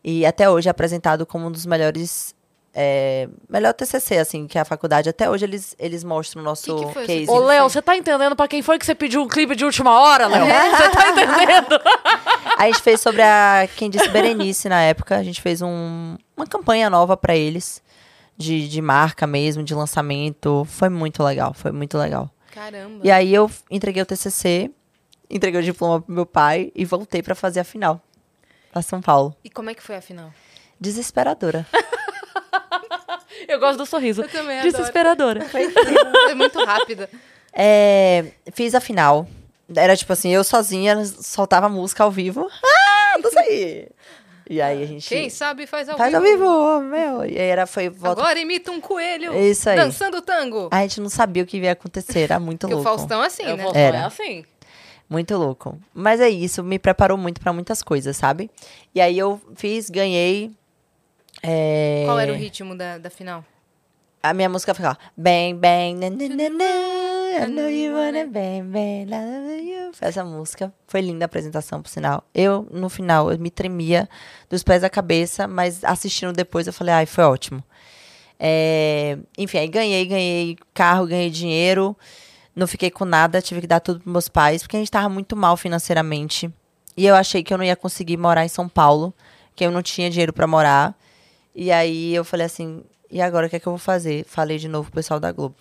E 0.05 0.27
até 0.27 0.49
hoje 0.49 0.69
é 0.69 0.71
apresentado 0.71 1.25
como 1.25 1.47
um 1.47 1.51
dos 1.51 1.65
melhores... 1.65 2.36
é, 2.79 3.27
melhor 3.49 3.73
TCC, 3.73 4.19
assim, 4.19 4.47
que 4.47 4.59
a 4.59 4.65
faculdade. 4.65 5.09
Até 5.09 5.31
hoje 5.31 5.47
eles, 5.47 5.75
eles 5.79 6.05
mostram 6.05 6.43
o 6.43 6.45
nosso 6.45 6.77
Que 6.77 6.85
que 6.87 6.93
foi 6.93 7.07
case. 7.07 7.31
Ô, 7.31 7.39
Léo, 7.39 7.71
você 7.71 7.81
tá 7.81 7.97
entendendo 7.97 8.37
pra 8.37 8.47
quem 8.47 8.61
foi 8.61 8.79
que 8.79 8.85
você 8.85 8.95
pediu 8.95 9.23
um 9.23 9.29
clipe 9.29 9.57
de 9.57 9.65
última 9.65 9.99
hora, 9.99 10.27
Léo? 10.27 10.45
É. 10.45 10.71
Você 10.77 10.91
tá 10.91 11.09
entendendo? 11.11 11.81
A 12.59 12.67
gente 12.67 12.83
fez 12.83 13.01
sobre 13.01 13.23
a 13.23 13.67
quem 13.77 13.89
disse 13.89 14.09
Berenice 14.11 14.69
na 14.69 14.83
época. 14.83 15.17
A 15.17 15.23
gente 15.23 15.41
fez 15.41 15.63
um- 15.63 16.17
uma 16.37 16.47
campanha 16.47 16.91
nova 16.91 17.17
pra 17.17 17.35
eles. 17.35 17.83
De, 18.37 18.69
de 18.69 18.83
marca 18.83 19.27
mesmo, 19.27 19.63
de 19.63 19.75
lançamento. 19.75 20.67
Foi 20.69 20.91
muito 20.91 21.23
legal, 21.23 21.55
foi 21.55 21.73
muito 21.73 21.97
legal. 21.97 22.31
Caramba. 22.53 23.01
E 23.03 23.11
aí 23.11 23.33
eu 23.33 23.51
entreguei 23.71 24.03
o 24.03 24.07
TCC, 24.07 24.71
entreguei 25.31 25.61
o 25.61 25.65
diploma 25.65 26.03
pro 26.03 26.13
meu 26.15 26.27
pai 26.27 26.71
e 26.75 26.85
voltei 26.85 27.23
pra 27.23 27.35
fazer 27.35 27.61
a 27.61 27.65
final. 27.65 27.99
Pra 28.71 28.83
São 28.83 29.01
Paulo. 29.01 29.35
E 29.43 29.49
como 29.49 29.71
é 29.71 29.75
que 29.75 29.83
foi 29.83 29.97
a 29.97 30.03
final? 30.03 30.31
Desesperadora. 30.79 31.67
Eu 33.49 33.59
gosto 33.61 33.79
do 33.79 33.87
sorriso. 33.87 34.23
Eu 34.23 34.29
também 34.29 34.59
adoro. 34.59 34.73
Desesperadora. 34.73 35.47
É 36.31 36.35
muito 36.35 36.59
rápida. 36.65 37.09
É, 37.53 38.27
fiz 38.53 38.75
a 38.75 38.81
final. 38.81 39.27
Era 39.75 39.97
tipo 39.97 40.13
assim, 40.13 40.31
eu 40.31 40.45
sozinha 40.45 41.05
soltava 41.05 41.69
música 41.69 42.05
ao 42.05 42.11
vivo. 42.11 42.49
Ah, 42.65 43.19
não 43.19 43.31
sei. 43.31 43.89
E 44.49 44.61
aí 44.61 44.83
a 44.83 44.87
gente 44.87 45.09
Quem 45.09 45.29
sabe 45.29 45.67
faz 45.67 45.89
ao 45.89 45.99
faz 45.99 46.13
vivo. 46.13 46.25
ao 46.25 46.79
vivo, 46.79 46.81
meu. 46.83 47.25
E 47.25 47.39
aí 47.39 47.49
era 47.49 47.67
foi 47.67 47.89
volta. 47.89 48.21
Agora 48.21 48.39
imita 48.39 48.71
um 48.71 48.81
coelho. 48.81 49.35
Isso 49.35 49.69
aí. 49.69 49.77
Dançando 49.77 50.23
tango. 50.23 50.69
A 50.71 50.83
gente 50.83 51.01
não 51.01 51.09
sabia 51.09 51.43
o 51.43 51.47
que 51.47 51.57
ia 51.59 51.73
acontecer, 51.73 52.21
era 52.21 52.39
muito 52.39 52.61
Porque 52.61 52.75
o 52.75 52.77
louco. 52.77 52.89
Faustão 52.91 53.23
é 53.23 53.27
assim, 53.27 53.43
né? 53.45 53.57
vou 53.57 53.73
Era. 53.75 53.99
é 53.99 54.05
assim. 54.05 54.45
Muito 55.09 55.37
louco. 55.37 55.79
Mas 55.95 56.21
é 56.21 56.29
isso, 56.29 56.63
me 56.63 56.79
preparou 56.79 57.17
muito 57.17 57.41
pra 57.41 57.53
muitas 57.53 57.83
coisas, 57.83 58.17
sabe? 58.17 58.51
E 58.95 59.01
aí 59.01 59.19
eu 59.19 59.41
fiz, 59.57 59.89
ganhei. 59.91 60.53
É, 61.47 62.03
Qual 62.07 62.19
era 62.19 62.33
o 62.33 62.35
ritmo 62.35 62.77
da, 62.77 62.99
da 62.99 63.11
final? 63.11 63.45
A 64.23 64.35
minha 64.35 64.49
música 64.49 64.75
ficava 64.75 64.99
bang, 65.17 65.55
bang, 65.55 65.95
na, 65.95 66.11
na, 66.11 66.29
na, 66.29 66.51
na, 66.51 67.45
I 67.45 67.47
know 67.49 67.69
you 67.69 67.95
wanna 67.95 68.27
bang, 68.27 68.63
bang, 68.63 69.07
la, 69.09 69.19
la, 69.19 69.53
you. 69.55 69.93
Essa 70.01 70.25
música 70.25 70.73
foi 70.89 71.01
linda 71.01 71.25
a 71.25 71.27
apresentação, 71.27 71.81
por 71.81 71.89
sinal. 71.89 72.25
Eu, 72.35 72.67
no 72.73 72.89
final, 72.89 73.31
eu 73.31 73.39
me 73.39 73.51
tremia 73.51 74.09
dos 74.51 74.65
pés 74.65 74.83
à 74.83 74.91
cabeça, 74.91 75.47
mas 75.47 75.85
assistindo 75.85 76.33
depois 76.33 76.67
eu 76.67 76.73
falei, 76.73 76.95
ai, 76.95 77.07
foi 77.07 77.23
ótimo. 77.23 77.63
É, 78.39 79.17
enfim, 79.39 79.59
aí 79.59 79.69
ganhei, 79.69 80.05
ganhei 80.05 80.57
carro, 80.75 81.07
ganhei 81.07 81.31
dinheiro, 81.31 81.97
não 82.55 82.67
fiquei 82.67 82.91
com 82.91 83.05
nada, 83.05 83.41
tive 83.41 83.61
que 83.61 83.67
dar 83.67 83.81
tudo 83.81 84.01
pros 84.01 84.13
meus 84.13 84.29
pais, 84.29 84.63
porque 84.63 84.77
a 84.77 84.81
gente 84.81 84.91
tava 84.91 85.09
muito 85.09 85.37
mal 85.37 85.57
financeiramente. 85.57 86.51
E 86.97 87.07
eu 87.07 87.15
achei 87.15 87.43
que 87.43 87.53
eu 87.53 87.59
não 87.59 87.65
ia 87.65 87.77
conseguir 87.77 88.17
morar 88.17 88.45
em 88.45 88.49
São 88.49 88.69
Paulo, 88.69 89.15
que 89.55 89.65
eu 89.65 89.71
não 89.71 89.83
tinha 89.83 90.11
dinheiro 90.11 90.33
pra 90.33 90.47
morar. 90.47 90.97
E 91.59 91.73
aí 91.73 92.15
eu 92.15 92.23
falei 92.23 92.45
assim, 92.45 92.85
e 93.11 93.19
agora 93.19 93.47
o 93.47 93.51
que 93.51 93.57
é 93.57 93.59
que 93.59 93.67
eu 93.67 93.73
vou 93.73 93.79
fazer? 93.79 94.27
Falei 94.27 94.59
de 94.59 94.69
novo 94.69 94.91
pro 94.91 94.97
pessoal 94.97 95.19
da 95.19 95.33
Globo. 95.33 95.57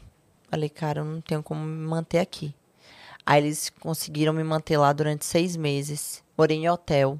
Falei, 0.50 0.68
cara, 0.68 1.00
eu 1.00 1.06
não 1.06 1.22
tenho 1.22 1.41
como 1.41 1.64
me 1.66 1.88
manter 1.88 2.20
aqui. 2.20 2.54
Aí 3.26 3.41
eles 3.41 3.72
conseguiram 3.80 4.34
me 4.34 4.43
manter 4.43 4.78
lá 4.78 4.91
durante 4.91 5.24
seis 5.24 5.56
meses. 5.56 6.22
Morei 6.38 6.58
em 6.58 6.70
hotel, 6.70 7.18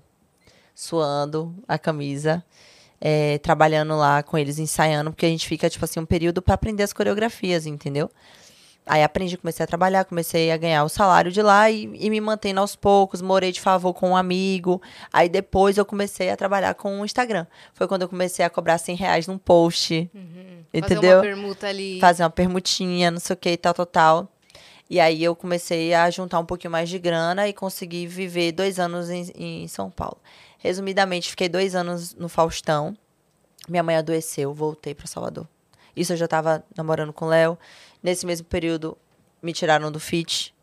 suando 0.76 1.56
a 1.66 1.80
camisa, 1.80 2.44
é, 3.00 3.38
trabalhando 3.38 3.96
lá 3.96 4.22
com 4.22 4.38
eles, 4.38 4.60
ensaiando, 4.60 5.10
porque 5.10 5.26
a 5.26 5.30
gente 5.30 5.48
fica, 5.48 5.70
tipo 5.70 5.86
assim, 5.86 6.02
um 6.02 6.06
período 6.06 6.42
pra 6.42 6.56
aprender 6.56 6.84
as 6.84 6.92
coreografias, 6.92 7.66
entendeu? 7.66 8.12
Aí 8.86 9.04
aprendi, 9.04 9.36
comecei 9.36 9.64
a 9.64 9.68
trabalhar, 9.68 10.06
comecei 10.06 10.52
a 10.52 10.58
ganhar 10.58 10.84
o 10.84 10.90
salário 10.90 11.32
de 11.32 11.42
lá 11.42 11.72
e, 11.72 11.90
e 11.96 12.10
me 12.10 12.22
mantendo 12.22 12.60
aos 12.60 12.76
poucos, 12.76 13.20
morei 13.20 13.52
de 13.52 13.60
favor 13.60 13.94
com 13.94 14.12
um 14.12 14.16
amigo. 14.16 14.80
Aí 15.12 15.28
depois 15.28 15.78
eu 15.78 15.86
comecei 15.86 16.30
a 16.30 16.38
trabalhar 16.38 16.76
com 16.76 17.02
o 17.02 17.06
Instagram. 17.06 17.48
Foi 17.74 17.88
quando 17.88 18.04
eu 18.04 18.10
comecei 18.10 18.46
a 18.46 18.50
cobrar 18.50 18.78
100 18.78 18.96
reais 18.96 19.28
num 19.28 19.40
post, 19.40 20.10
Fazer 20.14 20.70
entendeu? 20.74 21.18
uma 21.18 21.22
permuta 21.22 21.68
ali. 21.68 22.00
Fazer 22.00 22.24
uma 22.24 22.30
permutinha, 22.30 23.10
não 23.10 23.20
sei 23.20 23.34
o 23.34 23.38
que, 23.38 23.58
tal, 23.58 23.74
tal, 23.74 23.86
tal. 23.88 24.32
E 24.88 25.00
aí 25.00 25.24
eu 25.24 25.36
comecei 25.36 25.96
a 25.96 26.08
juntar 26.12 26.38
um 26.40 26.46
pouquinho 26.46 26.72
mais 26.72 26.88
de 26.88 27.00
grana 27.00 27.48
e 27.48 27.54
consegui 27.54 28.06
viver 28.06 28.52
dois 28.52 28.80
anos 28.80 29.10
em, 29.10 29.32
em 29.36 29.68
São 29.68 29.90
Paulo. 29.90 30.18
Resumidamente, 30.60 31.30
fiquei 31.32 31.50
dois 31.50 31.74
anos 31.74 32.14
no 32.14 32.30
Faustão. 32.30 32.96
Minha 33.68 33.82
mãe 33.82 33.96
adoeceu, 33.96 34.54
voltei 34.54 34.94
para 34.94 35.08
Salvador. 35.08 35.48
Isso 35.96 36.14
eu 36.14 36.18
já 36.18 36.28
tava 36.28 36.64
namorando 36.76 37.14
com 37.14 37.26
o 37.26 37.30
Léo. 37.30 37.58
Nesse 38.06 38.24
mesmo 38.24 38.46
período, 38.46 38.96
me 39.42 39.52
tiraram 39.52 39.92
do 39.92 40.00
FIT. 40.00 40.54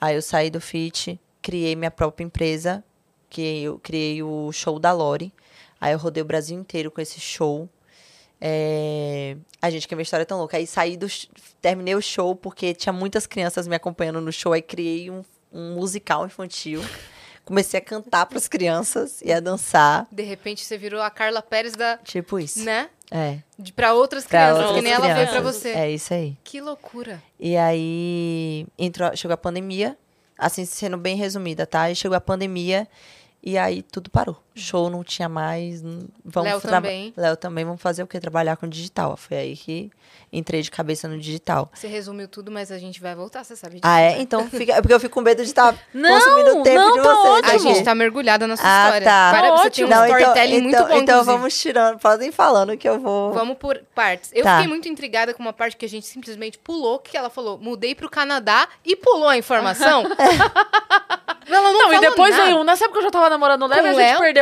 Aí 0.00 0.16
eu 0.16 0.20
saí 0.20 0.50
do 0.50 0.60
FIT, 0.60 1.20
criei 1.40 1.76
minha 1.76 1.88
própria 1.88 2.24
empresa, 2.24 2.82
que 3.28 3.62
eu 3.62 3.78
criei 3.78 4.24
o 4.24 4.50
show 4.50 4.76
da 4.76 4.90
Lore. 4.90 5.32
Aí 5.80 5.92
eu 5.92 5.98
rodei 6.00 6.20
o 6.20 6.26
Brasil 6.26 6.58
inteiro 6.58 6.90
com 6.90 7.00
esse 7.00 7.20
show. 7.20 7.68
É... 8.40 9.36
A 9.62 9.70
gente, 9.70 9.86
que 9.86 9.94
a 9.94 9.96
minha 9.96 10.02
história 10.02 10.22
é 10.22 10.26
tão 10.26 10.38
louca. 10.38 10.56
Aí 10.56 10.66
saí 10.66 10.96
do. 10.96 11.06
Terminei 11.62 11.94
o 11.94 12.02
show 12.02 12.34
porque 12.34 12.74
tinha 12.74 12.92
muitas 12.92 13.24
crianças 13.24 13.68
me 13.68 13.76
acompanhando 13.76 14.20
no 14.20 14.32
show. 14.32 14.52
Aí 14.52 14.60
criei 14.60 15.12
um, 15.12 15.22
um 15.52 15.74
musical 15.74 16.26
infantil. 16.26 16.82
Comecei 17.44 17.78
a 17.78 17.80
cantar 17.80 18.26
para 18.26 18.36
as 18.36 18.48
crianças 18.48 19.22
e 19.22 19.32
a 19.32 19.38
dançar. 19.38 20.08
De 20.10 20.24
repente 20.24 20.64
você 20.64 20.76
virou 20.76 21.00
a 21.00 21.08
Carla 21.08 21.40
Pérez 21.40 21.74
da. 21.74 21.98
Tipo 21.98 22.40
isso. 22.40 22.64
Né? 22.64 22.90
É. 23.10 23.38
De, 23.58 23.72
pra 23.72 23.92
outras 23.92 24.24
Pra 24.24 24.38
crianças, 24.40 24.58
outras 24.58 24.76
que 24.76 24.82
nem 24.82 24.92
ela 24.92 25.06
veio 25.14 25.26
pra 25.26 25.26
crianças. 25.40 25.56
você. 25.56 25.68
É 25.70 25.90
isso 25.90 26.14
aí. 26.14 26.36
Que 26.44 26.60
loucura. 26.60 27.22
E 27.38 27.56
aí 27.56 28.66
entrou, 28.78 29.14
chegou 29.16 29.34
a 29.34 29.38
pandemia, 29.38 29.96
assim 30.38 30.64
sendo 30.64 30.96
bem 30.96 31.16
resumida, 31.16 31.66
tá? 31.66 31.90
E 31.90 31.94
chegou 31.96 32.16
a 32.16 32.20
pandemia 32.20 32.86
e 33.42 33.58
aí 33.58 33.82
tudo 33.82 34.10
parou. 34.10 34.36
Show 34.54 34.90
não 34.90 35.02
tinha 35.04 35.28
mais. 35.28 35.80
Vamos 36.24 36.50
Léo 36.50 36.60
também. 36.60 37.12
Léo 37.16 37.36
também, 37.36 37.64
vamos 37.64 37.80
fazer 37.80 38.02
o 38.02 38.06
quê? 38.06 38.18
Trabalhar 38.20 38.56
com 38.56 38.66
digital. 38.68 39.16
Foi 39.16 39.36
aí 39.36 39.56
que 39.56 39.90
entrei 40.32 40.62
de 40.62 40.70
cabeça 40.70 41.08
no 41.08 41.18
digital. 41.18 41.70
Você 41.74 41.86
resumiu 41.88 42.28
tudo, 42.28 42.50
mas 42.50 42.70
a 42.70 42.78
gente 42.78 43.00
vai 43.00 43.14
voltar, 43.14 43.42
você 43.44 43.56
sabe 43.56 43.74
disso. 43.76 43.82
Ah, 43.86 44.00
é? 44.00 44.16
né? 44.16 44.20
Então 44.22 44.48
fica. 44.48 44.74
É 44.74 44.80
porque 44.80 44.94
eu 44.94 45.00
fico 45.00 45.14
com 45.14 45.20
medo 45.20 45.42
de 45.42 45.48
estar 45.48 45.74
Não, 45.94 46.10
consumindo 46.10 46.58
o 46.58 46.62
tempo 46.62 46.78
não, 46.80 46.92
de 46.92 47.02
tá 47.02 47.14
vocês. 47.14 47.44
A 47.44 47.48
aqui. 47.48 47.58
gente 47.60 47.84
tá 47.84 47.94
mergulhada 47.94 48.46
na 48.46 48.56
sua 48.56 48.66
Ah, 48.68 48.84
história. 48.86 49.04
tá. 49.06 49.30
Para, 49.32 49.48
Tá 49.50 49.56
você 49.56 49.70
tinha 49.70 49.86
um 49.86 49.90
ótimo. 49.90 50.00
Não, 50.02 50.06
então, 50.08 50.18
storytelling 50.20 50.60
muito 50.62 50.74
então, 50.76 50.88
bom, 50.88 50.94
então 50.94 51.14
inclusive. 51.20 51.36
vamos 51.38 51.58
tirando. 51.58 51.98
Podem 51.98 52.32
falando 52.32 52.76
que 52.76 52.88
eu 52.88 52.98
vou. 53.00 53.32
Vamos 53.32 53.56
por 53.56 53.78
partes. 53.94 54.30
Eu 54.32 54.42
Tá. 54.44 54.56
fiquei 54.56 54.68
muito 54.68 54.88
intrigada 54.88 55.32
com 55.34 55.42
uma 55.42 55.52
parte 55.52 55.76
que 55.76 55.84
a 55.84 55.88
gente 55.88 56.06
simplesmente 56.06 56.58
pulou, 56.58 56.98
que 56.98 57.16
ela 57.16 57.30
falou, 57.30 57.58
mudei 57.58 57.94
pro 57.94 58.08
Canadá 58.10 58.68
e 58.84 58.94
pulou 58.96 59.28
a 59.28 59.36
informação. 59.36 60.04
ela 61.48 61.72
não, 61.72 61.78
Não, 61.88 61.94
e 61.94 62.00
depois 62.00 62.30
nada. 62.30 62.44
veio 62.44 62.58
um. 62.58 62.64
Nessa 62.64 62.84
época 62.84 62.98
eu 63.00 63.02
já 63.04 63.10
tava 63.10 63.28
namorando 63.28 63.62
o 63.62 63.66
Léo 63.66 63.84
e 63.84 63.88
a 63.88 63.92
gente 63.94 64.18
perdeu 64.18 64.39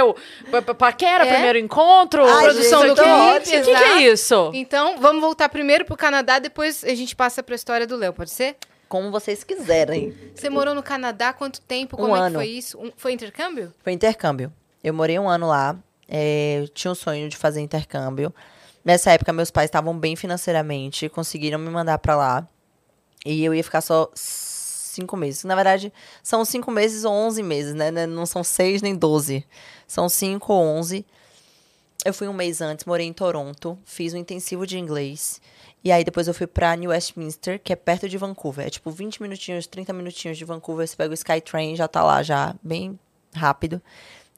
pa- 0.50 0.62
pa- 0.62 0.74
paquera, 0.74 1.24
É. 1.26 1.32
primeiro 1.32 1.58
encontro, 1.58 2.24
Ai, 2.24 2.44
produção 2.44 2.82
gente, 2.86 2.96
do 2.96 3.02
clipe. 3.02 3.58
O 3.60 3.64
que, 3.64 3.74
que 3.76 3.84
é 3.84 4.00
isso? 4.12 4.50
Então, 4.54 4.98
vamos 4.98 5.20
voltar 5.20 5.48
primeiro 5.48 5.84
pro 5.84 5.96
Canadá, 5.96 6.38
depois 6.38 6.82
a 6.84 6.94
gente 6.94 7.14
passa 7.16 7.42
pra 7.42 7.54
história 7.54 7.86
do 7.86 7.96
Léo, 7.96 8.12
pode 8.12 8.30
ser? 8.30 8.56
Como 8.88 9.10
vocês 9.10 9.44
quiserem. 9.44 10.14
Você 10.34 10.48
morou 10.48 10.74
no 10.74 10.82
Canadá 10.82 11.28
há 11.28 11.32
quanto 11.32 11.60
tempo? 11.60 11.96
Um 11.96 12.00
Como 12.00 12.16
é 12.16 12.20
que 12.20 12.24
ano. 12.26 12.34
foi 12.36 12.46
isso? 12.48 12.78
Um- 12.78 12.90
foi 12.96 13.12
intercâmbio? 13.12 13.72
Foi 13.84 13.92
intercâmbio. 13.92 14.50
Eu 14.82 14.94
morei 14.94 15.18
um 15.18 15.28
ano 15.28 15.46
lá. 15.46 15.76
é, 16.10 16.64
tinha 16.72 16.90
um 16.90 16.94
sonho 16.94 17.28
de 17.28 17.36
fazer 17.36 17.60
intercâmbio. 17.60 18.32
Nessa 18.82 19.10
época, 19.12 19.30
meus 19.30 19.50
pais 19.50 19.66
estavam 19.68 19.98
bem 19.98 20.16
financeiramente, 20.16 21.06
conseguiram 21.10 21.58
me 21.58 21.68
mandar 21.68 21.98
pra 21.98 22.16
lá. 22.16 22.48
E 23.26 23.44
eu 23.44 23.52
ia 23.54 23.62
ficar 23.62 23.82
só 23.82 24.08
cinco 24.14 25.16
meses. 25.18 25.44
Na 25.44 25.54
verdade, 25.54 25.92
são 26.22 26.44
cinco 26.46 26.70
meses 26.70 27.04
ou 27.04 27.12
onze 27.12 27.42
meses, 27.42 27.74
né? 27.74 27.90
Né, 27.90 28.06
Não 28.06 28.24
são 28.24 28.42
seis 28.42 28.80
nem 28.80 28.94
doze. 28.96 29.44
São 29.88 30.08
cinco 30.08 30.52
ou 30.52 30.62
onze. 30.62 31.04
Eu 32.04 32.14
fui 32.14 32.28
um 32.28 32.32
mês 32.32 32.60
antes, 32.60 32.84
morei 32.84 33.06
em 33.06 33.12
Toronto, 33.12 33.76
fiz 33.84 34.14
um 34.14 34.18
intensivo 34.18 34.66
de 34.66 34.78
inglês. 34.78 35.40
E 35.82 35.90
aí 35.90 36.04
depois 36.04 36.28
eu 36.28 36.34
fui 36.34 36.46
pra 36.46 36.76
New 36.76 36.90
Westminster, 36.90 37.60
que 37.60 37.72
é 37.72 37.76
perto 37.76 38.08
de 38.08 38.18
Vancouver. 38.18 38.66
É 38.66 38.70
tipo 38.70 38.90
20 38.90 39.22
minutinhos, 39.22 39.66
30 39.66 39.92
minutinhos 39.92 40.36
de 40.36 40.44
Vancouver. 40.44 40.86
Você 40.86 40.94
pega 40.94 41.10
o 41.10 41.14
Skytrain, 41.14 41.74
já 41.74 41.88
tá 41.88 42.04
lá, 42.04 42.22
já 42.22 42.54
bem 42.62 42.98
rápido. 43.34 43.80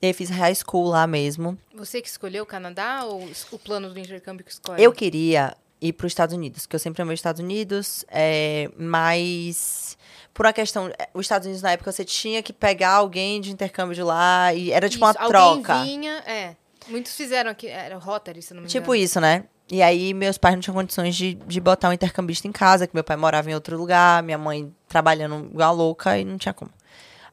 E 0.01 0.07
aí 0.07 0.13
fiz 0.13 0.31
high 0.31 0.55
school 0.55 0.89
lá 0.89 1.07
mesmo. 1.07 1.59
Você 1.75 2.01
que 2.01 2.09
escolheu 2.09 2.45
o 2.45 2.47
Canadá 2.47 3.05
ou 3.05 3.29
o 3.51 3.59
plano 3.59 3.91
do 3.91 3.99
intercâmbio 3.99 4.45
que 4.45 4.53
escolhe? 4.53 4.83
Eu 4.83 4.93
queria 4.93 5.55
ir 5.81 5.93
para 5.93 6.07
os 6.07 6.13
Estados 6.13 6.35
Unidos, 6.35 6.67
que 6.67 6.77
eu 6.77 6.81
sempre 6.81 7.03
amei 7.03 7.15
os 7.15 7.21
Estados 7.21 7.41
Unidos, 7.41 8.05
é, 8.09 8.71
mas 8.79 9.99
por 10.41 10.47
uma 10.47 10.55
questão, 10.55 10.89
é, 10.99 11.07
os 11.13 11.27
Estados 11.27 11.45
Unidos 11.45 11.61
na 11.61 11.73
época 11.73 11.93
você 11.93 12.03
tinha 12.03 12.43
que 12.43 12.51
pegar 12.51 12.93
alguém 12.93 13.43
de 13.43 13.53
intercâmbio 13.53 13.95
de 13.95 14.03
lá 14.03 14.55
e 14.55 14.73
era 14.73 14.89
tipo 14.89 15.05
Isso, 15.05 15.19
uma 15.19 15.29
troca. 15.29 15.75
Alguém 15.75 16.01
vinha, 16.01 16.13
é. 16.27 16.57
Muitos 16.89 17.15
fizeram 17.15 17.51
aqui, 17.51 17.67
era 17.69 17.99
Rotary, 17.99 18.41
se 18.41 18.55
não 18.55 18.63
me 18.63 18.67
engano. 18.67 18.81
Tipo 18.81 18.95
isso, 18.95 19.21
né? 19.21 19.45
E 19.71 19.83
aí 19.83 20.15
meus 20.15 20.39
pais 20.39 20.55
não 20.55 20.63
tinham 20.63 20.75
condições 20.75 21.15
de, 21.15 21.35
de 21.35 21.61
botar 21.61 21.91
um 21.91 21.93
intercambista 21.93 22.49
em 22.49 22.53
casa, 22.53 22.87
que 22.87 22.95
meu 22.95 23.05
pai 23.05 23.19
morava 23.19 23.51
em 23.51 23.55
outro 23.55 23.77
lugar, 23.77 24.23
minha 24.23 24.39
mãe 24.39 24.75
trabalhando 24.89 25.45
igual 25.53 25.77
louca 25.77 26.17
e 26.19 26.25
não 26.25 26.39
tinha 26.39 26.55
como. 26.55 26.71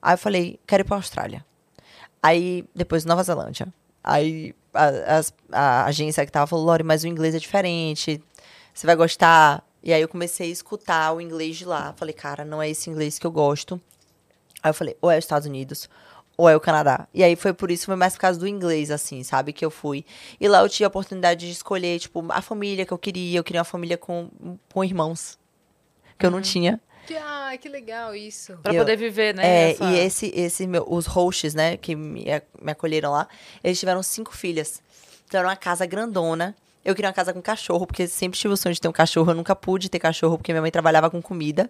Aí 0.01 0.13
eu 0.15 0.17
falei, 0.17 0.59
quero 0.67 0.81
ir 0.81 0.83
pra 0.83 0.97
Austrália. 0.97 1.45
Aí, 2.21 2.65
depois 2.75 3.05
Nova 3.05 3.23
Zelândia. 3.23 3.69
Aí 4.03 4.53
a, 4.73 5.15
as- 5.17 5.33
a 5.49 5.85
agência 5.85 6.25
que 6.25 6.31
tava 6.33 6.45
falou, 6.45 6.65
Lori, 6.65 6.83
mas 6.83 7.05
o 7.05 7.07
inglês 7.07 7.33
é 7.33 7.39
diferente, 7.39 8.21
você 8.73 8.85
vai 8.85 8.97
gostar. 8.97 9.63
E 9.87 9.93
aí 9.93 10.01
eu 10.01 10.07
comecei 10.09 10.49
a 10.49 10.51
escutar 10.51 11.13
o 11.13 11.21
inglês 11.21 11.55
de 11.55 11.63
lá. 11.65 11.93
Falei, 11.95 12.13
cara, 12.13 12.43
não 12.43 12.61
é 12.61 12.69
esse 12.69 12.89
inglês 12.89 13.17
que 13.17 13.25
eu 13.25 13.31
gosto. 13.31 13.79
Aí 14.61 14.69
eu 14.69 14.73
falei, 14.73 14.97
ou 15.01 15.09
é 15.09 15.17
os 15.17 15.23
Estados 15.23 15.47
Unidos, 15.47 15.89
ou 16.35 16.49
é 16.49 16.55
o 16.55 16.59
Canadá. 16.59 17.07
E 17.13 17.23
aí 17.23 17.37
foi 17.37 17.53
por 17.53 17.71
isso, 17.71 17.85
foi 17.85 17.95
mais 17.95 18.13
por 18.15 18.19
causa 18.19 18.37
do 18.37 18.45
inglês, 18.45 18.91
assim, 18.91 19.23
sabe? 19.23 19.53
Que 19.53 19.63
eu 19.63 19.71
fui. 19.71 20.03
E 20.41 20.47
lá 20.49 20.59
eu 20.61 20.67
tive 20.67 20.83
a 20.83 20.87
oportunidade 20.89 21.45
de 21.45 21.51
escolher, 21.53 21.97
tipo, 21.99 22.25
a 22.29 22.41
família 22.41 22.85
que 22.85 22.91
eu 22.91 22.97
queria. 22.97 23.39
Eu 23.39 23.43
queria 23.45 23.61
uma 23.61 23.65
família 23.65 23.97
com, 23.97 24.29
com 24.73 24.83
irmãos. 24.83 25.39
Que 26.19 26.25
eu 26.25 26.31
não 26.31 26.41
tinha. 26.41 26.81
Que- 27.05 27.15
Ah, 27.15 27.55
que 27.57 27.69
legal 27.69 28.13
isso. 28.13 28.57
Pra 28.57 28.73
E 28.73 28.75
eu- 28.75 28.83
poder 28.83 28.97
viver, 28.97 29.33
né? 29.33 29.47
É, 29.47 29.71
essa- 29.71 29.83
e 29.85 29.97
esse, 29.99 30.25
esse 30.35 30.67
meu, 30.67 30.85
os 30.85 31.05
hosts, 31.05 31.53
né, 31.53 31.77
que 31.77 31.95
me, 31.95 32.29
a- 32.29 32.41
me 32.61 32.73
acolheram 32.73 33.11
lá, 33.11 33.25
eles 33.63 33.79
tiveram 33.79 34.03
cinco 34.03 34.35
filhas. 34.35 34.81
Então 35.25 35.39
era 35.39 35.47
uma 35.47 35.55
casa 35.55 35.85
grandona. 35.85 36.53
Eu 36.87 36.95
queria 36.95 37.09
uma 37.09 37.13
casa 37.13 37.33
com 37.33 37.41
cachorro, 37.41 37.85
porque 37.85 38.07
sempre 38.07 38.39
tive 38.39 38.53
o 38.53 38.57
sonho 38.57 38.73
de 38.73 38.79
ter 38.79 38.87
um 38.87 38.93
cachorro. 38.93 39.31
Eu 39.31 39.35
nunca 39.35 39.53
pude 39.53 39.89
ter 39.89 39.99
cachorro, 39.99 40.37
porque 40.37 40.53
minha 40.53 40.61
mãe 40.61 40.71
trabalhava 40.71 41.09
com 41.09 41.21
comida. 41.21 41.69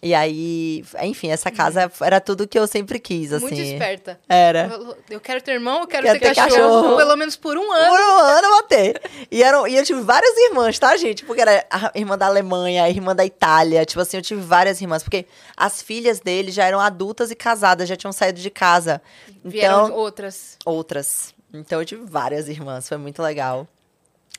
E 0.00 0.14
aí, 0.14 0.84
enfim, 1.02 1.28
essa 1.30 1.50
casa 1.50 1.90
era 2.00 2.20
tudo 2.20 2.46
que 2.46 2.56
eu 2.56 2.68
sempre 2.68 3.00
quis, 3.00 3.32
assim. 3.32 3.46
Muito 3.46 3.60
esperta. 3.60 4.18
Era. 4.28 4.70
Eu 5.10 5.20
quero 5.20 5.42
ter 5.42 5.52
irmão, 5.52 5.80
eu 5.80 5.86
quero, 5.88 6.04
Quero 6.06 6.18
ter, 6.20 6.28
ter 6.28 6.34
cachorro, 6.36 6.82
cachorro. 6.82 6.96
pelo 6.96 7.16
menos 7.16 7.34
por 7.36 7.56
um 7.58 7.66
Por 7.66 7.74
ano. 7.76 7.94
um 7.94 8.18
ano 8.20 8.46
eu 8.46 8.50
vou 8.52 8.62
ter. 8.64 9.00
E, 9.30 9.42
eram, 9.42 9.66
e 9.66 9.76
eu 9.76 9.84
tive 9.84 10.00
várias 10.02 10.36
irmãs, 10.36 10.78
tá, 10.78 10.96
gente? 10.96 11.24
Porque 11.24 11.40
era 11.40 11.64
a 11.70 11.90
irmã 11.96 12.16
da 12.16 12.26
Alemanha, 12.26 12.84
a 12.84 12.88
irmã 12.90 13.14
da 13.14 13.24
Itália. 13.24 13.84
Tipo 13.84 14.00
assim, 14.00 14.16
eu 14.18 14.22
tive 14.22 14.40
várias 14.40 14.80
irmãs. 14.80 15.02
Porque 15.02 15.26
as 15.56 15.82
filhas 15.82 16.20
dele 16.20 16.52
já 16.52 16.64
eram 16.64 16.78
adultas 16.78 17.32
e 17.32 17.34
casadas, 17.34 17.88
já 17.88 17.96
tinham 17.96 18.12
saído 18.12 18.40
de 18.40 18.50
casa. 18.50 19.02
Vieram 19.44 19.86
Então, 19.86 19.96
outras. 19.96 20.56
outras. 20.64 21.34
Então 21.52 21.80
eu 21.80 21.86
tive 21.86 22.04
várias 22.04 22.48
irmãs, 22.48 22.88
foi 22.88 22.98
muito 22.98 23.22
legal. 23.22 23.66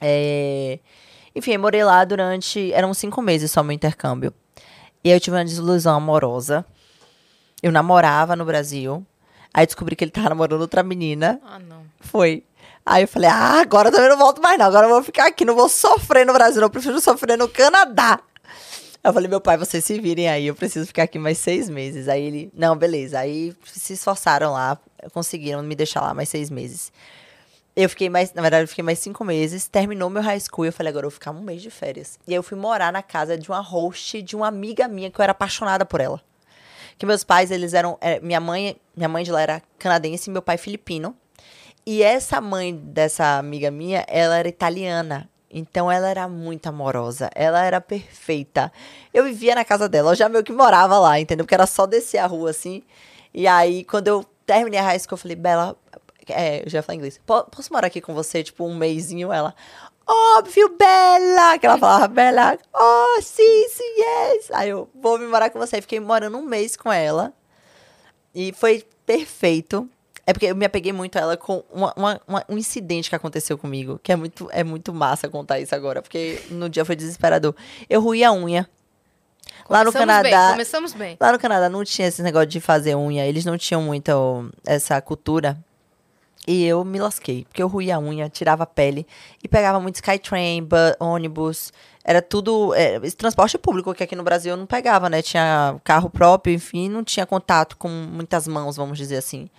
É, 0.01 0.79
Enfim, 1.35 1.53
eu 1.53 1.59
morei 1.59 1.83
lá 1.83 2.03
durante. 2.05 2.71
Eram 2.73 2.93
cinco 2.93 3.21
meses 3.21 3.51
só 3.51 3.63
meu 3.63 3.73
intercâmbio. 3.73 4.33
E 5.03 5.09
aí 5.09 5.15
eu 5.15 5.19
tive 5.19 5.35
uma 5.35 5.45
desilusão 5.45 5.95
amorosa. 5.95 6.65
Eu 7.61 7.71
namorava 7.71 8.35
no 8.35 8.45
Brasil. 8.45 9.05
Aí 9.53 9.65
descobri 9.65 9.95
que 9.95 10.03
ele 10.03 10.11
tava 10.11 10.29
namorando 10.29 10.61
outra 10.61 10.83
menina. 10.83 11.39
Ah, 11.43 11.59
não. 11.59 11.83
Foi. 11.99 12.43
Aí 12.85 13.03
eu 13.03 13.07
falei, 13.07 13.29
ah, 13.29 13.59
agora 13.61 13.89
eu 13.89 13.91
também 13.91 14.09
não 14.09 14.17
volto 14.17 14.41
mais 14.41 14.57
não. 14.57 14.65
Agora 14.65 14.85
eu 14.85 14.91
vou 14.91 15.03
ficar 15.03 15.27
aqui, 15.27 15.43
não 15.43 15.55
vou 15.55 15.67
sofrer 15.69 16.25
no 16.25 16.33
Brasil, 16.33 16.61
não. 16.61 16.67
Eu 16.67 16.71
prefiro 16.71 16.99
sofrer 16.99 17.37
no 17.37 17.47
Canadá. 17.49 18.19
Eu 19.01 19.13
falei, 19.13 19.29
meu 19.29 19.39
pai, 19.39 19.57
vocês 19.57 19.85
se 19.85 19.99
virem 19.99 20.27
aí, 20.27 20.47
eu 20.47 20.55
preciso 20.55 20.85
ficar 20.85 21.03
aqui 21.03 21.17
mais 21.17 21.37
seis 21.37 21.69
meses. 21.69 22.09
Aí 22.09 22.21
ele, 22.21 22.51
não, 22.53 22.75
beleza. 22.75 23.19
Aí 23.19 23.55
se 23.63 23.93
esforçaram 23.93 24.51
lá, 24.51 24.77
conseguiram 25.13 25.63
me 25.63 25.73
deixar 25.73 26.01
lá 26.01 26.13
mais 26.13 26.27
seis 26.27 26.49
meses. 26.49 26.91
Eu 27.75 27.87
fiquei 27.87 28.09
mais, 28.09 28.33
na 28.33 28.41
verdade, 28.41 28.63
eu 28.63 28.67
fiquei 28.67 28.83
mais 28.83 28.99
cinco 28.99 29.23
meses. 29.23 29.69
Terminou 29.69 30.09
meu 30.09 30.21
high 30.21 30.39
school 30.39 30.65
e 30.65 30.67
eu 30.67 30.73
falei, 30.73 30.89
agora 30.89 31.05
eu 31.05 31.09
vou 31.09 31.13
ficar 31.15 31.31
um 31.31 31.41
mês 31.41 31.61
de 31.61 31.71
férias. 31.71 32.19
E 32.27 32.31
aí 32.31 32.35
eu 32.35 32.43
fui 32.43 32.57
morar 32.57 32.91
na 32.91 33.01
casa 33.01 33.37
de 33.37 33.47
uma 33.47 33.61
host 33.61 34.21
de 34.21 34.35
uma 34.35 34.47
amiga 34.47 34.85
minha 34.89 35.09
que 35.09 35.19
eu 35.19 35.23
era 35.23 35.31
apaixonada 35.31 35.85
por 35.85 36.01
ela. 36.01 36.21
Que 36.97 37.05
meus 37.05 37.23
pais, 37.23 37.51
eles 37.51 37.73
eram. 37.73 37.97
é, 38.01 38.19
minha 38.19 38.41
mãe, 38.41 38.75
minha 38.93 39.07
mãe 39.07 39.23
de 39.23 39.31
lá 39.31 39.41
era 39.41 39.61
canadense 39.77 40.29
e 40.29 40.33
meu 40.33 40.41
pai 40.41 40.57
filipino. 40.57 41.15
E 41.85 42.03
essa 42.03 42.41
mãe 42.41 42.75
dessa 42.75 43.37
amiga 43.37 43.71
minha, 43.71 44.05
ela 44.09 44.37
era 44.37 44.49
italiana. 44.49 45.29
Então 45.51 45.91
ela 45.91 46.07
era 46.09 46.27
muito 46.27 46.67
amorosa. 46.67 47.29
Ela 47.35 47.63
era 47.65 47.81
perfeita. 47.81 48.71
Eu 49.13 49.23
vivia 49.25 49.55
na 49.55 49.65
casa 49.65 49.89
dela, 49.89 50.11
eu 50.11 50.15
já 50.15 50.29
meio 50.29 50.43
que 50.43 50.51
morava 50.51 50.99
lá, 50.99 51.19
entendeu? 51.19 51.45
Porque 51.45 51.55
era 51.55 51.65
só 51.65 51.85
descer 51.85 52.19
a 52.19 52.27
rua 52.27 52.51
assim. 52.51 52.83
E 53.33 53.47
aí, 53.47 53.83
quando 53.83 54.07
eu 54.07 54.23
terminei 54.45 54.79
a 54.79 54.83
high 54.83 54.99
school, 54.99 55.13
eu 55.13 55.17
falei, 55.17 55.35
Bela, 55.35 55.75
é, 56.27 56.63
eu 56.65 56.69
já 56.69 56.81
falei 56.83 56.97
inglês. 56.97 57.19
"Po- 57.25 57.43
Posso 57.45 57.71
morar 57.73 57.87
aqui 57.87 57.99
com 58.01 58.13
você, 58.13 58.43
tipo, 58.43 58.63
um 58.65 58.75
mêsinho? 58.75 59.31
Ela, 59.33 59.55
óbvio, 60.07 60.69
Bela! 60.77 61.57
Que 61.57 61.65
ela 61.65 61.77
falava, 61.77 62.07
Bela, 62.07 62.57
oh, 62.73 63.21
sim, 63.21 63.67
sim, 63.69 63.95
yes. 63.99 64.51
Aí 64.51 64.69
eu, 64.69 64.87
vou 64.95 65.17
me 65.17 65.25
morar 65.27 65.49
com 65.49 65.59
você. 65.59 65.81
Fiquei 65.81 65.99
morando 65.99 66.37
um 66.37 66.43
mês 66.43 66.75
com 66.75 66.91
ela. 66.91 67.33
E 68.33 68.53
foi 68.53 68.85
perfeito. 69.05 69.89
É 70.29 70.33
porque 70.33 70.45
eu 70.45 70.55
me 70.55 70.63
apeguei 70.63 70.93
muito 70.93 71.17
a 71.17 71.21
ela 71.21 71.35
com 71.37 71.63
uma- 71.73 71.91
uma- 71.97 72.21
uma- 72.27 72.45
um 72.47 72.55
incidente 72.55 73.09
que 73.09 73.15
aconteceu 73.15 73.57
comigo, 73.57 73.99
que 74.03 74.11
é 74.11 74.15
muito, 74.15 74.47
é 74.51 74.63
muito 74.63 74.93
massa 74.93 75.27
contar 75.27 75.59
isso 75.59 75.73
agora, 75.73 76.03
porque 76.03 76.39
no 76.51 76.69
dia 76.69 76.85
foi 76.85 76.95
desesperador. 76.95 77.55
Eu 77.89 77.99
ruí 77.99 78.23
a 78.23 78.31
unha. 78.31 78.69
Lá 79.67 79.83
no 79.83 79.91
Começamos 79.91 80.21
bem, 80.21 80.31
Canadá. 80.31 80.51
começamos 80.51 80.93
bem. 80.93 81.17
Lá 81.19 81.31
no 81.31 81.39
Canadá 81.39 81.67
não 81.67 81.83
tinha 81.83 82.07
esse 82.07 82.21
negócio 82.21 82.45
de 82.45 82.59
fazer 82.59 82.95
unha, 82.95 83.25
eles 83.25 83.43
não 83.43 83.57
tinham 83.57 83.81
muito 83.81 84.11
essa 84.67 85.01
cultura. 85.01 85.57
E 86.47 86.63
eu 86.63 86.85
me 86.85 86.99
lasquei, 86.99 87.45
porque 87.45 87.63
eu 87.63 87.67
ruía 87.67 87.95
a 87.95 87.99
unha, 87.99 88.29
tirava 88.29 88.63
a 88.65 88.67
pele 88.67 89.07
e 89.43 89.47
pegava 89.47 89.79
muito 89.79 89.95
Skytrain, 89.95 90.63
bu- 90.63 90.75
ônibus, 90.99 91.73
era 92.03 92.21
tudo. 92.21 92.71
É, 92.75 92.99
transporte 93.11 93.57
público 93.57 93.95
que 93.95 94.03
aqui 94.03 94.15
no 94.15 94.23
Brasil 94.23 94.51
eu 94.53 94.57
não 94.57 94.67
pegava, 94.67 95.09
né? 95.09 95.23
Tinha 95.23 95.75
carro 95.83 96.07
próprio, 96.07 96.53
enfim, 96.53 96.87
não 96.87 97.03
tinha 97.03 97.25
contato 97.25 97.75
com 97.77 97.89
muitas 97.89 98.47
mãos, 98.47 98.75
vamos 98.75 98.95
dizer 98.95 99.17
assim. 99.17 99.49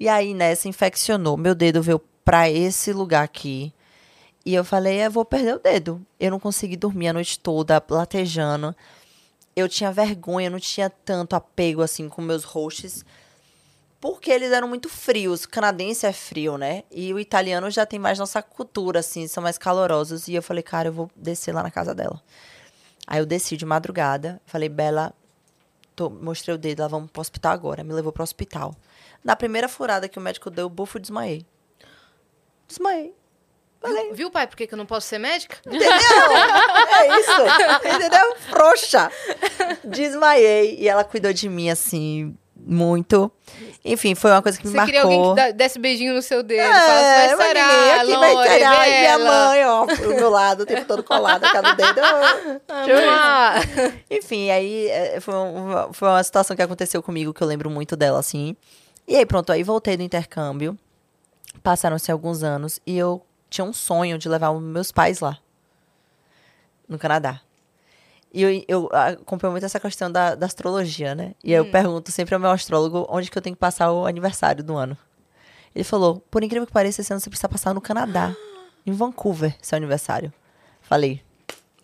E 0.00 0.08
aí 0.08 0.34
nessa 0.34 0.66
infeccionou, 0.68 1.36
meu 1.36 1.54
dedo 1.54 1.80
veio 1.82 2.00
pra 2.24 2.50
esse 2.50 2.92
lugar 2.92 3.22
aqui. 3.22 3.72
E 4.44 4.54
eu 4.54 4.64
falei, 4.64 5.04
eu 5.04 5.10
vou 5.10 5.24
perder 5.24 5.54
o 5.54 5.58
dedo. 5.58 6.04
Eu 6.18 6.30
não 6.30 6.40
consegui 6.40 6.76
dormir 6.76 7.08
a 7.08 7.12
noite 7.12 7.38
toda, 7.38 7.80
latejando 7.88 8.74
eu 9.56 9.68
tinha 9.68 9.92
vergonha, 9.92 10.46
eu 10.46 10.50
não 10.52 10.60
tinha 10.60 10.88
tanto 10.90 11.34
apego 11.34 11.82
assim 11.82 12.08
com 12.08 12.22
meus 12.22 12.44
hosts, 12.44 13.04
porque 14.00 14.30
eles 14.30 14.52
eram 14.52 14.68
muito 14.68 14.88
frios. 14.88 15.44
O 15.44 15.48
canadense 15.48 16.06
é 16.06 16.12
frio, 16.12 16.56
né? 16.56 16.84
E 16.90 17.12
o 17.12 17.18
italiano 17.18 17.70
já 17.70 17.84
tem 17.84 17.98
mais 17.98 18.18
nossa 18.18 18.40
cultura, 18.42 19.00
assim, 19.00 19.26
são 19.28 19.42
mais 19.42 19.58
calorosos. 19.58 20.26
E 20.28 20.34
eu 20.34 20.42
falei, 20.42 20.62
cara, 20.62 20.88
eu 20.88 20.92
vou 20.92 21.10
descer 21.14 21.54
lá 21.54 21.62
na 21.62 21.70
casa 21.70 21.94
dela. 21.94 22.22
Aí 23.06 23.18
eu 23.18 23.26
desci 23.26 23.56
de 23.56 23.66
madrugada, 23.66 24.40
falei, 24.46 24.68
Bela, 24.68 25.12
tô- 25.94 26.08
mostrei 26.08 26.54
o 26.54 26.58
dedo, 26.58 26.80
ela 26.80 26.88
vamos 26.88 27.10
pro 27.10 27.20
hospital 27.20 27.52
agora. 27.52 27.84
Me 27.84 27.92
levou 27.92 28.12
pro 28.12 28.22
hospital. 28.22 28.74
Na 29.22 29.36
primeira 29.36 29.68
furada 29.68 30.08
que 30.08 30.18
o 30.18 30.22
médico 30.22 30.50
deu, 30.50 30.66
o 30.66 30.70
bufo, 30.70 30.98
desmaiei. 30.98 31.44
Desmaiei. 32.66 33.14
Viu, 33.82 34.14
viu, 34.14 34.30
pai, 34.30 34.46
por 34.46 34.56
que 34.56 34.66
que 34.66 34.74
eu 34.74 34.78
não 34.78 34.84
posso 34.84 35.06
ser 35.06 35.18
médica? 35.18 35.56
Entendeu? 35.66 35.90
É 37.00 37.20
isso. 37.20 37.30
Entendeu? 37.96 38.36
Frouxa. 38.50 39.10
Desmaiei. 39.84 40.76
E 40.78 40.88
ela 40.88 41.02
cuidou 41.02 41.32
de 41.32 41.48
mim, 41.48 41.70
assim, 41.70 42.36
muito. 42.54 43.32
Enfim, 43.82 44.14
foi 44.14 44.30
uma 44.30 44.42
coisa 44.42 44.58
que 44.58 44.66
me 44.66 44.72
Você 44.72 44.84
queria 44.84 45.04
marcou. 45.04 45.30
alguém 45.30 45.46
que 45.46 45.52
desse 45.54 45.78
beijinho 45.78 46.12
no 46.12 46.20
seu 46.20 46.42
dedo. 46.42 46.60
É, 46.60 46.72
falasse, 46.72 47.36
vai 47.36 47.54
sarar, 47.54 48.00
aqui 48.00 48.16
vai 48.16 48.34
sarar. 48.34 48.88
E 48.88 49.00
minha 49.00 49.18
mãe, 49.18 49.66
ó, 49.66 49.86
pro 49.86 50.14
meu 50.14 50.30
lado, 50.30 50.62
o 50.64 50.66
tempo 50.66 50.84
todo 50.84 51.02
colada, 51.02 51.48
cada 51.50 51.72
dedo. 51.72 52.00
Enfim, 54.10 54.50
aí 54.50 54.88
é, 54.88 55.20
foi 55.20 55.34
uma, 55.34 55.92
foi 55.92 56.08
uma 56.08 56.22
situação 56.22 56.54
que 56.54 56.62
aconteceu 56.62 57.02
comigo 57.02 57.32
que 57.32 57.42
eu 57.42 57.46
lembro 57.46 57.70
muito 57.70 57.96
dela, 57.96 58.18
assim. 58.18 58.54
E 59.10 59.16
aí, 59.16 59.26
pronto, 59.26 59.50
aí 59.50 59.64
voltei 59.64 59.96
do 59.96 60.04
intercâmbio. 60.04 60.78
Passaram-se 61.64 62.12
alguns 62.12 62.44
anos 62.44 62.78
e 62.86 62.96
eu 62.96 63.20
tinha 63.50 63.64
um 63.64 63.72
sonho 63.72 64.16
de 64.16 64.28
levar 64.28 64.50
os 64.52 64.62
meus 64.62 64.92
pais 64.92 65.18
lá. 65.18 65.36
No 66.88 66.96
Canadá. 66.96 67.40
E 68.32 68.40
eu, 68.40 68.64
eu 68.68 68.88
acompanho 68.92 69.50
muito 69.50 69.66
essa 69.66 69.80
questão 69.80 70.12
da, 70.12 70.36
da 70.36 70.46
astrologia, 70.46 71.16
né? 71.16 71.34
E 71.42 71.52
eu 71.52 71.68
pergunto 71.72 72.12
sempre 72.12 72.36
ao 72.36 72.40
meu 72.40 72.50
astrólogo 72.50 73.04
onde 73.10 73.28
que 73.28 73.36
eu 73.36 73.42
tenho 73.42 73.56
que 73.56 73.60
passar 73.60 73.90
o 73.90 74.06
aniversário 74.06 74.62
do 74.62 74.76
ano. 74.76 74.96
Ele 75.74 75.82
falou, 75.82 76.20
por 76.30 76.44
incrível 76.44 76.64
que 76.64 76.72
pareça, 76.72 77.00
esse 77.00 77.12
ano 77.12 77.18
você 77.18 77.28
precisa 77.28 77.48
passar 77.48 77.74
no 77.74 77.80
Canadá. 77.80 78.32
em 78.86 78.92
Vancouver, 78.92 79.56
seu 79.60 79.76
aniversário. 79.76 80.32
Falei, 80.80 81.20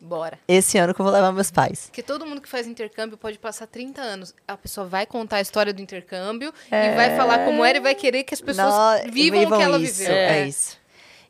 Bora. 0.01 0.39
esse 0.47 0.77
ano 0.79 0.95
que 0.95 1.01
eu 1.01 1.05
vou 1.05 1.13
levar 1.13 1.33
meus 1.33 1.51
pais. 1.51 1.87
Porque 1.87 2.03
todo 2.03 2.27
mundo 2.27 2.41
que 2.41 2.49
faz 2.49 2.67
intercâmbio 2.67 3.17
pode 3.17 3.39
passar 3.39 3.67
30 3.67 4.01
anos. 4.01 4.35
A 4.47 4.57
pessoa 4.57 4.87
vai 4.87 5.07
contar 5.07 5.37
a 5.37 5.41
história 5.41 5.73
do 5.73 5.81
intercâmbio 5.81 6.53
e 6.67 6.95
vai 6.95 7.17
falar 7.17 7.45
como 7.45 7.65
era 7.65 7.79
e 7.79 7.81
vai 7.81 7.95
querer 7.95 8.23
que 8.25 8.35
as 8.35 8.41
pessoas 8.41 8.67
Nó- 8.75 9.11
vivam, 9.11 9.43
o 9.45 9.57
que 9.57 9.63
ela 9.63 9.79
isso, 9.79 9.99
viveu. 10.01 10.15
É. 10.15 10.47
isso. 10.47 10.79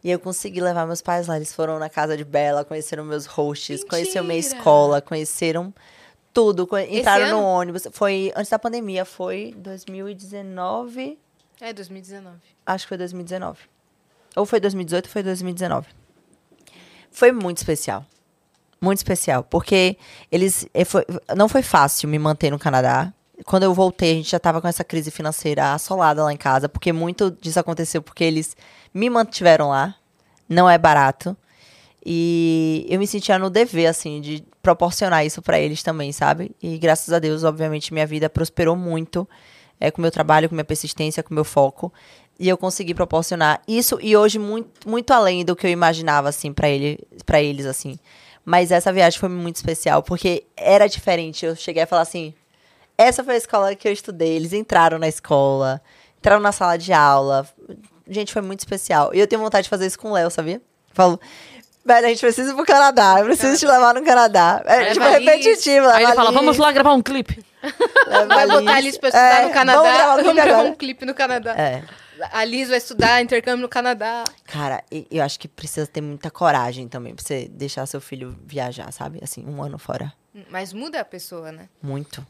E 0.05 0.11
eu 0.11 0.19
consegui 0.21 0.61
levar 0.61 0.87
meus 0.87 1.01
pais 1.03 1.27
lá. 1.27 1.37
Eles 1.37 1.53
foram 1.55 1.79
na 1.79 1.89
casa 1.89 2.17
de 2.17 2.25
Bela, 2.25 2.65
conheceram 2.65 3.05
meus 3.05 3.27
hosts, 3.27 3.83
conheceram 3.85 4.25
minha 4.27 4.37
Mentira! 4.37 4.57
escola, 4.59 5.01
conheceram 5.01 5.73
tudo. 6.33 6.69
Entraram 6.89 7.31
no 7.31 7.43
ônibus. 7.45 7.89
Foi 7.93 8.33
antes 8.37 8.51
da 8.51 8.59
pandemia, 8.59 9.05
foi 9.05 9.55
2019. 9.57 11.19
É, 11.61 11.73
2019. 11.73 12.37
Acho 12.67 12.85
que 12.85 12.89
foi 12.89 12.99
2019. 12.99 13.59
Ou 14.37 14.45
foi 14.45 14.61
2018 14.61 15.07
ou 15.07 15.11
foi 15.11 15.23
2019. 15.23 15.87
Foi 17.11 17.33
muito 17.33 17.57
especial. 17.59 18.05
Muito 18.81 18.99
especial. 18.99 19.43
Porque 19.45 19.97
eles. 20.31 20.67
eh, 20.75 20.85
foi- 20.85 21.05
não 21.37 21.49
foi 21.49 21.63
fácil 21.63 22.09
me 22.09 22.19
manter 22.19 22.51
no 22.51 22.59
Canadá. 22.59 23.13
Quando 23.45 23.65
eu 23.65 23.75
voltei, 23.75 24.13
a 24.13 24.15
gente 24.17 24.31
já 24.31 24.39
tava 24.39 24.61
com 24.61 24.69
essa 24.69 24.85
crise 24.85 25.11
financeira 25.11 25.73
assolada 25.75 26.23
lá 26.25 26.33
em 26.33 26.37
casa. 26.37 26.69
Porque 26.69 26.93
muito 26.93 27.31
disso 27.41 27.59
aconteceu 27.61 28.03
porque 28.03 28.25
eles 28.25 28.57
me 28.95 29.09
mantiveram 29.11 29.69
lá. 29.71 29.95
Não 30.49 30.69
é 30.69 30.79
barato. 30.79 31.37
E 32.05 32.87
eu 32.89 32.99
me 33.01 33.07
sentia 33.07 33.39
no 33.39 33.51
dever, 33.51 33.87
assim, 33.87 34.21
de 34.21 34.45
proporcionar 34.63 35.27
isso 35.27 35.43
pra 35.43 35.59
eles 35.59 35.83
também, 35.83 36.13
sabe? 36.13 36.53
E 36.63 36.79
graças 36.79 37.13
a 37.13 37.19
Deus, 37.19 37.43
obviamente, 37.43 37.93
minha 37.93 38.07
vida 38.07 38.31
prosperou 38.31 38.77
muito 38.77 39.29
é, 39.81 39.91
com 39.91 40.01
meu 40.01 40.11
trabalho, 40.11 40.49
com 40.49 40.55
minha 40.55 40.65
persistência, 40.65 41.23
com 41.23 41.35
meu 41.35 41.45
foco. 41.45 41.93
E 42.39 42.49
eu 42.49 42.57
consegui 42.57 42.95
proporcionar 42.95 43.61
isso 43.67 43.99
e 44.01 44.17
hoje 44.17 44.39
muito, 44.39 44.89
muito 44.89 45.11
além 45.11 45.45
do 45.45 45.57
que 45.57 45.67
eu 45.67 45.71
imaginava, 45.71 46.29
assim, 46.29 46.53
pra 46.53 46.69
ele, 46.69 46.99
para 47.25 47.43
eles, 47.43 47.67
assim. 47.67 47.99
Mas 48.49 48.71
essa 48.71 48.93
viagem 48.93 49.19
foi 49.19 49.29
muito 49.29 49.57
especial, 49.57 50.05
porque 50.05 50.45
era 50.57 50.87
diferente. 50.87 51.45
Eu 51.45 51.57
cheguei 51.57 51.83
a 51.83 51.87
falar 51.87 52.03
assim: 52.03 52.33
essa 52.97 53.25
foi 53.25 53.35
a 53.35 53.39
escola 53.39 53.75
que 53.75 53.89
eu 53.89 53.93
estudei. 53.93 54.37
Eles 54.37 54.53
entraram 54.53 55.01
na 55.01 55.09
escola, 55.09 55.83
entraram 56.17 56.41
na 56.41 56.53
sala 56.53 56.79
de 56.79 56.93
aula. 56.93 57.45
Gente, 58.09 58.33
foi 58.33 58.43
muito 58.43 58.61
especial. 58.61 59.13
E 59.13 59.19
eu 59.19 59.27
tenho 59.27 59.43
vontade 59.43 59.65
de 59.65 59.69
fazer 59.69 59.87
isso 59.87 59.99
com 59.99 60.11
o 60.11 60.13
Léo, 60.13 60.31
sabia? 60.31 60.63
Falo, 60.93 61.21
velho, 61.85 62.07
a 62.07 62.09
gente 62.09 62.21
precisa 62.21 62.53
ir 62.53 62.55
pro 62.55 62.65
Canadá. 62.65 63.17
Eu 63.19 63.25
preciso 63.25 63.59
te 63.59 63.67
levar 63.67 63.93
no 63.93 64.05
Canadá. 64.05 64.63
É 64.65 64.93
tipo 64.93 65.05
Liz. 65.05 65.11
repetitivo. 65.11 65.89
Aí 65.89 66.05
ele 66.05 66.15
fala, 66.15 66.31
vamos 66.31 66.57
lá 66.57 66.71
gravar 66.71 66.93
um 66.95 67.03
clipe. 67.03 67.45
leva 68.07 68.27
Vai 68.27 68.47
botar. 68.47 68.81
Liz 68.81 68.97
pra 68.97 69.09
estudar 69.09 69.43
É, 69.43 69.47
no 69.47 69.51
Canadá. 69.53 69.83
Vamos 69.83 69.93
gravar 69.93 70.15
um 70.15 70.23
clipe 70.23 70.35
gravar 70.35 70.63
um 70.63 70.75
clipe 70.75 71.05
no 71.05 71.15
Canadá. 71.15 71.55
É. 71.59 71.83
A 72.33 72.45
Liz 72.45 72.69
vai 72.69 72.79
estudar 72.79 73.23
intercâmbio 73.23 73.63
no 73.63 73.69
Canadá. 73.69 74.25
Cara, 74.45 74.83
eu 75.11 75.23
acho 75.23 75.39
que 75.39 75.49
precisa 75.49 75.87
ter 75.87 76.01
muita 76.01 76.31
coragem 76.31 76.89
também 76.89 77.15
pra 77.15 77.25
você 77.25 77.49
deixar 77.49 77.87
seu 77.87 78.01
filho 78.01 78.37
viajar, 78.45 78.93
sabe? 78.93 79.19
Assim, 79.23 79.45
um 79.47 79.63
ano 79.63 79.79
fora. 79.79 80.13
Mas 80.51 80.73
muda 80.73 81.01
a 81.01 81.05
pessoa, 81.05 81.53
né? 81.53 81.69
Muito. 81.83 82.27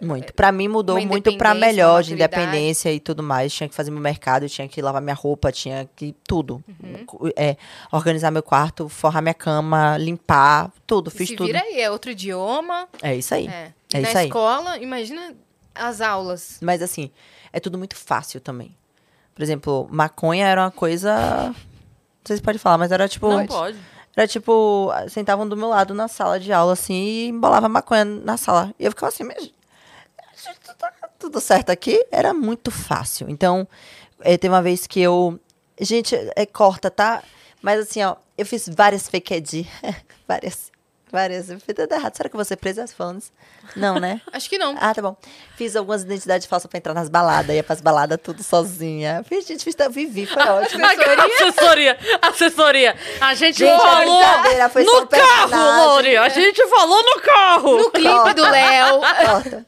Muito. 0.00 0.32
Pra 0.34 0.50
mim 0.50 0.68
mudou 0.68 0.96
muito 0.96 1.22
pra 1.36 1.50
independência, 1.50 1.66
melhor 1.66 2.02
de 2.02 2.14
independência 2.14 2.92
e 2.92 3.00
tudo 3.00 3.22
mais. 3.22 3.52
Tinha 3.52 3.68
que 3.68 3.74
fazer 3.74 3.90
meu 3.90 4.00
mercado, 4.00 4.48
tinha 4.48 4.68
que 4.68 4.82
lavar 4.82 5.00
minha 5.00 5.14
roupa, 5.14 5.52
tinha 5.52 5.88
que 5.94 6.14
tudo. 6.26 6.62
Uhum. 6.68 7.30
É, 7.36 7.56
organizar 7.92 8.30
meu 8.30 8.42
quarto, 8.42 8.88
forrar 8.88 9.22
minha 9.22 9.34
cama, 9.34 9.96
limpar, 9.96 10.70
tudo, 10.86 11.10
fiz 11.10 11.30
tudo. 11.30 11.46
vira 11.46 11.60
aí, 11.60 11.80
é 11.80 11.90
outro 11.90 12.10
idioma. 12.10 12.88
É 13.02 13.14
isso 13.14 13.34
aí. 13.34 13.46
É. 13.46 13.72
É 13.92 14.00
Na 14.00 14.08
isso 14.08 14.18
aí. 14.18 14.26
escola, 14.26 14.78
imagina 14.78 15.34
as 15.74 16.00
aulas. 16.00 16.58
Mas 16.60 16.82
assim, 16.82 17.10
é 17.52 17.60
tudo 17.60 17.78
muito 17.78 17.96
fácil 17.96 18.40
também. 18.40 18.76
Por 19.34 19.42
exemplo, 19.42 19.88
maconha 19.90 20.46
era 20.46 20.62
uma 20.62 20.70
coisa. 20.70 21.48
Não 21.48 21.54
sei 22.24 22.36
se 22.36 22.42
pode 22.42 22.58
falar, 22.58 22.78
mas 22.78 22.92
era 22.92 23.08
tipo. 23.08 23.28
Não 23.28 23.46
pode. 23.46 23.76
Era 24.16 24.28
tipo, 24.28 24.92
sentavam 25.08 25.48
do 25.48 25.56
meu 25.56 25.68
lado 25.68 25.92
na 25.92 26.06
sala 26.06 26.38
de 26.38 26.52
aula, 26.52 26.74
assim, 26.74 26.94
e 26.94 27.28
embolava 27.28 27.68
maconha 27.68 28.04
na 28.04 28.36
sala. 28.36 28.72
E 28.78 28.84
eu 28.84 28.92
ficava 28.92 29.08
assim, 29.08 29.24
mas. 29.24 29.52
Tá, 30.78 30.92
tudo 31.18 31.40
certo 31.40 31.70
aqui, 31.70 32.04
era 32.12 32.32
muito 32.32 32.70
fácil. 32.70 33.28
Então, 33.28 33.66
eh, 34.20 34.38
teve 34.38 34.54
uma 34.54 34.62
vez 34.62 34.86
que 34.86 35.00
eu. 35.00 35.38
Gente, 35.80 36.14
é 36.36 36.46
corta, 36.46 36.90
tá? 36.90 37.24
Mas 37.60 37.80
assim, 37.80 38.02
ó, 38.04 38.14
eu 38.38 38.46
fiz 38.46 38.68
várias 38.68 39.08
fake 39.08 39.34
ID. 39.34 39.66
várias. 40.28 40.70
Várias. 41.14 41.46
Tudo 41.46 41.94
errado. 41.94 42.16
Será 42.16 42.28
que 42.28 42.34
eu 42.34 42.38
vou 42.38 42.44
ser 42.44 42.56
presa 42.56 42.82
às 42.82 42.92
fãs? 42.92 43.30
Não, 43.76 44.00
né? 44.00 44.20
Acho 44.34 44.50
que 44.50 44.58
não. 44.58 44.76
Ah, 44.80 44.92
tá 44.92 45.00
bom. 45.00 45.16
Fiz 45.54 45.76
algumas 45.76 46.02
identidades 46.02 46.44
falsas 46.44 46.68
pra 46.68 46.76
entrar 46.76 46.92
nas 46.92 47.08
baladas. 47.08 47.54
Ia 47.54 47.62
pras 47.62 47.80
baladas 47.80 48.18
tudo 48.20 48.42
sozinha. 48.42 49.24
Fiz, 49.28 49.46
gente, 49.46 49.62
fiz, 49.62 49.76
vivi, 49.92 50.26
foi 50.26 50.42
ótimo. 50.42 50.84
Assessoria, 50.84 51.96
assessoria. 52.20 52.96
A 53.20 53.32
gente, 53.34 53.60
Gente, 53.60 53.70
é 53.70 53.78
falou 53.78 54.22
só 54.84 55.00
no 55.02 55.06
carro. 55.06 55.76
Lori. 55.86 56.16
A 56.16 56.28
gente 56.28 56.66
falou 56.66 57.02
no 57.04 57.20
carro. 57.22 57.78
No 57.78 57.90
clipe 57.92 58.34
do 58.34 58.42
Léo. 58.42 59.00
Corta. 59.00 59.66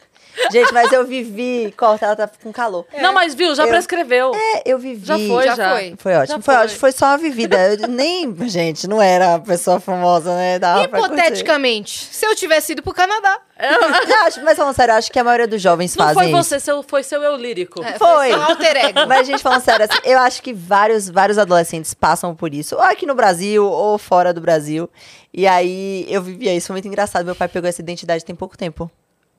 Gente, 0.52 0.72
mas 0.72 0.92
eu 0.92 1.06
vivi. 1.06 1.72
Corta, 1.76 2.06
ela 2.06 2.16
tá 2.16 2.30
com 2.42 2.52
calor. 2.52 2.84
Não, 3.00 3.12
mas 3.12 3.34
viu, 3.34 3.54
já 3.54 3.64
Eu- 3.64 3.68
prescreveu. 3.68 4.32
É, 4.34 4.62
eu 4.64 4.78
vivi. 4.78 5.04
Já 5.04 5.18
foi, 5.18 5.44
já. 5.44 5.54
Já 5.54 5.70
foi. 5.70 5.94
Foi 5.98 6.14
ótimo. 6.14 6.36
Já 6.38 6.42
Foi, 6.42 6.54
foi. 6.54 6.64
ótimo. 6.64 6.80
Foi 6.80 6.92
só 6.92 7.06
uma 7.06 7.18
vivida. 7.18 7.56
Eu 7.74 7.88
nem, 7.88 8.34
gente, 8.48 8.86
não 8.86 9.00
era 9.00 9.34
a 9.34 9.38
pessoa 9.38 9.80
famosa, 9.80 10.34
né? 10.34 10.58
Dava. 10.58 10.84
Hipoteticamente, 10.84 12.08
se 12.12 12.26
eu 12.26 12.34
tivesse 12.34 12.72
ido 12.72 12.82
pro 12.82 12.92
Canadá. 12.94 13.40
Acho, 14.26 14.44
mas 14.44 14.56
falando 14.56 14.74
sério, 14.74 14.92
eu 14.92 14.96
acho 14.98 15.10
que 15.10 15.18
a 15.18 15.24
maioria 15.24 15.46
dos 15.48 15.62
jovens 15.62 15.96
Não 15.96 16.04
fazem 16.06 16.30
foi 16.30 16.42
você, 16.42 16.60
seu, 16.60 16.82
foi 16.82 17.02
seu 17.02 17.22
eu 17.22 17.36
lírico. 17.36 17.82
É, 17.82 17.98
Foi. 17.98 18.30
só 18.30 18.38
um 18.38 18.42
alter 18.42 18.76
ego. 18.76 19.00
Mas, 19.08 19.26
gente, 19.26 19.42
falando 19.42 19.62
sério, 19.62 19.86
assim, 19.88 19.98
eu 20.04 20.18
acho 20.18 20.42
que 20.42 20.52
vários, 20.52 21.08
vários 21.08 21.38
adolescentes 21.38 21.94
passam 21.94 22.34
por 22.34 22.52
isso, 22.52 22.74
ou 22.76 22.82
aqui 22.82 23.06
no 23.06 23.14
Brasil, 23.14 23.64
ou 23.66 23.96
fora 23.96 24.34
do 24.34 24.42
Brasil. 24.42 24.90
E 25.32 25.46
aí 25.46 26.04
eu 26.08 26.20
vivia 26.20 26.54
isso, 26.54 26.66
foi 26.66 26.74
muito 26.74 26.88
engraçado. 26.88 27.24
Meu 27.24 27.34
pai 27.34 27.48
pegou 27.48 27.66
essa 27.68 27.80
identidade 27.80 28.24
tem 28.24 28.34
pouco 28.34 28.58
tempo. 28.58 28.90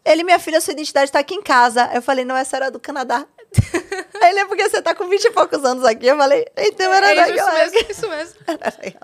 Ele, 0.09 0.23
minha 0.23 0.39
filha, 0.39 0.61
sua 0.61 0.73
identidade 0.73 1.11
tá 1.11 1.19
aqui 1.19 1.35
em 1.35 1.41
casa. 1.41 1.89
Eu 1.93 2.01
falei, 2.01 2.23
não, 2.25 2.35
essa 2.35 2.55
era 2.55 2.71
do 2.71 2.79
Canadá. 2.79 3.25
Aí 4.21 4.31
ele 4.31 4.39
é 4.39 4.45
porque 4.45 4.67
você 4.67 4.81
tá 4.81 4.93
com 4.95 5.07
20 5.07 5.25
e 5.25 5.31
poucos 5.31 5.63
anos 5.63 5.83
aqui. 5.85 6.07
Eu 6.07 6.17
falei, 6.17 6.45
então 6.57 6.91
era 6.93 7.07
É 7.11 7.13
isso 7.13 7.27
daquela 7.27 7.59
época. 7.59 7.77
mesmo, 7.77 7.91
isso 7.91 8.09
mesmo. 8.09 8.35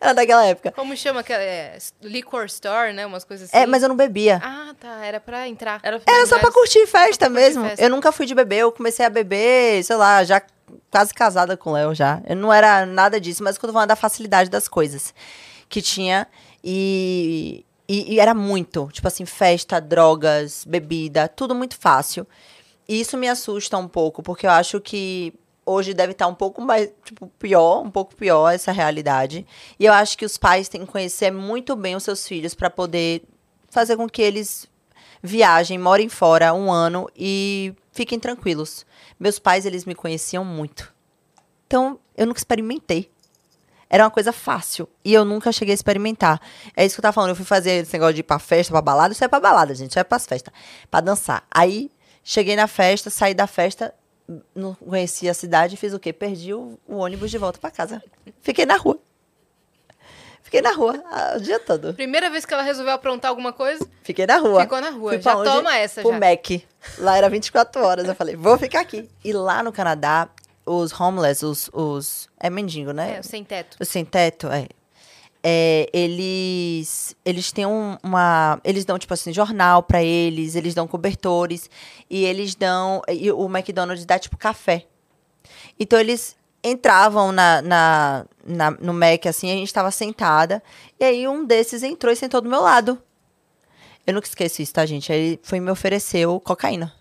Era 0.00 0.12
daquela 0.12 0.44
época. 0.46 0.72
Como 0.72 0.96
chama 0.96 1.20
aquela. 1.20 1.42
É, 1.42 1.78
liquor 2.02 2.44
store, 2.46 2.92
né? 2.92 3.06
Umas 3.06 3.24
coisas 3.24 3.48
assim. 3.48 3.56
É, 3.56 3.66
mas 3.66 3.82
eu 3.82 3.88
não 3.88 3.96
bebia. 3.96 4.40
Ah, 4.44 4.74
tá. 4.78 5.04
Era 5.04 5.18
pra 5.20 5.48
entrar. 5.48 5.80
Era- 5.82 6.00
Era 6.06 6.26
só 6.26 6.38
pra 6.38 6.52
curtir 6.52 6.86
festa 6.86 7.26
pra 7.26 7.28
curtir 7.28 7.30
mesmo. 7.30 7.64
festa. 7.64 7.84
Eu 7.84 7.90
nunca 7.90 8.12
fui 8.12 8.26
de 8.26 8.34
beber, 8.34 8.58
eu 8.58 8.70
comecei 8.72 9.04
a 9.04 9.10
beber, 9.10 9.82
sei 9.84 9.96
lá, 9.96 10.22
já 10.22 10.42
quase 10.90 11.12
casada 11.14 11.56
com 11.56 11.70
o 11.70 11.72
Léo 11.72 11.94
já. 11.94 12.20
Eu 12.28 12.36
não 12.36 12.52
era 12.52 12.84
nada 12.86 13.20
disso, 13.20 13.42
mas 13.42 13.56
quando 13.56 13.70
eu 13.70 13.72
tô 13.72 13.74
falando 13.74 13.88
da 13.88 13.96
facilidade 13.96 14.50
das 14.50 14.68
coisas 14.68 15.14
que 15.68 15.80
tinha 15.82 16.26
e, 16.62 17.64
e, 17.88 18.14
e 18.14 18.20
era 18.20 18.34
muito, 18.34 18.88
tipo 18.92 19.08
assim, 19.08 19.24
festa, 19.24 19.80
drogas, 19.80 20.64
bebida, 20.66 21.26
tudo 21.26 21.54
muito 21.54 21.76
fácil. 21.78 22.26
E 22.86 23.00
isso 23.00 23.16
me 23.16 23.28
assusta 23.28 23.76
um 23.78 23.88
pouco, 23.88 24.22
porque 24.22 24.46
eu 24.46 24.50
acho 24.50 24.80
que 24.80 25.32
hoje 25.64 25.94
deve 25.94 26.12
estar 26.12 26.26
um 26.26 26.34
pouco 26.34 26.60
mais, 26.60 26.90
tipo, 27.04 27.28
pior, 27.38 27.82
um 27.82 27.90
pouco 27.90 28.14
pior 28.14 28.50
essa 28.50 28.72
realidade. 28.72 29.46
E 29.78 29.84
eu 29.84 29.92
acho 29.92 30.16
que 30.16 30.24
os 30.24 30.36
pais 30.36 30.68
têm 30.68 30.84
que 30.84 30.92
conhecer 30.92 31.30
muito 31.30 31.74
bem 31.76 31.96
os 31.96 32.02
seus 32.02 32.26
filhos 32.26 32.54
para 32.54 32.70
poder 32.70 33.22
fazer 33.70 33.96
com 33.96 34.08
que 34.08 34.22
eles 34.22 34.66
viajem, 35.22 35.78
morem 35.78 36.08
fora 36.08 36.54
um 36.54 36.70
ano 36.72 37.08
e 37.16 37.74
fiquem 37.92 38.18
tranquilos. 38.18 38.86
Meus 39.18 39.38
pais, 39.38 39.66
eles 39.66 39.84
me 39.84 39.94
conheciam 39.94 40.44
muito. 40.44 40.92
Então, 41.66 41.98
eu 42.16 42.26
nunca 42.26 42.40
experimentei. 42.40 43.10
Era 43.90 44.04
uma 44.04 44.10
coisa 44.10 44.32
fácil. 44.32 44.88
E 45.04 45.14
eu 45.14 45.24
nunca 45.24 45.50
cheguei 45.50 45.72
a 45.72 45.74
experimentar. 45.74 46.40
É 46.76 46.84
isso 46.84 46.94
que 46.94 47.00
eu 47.00 47.02
tava 47.02 47.14
falando. 47.14 47.30
Eu 47.30 47.36
fui 47.36 47.44
fazer 47.44 47.82
esse 47.82 47.92
negócio 47.92 48.14
de 48.14 48.20
ir 48.20 48.24
pra 48.24 48.38
festa, 48.38 48.72
pra 48.72 48.82
balada. 48.82 49.12
Isso 49.12 49.24
é 49.24 49.28
pra 49.28 49.40
balada, 49.40 49.74
gente. 49.74 49.90
Isso 49.90 49.98
é 49.98 50.04
pras 50.04 50.26
festas. 50.26 50.52
Pra 50.90 51.00
dançar. 51.00 51.42
Aí, 51.50 51.90
cheguei 52.22 52.54
na 52.54 52.66
festa, 52.66 53.08
saí 53.08 53.32
da 53.32 53.46
festa, 53.46 53.94
não 54.54 54.74
conhecia 54.74 55.30
a 55.30 55.34
cidade, 55.34 55.76
fiz 55.76 55.94
o 55.94 55.98
quê? 55.98 56.12
Perdi 56.12 56.52
o, 56.52 56.78
o 56.86 56.96
ônibus 56.96 57.30
de 57.30 57.38
volta 57.38 57.58
pra 57.58 57.70
casa. 57.70 58.02
Fiquei 58.42 58.66
na 58.66 58.76
rua. 58.76 58.98
Fiquei 60.42 60.62
na 60.62 60.72
rua 60.72 61.02
ah, 61.10 61.34
o 61.36 61.40
dia 61.40 61.60
todo. 61.60 61.92
Primeira 61.92 62.30
vez 62.30 62.46
que 62.46 62.54
ela 62.54 62.62
resolveu 62.62 62.94
aprontar 62.94 63.28
alguma 63.28 63.52
coisa, 63.52 63.86
Fiquei 64.02 64.26
na 64.26 64.38
rua. 64.38 64.62
Ficou 64.62 64.80
na 64.80 64.88
rua. 64.88 65.12
Fui 65.12 65.20
Já 65.20 65.36
onde? 65.36 65.50
toma 65.50 65.76
essa, 65.76 66.00
Pro 66.00 66.12
já. 66.12 66.18
Mac. 66.18 66.62
Lá 66.96 67.18
era 67.18 67.28
24 67.28 67.84
horas. 67.84 68.08
Eu 68.08 68.14
falei, 68.14 68.34
vou 68.34 68.56
ficar 68.56 68.80
aqui. 68.80 69.06
E 69.22 69.30
lá 69.34 69.62
no 69.62 69.70
Canadá, 69.70 70.26
os 70.68 70.92
homeless, 71.00 71.44
os... 71.44 71.70
os 71.72 72.28
é 72.38 72.48
mendigo, 72.50 72.92
né? 72.92 73.16
é, 73.18 73.22
sem 73.22 73.42
teto. 73.44 73.76
Os 73.80 73.88
sem 73.88 74.04
teto, 74.04 74.48
é. 74.48 74.66
É, 75.42 75.88
eles 75.92 77.14
eles 77.24 77.52
têm 77.52 77.64
um- 77.64 77.96
uma 78.02 78.60
eles 78.64 78.84
dão 78.84 78.98
tipo 78.98 79.14
assim 79.14 79.32
jornal 79.32 79.84
pra 79.84 80.02
eles 80.02 80.56
eles 80.56 80.74
dão 80.74 80.88
cobertores 80.88 81.70
e 82.10 82.24
eles 82.24 82.56
dão 82.56 83.00
e 83.08 83.30
o 83.30 83.46
McDonald's 83.46 84.04
dá 84.04 84.18
tipo 84.18 84.36
café 84.36 84.84
então 85.78 85.96
eles 86.00 86.36
entravam 86.62 87.30
na, 87.30 87.62
na, 87.62 88.26
na- 88.44 88.70
no 88.72 88.92
Mac 88.92 89.26
assim 89.26 89.48
a 89.48 89.54
gente 89.54 89.68
estava 89.68 89.92
sentada 89.92 90.60
e 90.98 91.04
aí 91.04 91.28
um 91.28 91.44
desses 91.44 91.84
entrou 91.84 92.12
e 92.12 92.16
sentou 92.16 92.40
do 92.40 92.50
meu 92.50 92.60
lado 92.60 93.00
eu 94.04 94.12
nunca 94.12 94.26
esqueço 94.26 94.60
isso 94.60 94.74
tá 94.74 94.84
gente 94.84 95.12
aí 95.12 95.18
ele 95.20 95.40
foi 95.44 95.60
me 95.60 95.70
ofereceu 95.70 96.40
cocaína 96.40 96.92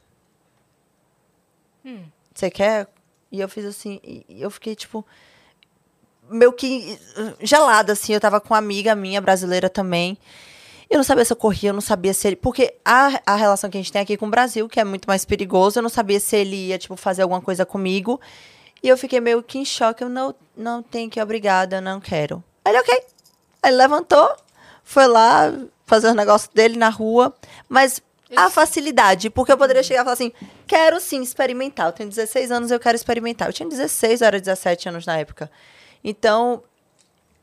você 2.36 2.52
quer 2.52 2.88
e 3.32 3.40
eu 3.40 3.50
fiz 3.50 3.66
assim 3.66 4.00
e 4.04 4.42
eu 4.42 4.50
fiquei 4.50 4.76
tipo 4.76 5.06
meio 6.30 6.54
que 6.54 7.00
uh, 7.18 7.36
gelada, 7.42 7.94
assim. 7.94 8.14
Eu 8.14 8.20
tava 8.20 8.40
com 8.40 8.54
uma 8.54 8.58
amiga 8.58 8.96
minha, 8.96 9.22
brasileira 9.22 9.70
também. 9.70 10.18
Eu 10.90 10.98
não 10.98 11.04
sabia 11.04 11.26
se 11.26 11.34
eu 11.34 11.38
corria, 11.38 11.70
eu 11.70 11.74
não 11.74 11.82
sabia 11.82 12.14
se 12.14 12.28
ele. 12.28 12.36
Porque 12.36 12.76
a, 12.84 13.22
a 13.26 13.36
relação 13.36 13.70
que 13.70 13.78
a 13.78 13.82
gente 13.82 13.92
tem 13.92 14.02
aqui 14.02 14.16
com 14.16 14.28
o 14.28 14.30
Brasil, 14.30 14.70
que 14.70 14.80
é 14.80 14.84
muito 14.84 15.06
mais 15.06 15.26
perigoso, 15.26 15.80
eu 15.80 15.84
não 15.84 15.90
sabia 15.90 16.20
se 16.20 16.36
ele 16.36 16.68
ia, 16.68 16.78
tipo, 16.78 16.96
fazer 16.96 17.24
alguma 17.24 17.42
coisa 17.42 17.66
comigo. 17.66 18.20
E 18.82 18.88
eu 18.88 18.98
fiquei 18.98 19.20
meio 19.20 19.44
que 19.44 19.58
em 19.58 19.66
choque. 19.66 20.04
Eu 20.04 20.10
não, 20.10 20.34
não 20.56 20.82
tenho 20.82 21.10
que 21.10 21.22
obrigada, 21.22 21.78
eu 21.78 21.82
não 21.82 22.00
quero. 22.00 22.44
Aí 22.64 22.72
ele, 22.72 22.80
ok. 22.80 23.04
Aí 23.64 23.72
levantou, 23.72 24.36
foi 24.84 25.08
lá 25.08 25.54
fazer 25.86 26.08
os 26.08 26.16
negócios 26.16 26.50
dele 26.54 26.78
na 26.78 26.90
rua. 26.90 27.34
Mas 27.68 28.02
a 28.36 28.50
facilidade, 28.50 29.30
porque 29.30 29.52
eu 29.52 29.58
poderia 29.58 29.84
chegar 29.84 30.02
e 30.02 30.04
falar 30.04 30.14
assim: 30.14 30.32
quero 30.66 31.00
sim 31.00 31.22
experimentar. 31.22 31.88
Eu 31.88 31.92
tenho 31.94 32.10
16 32.10 32.52
anos, 32.52 32.72
eu 32.72 32.80
quero 32.80 32.96
experimentar. 32.96 33.48
Eu 33.48 33.54
tinha 33.54 33.68
16, 33.70 34.22
eu 34.22 34.28
era 34.28 34.40
17 34.40 34.90
anos 34.90 35.06
na 35.06 35.18
época. 35.18 35.50
Então, 36.04 36.62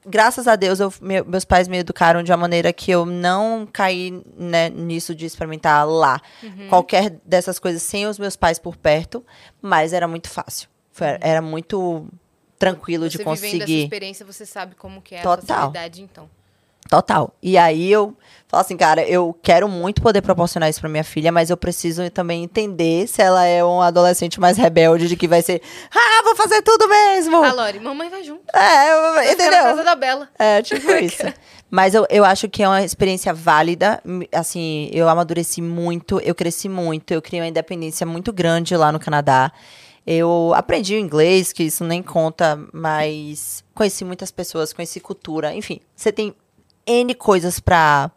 graças 0.06 0.46
a 0.46 0.56
Deus, 0.56 0.80
eu- 0.80 0.92
meu- 1.00 1.24
meus 1.24 1.44
pais 1.44 1.66
me 1.68 1.78
educaram 1.78 2.22
de 2.22 2.30
uma 2.30 2.36
maneira 2.36 2.72
que 2.72 2.90
eu 2.90 3.06
não 3.06 3.66
caí 3.72 4.22
né, 4.36 4.68
nisso 4.68 5.14
de 5.14 5.24
experimentar 5.26 5.86
lá. 5.88 6.20
Qualquer 6.68 7.10
dessas 7.24 7.58
coisas 7.58 7.82
sem 7.82 8.06
os 8.06 8.18
meus 8.18 8.36
pais 8.36 8.58
por 8.58 8.76
perto, 8.76 9.24
mas 9.62 9.92
era 9.92 10.06
muito 10.06 10.28
fácil. 10.28 10.68
Foi- 10.92 11.18
Era 11.20 11.40
muito 11.42 12.06
tranquilo 12.58 13.08
de 13.08 13.16
Você 13.18 13.24
vivendo 13.24 13.34
essa 13.36 13.50
conseguir. 13.56 13.82
experiência, 13.84 14.24
você 14.24 14.46
sabe 14.46 14.74
como 14.76 15.02
que 15.02 15.14
é 15.14 15.20
a 15.20 15.22
Total. 15.22 15.56
facilidade, 15.56 16.02
então. 16.02 16.30
Total. 16.88 17.32
E 17.42 17.56
aí 17.56 17.90
eu 17.90 18.14
falo 18.46 18.60
assim, 18.60 18.76
cara, 18.76 19.02
eu 19.02 19.36
quero 19.42 19.68
muito 19.68 20.00
poder 20.02 20.20
proporcionar 20.22 20.68
isso 20.68 20.80
pra 20.80 20.88
minha 20.88 21.02
filha, 21.02 21.32
mas 21.32 21.50
eu 21.50 21.56
preciso 21.56 22.08
também 22.10 22.44
entender 22.44 23.08
se 23.08 23.20
ela 23.22 23.44
é 23.44 23.64
um 23.64 23.80
adolescente 23.80 24.38
mais 24.38 24.56
rebelde, 24.56 25.08
de 25.08 25.16
que 25.16 25.26
vai 25.26 25.42
ser, 25.42 25.60
ah, 25.92 26.22
vou 26.24 26.36
fazer 26.36 26.62
tudo 26.62 26.86
mesmo. 26.88 27.42
A 27.42 27.52
Lori, 27.52 27.80
mamãe 27.80 28.08
vai 28.10 28.22
junto. 28.22 28.42
É, 28.54 28.92
eu- 28.92 29.14
Vai 29.14 29.26
ficar 29.28 29.42
na 29.42 29.46
entendeu? 29.48 29.62
casa 29.64 29.82
da 29.84 29.94
Bela. 29.96 30.28
É, 30.38 30.62
tipo 30.62 30.90
isso. 30.92 31.22
Mas 31.70 31.94
eu, 31.94 32.06
eu 32.08 32.24
acho 32.24 32.48
que 32.48 32.62
é 32.62 32.68
uma 32.68 32.84
experiência 32.84 33.34
válida. 33.34 34.00
Assim, 34.32 34.88
eu 34.92 35.08
amadureci 35.08 35.60
muito, 35.60 36.20
eu 36.20 36.34
cresci 36.34 36.68
muito, 36.68 37.10
eu 37.12 37.20
criei 37.20 37.42
uma 37.42 37.48
independência 37.48 38.06
muito 38.06 38.32
grande 38.32 38.76
lá 38.76 38.92
no 38.92 39.00
Canadá. 39.00 39.50
Eu 40.06 40.52
aprendi 40.54 40.94
o 40.94 40.98
inglês, 40.98 41.52
que 41.52 41.62
isso 41.64 41.82
nem 41.82 42.02
conta, 42.02 42.60
mas 42.72 43.64
conheci 43.74 44.04
muitas 44.04 44.30
pessoas, 44.30 44.72
conheci 44.72 45.00
cultura. 45.00 45.52
Enfim, 45.54 45.80
você 45.96 46.12
tem 46.12 46.32
N 46.86 47.14
coisas 47.14 47.60
pra, 47.60 48.10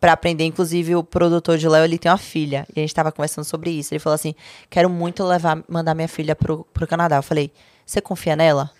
pra 0.00 0.12
aprender. 0.12 0.44
Inclusive, 0.44 0.96
o 0.96 1.04
produtor 1.04 1.58
de 1.58 1.68
Léo, 1.68 1.84
ele 1.84 1.98
tem 1.98 2.10
uma 2.10 2.18
filha. 2.18 2.66
E 2.74 2.80
a 2.80 2.82
gente 2.82 2.94
tava 2.94 3.12
conversando 3.12 3.44
sobre 3.44 3.70
isso. 3.70 3.92
Ele 3.92 3.98
falou 3.98 4.14
assim, 4.14 4.34
quero 4.68 4.88
muito 4.88 5.24
levar, 5.24 5.62
mandar 5.68 5.94
minha 5.94 6.08
filha 6.08 6.34
pro, 6.34 6.66
pro 6.72 6.86
Canadá. 6.86 7.16
Eu 7.16 7.22
falei, 7.22 7.52
você 7.84 8.00
confia 8.00 8.36
nela? 8.36 8.70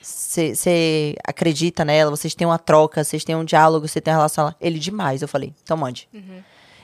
Você 0.00 1.14
acredita 1.24 1.84
nela? 1.84 2.10
Vocês 2.10 2.34
têm 2.34 2.46
uma 2.46 2.58
troca, 2.58 3.04
vocês 3.04 3.22
têm 3.24 3.36
um 3.36 3.44
diálogo, 3.44 3.86
você 3.86 4.00
tem 4.00 4.12
uma 4.12 4.18
relação. 4.18 4.46
lá?" 4.46 4.56
Ele 4.60 4.78
demais. 4.78 5.22
Eu 5.22 5.28
falei, 5.28 5.54
então 5.62 5.76
mande. 5.76 6.08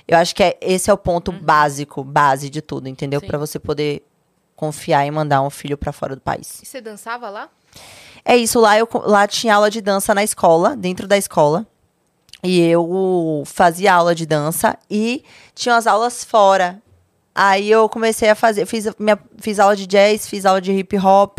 Eu 0.06 0.16
acho 0.16 0.34
que 0.34 0.42
é, 0.42 0.56
esse 0.60 0.88
é 0.88 0.92
o 0.92 0.96
ponto 0.96 1.30
básico, 1.32 2.02
base 2.02 2.48
de 2.48 2.62
tudo, 2.62 2.88
entendeu? 2.88 3.20
Pra 3.20 3.36
você 3.38 3.58
poder 3.58 4.02
confiar 4.56 5.04
em 5.06 5.10
mandar 5.10 5.42
um 5.42 5.50
filho 5.50 5.76
pra 5.76 5.92
fora 5.92 6.14
do 6.16 6.20
país. 6.22 6.60
E 6.62 6.66
você 6.66 6.80
dançava 6.80 7.28
lá? 7.28 7.48
É 8.24 8.36
isso, 8.36 8.58
lá, 8.60 8.78
eu, 8.78 8.88
lá 9.04 9.26
tinha 9.26 9.54
aula 9.54 9.70
de 9.70 9.80
dança 9.80 10.14
na 10.14 10.24
escola, 10.24 10.74
dentro 10.76 11.06
da 11.06 11.16
escola. 11.16 11.66
E 12.42 12.60
eu 12.60 13.42
fazia 13.46 13.94
aula 13.94 14.14
de 14.14 14.24
dança 14.24 14.78
e 14.90 15.24
tinha 15.54 15.76
as 15.76 15.86
aulas 15.86 16.22
fora. 16.24 16.80
Aí 17.34 17.70
eu 17.70 17.88
comecei 17.88 18.28
a 18.28 18.34
fazer, 18.34 18.66
fiz, 18.66 18.88
minha, 18.98 19.18
fiz 19.38 19.58
aula 19.58 19.76
de 19.76 19.86
jazz, 19.86 20.28
fiz 20.28 20.44
aula 20.44 20.60
de 20.60 20.72
hip 20.72 20.96
hop 20.98 21.38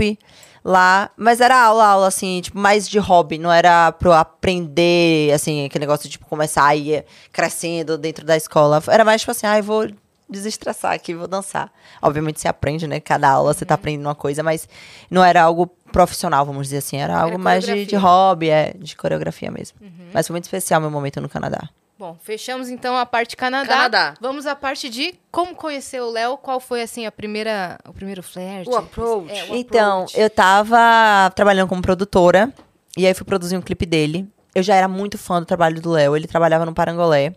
lá, 0.64 1.10
mas 1.18 1.42
era 1.42 1.62
aula, 1.62 1.86
aula 1.86 2.08
assim, 2.08 2.42
tipo, 2.42 2.58
mais 2.58 2.88
de 2.88 3.00
hobby, 3.00 3.38
não 3.38 3.52
era 3.52 3.92
pra 3.92 4.10
eu 4.10 4.14
aprender, 4.14 5.34
assim, 5.34 5.66
aquele 5.66 5.84
negócio 5.84 6.04
de 6.04 6.12
tipo, 6.12 6.26
começar 6.26 6.66
a 6.66 6.76
ir 6.76 7.06
crescendo 7.32 7.98
dentro 7.98 8.26
da 8.26 8.38
escola. 8.38 8.82
Era 8.88 9.04
mais 9.04 9.22
tipo 9.22 9.32
assim, 9.32 9.48
ah, 9.48 9.58
eu 9.58 9.64
vou 9.64 9.90
desestressar 10.30 10.94
aqui, 10.94 11.16
vou 11.16 11.28
dançar. 11.28 11.72
Obviamente 12.02 12.40
você 12.40 12.48
aprende, 12.48 12.88
né? 12.88 13.00
Cada 13.00 13.30
aula 13.30 13.54
você 13.54 13.66
tá 13.66 13.74
aprendendo 13.74 14.06
uma 14.06 14.16
coisa, 14.16 14.44
mas 14.44 14.70
não 15.10 15.24
era 15.24 15.42
algo 15.42 15.70
profissional, 15.90 16.46
vamos 16.46 16.64
dizer 16.68 16.78
assim. 16.78 16.98
Era 16.98 17.20
algo 17.20 17.38
mais 17.40 17.64
de, 17.66 17.86
de. 17.86 17.96
Uhum. 17.96 18.02
hobby, 18.02 18.50
é, 18.50 18.74
de 18.78 18.96
coreografia 18.96 19.52
mesmo. 19.52 19.78
Mas 20.14 20.28
foi 20.28 20.34
muito 20.34 20.46
especial 20.46 20.80
meu 20.82 20.90
momento 20.92 21.20
no 21.22 21.28
Canadá. 21.30 21.70
Bom, 21.98 22.18
fechamos 22.24 22.70
então 22.70 22.96
a 22.96 23.06
parte 23.06 23.36
Canadá. 23.36 23.68
Canadá. 23.68 24.14
Vamos 24.22 24.46
à 24.46 24.56
parte 24.56 24.90
de 24.90 25.16
como 25.30 25.54
conhecer 25.54 26.02
o 26.02 26.10
Léo. 26.10 26.38
Qual 26.38 26.60
foi, 26.62 26.82
assim, 26.82 27.06
a 27.06 27.12
primeira, 27.12 27.78
o 27.86 27.92
primeiro 27.92 28.24
flerte? 28.24 28.70
O 28.70 28.76
approach. 28.78 29.30
É, 29.30 29.44
o 29.52 29.56
Então, 29.56 30.04
approach. 30.04 30.18
eu 30.18 30.30
tava 30.30 31.30
trabalhando 31.36 31.68
como 31.68 31.82
produtora, 31.82 32.54
e 32.96 33.06
aí 33.06 33.14
fui 33.14 33.26
produzir 33.26 33.58
um 33.58 33.62
clipe 33.62 33.86
dele. 33.86 34.26
Eu 34.56 34.64
já 34.64 34.76
era 34.76 34.88
muito 34.88 35.18
fã 35.18 35.42
do 35.42 35.46
trabalho 35.46 35.82
do 35.82 35.92
Léo, 35.92 36.16
ele 36.16 36.26
trabalhava 36.26 36.66
no 36.66 36.74
Parangolé. 36.74 37.34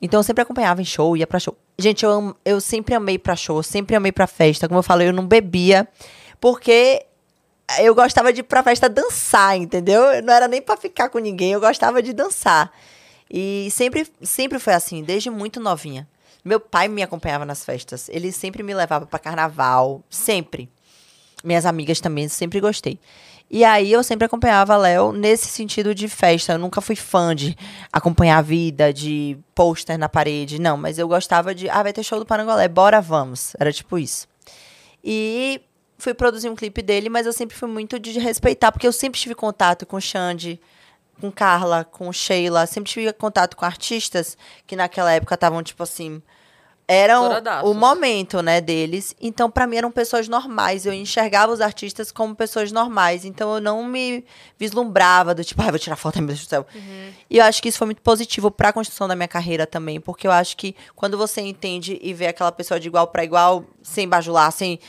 Então 0.00 0.20
eu 0.20 0.24
sempre 0.24 0.42
acompanhava 0.42 0.80
em 0.80 0.84
show, 0.84 1.16
ia 1.16 1.26
pra 1.26 1.38
show. 1.40 1.56
Gente, 1.76 2.04
eu, 2.04 2.34
eu 2.44 2.60
sempre 2.60 2.94
amei 2.94 3.18
pra 3.18 3.34
show, 3.34 3.60
sempre 3.62 3.96
amei 3.96 4.12
pra 4.12 4.26
festa. 4.28 4.68
Como 4.68 4.78
eu 4.78 4.82
falei, 4.84 5.08
eu 5.08 5.12
não 5.12 5.26
bebia, 5.26 5.86
porque 6.40 7.04
eu 7.78 7.94
gostava 7.94 8.32
de 8.32 8.40
ir 8.40 8.44
pra 8.44 8.62
festa 8.62 8.88
dançar, 8.88 9.56
entendeu? 9.56 10.22
Não 10.22 10.32
era 10.32 10.48
nem 10.48 10.60
pra 10.60 10.76
ficar 10.76 11.08
com 11.08 11.18
ninguém, 11.18 11.52
eu 11.52 11.60
gostava 11.60 12.02
de 12.02 12.12
dançar. 12.12 12.72
E 13.30 13.68
sempre, 13.70 14.06
sempre 14.22 14.58
foi 14.58 14.72
assim, 14.72 15.02
desde 15.02 15.30
muito 15.30 15.60
novinha. 15.60 16.08
Meu 16.44 16.58
pai 16.58 16.88
me 16.88 17.02
acompanhava 17.02 17.44
nas 17.44 17.64
festas. 17.64 18.08
Ele 18.08 18.32
sempre 18.32 18.62
me 18.62 18.74
levava 18.74 19.06
pra 19.06 19.18
carnaval, 19.18 20.02
sempre. 20.10 20.68
Minhas 21.44 21.64
amigas 21.64 22.00
também, 22.00 22.28
sempre 22.28 22.60
gostei. 22.60 22.98
E 23.50 23.64
aí 23.64 23.90
eu 23.90 24.02
sempre 24.04 24.24
acompanhava 24.24 24.76
Léo 24.76 25.12
nesse 25.12 25.48
sentido 25.48 25.94
de 25.94 26.08
festa. 26.08 26.52
Eu 26.52 26.58
nunca 26.58 26.80
fui 26.80 26.94
fã 26.96 27.34
de 27.34 27.56
acompanhar 27.92 28.38
a 28.38 28.42
vida, 28.42 28.92
de 28.92 29.36
pôster 29.54 29.98
na 29.98 30.08
parede. 30.08 30.60
Não, 30.60 30.76
mas 30.76 30.98
eu 30.98 31.08
gostava 31.08 31.54
de. 31.54 31.68
Ah, 31.68 31.82
vai 31.82 31.92
ter 31.92 32.02
show 32.02 32.18
do 32.18 32.26
Parangolé, 32.26 32.68
bora, 32.68 33.00
vamos. 33.00 33.54
Era 33.58 33.72
tipo 33.72 33.98
isso. 33.98 34.28
E 35.02 35.60
fui 36.00 36.14
produzir 36.14 36.48
um 36.48 36.54
clipe 36.54 36.82
dele, 36.82 37.08
mas 37.08 37.26
eu 37.26 37.32
sempre 37.32 37.56
fui 37.56 37.68
muito 37.68 37.98
de 37.98 38.18
respeitar, 38.18 38.72
porque 38.72 38.86
eu 38.86 38.92
sempre 38.92 39.20
tive 39.20 39.34
contato 39.34 39.86
com 39.86 39.96
o 39.96 40.00
Xande, 40.00 40.60
com 41.20 41.30
Carla, 41.30 41.84
com 41.84 42.12
Sheila, 42.12 42.66
sempre 42.66 42.90
tive 42.90 43.12
contato 43.12 43.56
com 43.56 43.64
artistas 43.64 44.36
que 44.66 44.74
naquela 44.74 45.12
época 45.12 45.34
estavam, 45.34 45.62
tipo 45.62 45.82
assim. 45.82 46.22
Eram 46.92 47.40
o 47.62 47.72
momento, 47.72 48.42
né, 48.42 48.60
deles. 48.60 49.14
Então, 49.20 49.48
pra 49.48 49.64
mim, 49.64 49.76
eram 49.76 49.92
pessoas 49.92 50.26
normais. 50.26 50.84
Eu 50.84 50.92
enxergava 50.92 51.52
os 51.52 51.60
artistas 51.60 52.10
como 52.10 52.34
pessoas 52.34 52.72
normais. 52.72 53.24
Então, 53.24 53.54
eu 53.54 53.60
não 53.60 53.84
me 53.84 54.24
vislumbrava 54.58 55.32
do 55.32 55.44
tipo, 55.44 55.62
ah, 55.62 55.70
vou 55.70 55.78
tirar 55.78 55.94
foto, 55.94 56.18
meu 56.18 56.26
Deus 56.26 56.40
do 56.40 56.48
céu. 56.48 56.66
E 57.30 57.38
eu 57.38 57.44
acho 57.44 57.62
que 57.62 57.68
isso 57.68 57.78
foi 57.78 57.86
muito 57.86 58.02
positivo 58.02 58.50
pra 58.50 58.72
construção 58.72 59.06
da 59.06 59.14
minha 59.14 59.28
carreira 59.28 59.68
também. 59.68 60.00
Porque 60.00 60.26
eu 60.26 60.32
acho 60.32 60.56
que 60.56 60.74
quando 60.96 61.16
você 61.16 61.40
entende 61.40 61.96
e 62.02 62.12
vê 62.12 62.26
aquela 62.26 62.50
pessoa 62.50 62.80
de 62.80 62.88
igual 62.88 63.06
pra 63.06 63.22
igual, 63.22 63.64
sem 63.84 64.08
bajular, 64.08 64.50
sem 64.50 64.80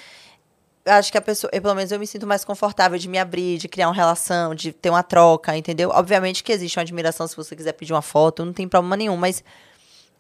acho 0.86 1.12
que 1.12 1.18
a 1.18 1.22
pessoa, 1.22 1.50
eu, 1.54 1.62
pelo 1.62 1.76
menos 1.76 1.92
eu 1.92 2.00
me 2.00 2.08
sinto 2.08 2.26
mais 2.26 2.44
confortável 2.44 2.98
de 2.98 3.08
me 3.08 3.18
abrir, 3.18 3.58
de 3.58 3.68
criar 3.68 3.88
uma 3.88 3.94
relação, 3.94 4.56
de 4.56 4.72
ter 4.72 4.90
uma 4.90 5.04
troca, 5.04 5.56
entendeu? 5.56 5.90
Obviamente 5.94 6.44
que 6.44 6.52
existe 6.52 6.78
uma 6.78 6.84
admiração 6.84 7.28
se 7.28 7.36
você 7.36 7.56
quiser 7.56 7.74
pedir 7.74 7.94
uma 7.94 8.02
foto, 8.02 8.46
não 8.46 8.54
tem 8.54 8.68
problema 8.68 8.98
nenhum, 8.98 9.18
mas 9.18 9.44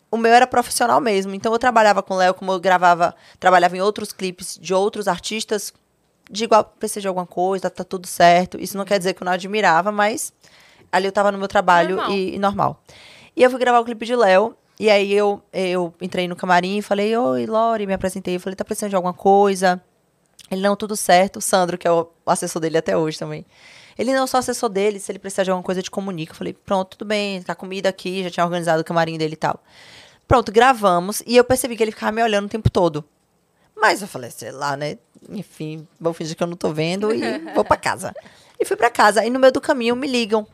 o 0.09 0.17
meu 0.17 0.33
era 0.33 0.45
profissional 0.45 0.99
mesmo. 0.99 1.33
Então 1.33 1.51
eu 1.51 1.59
trabalhava 1.59 2.03
com 2.03 2.13
o 2.13 2.17
Léo, 2.17 2.33
como 2.33 2.51
eu 2.51 2.59
gravava, 2.59 3.15
trabalhava 3.39 3.75
em 3.75 3.81
outros 3.81 4.11
clipes 4.11 4.57
de 4.61 4.73
outros 4.73 5.07
artistas, 5.07 5.73
de 6.29 6.43
igual, 6.43 6.63
precisa 6.63 7.01
de 7.01 7.07
alguma 7.07 7.25
coisa, 7.25 7.69
tá 7.69 7.83
tudo 7.83 8.07
certo. 8.07 8.59
Isso 8.59 8.77
não 8.77 8.85
quer 8.85 8.97
dizer 8.97 9.13
que 9.13 9.23
eu 9.23 9.25
não 9.25 9.31
admirava, 9.31 9.91
mas 9.91 10.33
ali 10.91 11.05
eu 11.05 11.11
tava 11.11 11.31
no 11.31 11.37
meu 11.37 11.47
trabalho 11.47 11.95
Normal. 11.95 12.11
E, 12.11 12.35
e 12.35 12.39
normal. 12.39 12.83
E 13.35 13.43
eu 13.43 13.49
fui 13.49 13.59
gravar 13.59 13.79
o 13.79 13.85
clipe 13.85 14.05
de 14.05 14.15
Léo, 14.15 14.55
e 14.79 14.89
aí 14.89 15.13
eu, 15.13 15.41
eu 15.53 15.93
entrei 16.01 16.27
no 16.27 16.35
camarim 16.35 16.77
e 16.77 16.81
falei, 16.81 17.15
oi, 17.15 17.45
Lori, 17.45 17.85
me 17.85 17.93
apresentei. 17.93 18.35
Eu 18.35 18.39
falei, 18.39 18.55
tá 18.55 18.65
precisando 18.65 18.89
de 18.89 18.95
alguma 18.95 19.13
coisa? 19.13 19.81
Ele, 20.51 20.61
não, 20.61 20.75
tudo 20.75 20.95
certo. 20.97 21.37
O 21.37 21.41
Sandro, 21.41 21.77
que 21.77 21.87
é 21.87 21.91
o 21.91 22.07
assessor 22.25 22.61
dele 22.61 22.77
até 22.77 22.95
hoje 22.97 23.17
também. 23.17 23.45
Ele, 23.97 24.13
não, 24.13 24.27
sou 24.27 24.37
assessor 24.37 24.69
dele, 24.69 24.99
se 24.99 25.11
ele 25.11 25.19
precisar 25.19 25.43
de 25.43 25.51
alguma 25.51 25.63
coisa, 25.63 25.79
eu 25.79 25.83
te 25.83 25.91
comunico. 25.91 26.33
Eu 26.33 26.37
falei, 26.37 26.53
pronto, 26.53 26.97
tudo 26.97 27.07
bem, 27.07 27.41
tá 27.41 27.55
comida 27.55 27.89
aqui, 27.89 28.23
já 28.23 28.29
tinha 28.29 28.45
organizado 28.45 28.81
o 28.81 28.85
camarim 28.85 29.17
dele 29.17 29.33
e 29.33 29.37
tal. 29.37 29.63
Pronto, 30.27 30.51
gravamos, 30.51 31.21
e 31.25 31.35
eu 31.35 31.43
percebi 31.43 31.75
que 31.75 31.83
ele 31.83 31.91
ficava 31.91 32.11
me 32.11 32.23
olhando 32.23 32.45
o 32.45 32.49
tempo 32.49 32.69
todo. 32.69 33.03
Mas 33.75 34.01
eu 34.01 34.07
falei, 34.07 34.29
sei 34.31 34.51
lá, 34.51 34.77
né? 34.77 34.97
Enfim, 35.29 35.87
vou 35.99 36.13
fingir 36.13 36.35
que 36.35 36.43
eu 36.43 36.47
não 36.47 36.55
tô 36.55 36.71
vendo 36.71 37.13
e 37.13 37.39
vou 37.53 37.65
pra 37.65 37.75
casa. 37.75 38.13
E 38.59 38.65
fui 38.65 38.77
pra 38.77 38.89
casa, 38.89 39.21
aí 39.21 39.29
no 39.29 39.39
meio 39.39 39.51
do 39.51 39.59
caminho 39.59 39.95
me 39.95 40.07
ligam. 40.07 40.47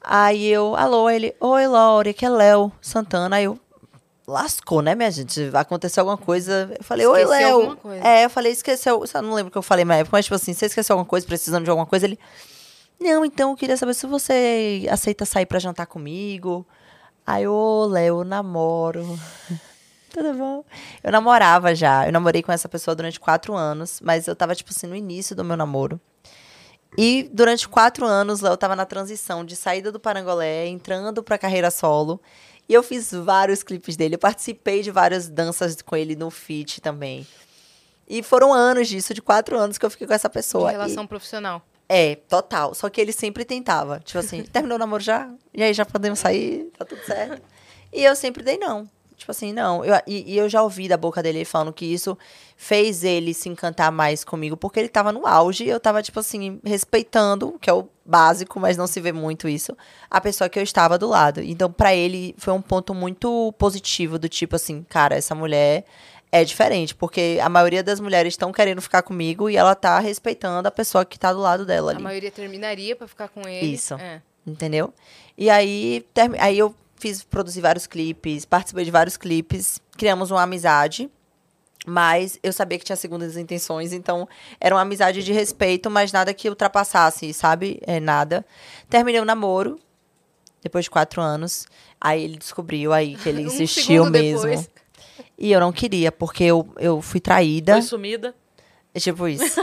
Aí 0.00 0.46
eu, 0.46 0.74
alô, 0.76 1.08
ele, 1.08 1.34
oi, 1.40 1.66
Laura, 1.66 2.10
aqui 2.10 2.24
é 2.24 2.28
Léo 2.28 2.72
Santana. 2.80 3.36
Aí 3.36 3.44
eu, 3.44 3.58
lascou, 4.28 4.82
né, 4.82 4.94
minha 4.94 5.10
gente? 5.10 5.48
Vai 5.48 5.62
acontecer 5.62 6.00
alguma 6.00 6.18
coisa. 6.18 6.70
Eu 6.78 6.84
falei, 6.84 7.06
oi, 7.06 7.22
Esqueceu 7.22 7.40
Léo. 7.46 7.54
alguma 7.56 7.76
coisa. 7.76 8.06
É, 8.06 8.24
eu 8.26 8.30
falei, 8.30 8.52
esqueceu. 8.52 9.02
Eu 9.14 9.22
não 9.22 9.32
lembro 9.34 9.48
o 9.48 9.52
que 9.52 9.58
eu 9.58 9.62
falei 9.62 9.84
na 9.84 9.96
época, 9.96 10.16
mas 10.16 10.26
tipo 10.26 10.34
assim, 10.34 10.52
você 10.52 10.66
esqueceu 10.66 10.94
alguma 10.94 11.08
coisa, 11.08 11.26
precisando 11.26 11.64
de 11.64 11.70
alguma 11.70 11.86
coisa? 11.86 12.04
Ele, 12.06 12.18
não, 13.00 13.24
então 13.24 13.50
eu 13.50 13.56
queria 13.56 13.76
saber 13.76 13.94
se 13.94 14.06
você 14.06 14.86
aceita 14.90 15.24
sair 15.24 15.46
pra 15.46 15.58
jantar 15.58 15.86
comigo. 15.86 16.66
Aí, 17.26 17.46
ô, 17.48 17.86
Léo, 17.86 18.20
eu 18.20 18.24
namoro. 18.24 19.18
Tudo 20.12 20.34
bom? 20.34 20.64
Eu 21.02 21.12
namorava 21.12 21.74
já. 21.74 22.06
Eu 22.06 22.12
namorei 22.12 22.42
com 22.42 22.52
essa 22.52 22.68
pessoa 22.68 22.94
durante 22.94 23.18
quatro 23.18 23.54
anos, 23.54 24.00
mas 24.02 24.26
eu 24.26 24.36
tava, 24.36 24.54
tipo 24.54 24.70
assim, 24.70 24.86
no 24.86 24.96
início 24.96 25.34
do 25.34 25.44
meu 25.44 25.56
namoro. 25.56 26.00
E 26.96 27.28
durante 27.32 27.68
quatro 27.68 28.06
anos, 28.06 28.40
Léo 28.40 28.56
tava 28.56 28.74
na 28.74 28.86
transição 28.86 29.44
de 29.44 29.54
saída 29.54 29.92
do 29.92 30.00
Parangolé, 30.00 30.66
entrando 30.66 31.22
pra 31.22 31.36
carreira 31.38 31.70
solo. 31.70 32.20
E 32.68 32.74
eu 32.74 32.82
fiz 32.82 33.10
vários 33.12 33.62
clipes 33.62 33.96
dele. 33.96 34.16
Eu 34.16 34.18
participei 34.18 34.82
de 34.82 34.90
várias 34.90 35.28
danças 35.28 35.80
com 35.80 35.96
ele 35.96 36.14
no 36.14 36.30
feat 36.30 36.80
também. 36.80 37.26
E 38.06 38.22
foram 38.22 38.52
anos 38.52 38.88
disso, 38.88 39.14
de 39.14 39.22
quatro 39.22 39.56
anos 39.58 39.78
que 39.78 39.86
eu 39.86 39.90
fiquei 39.90 40.06
com 40.06 40.12
essa 40.14 40.28
De 40.28 40.34
pessoa. 40.34 40.68
E- 40.70 40.72
relação 40.72 41.06
profissional. 41.06 41.62
é, 41.88 42.16
total. 42.16 42.74
Só 42.74 42.88
que 42.90 43.00
ele 43.00 43.12
sempre 43.12 43.44
tentava. 43.44 44.00
Tipo 44.00 44.18
assim, 44.18 44.42
terminou 44.52 44.76
o 44.76 44.78
namoro 44.78 45.02
já? 45.02 45.30
E 45.54 45.62
aí, 45.62 45.72
já 45.72 45.84
podemos 45.86 46.18
sair? 46.18 46.70
Tá 46.76 46.84
tudo 46.84 47.02
certo? 47.04 47.40
E 47.92 48.04
eu 48.04 48.14
sempre 48.14 48.42
dei 48.42 48.58
não. 48.58 48.88
Tipo 49.18 49.32
assim, 49.32 49.52
não. 49.52 49.84
Eu, 49.84 50.00
e, 50.06 50.32
e 50.34 50.38
eu 50.38 50.48
já 50.48 50.62
ouvi 50.62 50.86
da 50.88 50.96
boca 50.96 51.20
dele 51.20 51.44
falando 51.44 51.72
que 51.72 51.84
isso 51.84 52.16
fez 52.56 53.02
ele 53.02 53.34
se 53.34 53.48
encantar 53.48 53.90
mais 53.90 54.22
comigo, 54.22 54.56
porque 54.56 54.78
ele 54.78 54.88
tava 54.88 55.12
no 55.12 55.26
auge 55.26 55.64
e 55.64 55.68
eu 55.68 55.80
tava, 55.80 56.00
tipo 56.02 56.20
assim, 56.20 56.60
respeitando, 56.64 57.58
que 57.60 57.68
é 57.68 57.72
o 57.72 57.88
básico, 58.06 58.60
mas 58.60 58.76
não 58.76 58.86
se 58.86 59.00
vê 59.00 59.10
muito 59.12 59.48
isso, 59.48 59.76
a 60.08 60.20
pessoa 60.20 60.48
que 60.48 60.56
eu 60.58 60.62
estava 60.62 60.96
do 60.96 61.08
lado. 61.08 61.42
Então, 61.42 61.70
pra 61.70 61.94
ele, 61.94 62.32
foi 62.38 62.54
um 62.54 62.62
ponto 62.62 62.94
muito 62.94 63.52
positivo, 63.58 64.18
do 64.18 64.28
tipo 64.28 64.54
assim, 64.56 64.86
cara, 64.88 65.16
essa 65.16 65.34
mulher 65.34 65.84
é 66.30 66.44
diferente, 66.44 66.94
porque 66.94 67.38
a 67.42 67.48
maioria 67.48 67.82
das 67.82 67.98
mulheres 67.98 68.34
estão 68.34 68.52
querendo 68.52 68.80
ficar 68.80 69.02
comigo 69.02 69.50
e 69.50 69.56
ela 69.56 69.74
tá 69.74 69.98
respeitando 69.98 70.68
a 70.68 70.70
pessoa 70.70 71.04
que 71.04 71.18
tá 71.18 71.32
do 71.32 71.40
lado 71.40 71.66
dela 71.66 71.90
A 71.90 71.94
ali. 71.96 72.02
maioria 72.04 72.30
terminaria 72.30 72.94
pra 72.94 73.08
ficar 73.08 73.28
com 73.28 73.48
ele. 73.48 73.66
Isso. 73.74 73.94
É. 73.94 74.22
Entendeu? 74.46 74.92
E 75.36 75.50
aí, 75.50 76.06
aí 76.38 76.58
eu 76.58 76.74
fiz, 76.98 77.22
produzi 77.22 77.60
vários 77.60 77.86
clipes, 77.86 78.44
participei 78.44 78.84
de 78.84 78.90
vários 78.90 79.16
clipes, 79.16 79.80
criamos 79.96 80.30
uma 80.30 80.42
amizade, 80.42 81.10
mas 81.86 82.38
eu 82.42 82.52
sabia 82.52 82.78
que 82.78 82.84
tinha 82.84 82.96
segundas 82.96 83.36
intenções, 83.36 83.92
então 83.92 84.28
era 84.60 84.74
uma 84.74 84.82
amizade 84.82 85.22
de 85.22 85.32
respeito, 85.32 85.90
mas 85.90 86.12
nada 86.12 86.34
que 86.34 86.48
ultrapassasse, 86.48 87.32
sabe? 87.32 87.80
É 87.86 87.98
nada. 88.00 88.44
Terminei 88.90 89.20
o 89.20 89.24
namoro, 89.24 89.78
depois 90.62 90.84
de 90.84 90.90
quatro 90.90 91.22
anos, 91.22 91.66
aí 92.00 92.22
ele 92.24 92.36
descobriu 92.36 92.92
aí 92.92 93.16
que 93.16 93.28
ele 93.28 93.42
Um 93.46 93.46
insistiu 93.46 94.04
segundo 94.04 94.10
mesmo. 94.10 94.42
depois. 94.42 94.70
E 95.38 95.52
eu 95.52 95.60
não 95.60 95.72
queria, 95.72 96.10
porque 96.10 96.44
eu, 96.44 96.68
eu 96.78 97.00
fui 97.00 97.20
traída. 97.20 97.74
Foi 97.74 97.82
sumida. 97.82 98.34
É 98.92 98.98
tipo 98.98 99.28
isso. 99.28 99.60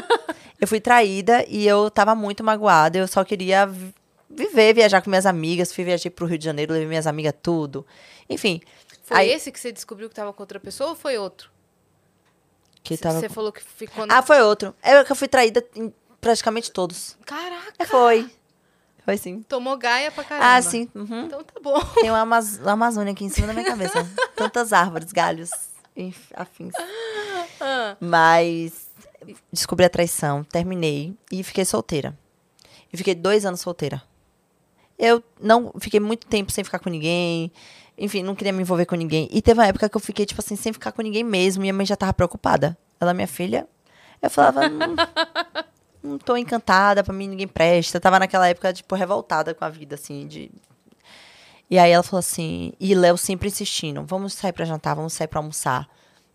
eu 0.59 0.67
fui 0.67 0.79
traída 0.79 1.45
e 1.47 1.67
eu 1.67 1.91
tava 1.91 2.15
muito 2.15 2.43
magoada. 2.43 2.97
Eu 2.97 3.07
só 3.07 3.23
queria 3.25 3.69
viver, 4.35 4.73
viajar 4.73 5.01
com 5.01 5.09
minhas 5.09 5.25
amigas. 5.25 5.73
Fui 5.73 5.83
viajar 5.83 6.11
pro 6.11 6.25
Rio 6.25 6.37
de 6.37 6.45
Janeiro, 6.45 6.73
levei 6.73 6.87
minhas 6.87 7.07
amigas 7.07 7.33
tudo. 7.41 7.85
Enfim. 8.29 8.61
Foi 9.03 9.17
aí, 9.17 9.29
esse 9.29 9.51
que 9.51 9.59
você 9.59 9.71
descobriu 9.71 10.09
que 10.09 10.15
tava 10.15 10.33
com 10.33 10.41
outra 10.41 10.59
pessoa 10.59 10.91
ou 10.91 10.95
foi 10.95 11.17
outro? 11.17 11.55
que 12.85 12.95
tava... 12.97 13.19
Você 13.19 13.27
falou 13.27 13.51
que 13.51 13.61
ficou... 13.61 14.05
Ah, 14.07 14.21
foi 14.21 14.41
outro. 14.41 14.73
É 14.81 15.03
que 15.03 15.11
eu 15.11 15.15
fui 15.15 15.27
traída 15.27 15.65
em 15.75 15.91
praticamente 16.21 16.71
todos. 16.71 17.17
Caraca! 17.25 17.73
É, 17.79 17.85
foi. 17.85 18.29
Foi 19.03 19.17
sim. 19.17 19.41
Tomou 19.43 19.75
gaia 19.75 20.11
pra 20.11 20.23
caramba. 20.23 20.55
Ah, 20.55 20.61
sim. 20.61 20.89
uhum. 20.95 21.25
Então 21.25 21.43
tá 21.43 21.59
bom. 21.61 21.79
Tem 21.95 22.09
uma, 22.09 22.21
Amaz 22.21 22.57
uma 22.59 22.71
Amazônia 22.71 23.11
aqui 23.11 23.25
em 23.25 23.29
cima 23.29 23.47
da 23.47 23.53
minha 23.53 23.65
cabeça. 23.65 24.07
Tantas 24.35 24.71
árvores, 24.71 25.11
galhos, 25.11 25.49
afins. 26.33 26.73
Ah, 27.59 27.97
Mas 27.99 28.87
descobri 29.51 29.85
a 29.85 29.89
traição, 29.89 30.43
terminei 30.43 31.15
e 31.31 31.43
fiquei 31.43 31.65
solteira. 31.65 32.17
E 32.91 32.97
fiquei 32.97 33.15
dois 33.15 33.45
anos 33.45 33.61
solteira. 33.61 34.01
Eu 34.97 35.23
não 35.41 35.73
fiquei 35.79 35.99
muito 35.99 36.25
tempo 36.27 36.51
sem 36.51 36.63
ficar 36.63 36.79
com 36.79 36.89
ninguém. 36.89 37.51
Enfim, 37.97 38.23
não 38.23 38.35
queria 38.35 38.53
me 38.53 38.61
envolver 38.61 38.85
com 38.85 38.95
ninguém. 38.95 39.27
E 39.31 39.41
teve 39.41 39.59
uma 39.59 39.67
época 39.67 39.89
que 39.89 39.95
eu 39.95 40.01
fiquei, 40.01 40.25
tipo 40.25 40.41
assim, 40.41 40.55
sem 40.55 40.73
ficar 40.73 40.91
com 40.91 41.01
ninguém 41.01 41.23
mesmo. 41.23 41.63
E 41.65 41.69
a 41.69 41.73
mãe 41.73 41.85
já 41.85 41.95
tava 41.95 42.13
preocupada. 42.13 42.77
Ela, 42.99 43.13
minha 43.13 43.27
filha. 43.27 43.67
Eu 44.21 44.29
falava, 44.29 44.67
não, 44.69 44.95
não 46.03 46.17
tô 46.17 46.35
encantada, 46.35 47.03
pra 47.03 47.13
mim 47.13 47.27
ninguém 47.27 47.47
presta. 47.47 47.97
Eu 47.97 48.01
tava 48.01 48.19
naquela 48.19 48.47
época, 48.47 48.73
tipo, 48.73 48.95
revoltada 48.95 49.53
com 49.53 49.65
a 49.65 49.69
vida, 49.69 49.95
assim, 49.95 50.27
de. 50.27 50.51
E 51.69 51.79
aí 51.79 51.91
ela 51.91 52.03
falou 52.03 52.19
assim, 52.19 52.73
e 52.79 52.93
Léo 52.93 53.17
sempre 53.17 53.47
insistindo, 53.47 54.03
vamos 54.05 54.33
sair 54.33 54.53
pra 54.53 54.65
jantar, 54.65 54.93
vamos 54.93 55.13
sair 55.13 55.27
pra 55.27 55.39
almoçar. 55.39 55.89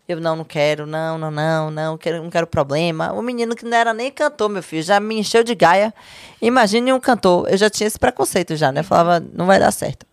Eu, 0.07 0.19
não, 0.19 0.35
não 0.35 0.43
quero, 0.43 0.85
não, 0.85 1.17
não, 1.17 1.31
não, 1.31 1.71
não, 1.71 1.97
quero, 1.97 2.21
não 2.21 2.29
quero 2.29 2.45
problema. 2.45 3.13
O 3.13 3.21
menino 3.21 3.55
que 3.55 3.63
não 3.63 3.77
era 3.77 3.93
nem 3.93 4.11
cantor, 4.11 4.49
meu 4.49 4.61
filho, 4.61 4.83
já 4.83 4.99
me 4.99 5.19
encheu 5.19 5.43
de 5.43 5.55
gaia. 5.55 5.93
Imagine 6.41 6.91
um 6.91 6.99
cantor. 6.99 7.49
Eu 7.49 7.57
já 7.57 7.69
tinha 7.69 7.87
esse 7.87 7.97
preconceito 7.97 8.55
já, 8.55 8.71
né? 8.71 8.83
Falava, 8.83 9.25
não 9.33 9.45
vai 9.45 9.59
dar 9.59 9.71
certo. 9.71 10.05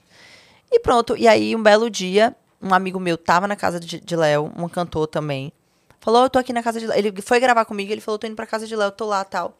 E 0.70 0.78
pronto. 0.78 1.16
E 1.16 1.26
aí, 1.26 1.56
um 1.56 1.62
belo 1.62 1.90
dia, 1.90 2.36
um 2.62 2.72
amigo 2.72 3.00
meu 3.00 3.16
tava 3.16 3.48
na 3.48 3.56
casa 3.56 3.80
de, 3.80 4.00
de 4.00 4.16
Léo, 4.16 4.52
um 4.56 4.68
cantor 4.68 5.06
também. 5.06 5.52
Falou, 6.00 6.22
eu 6.22 6.30
tô 6.30 6.38
aqui 6.38 6.52
na 6.52 6.62
casa 6.62 6.78
de 6.78 6.86
Léo. 6.86 6.98
Ele 6.98 7.22
foi 7.22 7.40
gravar 7.40 7.64
comigo, 7.64 7.90
ele 7.90 8.00
falou, 8.00 8.18
tô 8.18 8.26
indo 8.26 8.36
pra 8.36 8.46
casa 8.46 8.66
de 8.66 8.76
Léo, 8.76 8.92
tô 8.92 9.06
lá, 9.06 9.24
tal. 9.24 9.58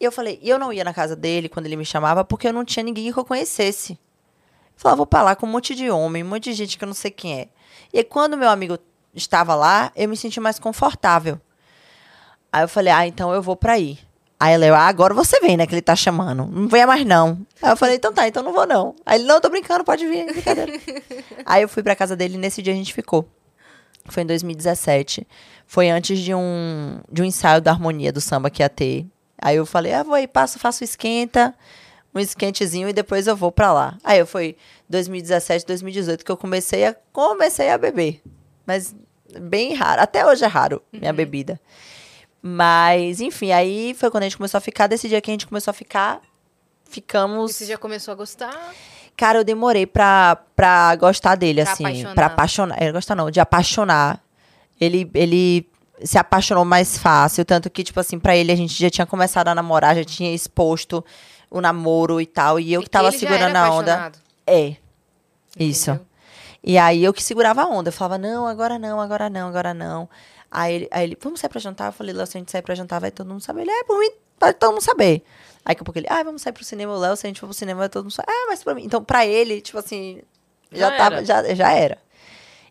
E 0.00 0.04
eu 0.04 0.12
falei, 0.12 0.38
eu 0.42 0.58
não 0.58 0.72
ia 0.72 0.84
na 0.84 0.94
casa 0.94 1.16
dele 1.16 1.48
quando 1.48 1.66
ele 1.66 1.76
me 1.76 1.84
chamava, 1.84 2.24
porque 2.24 2.48
eu 2.48 2.52
não 2.52 2.64
tinha 2.64 2.84
ninguém 2.84 3.12
que 3.12 3.18
eu 3.18 3.24
conhecesse. 3.24 3.92
Eu 3.92 3.98
falava, 4.76 4.96
vou 4.98 5.06
pra 5.06 5.22
lá 5.22 5.36
com 5.36 5.44
um 5.44 5.50
monte 5.50 5.74
de 5.74 5.90
homem, 5.90 6.22
um 6.22 6.28
monte 6.28 6.44
de 6.44 6.52
gente 6.54 6.78
que 6.78 6.84
eu 6.84 6.86
não 6.86 6.94
sei 6.94 7.10
quem 7.10 7.40
é. 7.40 7.48
E 7.92 7.98
aí, 7.98 8.04
quando 8.04 8.36
meu 8.36 8.48
amigo 8.48 8.78
estava 9.22 9.54
lá, 9.54 9.92
eu 9.94 10.08
me 10.08 10.16
senti 10.16 10.40
mais 10.40 10.58
confortável. 10.58 11.40
Aí 12.52 12.64
eu 12.64 12.68
falei, 12.68 12.92
ah, 12.92 13.06
então 13.06 13.32
eu 13.32 13.42
vou 13.42 13.56
pra 13.56 13.74
aí. 13.74 13.98
Aí 14.40 14.54
ele, 14.54 14.68
ah, 14.68 14.86
agora 14.86 15.12
você 15.12 15.40
vem, 15.40 15.56
né, 15.56 15.66
que 15.66 15.74
ele 15.74 15.82
tá 15.82 15.96
chamando. 15.96 16.46
Não 16.46 16.68
venha 16.68 16.86
mais 16.86 17.04
não. 17.04 17.44
Aí 17.60 17.70
eu 17.70 17.76
falei, 17.76 17.96
então 17.96 18.12
tá, 18.12 18.28
então 18.28 18.42
não 18.42 18.52
vou 18.52 18.66
não. 18.66 18.94
Aí 19.04 19.18
ele, 19.18 19.26
não, 19.26 19.40
tô 19.40 19.50
brincando, 19.50 19.84
pode 19.84 20.06
vir, 20.06 20.26
brincadeira. 20.26 20.72
aí 21.44 21.62
eu 21.62 21.68
fui 21.68 21.82
pra 21.82 21.96
casa 21.96 22.14
dele 22.14 22.36
e 22.36 22.38
nesse 22.38 22.62
dia 22.62 22.72
a 22.72 22.76
gente 22.76 22.94
ficou. 22.94 23.28
Foi 24.06 24.22
em 24.22 24.26
2017. 24.26 25.26
Foi 25.66 25.90
antes 25.90 26.20
de 26.20 26.34
um, 26.34 27.00
de 27.10 27.20
um 27.20 27.24
ensaio 27.24 27.60
da 27.60 27.72
harmonia 27.72 28.12
do 28.12 28.20
samba 28.20 28.48
que 28.48 28.62
ia 28.62 28.68
ter. 28.68 29.06
Aí 29.40 29.56
eu 29.56 29.66
falei, 29.66 29.92
ah, 29.92 30.02
vou 30.02 30.14
aí, 30.14 30.26
passo, 30.26 30.58
faço 30.58 30.82
esquenta, 30.84 31.54
um 32.14 32.18
esquentezinho 32.18 32.88
e 32.88 32.92
depois 32.92 33.26
eu 33.26 33.36
vou 33.36 33.52
pra 33.52 33.72
lá. 33.72 33.98
Aí 34.04 34.18
eu 34.18 34.26
foi 34.26 34.56
2017, 34.88 35.66
2018 35.66 36.24
que 36.24 36.30
eu 36.30 36.36
comecei 36.36 36.86
a, 36.86 36.96
comecei 37.12 37.70
a 37.70 37.78
beber. 37.78 38.22
Mas 38.64 38.94
bem 39.40 39.74
raro. 39.74 40.00
Até 40.02 40.24
hoje 40.26 40.44
é 40.44 40.48
raro 40.48 40.82
minha 40.92 41.12
bebida. 41.12 41.60
Mas, 42.40 43.20
enfim, 43.20 43.50
aí 43.52 43.94
foi 43.94 44.10
quando 44.10 44.22
a 44.22 44.26
gente 44.26 44.36
começou 44.36 44.58
a 44.58 44.60
ficar. 44.60 44.86
Desse 44.86 45.08
dia 45.08 45.20
que 45.20 45.30
a 45.30 45.34
gente 45.34 45.46
começou 45.46 45.70
a 45.70 45.74
ficar, 45.74 46.20
E 46.88 46.90
ficamos. 46.90 47.54
você 47.54 47.66
já 47.66 47.76
começou 47.76 48.12
a 48.12 48.14
gostar? 48.14 48.54
Cara, 49.16 49.38
eu 49.40 49.44
demorei 49.44 49.84
pra, 49.86 50.36
pra 50.54 50.94
gostar 50.96 51.34
dele, 51.34 51.62
Pra 51.64 51.72
assim. 51.72 51.84
apaixonar. 51.84 52.14
Pra 52.14 52.26
apaixonar. 52.26 52.82
É, 52.82 52.92
gostar 52.92 53.14
não, 53.16 53.30
de 53.30 53.40
apaixonar. 53.40 54.22
Ele, 54.80 55.10
ele 55.12 55.68
se 56.04 56.16
apaixonou 56.16 56.64
mais 56.64 56.96
fácil. 56.96 57.44
Tanto 57.44 57.68
que, 57.68 57.82
tipo 57.82 57.98
assim, 57.98 58.18
pra 58.18 58.36
ele 58.36 58.52
a 58.52 58.56
gente 58.56 58.80
já 58.80 58.88
tinha 58.88 59.06
começado 59.06 59.48
a 59.48 59.54
namorar, 59.54 59.96
já 59.96 60.04
tinha 60.04 60.32
exposto 60.32 61.04
o 61.50 61.60
namoro 61.60 62.20
e 62.20 62.26
tal. 62.26 62.60
E 62.60 62.72
eu 62.72 62.80
que 62.82 62.88
tava 62.88 63.10
segurando 63.10 63.56
a 63.56 63.70
onda. 63.72 63.94
apaixonado, 63.94 64.18
É. 64.46 64.76
Isso. 65.58 65.98
E 66.68 66.76
aí 66.76 67.02
eu 67.02 67.14
que 67.14 67.22
segurava 67.22 67.62
a 67.62 67.66
onda. 67.66 67.88
Eu 67.88 67.92
falava, 67.94 68.18
não, 68.18 68.46
agora 68.46 68.78
não, 68.78 69.00
agora 69.00 69.30
não, 69.30 69.48
agora 69.48 69.72
não. 69.72 70.06
Aí 70.50 70.74
ele, 70.74 70.88
aí 70.90 71.04
ele 71.04 71.18
vamos 71.20 71.40
sair 71.40 71.48
pra 71.48 71.58
jantar? 71.60 71.86
Eu 71.88 71.92
falei, 71.92 72.14
Léo, 72.14 72.26
se 72.26 72.36
a 72.36 72.40
gente 72.40 72.50
sair 72.52 72.60
pra 72.60 72.74
jantar, 72.74 73.00
vai 73.00 73.10
todo 73.10 73.26
mundo 73.28 73.40
saber. 73.40 73.62
Ele, 73.62 73.70
é, 73.70 73.84
por 73.84 73.98
mim, 73.98 74.10
vai 74.38 74.52
todo 74.52 74.72
mundo 74.72 74.82
saber. 74.82 75.22
Aí 75.64 75.72
daqui 75.74 75.80
a 75.80 75.84
pouco 75.84 75.98
ele, 75.98 76.06
ah, 76.10 76.22
vamos 76.22 76.42
sair 76.42 76.52
pro 76.52 76.62
cinema, 76.62 76.94
Léo, 76.98 77.16
se 77.16 77.26
a 77.26 77.28
gente 77.28 77.40
for 77.40 77.46
pro 77.46 77.54
cinema, 77.54 77.78
vai 77.80 77.88
todo 77.88 78.02
mundo 78.04 78.12
saber. 78.12 78.30
Ah, 78.30 78.46
mas 78.48 78.62
pra 78.62 78.74
mim. 78.74 78.84
Então, 78.84 79.02
pra 79.02 79.26
ele, 79.26 79.62
tipo 79.62 79.78
assim, 79.78 80.20
já, 80.70 80.90
Já 80.90 80.96
tava, 80.98 81.16
era. 81.16 81.24
já, 81.24 81.54
já 81.54 81.72
era. 81.72 81.98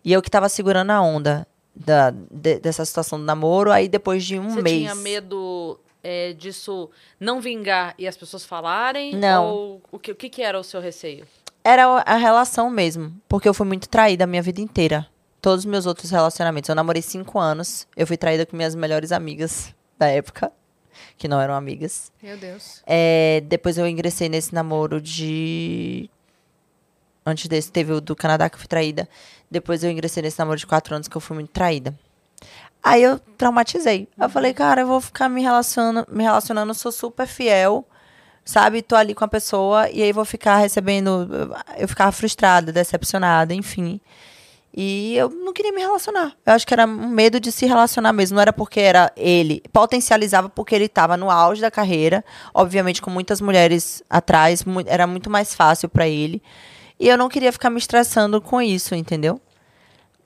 E 0.05 0.13
eu 0.13 0.21
que 0.21 0.29
tava 0.29 0.47
segurando 0.47 0.91
a 0.91 1.01
onda 1.01 1.47
da, 1.75 2.11
de- 2.11 2.59
dessa 2.59 2.85
situação 2.85 3.17
do 3.19 3.25
namoro, 3.25 3.71
aí 3.71 3.87
depois 3.87 4.23
de 4.23 4.37
um 4.39 4.49
Você 4.51 4.61
mês. 4.61 4.77
tinha 4.81 4.95
medo 4.95 5.79
é, 6.03 6.33
disso 6.33 6.89
não 7.19 7.41
vingar 7.41 7.93
e 7.97 8.07
as 8.07 8.15
pessoas 8.15 8.45
falarem? 8.45 9.15
Não. 9.15 9.45
Ou 9.45 9.81
o 9.91 9.99
que, 9.99 10.11
o 10.11 10.15
que, 10.15 10.29
que 10.29 10.41
era 10.43 10.59
o 10.59 10.63
seu 10.63 10.79
receio? 10.79 11.25
Era 11.67 11.83
a 12.05 12.15
relação 12.15 12.69
mesmo. 12.69 13.13
Porque 13.27 13.49
eu 13.49 13.53
fui 13.53 13.67
muito 13.67 13.89
traída 13.89 14.23
a 14.23 14.27
minha 14.27 14.41
vida 14.41 14.61
inteira. 14.61 15.05
Todos 15.41 15.65
os 15.65 15.69
meus 15.69 15.85
outros 15.85 16.09
relacionamentos. 16.09 16.69
Eu 16.69 16.75
namorei 16.75 17.01
cinco 17.01 17.37
anos. 17.37 17.85
Eu 17.93 18.07
fui 18.07 18.15
traída 18.15 18.45
com 18.45 18.55
minhas 18.55 18.73
melhores 18.73 19.11
amigas 19.11 19.75
da 19.99 20.07
época. 20.07 20.49
Que 21.17 21.27
não 21.27 21.41
eram 21.41 21.53
amigas. 21.53 22.09
Meu 22.23 22.37
Deus. 22.37 22.81
É, 22.87 23.43
depois 23.47 23.77
eu 23.77 23.85
ingressei 23.85 24.29
nesse 24.29 24.55
namoro 24.55 25.01
de. 25.01 26.09
Antes 27.25 27.49
desse, 27.49 27.69
teve 27.69 27.91
o 27.91 27.99
do 27.99 28.15
Canadá 28.15 28.49
que 28.49 28.55
eu 28.55 28.59
fui 28.59 28.69
traída. 28.69 29.09
Depois 29.51 29.83
eu 29.83 29.91
ingressei 29.91 30.23
nesse 30.23 30.39
namoro 30.39 30.57
de 30.57 30.65
quatro 30.65 30.95
anos 30.95 31.09
que 31.09 31.17
eu 31.17 31.21
fui 31.21 31.35
muito 31.35 31.51
traída. 31.51 31.93
Aí 32.81 33.03
eu 33.03 33.19
traumatizei. 33.37 34.07
Eu 34.17 34.29
falei, 34.29 34.53
cara, 34.53 34.83
eu 34.83 34.87
vou 34.87 35.01
ficar 35.01 35.27
me 35.27 35.41
relacionando, 35.41 36.07
me 36.09 36.23
relacionando, 36.23 36.73
sou 36.73 36.93
super 36.93 37.27
fiel, 37.27 37.85
sabe? 38.47 38.81
Tô 38.81 38.95
ali 38.95 39.13
com 39.13 39.25
a 39.25 39.27
pessoa 39.27 39.89
e 39.89 40.01
aí 40.01 40.13
vou 40.13 40.23
ficar 40.23 40.57
recebendo. 40.57 41.27
Eu 41.77 41.87
ficava 41.87 42.11
frustrada, 42.11 42.71
decepcionada, 42.71 43.53
enfim. 43.53 43.99
E 44.73 45.17
eu 45.17 45.29
não 45.29 45.51
queria 45.51 45.73
me 45.73 45.81
relacionar. 45.81 46.33
Eu 46.45 46.53
acho 46.53 46.65
que 46.65 46.73
era 46.73 46.85
um 46.85 47.09
medo 47.09 47.39
de 47.39 47.51
se 47.51 47.65
relacionar 47.65 48.13
mesmo. 48.13 48.35
Não 48.35 48.41
era 48.41 48.53
porque 48.53 48.79
era 48.79 49.11
ele. 49.17 49.61
Potencializava 49.73 50.49
porque 50.49 50.73
ele 50.73 50.85
estava 50.85 51.17
no 51.17 51.29
auge 51.29 51.61
da 51.61 51.69
carreira. 51.69 52.23
Obviamente, 52.53 53.01
com 53.01 53.09
muitas 53.09 53.41
mulheres 53.41 54.01
atrás, 54.09 54.63
era 54.85 55.05
muito 55.05 55.29
mais 55.29 55.53
fácil 55.53 55.89
para 55.89 56.07
ele. 56.07 56.41
E 56.99 57.07
eu 57.07 57.17
não 57.17 57.27
queria 57.27 57.51
ficar 57.51 57.69
me 57.69 57.77
estressando 57.77 58.39
com 58.39 58.61
isso, 58.61 58.95
entendeu? 58.95 59.41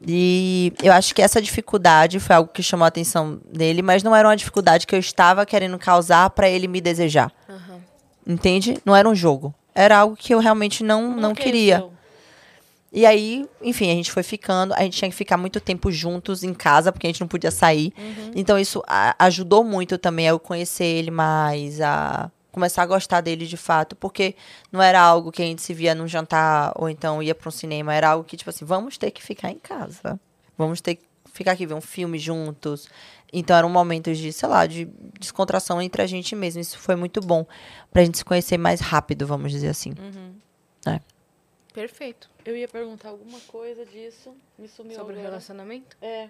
E 0.06 0.74
eu 0.84 0.94
acho 0.94 1.14
que 1.14 1.22
essa 1.22 1.42
dificuldade 1.42 2.20
foi 2.20 2.36
algo 2.36 2.52
que 2.52 2.64
chamou 2.64 2.86
a 2.86 2.88
atenção 2.88 3.40
dele, 3.52 3.82
mas 3.82 4.04
não 4.04 4.16
era 4.16 4.28
uma 4.28 4.36
dificuldade 4.36 4.88
que 4.88 4.96
eu 4.96 5.00
estava 5.00 5.46
querendo 5.46 5.78
causar 5.78 6.30
para 6.32 6.50
ele 6.50 6.68
me 6.68 6.82
desejar. 6.82 7.32
Entende? 8.26 8.78
Não 8.86 8.96
era 8.96 9.08
um 9.08 9.16
jogo. 9.16 9.54
Era 9.74 9.98
algo 9.98 10.16
que 10.16 10.34
eu 10.34 10.40
realmente 10.40 10.84
não, 10.84 11.16
não 11.16 11.32
é 11.32 11.36
queria. 11.36 11.86
E 12.94 13.06
aí, 13.06 13.48
enfim, 13.62 13.90
a 13.90 13.94
gente 13.94 14.12
foi 14.12 14.22
ficando, 14.22 14.74
a 14.74 14.82
gente 14.82 14.98
tinha 14.98 15.10
que 15.10 15.16
ficar 15.16 15.38
muito 15.38 15.62
tempo 15.62 15.90
juntos 15.90 16.44
em 16.44 16.54
casa, 16.54 16.92
porque 16.92 17.08
a 17.08 17.10
gente 17.10 17.22
não 17.22 17.28
podia 17.28 17.50
sair. 17.50 17.94
Então, 18.36 18.60
isso 18.60 18.84
a- 18.86 19.16
ajudou 19.18 19.64
muito 19.64 19.98
também 19.98 20.28
a 20.28 20.32
eu 20.32 20.40
conhecer 20.40 20.84
ele 20.84 21.10
mais, 21.10 21.80
a 21.80 22.30
começar 22.52 22.84
a 22.84 22.86
gostar 22.86 23.22
dele 23.22 23.48
de 23.48 23.56
fato, 23.56 23.96
porque 23.96 24.36
não 24.74 24.82
era 24.82 25.00
algo 25.00 25.32
que 25.32 25.42
a 25.42 25.46
gente 25.46 25.62
se 25.62 25.74
via 25.74 25.96
num 25.96 26.06
jantar 26.06 26.74
ou 26.76 26.90
então 26.90 27.24
ia 27.24 27.34
para 27.34 27.48
um 27.48 27.52
cinema, 27.52 27.94
era 27.94 28.10
algo 28.10 28.26
que, 28.26 28.36
tipo 28.36 28.50
assim, 28.50 28.66
vamos 28.66 28.98
ter 28.98 29.10
que 29.12 29.24
ficar 29.24 29.50
em 29.50 29.58
casa. 29.58 30.20
Vamos 30.58 30.82
ter 30.82 30.96
que 30.96 31.04
ficar 31.34 31.54
aqui, 31.54 31.66
ver 31.66 31.76
um 31.76 31.80
filme 31.82 32.20
juntos. 32.20 32.90
Então, 33.34 33.56
eram 33.56 33.70
momentos 33.70 34.18
de, 34.18 34.34
sei 34.34 34.50
lá, 34.50 34.66
de 34.66 34.86
descontração 35.20 35.82
entre 35.82 36.02
a 36.02 36.08
gente 36.08 36.36
mesmo. 36.36 36.62
Isso 36.62 36.78
foi 36.78 36.96
muito 36.96 37.22
bom 37.22 37.46
pra 37.92 38.04
gente 38.04 38.18
se 38.18 38.26
conhecer 38.26 38.58
mais 38.58 38.82
rápido, 38.82 39.26
vamos 39.26 39.52
dizer 39.52 39.70
assim. 39.70 39.94
Perfeito. 41.74 42.30
Eu 42.44 42.56
ia 42.58 42.68
perguntar 42.68 43.10
alguma 43.10 43.40
coisa 43.42 43.86
disso, 43.86 44.36
me 44.58 44.68
sumiu 44.68 44.96
Sobre 44.96 45.14
o 45.14 45.18
agora. 45.18 45.30
relacionamento? 45.30 45.96
É. 46.02 46.28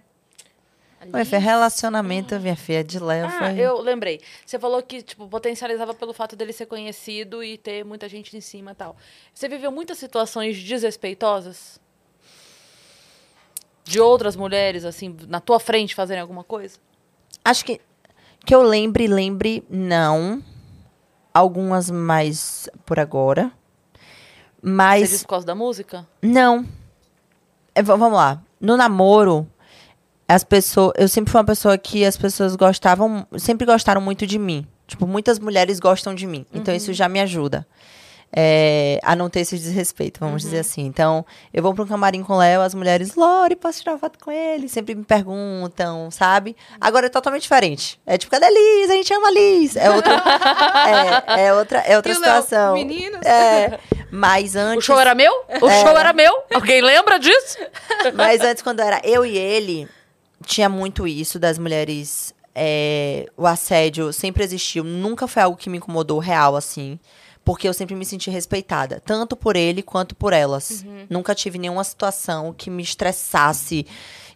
Ué, 1.12 1.26
foi 1.26 1.40
relacionamento, 1.40 2.40
minha 2.40 2.56
filha, 2.56 2.84
de 2.84 3.00
Léo. 3.00 3.26
Ah, 3.26 3.32
foi... 3.32 3.60
eu 3.60 3.82
lembrei. 3.82 4.22
Você 4.46 4.60
falou 4.60 4.84
que, 4.84 5.02
tipo, 5.02 5.28
potencializava 5.28 5.96
pelo 5.96 6.14
fato 6.14 6.36
dele 6.36 6.54
ser 6.54 6.68
conhecido 6.68 7.44
e 7.44 7.58
ter 7.58 7.84
muita 7.84 8.08
gente 8.08 8.38
em 8.38 8.42
cima 8.42 8.72
e 8.72 8.76
tal. 8.76 8.96
Você 9.34 9.50
viveu 9.50 9.72
muitas 9.72 9.98
situações 9.98 10.62
desrespeitosas? 10.62 11.80
De 13.84 14.00
outras 14.00 14.36
mulheres, 14.36 14.86
assim, 14.86 15.18
na 15.28 15.40
tua 15.40 15.60
frente 15.60 15.96
fazerem 15.96 16.22
alguma 16.22 16.44
coisa? 16.44 16.78
Acho 17.44 17.66
que 17.66 17.82
que 18.46 18.56
eu 18.56 18.64
lembre, 18.64 19.08
lembre, 19.08 19.64
não. 19.70 20.42
Algumas 21.34 21.90
mais 21.90 22.70
por 22.86 23.00
agora. 23.00 23.52
Você 23.94 24.00
Mas 24.62 25.10
disse 25.10 25.24
por 25.24 25.30
causa 25.30 25.46
da 25.46 25.56
música? 25.56 26.08
não. 26.22 26.66
É, 27.74 27.82
vamos 27.82 28.12
lá. 28.12 28.42
No 28.60 28.76
namoro, 28.76 29.48
as 30.28 30.44
pessoas, 30.44 30.94
eu 30.98 31.08
sempre 31.08 31.32
fui 31.32 31.40
uma 31.40 31.46
pessoa 31.46 31.78
que 31.78 32.04
as 32.04 32.18
pessoas 32.18 32.56
gostavam, 32.56 33.26
sempre 33.38 33.66
gostaram 33.66 34.02
muito 34.02 34.28
de 34.28 34.38
mim. 34.38 34.68
Tipo, 34.86 35.08
muitas 35.08 35.40
mulheres 35.40 35.80
gostam 35.80 36.14
de 36.14 36.28
mim. 36.28 36.46
Então 36.54 36.76
isso 36.76 36.92
já 36.92 37.08
me 37.08 37.22
ajuda. 37.22 37.66
É, 38.34 38.98
a 39.04 39.14
não 39.16 39.30
ter 39.30 39.42
esse 39.42 39.58
desrespeito, 39.58 40.20
vamos 40.22 40.42
dizer 40.44 40.60
assim. 40.60 40.86
Então, 40.86 41.26
eu 41.54 41.62
vou 41.62 41.74
para 41.74 41.84
um 41.84 41.88
camarim 41.88 42.24
com 42.24 42.34
o 42.34 42.38
Léo, 42.38 42.62
as 42.62 42.74
mulheres, 42.74 43.16
Lore, 43.16 43.58
posso 43.58 43.80
tirar 43.80 43.92
uma 43.94 43.98
foto 44.00 44.18
com 44.24 44.32
ele? 44.32 44.70
Sempre 44.70 44.96
me 44.96 45.04
perguntam, 45.04 46.10
sabe? 46.10 46.56
Agora 46.80 47.08
é 47.08 47.10
totalmente 47.10 47.42
diferente. 47.42 48.00
É 48.06 48.18
tipo, 48.18 48.32
cadê 48.32 48.46
a 48.46 48.50
Liz? 48.50 48.90
A 48.90 48.94
gente 48.94 49.14
ama 49.14 49.28
a 49.28 49.32
Liz. 49.32 49.76
É 49.76 49.90
outra, 49.90 50.14
é, 51.36 51.42
é 51.48 51.54
outra, 51.54 51.80
é 51.80 51.96
outra 51.98 52.12
E 52.12 52.18
Léo, 52.18 52.42
situação. 52.42 52.74
meninos? 52.74 53.26
É, 53.26 53.80
mas 54.10 54.56
antes... 54.56 54.78
O 54.78 54.82
show 54.88 55.00
era 55.00 55.14
meu? 55.14 55.32
O 55.62 55.70
É. 55.70 55.82
show 55.82 55.98
era 55.98 56.14
meu? 56.14 56.32
Alguém 56.54 56.82
lembra 56.82 57.20
disso? 57.20 57.58
Mas 58.16 58.42
antes, 58.42 58.64
quando 58.64 58.80
era 58.80 59.02
eu 59.04 59.26
e 59.26 59.38
ele, 59.38 59.88
tinha 60.46 60.70
muito 60.70 61.06
isso 61.08 61.38
das 61.38 61.58
mulheres. 61.58 62.34
é, 62.56 63.28
o 63.38 63.46
assédio 63.48 64.12
sempre 64.12 64.44
existiu. 64.44 64.84
Nunca 64.84 65.28
foi 65.28 65.42
algo 65.44 65.58
que 65.58 65.70
me 65.70 65.78
incomodou 65.78 66.20
real, 66.20 66.56
assim. 66.56 67.00
Porque 67.44 67.68
eu 67.68 67.74
sempre 67.74 67.96
me 67.96 68.06
senti 68.06 68.30
respeitada. 68.30 69.02
Tanto 69.04 69.36
por 69.36 69.56
ele 69.56 69.82
quanto 69.82 70.16
por 70.16 70.32
elas. 70.34 70.86
Nunca 71.10 71.34
tive 71.34 71.58
nenhuma 71.58 71.84
situação 71.84 72.54
que 72.54 72.70
me 72.70 72.84
estressasse 72.84 73.86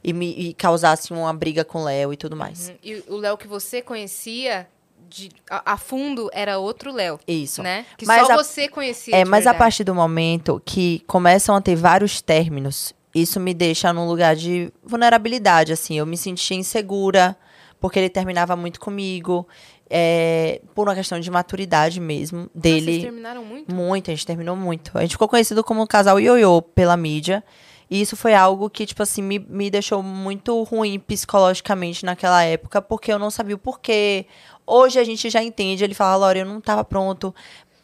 e 0.03 0.11
me 0.13 0.31
e 0.31 0.53
causasse 0.53 1.13
uma 1.13 1.33
briga 1.33 1.63
com 1.63 1.81
o 1.81 1.83
Léo 1.85 2.13
e 2.13 2.17
tudo 2.17 2.35
mais. 2.35 2.69
Uhum. 2.69 2.75
E 2.83 3.03
o 3.07 3.17
Léo 3.17 3.37
que 3.37 3.47
você 3.47 3.81
conhecia 3.81 4.67
de- 5.07 5.29
a, 5.49 5.73
a 5.73 5.77
fundo 5.77 6.29
era 6.33 6.57
outro 6.57 6.91
Léo, 6.91 7.19
Isso. 7.27 7.61
né? 7.61 7.85
Que 7.95 8.05
Mas 8.07 8.25
só 8.25 8.33
a- 8.33 8.37
você 8.43 8.67
conhecia. 8.67 9.15
É, 9.15 9.23
mas 9.23 9.45
a 9.45 9.51
verdade. 9.51 9.57
partir 9.59 9.83
do 9.83 9.93
momento 9.95 10.61
que 10.65 11.03
começam 11.07 11.55
a 11.55 11.61
ter 11.61 11.75
vários 11.75 12.21
términos, 12.21 12.91
isso 13.13 13.39
me 13.39 13.53
deixa 13.53 13.93
num 13.93 14.07
lugar 14.07 14.35
de 14.35 14.73
vulnerabilidade, 14.83 15.71
assim. 15.71 15.97
Eu 15.97 16.05
me 16.07 16.17
sentia 16.17 16.57
insegura, 16.57 17.35
porque 17.79 17.99
ele 17.99 18.09
terminava 18.09 18.55
muito 18.55 18.79
comigo, 18.79 19.47
é, 19.89 20.61
por 20.73 20.87
uma 20.87 20.95
questão 20.95 21.19
de 21.19 21.29
maturidade 21.29 21.99
mesmo 21.99 22.45
Ah, 22.47 22.49
dele. 22.53 22.85
Vocês 22.85 23.03
terminaram 23.03 23.43
muito? 23.43 23.73
Muito, 23.73 24.11
a 24.11 24.13
gente 24.13 24.25
terminou 24.25 24.55
muito. 24.55 24.97
A 24.97 25.01
gente 25.01 25.11
ficou 25.11 25.27
conhecido 25.27 25.63
como 25.63 25.81
um 25.81 25.87
casal 25.87 26.19
ioiô 26.19 26.61
pela 26.61 26.97
mídia. 26.97 27.43
E 27.89 28.01
isso 28.01 28.15
foi 28.15 28.33
algo 28.33 28.67
que, 28.67 28.85
tipo 28.85 29.03
assim, 29.03 29.21
me, 29.21 29.37
me 29.37 29.69
deixou 29.69 30.01
muito 30.01 30.63
ruim 30.63 30.97
psicologicamente 30.97 32.03
naquela 32.03 32.43
época, 32.43 32.81
porque 32.81 33.13
eu 33.13 33.19
não 33.19 33.29
sabia 33.29 33.55
o 33.55 33.59
porquê. 33.59 34.25
Hoje 34.65 34.97
a 34.99 35.03
gente 35.03 35.29
já 35.29 35.43
entende, 35.43 35.83
ele 35.83 35.93
fala, 35.93 36.15
Laura, 36.15 36.39
eu 36.39 36.45
não 36.45 36.57
estava 36.57 36.83
pronto, 36.83 37.33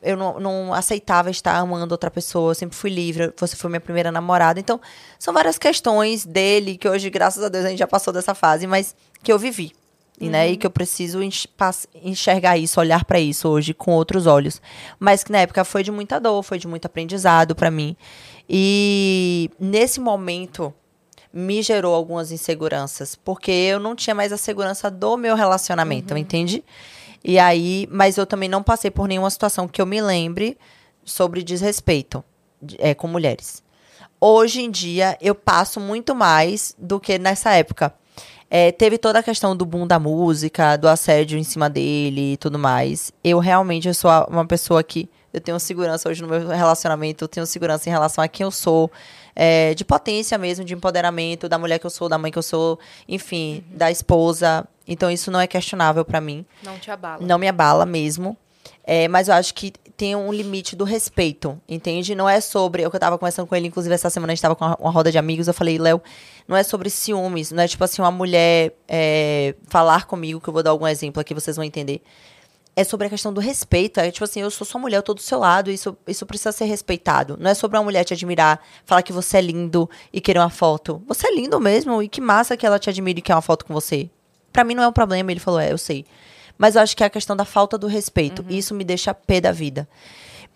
eu 0.02 0.18
não, 0.18 0.40
não 0.40 0.73
aceitava 0.73 1.30
estar 1.30 1.56
amando 1.56 1.94
outra 1.94 2.10
pessoa, 2.10 2.49
eu 2.49 2.56
sempre 2.56 2.76
fui 2.76 2.90
livre, 2.90 3.32
você 3.38 3.56
foi 3.56 3.69
minha 3.69 3.80
primeira 3.80 4.11
namorada. 4.11 4.60
Então, 4.60 4.82
são 5.19 5.32
várias 5.32 5.60
questões 5.60 6.26
dele, 6.26 6.78
que 6.78 6.90
hoje, 6.90 7.07
graças 7.11 7.44
a 7.44 7.49
Deus, 7.49 7.65
a 7.65 7.69
gente 7.69 7.80
já 7.80 7.88
passou 7.88 8.11
dessa 8.11 8.34
fase, 8.34 8.65
mas 8.65 8.95
que 9.22 9.32
eu 9.32 9.38
vivi. 9.38 9.72
E, 10.20 10.30
né, 10.30 10.52
e 10.52 10.56
que 10.58 10.68
eu 10.68 10.72
preciso 10.72 11.20
enxergar 11.96 12.56
isso, 12.56 12.80
olhar 12.80 13.04
para 13.06 13.20
isso 13.20 13.50
hoje 13.50 13.74
com 13.74 13.92
outros 13.92 14.28
olhos. 14.28 14.62
Mas 15.00 15.24
que 15.24 15.32
na 15.32 15.40
época 15.40 15.64
foi 15.64 15.82
de 15.84 15.92
muita 15.92 16.20
dor, 16.20 16.44
foi 16.44 16.60
de 16.60 16.68
muito 16.68 16.86
aprendizado 16.86 17.56
para 17.56 17.72
mim. 17.72 17.96
E 18.48 19.50
nesse 19.60 20.00
momento 20.00 20.72
me 21.34 21.62
gerou 21.64 21.96
algumas 21.96 22.32
inseguranças, 22.32 23.16
porque 23.16 23.50
eu 23.52 23.80
não 23.80 23.96
tinha 23.96 24.14
mais 24.14 24.32
a 24.32 24.38
segurança 24.38 24.92
do 24.92 25.18
meu 25.18 25.36
relacionamento, 25.36 26.16
entende? 26.18 26.64
E 27.24 27.40
aí, 27.40 27.88
mas 27.90 28.18
eu 28.18 28.26
também 28.26 28.50
não 28.50 28.62
passei 28.62 28.92
por 28.92 29.08
nenhuma 29.08 29.30
situação 29.30 29.68
que 29.68 29.82
eu 29.82 29.86
me 29.86 30.02
lembre 30.02 30.58
sobre 31.04 31.42
desrespeito 31.42 32.24
de- 32.62 32.76
é, 32.80 32.94
com 32.94 33.08
mulheres. 33.08 33.64
Hoje 34.20 34.62
em 34.62 34.70
dia, 34.70 35.18
eu 35.22 35.34
passo 35.34 35.80
muito 35.80 36.14
mais 36.14 36.76
do 36.78 37.00
que 37.00 37.18
nessa 37.18 37.54
época. 37.54 37.94
É, 38.53 38.69
teve 38.69 38.98
toda 38.98 39.19
a 39.19 39.23
questão 39.23 39.56
do 39.56 39.65
boom 39.65 39.88
da 39.88 39.98
música, 39.98 40.76
do 40.76 40.90
assédio 40.90 41.40
em 41.40 41.44
cima 41.44 41.69
dele 41.69 42.34
e 42.34 42.38
tudo 42.38 42.60
mais. 42.60 43.10
Eu 43.23 43.40
realmente 43.40 43.88
eu 43.88 43.94
sou 43.94 44.11
uma 44.30 44.45
pessoa 44.45 44.84
que 44.84 45.10
eu 45.34 45.40
tenho 45.40 45.57
segurança 45.57 46.10
hoje 46.10 46.22
no 46.22 46.28
meu 46.28 46.49
relacionamento, 46.49 47.23
eu 47.23 47.30
tenho 47.30 47.45
segurança 47.45 47.88
em 47.88 47.91
relação 47.94 48.22
a 48.22 48.28
quem 48.28 48.44
eu 48.44 48.52
sou, 48.52 48.91
é, 49.34 49.73
de 49.73 49.86
potência 49.86 50.38
mesmo, 50.38 50.65
de 50.65 50.73
empoderamento, 50.73 51.48
da 51.48 51.57
mulher 51.57 51.80
que 51.80 51.86
eu 51.86 51.90
sou, 51.90 52.10
da 52.10 52.18
mãe 52.18 52.30
que 52.30 52.38
eu 52.38 52.44
sou, 52.44 52.78
enfim, 53.07 53.64
da 53.72 53.90
esposa. 53.90 54.68
Então 54.86 55.10
isso 55.10 55.32
não 55.32 55.40
é 55.40 55.48
questionável 55.48 56.03
pra 56.03 56.19
mim. 56.19 56.45
Não 56.61 56.78
te 56.78 56.91
abala. 56.91 57.26
Não 57.26 57.40
me 57.40 57.48
abala 57.48 57.86
mesmo. 57.86 58.36
É, 58.84 59.07
mas 59.07 59.30
eu 59.30 59.34
acho 59.34 59.53
que 59.53 59.72
tem 60.02 60.15
um 60.15 60.34
limite 60.34 60.76
do 60.76 60.84
respeito, 60.84 61.61
entende? 61.69 62.15
Não 62.15 62.28
é 62.28 62.41
sobre. 62.41 62.82
Eu 62.82 62.90
que 62.90 62.98
tava 62.98 63.19
conversando 63.19 63.45
com 63.45 63.56
ele, 63.56 63.68
inclusive 63.68 63.94
essa 63.94 64.10
semana 64.10 64.34
a 64.34 64.36
gente 64.36 64.41
tava 64.41 64.56
com 64.56 64.65
uma, 64.65 64.76
uma 64.78 64.90
roda 64.90 65.11
de 65.11 65.19
amigos. 65.19 65.48
Eu 65.48 65.53
falei, 65.53 65.78
Léo, 65.78 66.02
não 66.48 66.57
é 66.57 66.64
sobre 66.64 66.90
ciúmes. 66.90 67.52
Não 67.52 67.61
é 67.61 67.68
tipo 67.68 67.84
assim, 67.84 68.02
uma 68.02 68.10
mulher 68.10 68.73
é, 68.88 69.53
falar 69.68 70.07
comigo, 70.07 70.41
que 70.41 70.49
eu 70.49 70.53
vou 70.53 70.64
dar 70.64 70.72
algum 70.72 70.88
exemplo 70.88 71.22
aqui, 71.22 71.36
vocês 71.36 71.56
vão 71.56 71.64
entender. 71.64 72.02
É 72.76 72.84
sobre 72.84 73.06
a 73.06 73.10
questão 73.11 73.32
do 73.32 73.40
respeito. 73.40 73.99
É 73.99 74.10
tipo 74.10 74.23
assim, 74.23 74.41
eu 74.41 74.49
sou 74.49 74.65
sua 74.65 74.82
mulher, 74.82 74.98
eu 74.98 75.03
tô 75.03 75.14
do 75.14 75.22
seu 75.22 75.38
lado, 75.38 75.69
isso, 75.69 75.95
isso 76.07 76.26
precisa 76.26 76.52
ser 76.52 76.65
respeitado. 76.65 77.38
Não 77.40 77.52
é 77.52 77.53
sobre 77.53 77.78
uma 77.78 77.84
mulher 77.84 78.03
te 78.03 78.15
admirar, 78.15 78.60
falar 78.84 79.03
que 79.03 79.14
você 79.14 79.38
é 79.38 79.41
lindo 79.41 79.88
e 80.11 80.19
querer 80.19 80.40
uma 80.40 80.49
foto. 80.49 80.99
Você 81.06 81.28
é 81.28 81.36
lindo 81.36 81.60
mesmo, 81.60 82.02
e 82.02 82.07
que 82.07 82.19
massa 82.19 82.57
que 82.57 82.65
ela 82.65 82.80
te 82.80 82.90
admire 82.90 83.19
e 83.19 83.22
quer 83.22 83.36
uma 83.36 83.41
foto 83.44 83.65
com 83.65 83.73
você. 83.76 84.10
Pra 84.52 84.64
mim 84.64 84.73
não 84.73 84.82
é 84.82 84.88
um 84.88 84.94
problema, 84.94 85.30
ele 85.32 85.40
falou, 85.40 85.60
é, 85.60 85.72
eu 85.72 85.78
sei. 85.78 86.07
Mas 86.62 86.76
eu 86.76 86.82
acho 86.84 86.96
que 86.96 87.02
é 87.04 87.08
a 87.08 87.10
questão 87.10 87.36
da 87.36 87.44
falta 87.44 87.76
do 87.76 87.88
respeito. 87.88 88.46
E 88.48 88.56
isso 88.56 88.76
me 88.76 88.84
deixa 88.84 89.16
pé 89.16 89.42
da 89.42 89.52
vida. 89.52 89.88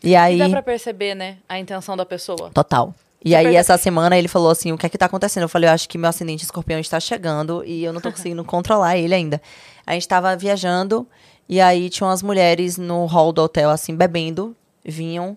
E 0.03 0.15
aí. 0.15 0.35
E 0.35 0.37
dá 0.37 0.47
pra 0.47 0.61
perceber, 0.61 1.15
né, 1.15 1.37
a 1.49 1.57
intenção 1.57 1.97
da 1.97 2.05
pessoa. 2.05 2.51
Total. 2.53 2.93
E 3.23 3.29
Você 3.29 3.35
aí, 3.37 3.43
percebe- 3.45 3.59
essa 3.59 3.75
semana, 3.79 4.15
ele 4.15 4.27
falou 4.27 4.51
assim: 4.51 4.71
o 4.71 4.77
que 4.77 4.85
é 4.85 4.89
que 4.89 4.99
tá 4.99 5.07
acontecendo? 5.07 5.41
Eu 5.45 5.49
falei, 5.49 5.67
eu 5.67 5.73
acho 5.73 5.89
que 5.89 5.97
meu 5.97 6.07
ascendente 6.07 6.43
escorpião 6.43 6.79
está 6.79 6.99
chegando 6.99 7.63
e 7.65 7.83
eu 7.83 7.91
não 7.91 7.99
tô 7.99 8.11
conseguindo 8.13 8.43
controlar 8.45 8.95
ele 8.97 9.15
ainda. 9.15 9.41
A 9.83 9.93
gente 9.93 10.07
tava 10.07 10.35
viajando 10.35 11.07
e 11.49 11.59
aí 11.59 11.89
tinha 11.89 12.05
umas 12.05 12.21
mulheres 12.21 12.77
no 12.77 13.07
hall 13.07 13.33
do 13.33 13.41
hotel, 13.41 13.71
assim, 13.71 13.95
bebendo, 13.95 14.55
vinham. 14.83 15.35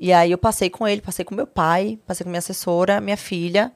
E 0.00 0.10
aí 0.10 0.30
eu 0.32 0.38
passei 0.38 0.70
com 0.70 0.88
ele, 0.88 1.02
passei 1.02 1.22
com 1.22 1.34
meu 1.34 1.46
pai, 1.46 1.98
passei 2.06 2.24
com 2.24 2.30
minha 2.30 2.38
assessora, 2.38 2.98
minha 2.98 3.18
filha. 3.18 3.70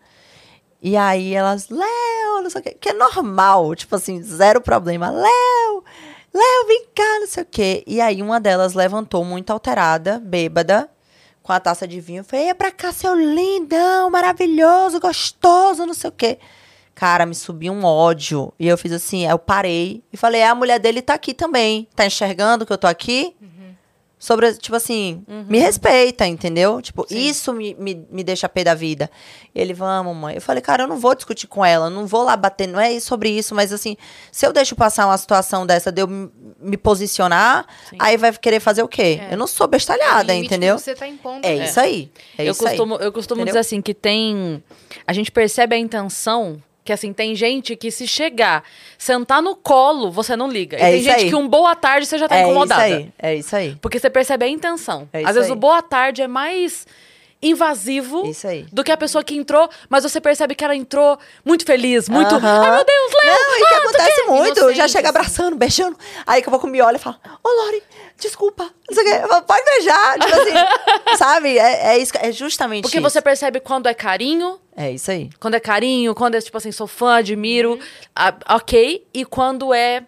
E 0.82 0.97
aí 0.97 1.35
elas, 1.35 1.69
Léo, 1.69 2.43
não 2.43 2.51
sei 2.51 2.61
o 2.61 2.65
quê, 2.65 2.77
que 2.81 2.90
é 2.90 2.93
normal, 2.93 3.74
tipo 3.74 3.97
assim, 3.97 4.23
zero 4.23 4.61
problema. 4.61 5.11
Léo, 5.11 5.85
Léo, 6.32 6.66
vem 6.69 6.85
cá, 6.94 7.20
não 7.20 7.27
sei 7.27 7.43
o 7.43 7.47
quê. 7.47 7.82
E 7.86 8.01
aí 8.01 8.23
uma 8.23 8.39
delas 8.39 8.74
levantou 8.74 9.24
muito 9.24 9.51
alterada, 9.51 10.19
bêbada, 10.19 10.89
com 11.43 11.53
a 11.53 11.59
taça 11.61 11.86
de 11.89 12.01
vinho. 12.01 12.23
Falei, 12.24 12.48
é 12.51 12.55
pra 12.55 12.70
cá, 12.70 12.93
seu 12.93 13.15
lindão, 13.15 14.11
maravilhoso, 14.11 15.01
gostoso, 15.01 15.86
não 15.86 15.94
sei 15.94 16.11
o 16.11 16.12
quê. 16.12 16.39
Cara, 16.94 17.27
me 17.27 17.35
subiu 17.35 17.73
um 17.73 17.85
ódio. 17.85 18.53
E 18.59 18.66
eu 18.66 18.78
fiz 18.78 18.90
assim, 18.93 19.27
eu 19.27 19.39
parei 19.39 20.03
e 20.12 20.16
falei, 20.16 20.40
"É, 20.40 20.48
a 20.48 20.55
mulher 20.55 20.78
dele 20.78 21.03
tá 21.03 21.12
aqui 21.15 21.35
também. 21.35 21.86
Tá 21.94 22.07
enxergando 22.07 22.65
que 22.65 22.73
eu 22.73 22.78
tô 22.78 22.86
aqui? 22.86 23.36
Sobre, 24.19 24.55
tipo 24.55 24.75
assim, 24.75 25.23
me 25.47 25.59
respeita, 25.59 26.27
entendeu? 26.27 26.81
Tipo, 26.81 27.07
isso 27.11 27.53
me, 27.53 27.75
me, 27.75 28.07
me 28.11 28.25
deixa 28.25 28.49
pé 28.49 28.65
da 28.65 28.75
vida. 28.75 29.11
Ele, 29.55 29.75
vamos, 29.75 30.17
mãe. 30.17 30.35
Eu 30.37 30.41
falei, 30.41 30.63
cara, 30.63 30.85
eu 30.85 30.89
não 30.89 30.99
vou 30.99 31.15
discutir 31.15 31.47
com 31.47 31.63
ela, 31.63 31.91
não 31.91 32.07
vou 32.07 32.25
lá 32.25 32.35
bater, 32.35 32.67
não 32.67 32.81
é 32.81 32.99
sobre 32.99 33.29
isso, 33.29 33.55
mas 33.55 33.75
assim, 33.75 33.95
se 34.33 34.47
eu 34.47 34.55
deixo 34.55 34.75
passar 34.75 35.07
uma 35.07 35.19
situação 35.19 35.67
dessa 35.67 35.93
de 35.93 36.01
eu 36.01 36.09
me 36.09 36.79
posicionar, 36.79 37.67
aí 37.99 38.17
vai 38.17 38.33
querer 38.33 38.59
fazer 38.59 38.83
o 38.83 38.89
quê? 38.89 39.21
Eu 39.31 39.37
não 39.37 39.47
sou 39.47 39.67
É 39.67 39.69
bestalhada, 39.69 40.33
limite 40.33 40.47
entendeu? 40.47 40.79
você 40.79 40.95
tá 40.95 41.07
impondo. 41.07 41.47
É 41.47 41.57
né? 41.57 41.65
isso 41.67 41.79
aí. 41.79 42.11
É 42.39 42.49
eu 42.49 42.53
isso 42.53 42.67
aí. 42.67 42.77
costumo, 42.77 42.97
eu 42.97 43.13
costumo 43.13 43.43
Entendeu? 43.43 43.53
dizer 43.53 43.59
assim 43.61 43.83
que 43.83 43.93
tem. 43.93 44.65
A 45.07 45.13
gente 45.13 45.31
percebe 45.31 45.77
a 45.77 45.79
intenção. 45.79 46.63
Que 46.87 46.93
assim, 46.93 47.13
tem 47.13 47.35
gente 47.35 47.75
que 47.75 47.91
se 47.91 48.07
chegar, 48.07 48.63
sentar 48.97 49.43
no 49.43 49.57
colo, 49.57 50.09
você 50.11 50.37
não 50.37 50.49
liga. 50.49 50.79
E 50.79 50.81
É 50.81 50.91
tem 50.93 51.03
gente 51.03 51.15
aí. 51.25 51.29
que 51.29 51.35
um 51.35 51.49
boa 51.49 51.75
tarde 51.75 52.07
você 52.07 52.17
já 52.17 52.29
tá 52.29 52.37
é 52.37 52.43
incomodada. 52.45 52.89
isso 52.89 52.97
aí. 52.97 53.13
É 53.19 53.35
isso 53.35 53.57
aí. 53.57 53.77
Porque 53.83 53.99
você 53.99 54.09
percebe 54.09 54.45
a 54.45 54.49
intenção. 54.49 55.09
É 55.13 55.19
Às 55.25 55.35
vezes 55.35 55.51
aí. 55.51 55.53
o 55.53 55.57
boa 55.59 55.83
tarde 55.83 56.23
é 56.23 56.29
mais 56.29 56.87
invasivo 57.43 58.27
Isso 58.27 58.47
aí. 58.47 58.67
do 58.73 58.83
que 58.83 58.91
a 58.91 58.97
pessoa 58.97 59.23
que 59.23 59.37
entrou, 59.37 59.69
mas 59.89 60.03
você 60.03 60.21
percebe 60.21 60.55
que 60.55 60.65
ela 60.65 60.75
entrou 60.75 61.19
muito 61.45 61.65
feliz, 61.65 62.09
muito. 62.09 62.35
Ai, 62.35 62.71
meu 62.71 62.85
Deus, 62.85 63.13
Léo! 63.25 63.35
Não, 63.35 63.57
e 63.57 63.67
que 63.69 63.75
acontece 63.75 64.23
muito. 64.25 64.59
Inocente, 64.59 64.77
já 64.77 64.89
chega 64.89 65.09
abraçando, 65.11 65.57
beijando. 65.57 65.97
Aí 66.27 66.41
daqui 66.41 66.49
a 66.49 66.51
pouco 66.51 66.67
me 66.67 66.81
olha 66.81 66.97
e 66.97 66.99
fala: 66.99 67.21
Ô, 67.45 67.49
Lori, 67.49 67.83
desculpa. 68.19 68.65
Não 68.89 68.95
sei 68.95 69.05
o 69.05 69.07
quê. 69.07 69.21
Eu 69.23 69.29
falo, 69.29 69.43
Pode 69.43 69.65
beijar. 69.65 70.19
Tipo 70.19 70.35
assim, 70.35 71.17
sabe? 71.19 71.59
É, 71.59 71.95
é, 71.95 71.99
isso, 71.99 72.13
é 72.17 72.33
justamente 72.33 72.83
Porque 72.83 72.99
isso. 72.99 73.03
você 73.11 73.21
percebe 73.21 73.61
quando 73.61 73.87
é 73.87 73.95
carinho, 73.95 74.59
É 74.77 74.91
isso 74.91 75.11
aí. 75.11 75.31
quando 75.39 75.55
é 75.55 75.61
carinho, 75.61 76.15
quando 76.15 76.35
é 76.37 76.41
tipo 76.41 76.57
assim, 76.57 76.73
sou 76.73 76.87
fã, 76.87 77.17
admiro, 77.19 77.79
ah, 78.15 78.35
ok, 78.51 79.07
e 79.13 79.25
quando 79.25 79.73
é. 79.75 80.05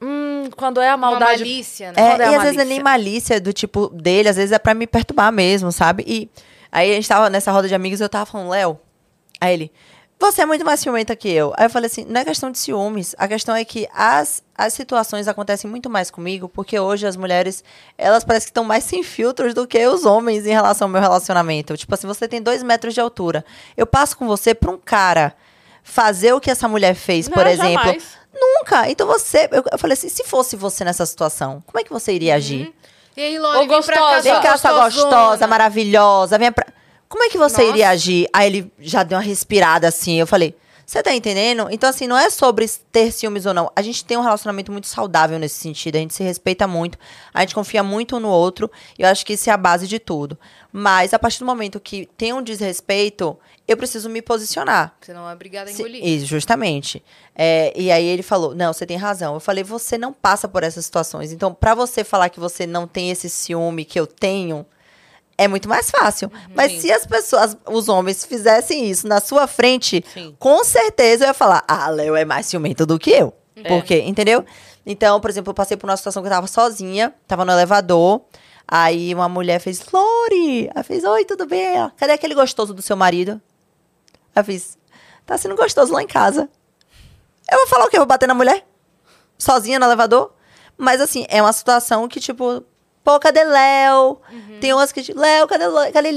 Hum, 0.00 0.48
quando 0.56 0.80
é 0.80 0.90
a 0.90 0.94
Uma 0.94 1.10
maldade. 1.10 1.40
malícia, 1.40 1.90
né? 1.90 1.94
É, 2.00 2.22
é 2.22 2.30
e 2.30 2.34
às 2.36 2.42
vezes 2.42 2.56
não 2.56 2.62
é 2.62 2.66
nem 2.66 2.80
malícia 2.80 3.40
do 3.40 3.52
tipo 3.52 3.88
dele, 3.88 4.28
às 4.28 4.36
vezes 4.36 4.52
é 4.52 4.58
pra 4.58 4.72
me 4.72 4.86
perturbar 4.86 5.32
mesmo, 5.32 5.72
sabe? 5.72 6.04
E 6.06 6.30
aí 6.70 6.92
a 6.92 6.94
gente 6.94 7.08
tava 7.08 7.30
nessa 7.30 7.52
roda 7.52 7.68
de 7.68 7.74
amigos 7.74 8.00
e 8.00 8.02
eu 8.02 8.08
tava 8.08 8.26
falando, 8.26 8.50
Léo. 8.50 8.78
Aí 9.40 9.54
ele, 9.54 9.72
você 10.18 10.42
é 10.42 10.46
muito 10.46 10.64
mais 10.64 10.80
ciumenta 10.80 11.14
que 11.14 11.28
eu. 11.28 11.52
Aí 11.56 11.66
eu 11.66 11.70
falei 11.70 11.86
assim, 11.86 12.04
não 12.04 12.20
é 12.20 12.24
questão 12.24 12.50
de 12.50 12.58
ciúmes. 12.58 13.14
A 13.18 13.28
questão 13.28 13.54
é 13.54 13.64
que 13.64 13.88
as, 13.94 14.42
as 14.56 14.72
situações 14.74 15.28
acontecem 15.28 15.70
muito 15.70 15.88
mais 15.88 16.10
comigo, 16.10 16.48
porque 16.48 16.78
hoje 16.78 17.06
as 17.06 17.16
mulheres, 17.16 17.62
elas 17.96 18.24
parecem 18.24 18.46
que 18.46 18.50
estão 18.50 18.64
mais 18.64 18.82
sem 18.82 19.02
filtros 19.04 19.54
do 19.54 19.66
que 19.66 19.86
os 19.86 20.04
homens 20.04 20.44
em 20.44 20.50
relação 20.50 20.86
ao 20.86 20.92
meu 20.92 21.00
relacionamento. 21.00 21.76
Tipo 21.76 21.94
assim, 21.94 22.06
você 22.06 22.26
tem 22.26 22.42
dois 22.42 22.64
metros 22.64 22.94
de 22.94 23.00
altura. 23.00 23.44
Eu 23.76 23.86
passo 23.86 24.16
com 24.16 24.26
você 24.26 24.54
pra 24.54 24.70
um 24.72 24.78
cara 24.78 25.34
fazer 25.84 26.32
o 26.32 26.40
que 26.40 26.50
essa 26.50 26.66
mulher 26.66 26.94
fez, 26.94 27.28
por 27.28 27.44
Não, 27.44 27.50
exemplo. 27.50 27.72
jamais. 27.74 28.18
Nunca. 28.34 28.90
Então 28.90 29.06
você. 29.06 29.48
Eu, 29.52 29.64
eu 29.70 29.78
falei 29.78 29.94
assim: 29.94 30.08
se 30.08 30.24
fosse 30.24 30.56
você 30.56 30.84
nessa 30.84 31.06
situação, 31.06 31.62
como 31.66 31.78
é 31.80 31.84
que 31.84 31.92
você 31.92 32.12
iria 32.12 32.34
agir? 32.34 32.72
E 32.72 32.74
aí, 33.22 33.38
Lori, 33.38 33.56
Ô, 33.58 33.60
vem 33.60 33.68
pra 33.68 33.96
cá, 33.96 34.00
gostosa. 34.00 34.22
Vem 34.32 34.42
cá, 34.42 34.56
sua 34.56 34.84
gostosa, 34.84 35.46
maravilhosa. 35.46 36.38
Vem 36.38 36.52
pra... 36.52 36.66
Como 37.08 37.24
é 37.24 37.28
que 37.28 37.38
você 37.38 37.62
Nossa. 37.62 37.70
iria 37.70 37.88
agir? 37.90 38.28
Aí 38.32 38.46
ele 38.46 38.72
já 38.78 39.02
deu 39.02 39.16
uma 39.16 39.24
respirada 39.24 39.88
assim. 39.88 40.20
Eu 40.20 40.26
falei. 40.26 40.54
Você 40.88 41.02
tá 41.02 41.14
entendendo? 41.14 41.68
Então, 41.70 41.90
assim, 41.90 42.06
não 42.06 42.16
é 42.16 42.30
sobre 42.30 42.66
ter 42.90 43.12
ciúmes 43.12 43.44
ou 43.44 43.52
não. 43.52 43.70
A 43.76 43.82
gente 43.82 44.02
tem 44.02 44.16
um 44.16 44.22
relacionamento 44.22 44.72
muito 44.72 44.86
saudável 44.86 45.38
nesse 45.38 45.56
sentido. 45.56 45.96
A 45.96 45.98
gente 45.98 46.14
se 46.14 46.22
respeita 46.22 46.66
muito. 46.66 46.98
A 47.34 47.42
gente 47.42 47.54
confia 47.54 47.82
muito 47.82 48.16
um 48.16 48.20
no 48.20 48.30
outro. 48.30 48.70
E 48.98 49.02
eu 49.02 49.08
acho 49.08 49.26
que 49.26 49.34
isso 49.34 49.50
é 49.50 49.52
a 49.52 49.56
base 49.58 49.86
de 49.86 49.98
tudo. 49.98 50.38
Mas, 50.72 51.12
a 51.12 51.18
partir 51.18 51.40
do 51.40 51.44
momento 51.44 51.78
que 51.78 52.08
tem 52.16 52.32
um 52.32 52.40
desrespeito, 52.40 53.36
eu 53.68 53.76
preciso 53.76 54.08
me 54.08 54.22
posicionar. 54.22 54.96
Você 54.98 55.12
não 55.12 55.28
é 55.28 55.34
obrigada 55.34 55.68
a 55.68 55.72
engolir. 55.74 56.02
Isso, 56.02 56.24
justamente. 56.24 57.04
É, 57.36 57.70
e 57.76 57.92
aí 57.92 58.06
ele 58.06 58.22
falou: 58.22 58.54
Não, 58.54 58.72
você 58.72 58.86
tem 58.86 58.96
razão. 58.96 59.34
Eu 59.34 59.40
falei: 59.40 59.62
Você 59.62 59.98
não 59.98 60.10
passa 60.10 60.48
por 60.48 60.62
essas 60.62 60.86
situações. 60.86 61.32
Então, 61.32 61.52
pra 61.52 61.74
você 61.74 62.02
falar 62.02 62.30
que 62.30 62.40
você 62.40 62.66
não 62.66 62.88
tem 62.88 63.10
esse 63.10 63.28
ciúme 63.28 63.84
que 63.84 64.00
eu 64.00 64.06
tenho, 64.06 64.64
é 65.38 65.46
muito 65.46 65.68
mais 65.68 65.88
fácil. 65.90 66.30
Mas 66.54 66.72
Sim. 66.72 66.80
se 66.80 66.92
as 66.92 67.06
pessoas, 67.06 67.56
os 67.64 67.88
homens, 67.88 68.24
fizessem 68.24 68.90
isso 68.90 69.06
na 69.06 69.20
sua 69.20 69.46
frente, 69.46 70.04
Sim. 70.12 70.34
com 70.38 70.62
certeza 70.64 71.24
eu 71.24 71.28
ia 71.28 71.34
falar: 71.34 71.64
Ah, 71.66 71.88
Léo 71.88 72.16
é 72.16 72.24
mais 72.24 72.46
ciumento 72.46 72.84
do 72.84 72.98
que 72.98 73.10
eu. 73.10 73.32
Porque, 73.66 74.00
entendeu? 74.00 74.44
Então, 74.84 75.20
por 75.20 75.30
exemplo, 75.30 75.50
eu 75.50 75.54
passei 75.54 75.76
por 75.76 75.88
uma 75.88 75.96
situação 75.96 76.22
que 76.22 76.28
eu 76.28 76.32
tava 76.32 76.46
sozinha, 76.46 77.14
tava 77.26 77.44
no 77.44 77.52
elevador. 77.52 78.22
Aí 78.66 79.14
uma 79.14 79.28
mulher 79.28 79.60
fez, 79.60 79.82
Lori! 79.90 80.68
Ela 80.74 80.84
fez, 80.84 81.02
oi, 81.02 81.24
tudo 81.24 81.46
bem? 81.46 81.74
Ela, 81.74 81.92
Cadê 81.96 82.12
aquele 82.12 82.34
gostoso 82.34 82.74
do 82.74 82.82
seu 82.82 82.96
marido? 82.96 83.40
Ela 84.34 84.44
fez, 84.44 84.76
tá 85.24 85.36
sendo 85.38 85.56
gostoso 85.56 85.92
lá 85.92 86.02
em 86.02 86.06
casa. 86.06 86.48
Eu 87.50 87.58
vou 87.58 87.66
falar 87.66 87.86
o 87.86 87.88
quê? 87.88 87.96
Eu 87.96 88.00
vou 88.00 88.06
bater 88.06 88.28
na 88.28 88.34
mulher? 88.34 88.66
Sozinha 89.38 89.78
no 89.78 89.86
elevador? 89.86 90.32
Mas 90.76 91.00
assim, 91.00 91.26
é 91.28 91.40
uma 91.42 91.52
situação 91.52 92.06
que, 92.06 92.20
tipo, 92.20 92.62
pô, 93.08 93.18
cadê 93.18 93.42
Léo? 93.42 94.18
Tem 94.60 94.74
umas 94.74 94.92
que, 94.92 95.14
Léo, 95.14 95.48
cadê, 95.48 95.64
cadê? 95.92 96.10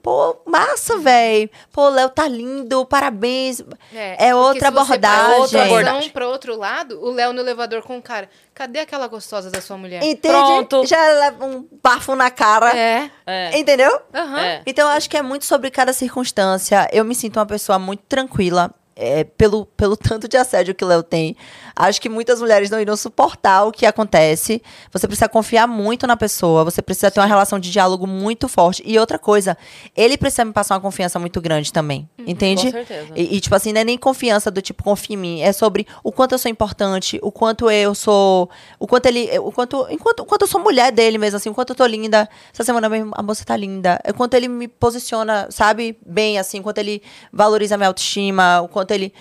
Pô, 0.00 0.36
massa, 0.46 0.96
véi. 0.98 1.50
Pô, 1.72 1.88
Léo 1.88 2.08
tá 2.10 2.28
lindo, 2.28 2.86
parabéns. 2.86 3.60
É, 3.92 4.14
porque 4.14 4.34
outra 4.34 4.68
abordagem. 4.68 5.40
outra 5.40 5.64
Abordagem. 5.64 6.10
pra 6.10 6.28
outro 6.28 6.56
lado, 6.56 7.02
o 7.02 7.10
Léo 7.10 7.32
no 7.32 7.40
elevador 7.40 7.82
com 7.82 7.98
o 7.98 8.02
cara. 8.02 8.30
Cadê 8.54 8.78
aquela 8.78 9.08
gostosa 9.08 9.50
da 9.50 9.60
sua 9.60 9.76
mulher? 9.76 10.00
Entende? 10.04 10.32
Pronto. 10.32 10.86
Já 10.86 11.00
leva 11.00 11.44
um 11.44 11.66
bafo 11.82 12.14
na 12.14 12.30
cara. 12.30 12.76
É. 12.76 13.10
É. 13.26 13.58
Entendeu? 13.58 14.00
Aham. 14.14 14.40
É. 14.40 14.62
Então, 14.64 14.88
eu 14.88 14.96
acho 14.96 15.10
que 15.10 15.16
é 15.16 15.22
muito 15.22 15.44
sobre 15.44 15.72
cada 15.72 15.92
circunstância. 15.92 16.88
Eu 16.92 17.04
me 17.04 17.16
sinto 17.16 17.40
uma 17.40 17.46
pessoa 17.46 17.80
muito 17.80 18.04
tranquila. 18.08 18.72
é, 18.98 19.22
pelo, 19.22 19.64
pelo 19.64 19.96
tanto 19.98 20.28
de 20.28 20.36
assédio 20.36 20.74
que 20.74 20.84
o 20.84 20.88
Léo 20.88 21.02
tem. 21.02 21.36
Acho 21.78 22.00
que 22.00 22.08
muitas 22.08 22.40
mulheres 22.40 22.70
não 22.70 22.80
irão 22.80 22.96
suportar 22.96 23.64
o 23.64 23.70
que 23.70 23.86
acontece. 23.86 24.60
Você 24.92 25.06
precisa 25.06 25.28
confiar 25.28 25.68
muito 25.68 26.08
na 26.08 26.16
pessoa. 26.16 26.64
Você 26.64 26.82
precisa 26.82 27.08
ter 27.08 27.20
uma 27.20 27.26
relação 27.26 27.56
de 27.56 27.70
diálogo 27.70 28.04
muito 28.04 28.48
forte. 28.48 28.82
E 28.84 28.98
outra 28.98 29.16
coisa, 29.16 29.56
ele 29.96 30.18
precisa 30.18 30.44
me 30.44 30.52
passar 30.52 30.74
uma 30.74 30.80
confiança 30.80 31.20
muito 31.20 31.40
grande 31.40 31.72
também. 31.72 32.08
Entende? 32.18 32.64
Com 32.64 32.72
certeza. 32.72 33.12
E, 33.14 33.36
e, 33.36 33.40
tipo 33.40 33.54
assim, 33.54 33.72
não 33.72 33.80
é 33.80 33.84
nem 33.84 33.96
confiança 33.96 34.50
do 34.50 34.60
tipo, 34.60 34.82
confia 34.82 35.14
em 35.14 35.18
mim. 35.20 35.40
É 35.40 35.52
sobre 35.52 35.86
o 36.02 36.10
quanto 36.10 36.32
eu 36.32 36.38
sou 36.38 36.50
importante, 36.50 37.20
o 37.22 37.30
quanto 37.30 37.70
eu 37.70 37.94
sou. 37.94 38.50
O 38.76 38.88
quanto 38.88 39.06
ele. 39.06 39.38
O 39.38 39.52
quanto. 39.52 39.86
Enquanto, 39.88 40.20
o 40.20 40.24
quanto 40.24 40.42
eu 40.42 40.48
sou 40.48 40.60
mulher 40.60 40.90
dele 40.90 41.16
mesmo, 41.16 41.36
assim, 41.36 41.48
o 41.48 41.54
quanto 41.54 41.70
eu 41.70 41.76
tô 41.76 41.86
linda. 41.86 42.28
Essa 42.52 42.64
semana 42.64 42.88
mesmo, 42.88 43.12
a 43.14 43.22
moça 43.22 43.44
tá 43.44 43.56
linda. 43.56 44.00
O 44.08 44.14
quanto 44.14 44.34
ele 44.34 44.48
me 44.48 44.66
posiciona, 44.66 45.46
sabe, 45.48 45.96
bem, 46.04 46.40
assim, 46.40 46.58
o 46.58 46.62
quanto 46.64 46.78
ele 46.78 47.00
valoriza 47.32 47.76
a 47.76 47.78
minha 47.78 47.88
autoestima, 47.88 48.62
o 48.62 48.68
quanto 48.68 48.90
ele. 48.90 49.14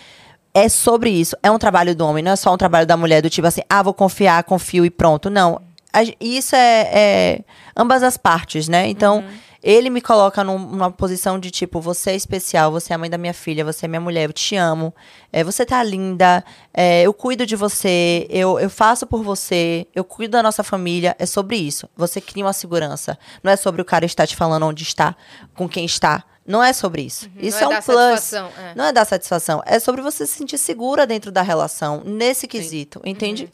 É 0.58 0.70
sobre 0.70 1.10
isso. 1.10 1.36
É 1.44 1.52
um 1.52 1.60
trabalho 1.60 1.96
do 1.96 2.06
homem, 2.06 2.24
não 2.24 2.32
é 2.32 2.36
só 2.36 2.54
um 2.54 2.58
trabalho 2.58 2.88
da 2.88 2.98
mulher, 2.98 3.22
do 3.22 3.30
tipo 3.30 3.46
assim, 3.48 3.62
ah, 3.70 3.84
vou 3.84 3.94
confiar, 3.94 4.44
confio 4.44 4.84
e 4.86 4.90
pronto. 4.90 5.30
Não. 5.30 5.62
Isso 6.20 6.56
é, 6.56 6.90
é 6.92 7.40
ambas 7.76 8.02
as 8.04 8.18
partes, 8.18 8.68
né? 8.68 8.88
Então, 8.88 9.24
ele 9.64 9.90
me 9.90 10.02
coloca 10.02 10.44
num- 10.44 10.60
numa 10.60 10.92
posição 10.92 11.40
de 11.40 11.50
tipo, 11.52 11.80
você 11.82 12.12
é 12.12 12.16
especial, 12.16 12.72
você 12.72 12.94
é 12.94 12.96
a 12.96 12.98
mãe 13.00 13.10
da 13.10 13.18
minha 13.18 13.34
filha, 13.34 13.66
você 13.66 13.86
é 13.86 13.88
minha 13.90 14.02
mulher, 14.02 14.26
eu 14.30 14.34
te 14.34 14.56
amo, 14.56 14.94
é, 15.34 15.44
você 15.44 15.66
tá 15.66 15.82
linda, 15.84 16.44
é, 16.74 17.02
eu 17.04 17.14
cuido 17.14 17.46
de 17.46 17.56
você, 17.56 18.28
eu, 18.30 18.60
eu 18.60 18.70
faço 18.70 19.08
por 19.08 19.24
você, 19.24 19.88
eu 19.96 20.04
cuido 20.04 20.32
da 20.34 20.44
nossa 20.44 20.64
família. 20.64 21.16
É 21.20 21.26
sobre 21.26 21.56
isso. 21.56 21.88
Você 21.96 22.20
cria 22.22 22.46
uma 22.46 22.54
segurança. 22.54 23.18
Não 23.44 23.52
é 23.52 23.56
sobre 23.56 23.82
o 23.82 23.86
cara 23.86 24.06
estar 24.06 24.26
te 24.28 24.36
falando 24.36 24.66
onde 24.66 24.84
está, 24.84 25.16
com 25.56 25.68
quem 25.70 25.86
está. 25.86 26.24
Não 26.48 26.64
é 26.64 26.72
sobre 26.72 27.02
isso. 27.02 27.30
Isso 27.38 27.62
Não 27.62 27.74
é, 27.74 27.80
um 27.80 27.82
plus. 27.82 28.34
é. 28.34 28.74
Não 28.74 28.86
é 28.86 28.94
dar 28.94 29.04
satisfação. 29.06 29.62
É 29.66 29.78
sobre 29.80 30.02
você 30.02 30.26
se 30.26 30.38
sentir 30.38 30.58
segura 30.58 31.06
dentro 31.06 31.30
da 31.30 31.42
relação, 31.42 32.02
nesse 32.06 32.48
quesito, 32.48 33.02
entende? 33.04 33.52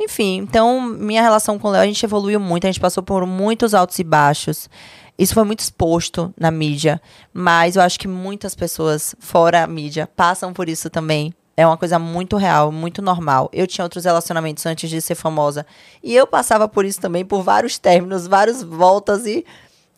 Enfim, 0.00 0.36
então, 0.36 0.80
minha 0.80 1.20
relação 1.20 1.58
com 1.58 1.66
o 1.66 1.70
Léo, 1.72 1.82
a 1.82 1.86
gente 1.86 2.04
evoluiu 2.04 2.38
muito, 2.38 2.64
a 2.64 2.68
gente 2.68 2.78
passou 2.78 3.02
por 3.02 3.26
muitos 3.26 3.74
altos 3.74 3.98
e 3.98 4.04
baixos. 4.04 4.70
Isso 5.18 5.34
foi 5.34 5.42
muito 5.42 5.58
exposto 5.58 6.32
na 6.38 6.52
mídia, 6.52 7.02
mas 7.32 7.74
eu 7.74 7.82
acho 7.82 7.98
que 7.98 8.06
muitas 8.06 8.54
pessoas 8.54 9.16
fora 9.18 9.64
a 9.64 9.66
mídia 9.66 10.06
passam 10.06 10.52
por 10.52 10.68
isso 10.68 10.88
também. 10.88 11.34
É 11.56 11.66
uma 11.66 11.76
coisa 11.76 11.98
muito 11.98 12.36
real, 12.36 12.70
muito 12.70 13.02
normal. 13.02 13.50
Eu 13.52 13.66
tinha 13.66 13.84
outros 13.84 14.04
relacionamentos 14.04 14.64
antes 14.64 14.88
de 14.88 15.00
ser 15.00 15.16
famosa. 15.16 15.66
E 16.00 16.14
eu 16.14 16.24
passava 16.24 16.68
por 16.68 16.84
isso 16.84 17.00
também, 17.00 17.24
por 17.24 17.42
vários 17.42 17.78
términos, 17.78 18.28
várias 18.28 18.62
voltas 18.62 19.26
e. 19.26 19.44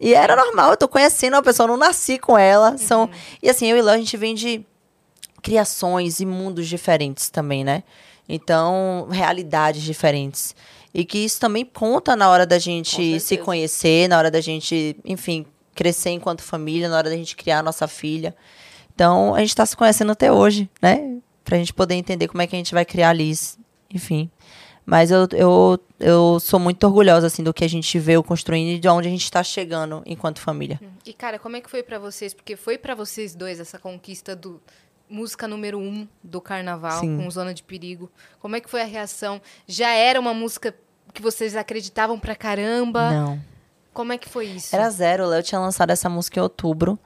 E 0.00 0.14
era 0.14 0.34
normal, 0.34 0.70
eu 0.70 0.76
tô 0.78 0.88
conhecendo 0.88 1.34
uma 1.34 1.42
pessoa, 1.42 1.64
eu 1.64 1.72
não 1.72 1.76
nasci 1.76 2.18
com 2.18 2.38
ela. 2.38 2.78
São, 2.78 3.10
e 3.42 3.50
assim, 3.50 3.66
eu 3.66 3.76
e 3.76 3.82
Léo, 3.82 3.94
a 3.94 3.98
gente 3.98 4.16
vem 4.16 4.34
de 4.34 4.64
criações 5.42 6.20
e 6.20 6.26
mundos 6.26 6.66
diferentes 6.66 7.28
também, 7.28 7.62
né? 7.62 7.82
Então, 8.26 9.08
realidades 9.10 9.82
diferentes. 9.82 10.54
E 10.94 11.04
que 11.04 11.18
isso 11.18 11.38
também 11.38 11.64
conta 11.64 12.16
na 12.16 12.30
hora 12.30 12.46
da 12.46 12.58
gente 12.58 13.20
se 13.20 13.36
conhecer, 13.36 14.08
na 14.08 14.16
hora 14.16 14.30
da 14.30 14.40
gente, 14.40 14.96
enfim, 15.04 15.44
crescer 15.74 16.10
enquanto 16.10 16.42
família, 16.42 16.88
na 16.88 16.96
hora 16.96 17.10
da 17.10 17.16
gente 17.16 17.36
criar 17.36 17.58
a 17.58 17.62
nossa 17.62 17.86
filha. 17.86 18.34
Então, 18.94 19.34
a 19.34 19.40
gente 19.40 19.54
tá 19.54 19.66
se 19.66 19.76
conhecendo 19.76 20.12
até 20.12 20.32
hoje, 20.32 20.68
né? 20.80 21.18
Pra 21.44 21.58
gente 21.58 21.74
poder 21.74 21.94
entender 21.94 22.26
como 22.28 22.40
é 22.40 22.46
que 22.46 22.56
a 22.56 22.58
gente 22.58 22.72
vai 22.72 22.84
criar 22.84 23.10
a 23.10 23.12
Liz. 23.12 23.58
Enfim. 23.92 24.30
Mas 24.84 25.10
eu, 25.10 25.28
eu, 25.32 25.80
eu 25.98 26.40
sou 26.40 26.58
muito 26.58 26.84
orgulhosa, 26.84 27.26
assim, 27.26 27.42
do 27.42 27.54
que 27.54 27.64
a 27.64 27.68
gente 27.68 27.98
veio 27.98 28.22
construindo 28.22 28.76
e 28.76 28.78
de 28.78 28.88
onde 28.88 29.06
a 29.06 29.10
gente 29.10 29.30
tá 29.30 29.42
chegando 29.42 30.02
enquanto 30.04 30.40
família. 30.40 30.80
E, 31.04 31.12
cara, 31.12 31.38
como 31.38 31.56
é 31.56 31.60
que 31.60 31.70
foi 31.70 31.82
pra 31.82 31.98
vocês? 31.98 32.34
Porque 32.34 32.56
foi 32.56 32.76
pra 32.76 32.94
vocês 32.94 33.34
dois 33.34 33.60
essa 33.60 33.78
conquista 33.78 34.34
do 34.34 34.60
música 35.08 35.48
número 35.48 35.78
um 35.78 36.06
do 36.22 36.40
carnaval, 36.40 37.00
Sim. 37.00 37.18
com 37.18 37.30
Zona 37.30 37.52
de 37.52 37.62
Perigo. 37.62 38.10
Como 38.38 38.56
é 38.56 38.60
que 38.60 38.70
foi 38.70 38.80
a 38.80 38.84
reação? 38.84 39.40
Já 39.66 39.90
era 39.90 40.18
uma 40.18 40.32
música 40.32 40.74
que 41.12 41.20
vocês 41.20 41.56
acreditavam 41.56 42.18
pra 42.18 42.36
caramba? 42.36 43.10
Não. 43.10 43.40
Como 43.92 44.12
é 44.12 44.18
que 44.18 44.28
foi 44.28 44.46
isso? 44.46 44.74
Era 44.74 44.88
zero. 44.88 45.24
O 45.24 45.28
Léo 45.28 45.42
tinha 45.42 45.60
lançado 45.60 45.90
essa 45.90 46.08
música 46.08 46.38
em 46.38 46.42
outubro. 46.42 46.98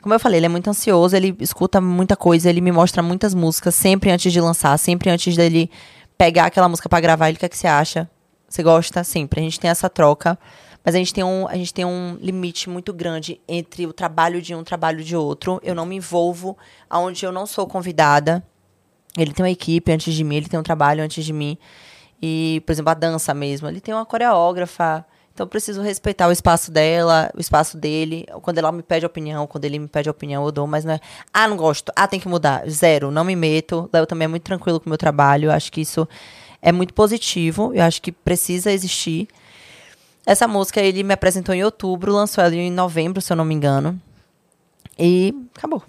Como 0.00 0.14
eu 0.14 0.20
falei, 0.20 0.38
ele 0.38 0.46
é 0.46 0.48
muito 0.48 0.68
ansioso, 0.68 1.14
ele 1.14 1.36
escuta 1.38 1.80
muita 1.80 2.16
coisa, 2.16 2.50
ele 2.50 2.60
me 2.60 2.72
mostra 2.72 3.02
muitas 3.02 3.34
músicas, 3.34 3.74
sempre 3.76 4.10
antes 4.10 4.32
de 4.32 4.40
lançar, 4.40 4.76
sempre 4.76 5.10
antes 5.10 5.36
dele 5.36 5.70
pegar 6.22 6.44
aquela 6.44 6.68
música 6.68 6.88
pra 6.88 7.00
gravar, 7.00 7.28
ele, 7.28 7.36
o 7.36 7.40
que, 7.40 7.46
é 7.46 7.48
que 7.48 7.58
você 7.58 7.66
acha? 7.66 8.08
Você 8.48 8.62
gosta? 8.62 9.02
Sempre. 9.02 9.40
A 9.40 9.42
gente 9.42 9.58
tem 9.58 9.68
essa 9.68 9.90
troca. 9.90 10.38
Mas 10.84 10.94
a 10.94 10.98
gente 10.98 11.12
tem 11.12 11.24
um, 11.24 11.48
a 11.48 11.56
gente 11.56 11.74
tem 11.74 11.84
um 11.84 12.16
limite 12.20 12.70
muito 12.70 12.92
grande 12.92 13.40
entre 13.48 13.88
o 13.88 13.92
trabalho 13.92 14.40
de 14.40 14.54
um 14.54 14.58
e 14.58 14.62
o 14.62 14.64
trabalho 14.64 15.02
de 15.02 15.16
outro. 15.16 15.60
Eu 15.64 15.74
não 15.74 15.84
me 15.84 15.96
envolvo 15.96 16.56
aonde 16.88 17.26
eu 17.26 17.32
não 17.32 17.44
sou 17.44 17.66
convidada. 17.66 18.40
Ele 19.18 19.32
tem 19.32 19.44
uma 19.44 19.50
equipe 19.50 19.90
antes 19.90 20.14
de 20.14 20.22
mim, 20.22 20.36
ele 20.36 20.48
tem 20.48 20.58
um 20.58 20.62
trabalho 20.62 21.02
antes 21.02 21.24
de 21.24 21.32
mim. 21.32 21.58
E, 22.20 22.62
por 22.64 22.72
exemplo, 22.72 22.90
a 22.90 22.94
dança 22.94 23.34
mesmo. 23.34 23.66
Ele 23.66 23.80
tem 23.80 23.92
uma 23.92 24.06
coreógrafa. 24.06 25.04
Então, 25.42 25.46
eu 25.46 25.48
preciso 25.48 25.82
respeitar 25.82 26.28
o 26.28 26.32
espaço 26.32 26.70
dela, 26.70 27.28
o 27.36 27.40
espaço 27.40 27.76
dele. 27.76 28.26
Quando 28.42 28.58
ela 28.58 28.70
me 28.70 28.82
pede 28.82 29.04
opinião, 29.04 29.44
quando 29.46 29.64
ele 29.64 29.76
me 29.76 29.88
pede 29.88 30.08
opinião, 30.08 30.44
eu 30.44 30.52
dou. 30.52 30.68
Mas 30.68 30.84
não 30.84 30.94
é, 30.94 31.00
ah, 31.34 31.48
não 31.48 31.56
gosto. 31.56 31.90
Ah, 31.96 32.06
tem 32.06 32.20
que 32.20 32.28
mudar. 32.28 32.68
Zero. 32.70 33.10
Não 33.10 33.24
me 33.24 33.34
meto. 33.34 33.90
Léo 33.92 34.06
também 34.06 34.26
é 34.26 34.28
muito 34.28 34.44
tranquilo 34.44 34.78
com 34.78 34.86
o 34.86 34.88
meu 34.88 34.98
trabalho. 34.98 35.46
Eu 35.46 35.50
acho 35.50 35.72
que 35.72 35.80
isso 35.80 36.08
é 36.60 36.70
muito 36.70 36.94
positivo. 36.94 37.72
Eu 37.74 37.82
acho 37.82 38.00
que 38.00 38.12
precisa 38.12 38.70
existir. 38.70 39.26
Essa 40.24 40.46
música 40.46 40.80
ele 40.80 41.02
me 41.02 41.12
apresentou 41.12 41.52
em 41.52 41.64
outubro, 41.64 42.12
lançou 42.12 42.44
ela 42.44 42.54
em 42.54 42.70
novembro, 42.70 43.20
se 43.20 43.32
eu 43.32 43.36
não 43.36 43.44
me 43.44 43.54
engano. 43.54 44.00
E 44.96 45.34
acabou. 45.56 45.82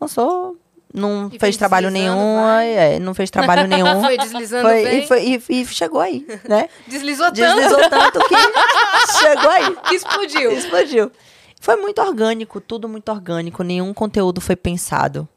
Lançou. 0.00 0.56
Não 0.92 1.30
E 1.32 1.38
fez 1.38 1.56
trabalho 1.56 1.90
nenhum. 1.90 2.40
é, 2.60 2.98
não 2.98 3.14
fez 3.14 3.30
trabalho 3.30 3.68
nenhum. 3.68 3.86
Foi 4.02 4.18
deslizando 4.18 4.68
Foi- 4.68 4.82
bem? 4.84 4.98
e, 5.04 5.06
foi- 5.06 5.24
e- 5.24 5.60
e 5.62 5.66
chegou 5.66 6.00
aí, 6.00 6.26
né? 6.48 6.68
Deslizou 6.88 7.26
tanto 7.26 7.36
Deslizou 7.36 7.88
tanto 7.88 8.18
que 8.28 8.34
chegou 9.20 9.50
aí. 9.50 9.76
que 9.88 9.94
explodiu. 9.94 10.52
Explodiu. 10.52 11.12
Foi 11.60 11.76
muito 11.76 12.00
orgânico, 12.00 12.60
tudo 12.60 12.88
muito 12.88 13.08
orgânico. 13.12 13.62
Nenhum 13.62 13.92
conteúdo 13.94 14.40
foi 14.40 14.56
pensado. 14.56 15.28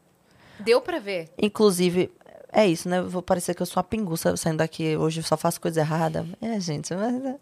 Deu 0.59 0.79
pra 0.81 0.97
ver. 0.99 1.29
Inclusive, 1.37 2.09
é 2.51 2.65
isso, 2.65 2.87
né? 2.89 2.99
Eu 2.99 3.09
Vou 3.09 3.21
parecer 3.21 3.53
que 3.53 3.61
eu 3.61 3.65
sou 3.65 3.77
uma 3.77 3.83
pinguça 3.83 4.35
saindo 4.37 4.57
daqui. 4.57 4.95
Hoje 4.97 5.19
eu 5.19 5.23
só 5.23 5.35
faço 5.37 5.59
coisa 5.59 5.81
errada. 5.81 6.25
É, 6.41 6.59
gente. 6.59 6.93
Mas, 6.95 7.35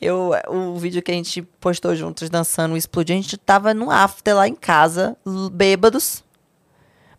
eu, 0.00 0.32
o 0.48 0.76
vídeo 0.76 1.00
que 1.00 1.10
a 1.10 1.14
gente 1.14 1.42
postou 1.60 1.94
juntos 1.94 2.28
dançando 2.28 2.76
explodiu. 2.76 3.14
A 3.16 3.20
gente 3.20 3.36
tava 3.36 3.72
no 3.72 3.90
after 3.90 4.34
lá 4.34 4.48
em 4.48 4.54
casa, 4.54 5.16
bêbados. 5.52 6.24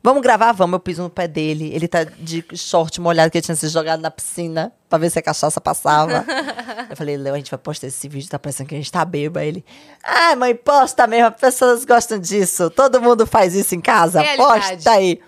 Vamos 0.01 0.21
gravar? 0.21 0.53
Vamos. 0.53 0.73
Eu 0.73 0.79
piso 0.79 1.03
no 1.03 1.09
pé 1.09 1.27
dele. 1.27 1.71
Ele 1.73 1.87
tá 1.87 2.03
de 2.03 2.43
short 2.55 3.01
molhado 3.01 3.29
que 3.29 3.37
ele 3.37 3.45
tinha 3.45 3.55
se 3.55 3.67
jogado 3.67 3.99
na 3.99 4.09
piscina 4.09 4.71
pra 4.89 4.97
ver 4.97 5.09
se 5.09 5.19
a 5.19 5.21
cachaça 5.21 5.59
passava. 5.59 6.25
eu 6.89 6.95
falei, 6.95 7.17
Léo, 7.17 7.33
a 7.33 7.37
gente 7.37 7.51
vai 7.51 7.57
postar 7.57 7.87
esse 7.87 8.07
vídeo, 8.07 8.29
tá 8.29 8.39
parecendo 8.39 8.69
que 8.69 8.75
a 8.75 8.77
gente 8.77 8.91
tá 8.91 9.03
bêbado. 9.03 9.45
Ele, 9.45 9.63
ah, 10.03 10.35
mãe, 10.35 10.55
posta 10.55 11.05
mesmo. 11.05 11.27
As 11.27 11.35
pessoas 11.35 11.83
gostam 11.83 12.17
disso. 12.17 12.69
Todo 12.69 13.01
mundo 13.01 13.27
faz 13.27 13.53
isso 13.53 13.75
em 13.75 13.81
casa. 13.81 14.21
Realidade. 14.21 14.67
Posta 14.75 14.91
aí. 14.91 15.19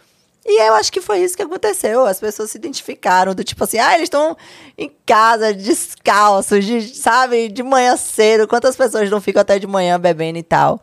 E 0.45 0.61
eu 0.67 0.73
acho 0.73 0.91
que 0.91 1.01
foi 1.01 1.19
isso 1.19 1.35
que 1.35 1.43
aconteceu. 1.43 2.05
As 2.05 2.19
pessoas 2.19 2.49
se 2.49 2.57
identificaram 2.57 3.35
do 3.35 3.43
tipo 3.43 3.63
assim, 3.63 3.77
ah, 3.77 3.93
eles 3.93 4.05
estão 4.05 4.35
em 4.77 4.91
casa, 5.05 5.53
descalços, 5.53 6.65
de, 6.65 6.95
sabe, 6.95 7.49
de 7.49 7.61
manhã 7.61 7.95
cedo. 7.95 8.47
Quantas 8.47 8.75
pessoas 8.75 9.09
não 9.09 9.21
ficam 9.21 9.41
até 9.41 9.59
de 9.59 9.67
manhã 9.67 9.99
bebendo 9.99 10.39
e 10.39 10.43
tal? 10.43 10.81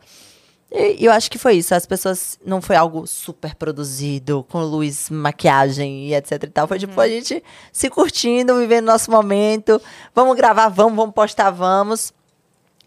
E, 0.71 1.03
eu 1.03 1.11
acho 1.11 1.29
que 1.31 1.37
foi 1.37 1.55
isso. 1.55 1.73
As 1.73 1.85
pessoas 1.85 2.39
não 2.45 2.61
foi 2.61 2.75
algo 2.75 3.07
super 3.07 3.55
produzido, 3.55 4.45
com 4.49 4.61
luz, 4.61 5.09
maquiagem 5.09 6.07
e 6.07 6.15
etc 6.15 6.43
e 6.43 6.47
tal. 6.47 6.67
Foi 6.67 6.77
tipo 6.77 6.99
a 6.99 7.07
gente 7.07 7.43
se 7.71 7.89
curtindo, 7.89 8.55
vivendo 8.57 8.85
nosso 8.85 9.09
momento. 9.09 9.81
Vamos 10.13 10.35
gravar, 10.35 10.69
vamos, 10.69 10.95
vamos 10.95 11.13
postar, 11.13 11.49
vamos. 11.51 12.13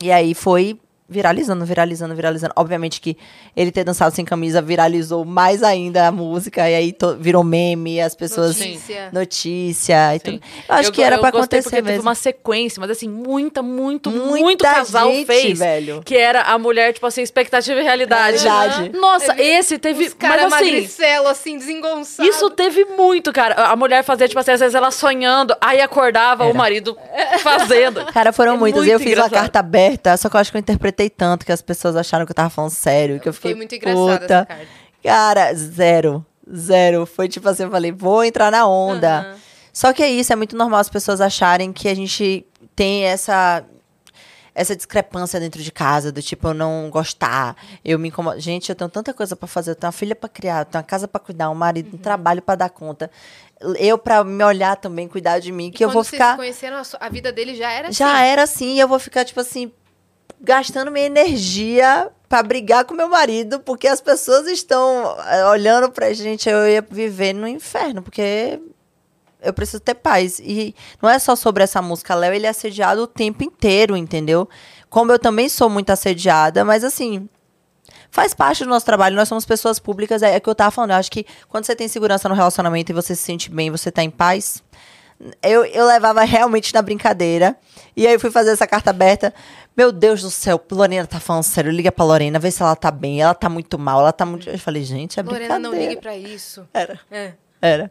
E 0.01 0.11
aí 0.11 0.35
foi 0.35 0.79
viralizando, 1.13 1.65
viralizando, 1.65 2.15
viralizando. 2.15 2.53
Obviamente 2.57 3.01
que 3.01 3.17
ele 3.57 3.71
ter 3.71 3.85
dançado 3.85 4.15
sem 4.15 4.25
camisa 4.25 4.61
viralizou 4.61 5.25
mais 5.25 5.63
ainda 5.63 6.09
a 6.09 6.11
música, 6.13 6.69
e 6.69 6.75
aí 6.75 6.93
to- 6.93 7.17
virou 7.19 7.45
meme, 7.45 8.01
as 8.01 8.15
pessoas. 8.15 8.57
Notícia. 8.59 9.11
Notícia 9.13 10.17
e 10.17 10.19
Sim. 10.19 10.25
tudo. 10.25 10.43
Eu 10.69 10.75
acho 10.75 10.89
Eu 10.89 10.93
que 10.93 11.03
era 11.03 11.19
pra 11.19 11.29
acontecer 11.29 11.63
porque 11.63 11.77
teve 11.77 11.91
mesmo. 11.91 12.03
uma 12.03 12.15
sequência, 12.15 12.81
mas 12.81 12.91
assim, 12.91 13.09
muita, 13.09 13.63
muito, 13.63 14.11
Muita 14.11 14.41
muito 14.41 14.65
casal 14.65 15.11
gente, 15.13 15.27
fez. 15.27 15.59
velho. 15.59 16.03
Que 16.05 16.17
era 16.17 16.43
a 16.43 16.59
mulher, 16.59 16.93
tipo 16.93 17.07
assim, 17.07 17.23
expectativa 17.23 17.79
e 17.79 17.83
realidade. 17.83 18.43
Realidade. 18.43 18.99
Nossa, 18.99 19.35
esse 19.41 19.79
teve. 19.79 20.07
Os 20.07 20.15
caras 20.15 20.45
mas 20.51 20.55
assim, 20.63 20.73
magricelo, 20.73 21.29
assim, 21.29 21.59
desengonçado. 21.59 22.29
isso 22.29 22.51
teve 22.51 22.85
muito, 22.87 23.33
cara. 23.33 23.55
A 23.55 23.77
mulher 23.77 24.03
fazia, 24.03 24.27
tipo 24.27 24.41
assim, 24.41 24.53
às 24.53 24.61
vezes 24.61 24.75
ela 24.75 24.91
sonhando, 24.91 25.55
aí 25.61 25.81
acordava 25.81 26.45
o 26.45 26.49
Era. 26.49 26.59
marido 26.59 26.97
fazendo. 27.41 28.05
Cara, 28.07 28.33
foram 28.33 28.55
É 28.55 28.57
muitas. 28.57 28.81
muito 28.81 28.93
eu 28.93 28.99
fiz 28.99 29.09
engraçado. 29.13 29.33
uma 29.33 29.41
carta 29.41 29.59
aberta, 29.59 30.17
só 30.17 30.29
que 30.29 30.37
eu 30.37 30.41
acho 30.41 30.51
que 30.51 30.57
eu 30.57 30.61
interpretei 30.61 31.02
tanto 31.11 31.45
que 31.47 31.53
as 31.53 31.63
pessoas 31.63 31.97
acharam 31.97 32.25
que 32.27 32.33
eu 32.33 32.37
tava 32.37 32.51
falando 32.51 32.71
sério, 32.71 33.21
que 33.21 33.29
eu 33.29 33.33
fiquei 33.33 33.53
Foi 33.53 33.57
muito 33.57 33.75
engraçada 33.75 34.21
puta. 34.21 34.35
essa 34.35 34.47
carta. 34.47 34.67
Cara, 35.03 35.55
zero. 35.55 36.25
Zero. 36.55 37.07
Foi 37.07 37.29
tipo 37.29 37.49
assim, 37.49 37.63
eu 37.65 37.71
falei, 37.71 37.93
vou 37.93 38.25
entrar 38.25 38.51
na 38.51 38.67
onda. 38.67 39.21
Aham. 39.21 39.37
Só 39.73 39.93
que 39.93 40.03
é 40.03 40.11
isso, 40.11 40.33
é 40.33 40.37
muito 40.37 40.55
normal 40.57 40.81
as 40.81 40.89
pessoas 40.91 41.21
acharem 41.21 41.73
que 41.73 41.89
a 41.89 41.95
gente 41.95 42.45
tem 42.77 43.05
essa 43.05 43.65
essa 44.55 44.77
discrepância 44.77 45.41
dentro 45.41 45.63
de 45.63 45.73
casa, 45.73 46.13
do 46.13 46.21
tipo, 46.21 46.49
eu 46.49 46.53
não 46.53 46.91
gostar, 46.91 47.57
eu 47.83 47.99
me 47.99 48.09
incomodo. 48.09 48.39
Gente, 48.39 48.69
eu 48.69 48.77
tenho 48.77 48.91
tanta 48.91 49.15
coisa 49.15 49.35
pra 49.35 49.49
fazer, 49.49 49.71
eu 49.71 49.75
tenho 49.75 49.87
uma 49.89 49.93
filha 49.93 50.15
pra 50.15 50.29
criar, 50.29 50.61
eu 50.61 50.65
tenho 50.67 50.83
uma 50.83 50.87
casa 50.87 51.09
pra 51.09 51.19
cuidar, 51.19 51.49
um 51.49 51.55
marido, 51.55 51.89
Uhum. 51.89 51.95
um 51.95 51.99
trabalho 52.03 52.43
pra 52.43 52.55
dar 52.55 52.69
conta. 52.69 53.11
Eu 53.79 53.97
pra 53.97 54.23
me 54.23 54.45
olhar 54.45 54.77
também, 54.77 55.09
cuidar 55.09 55.39
de 55.39 55.51
mim, 55.51 55.71
que 55.71 55.83
E 55.83 55.87
eu 55.87 55.89
vou 55.89 56.05
ficar 56.05 56.37
vocês 56.37 56.37
conheceram, 56.37 56.77
a, 56.77 56.85
sua- 56.85 56.99
a 57.01 57.09
vida 57.09 57.33
dele 57.33 57.55
já 57.55 57.71
era 57.73 57.91
já 57.91 58.13
assim. 58.15 58.25
era 58.27 58.43
assim, 58.43 58.75
e 58.75 58.81
eu 58.81 58.87
vou 58.89 58.99
ficar, 58.99 59.25
tipo 59.25 59.41
assim, 59.41 59.73
gastando 60.43 60.91
minha 60.91 61.07
energia 61.07 62.11
pra 62.29 62.43
brigar 62.43 62.85
com 62.85 62.95
meu 62.95 63.09
marido, 63.09 63.61
porque 63.61 63.87
as 63.87 64.01
pessoas 64.01 64.47
estão 64.49 65.17
eh, 65.27 65.47
olhando 65.47 65.91
pra 65.91 66.13
gente, 66.13 66.49
eu 66.49 66.67
ia 66.67 66.83
viver 66.83 67.33
no 67.33 67.47
inferno, 67.47 68.03
porque 68.03 68.61
eu 69.41 69.53
preciso 69.53 69.81
ter 69.81 69.95
paz. 69.95 70.41
E 70.41 70.75
não 71.01 71.09
é 71.09 71.19
só 71.19 71.37
sobre 71.37 71.63
essa 71.63 71.81
música, 71.81 72.15
Léo, 72.15 72.35
ele 72.35 72.47
é 72.47 72.49
assediado 72.49 73.03
o 73.03 73.07
tempo 73.07 73.45
inteiro, 73.45 73.97
entendeu? 73.97 74.49
Como 74.89 75.13
eu 75.13 75.19
também 75.19 75.49
sou 75.49 75.69
muito 75.69 75.91
assediada, 75.91 76.65
mas 76.65 76.83
assim, 76.85 77.29
faz 78.11 78.35
parte 78.35 78.65
do 78.65 78.71
nosso 78.71 78.87
trabalho, 78.87 79.15
nós 79.15 79.29
somos 79.29 79.45
pessoas 79.45 79.79
públicas, 79.79 80.23
é, 80.23 80.35
é 80.35 80.41
que 80.41 80.49
eu 80.49 80.55
tava 80.55 80.71
falando, 80.71 80.93
eu 80.93 80.97
acho 80.97 81.11
que 81.11 81.27
quando 81.49 81.65
você 81.65 81.77
tem 81.77 81.87
segurança 81.87 82.29
no 82.29 82.35
relacionamento 82.35 82.91
e 82.91 82.95
você 82.95 83.15
se 83.15 83.23
sente 83.23 83.51
bem, 83.51 83.71
você 83.71 83.91
tá 83.91 84.03
em 84.03 84.11
paz, 84.11 84.63
eu, 85.43 85.65
eu 85.65 85.87
levava 85.87 86.23
realmente 86.25 86.75
na 86.75 86.83
brincadeira. 86.83 87.57
E 87.97 88.07
aí 88.07 88.15
eu 88.15 88.21
fui 88.21 88.31
fazer 88.31 88.51
essa 88.51 88.67
carta 88.67 88.91
aberta. 88.91 89.33
Meu 89.77 89.91
Deus 89.91 90.23
do 90.23 90.31
céu, 90.31 90.63
Lorena 90.71 91.07
tá 91.07 91.19
falando 91.19 91.45
sério. 91.45 91.71
Liga 91.73 91.91
pra 91.91 92.05
Lorena, 92.05 92.39
vê 92.39 92.51
se 92.51 92.63
ela 92.63 92.77
tá 92.77 92.91
bem. 92.91 93.23
Ela 93.23 93.35
tá 93.35 93.49
muito 93.49 93.79
mal, 93.79 94.01
ela 94.01 94.13
tá 94.13 94.27
muito. 94.27 94.49
Eu 94.49 94.59
falei, 94.59 94.85
gente, 94.85 95.19
é 95.19 95.23
Lorena, 95.23 95.59
brincadeira. 95.59 95.77
não 95.77 95.89
ligue 95.89 96.01
pra 96.01 96.17
isso. 96.17 96.67
Era. 96.75 97.01
É. 97.11 97.33
Era. 97.61 97.91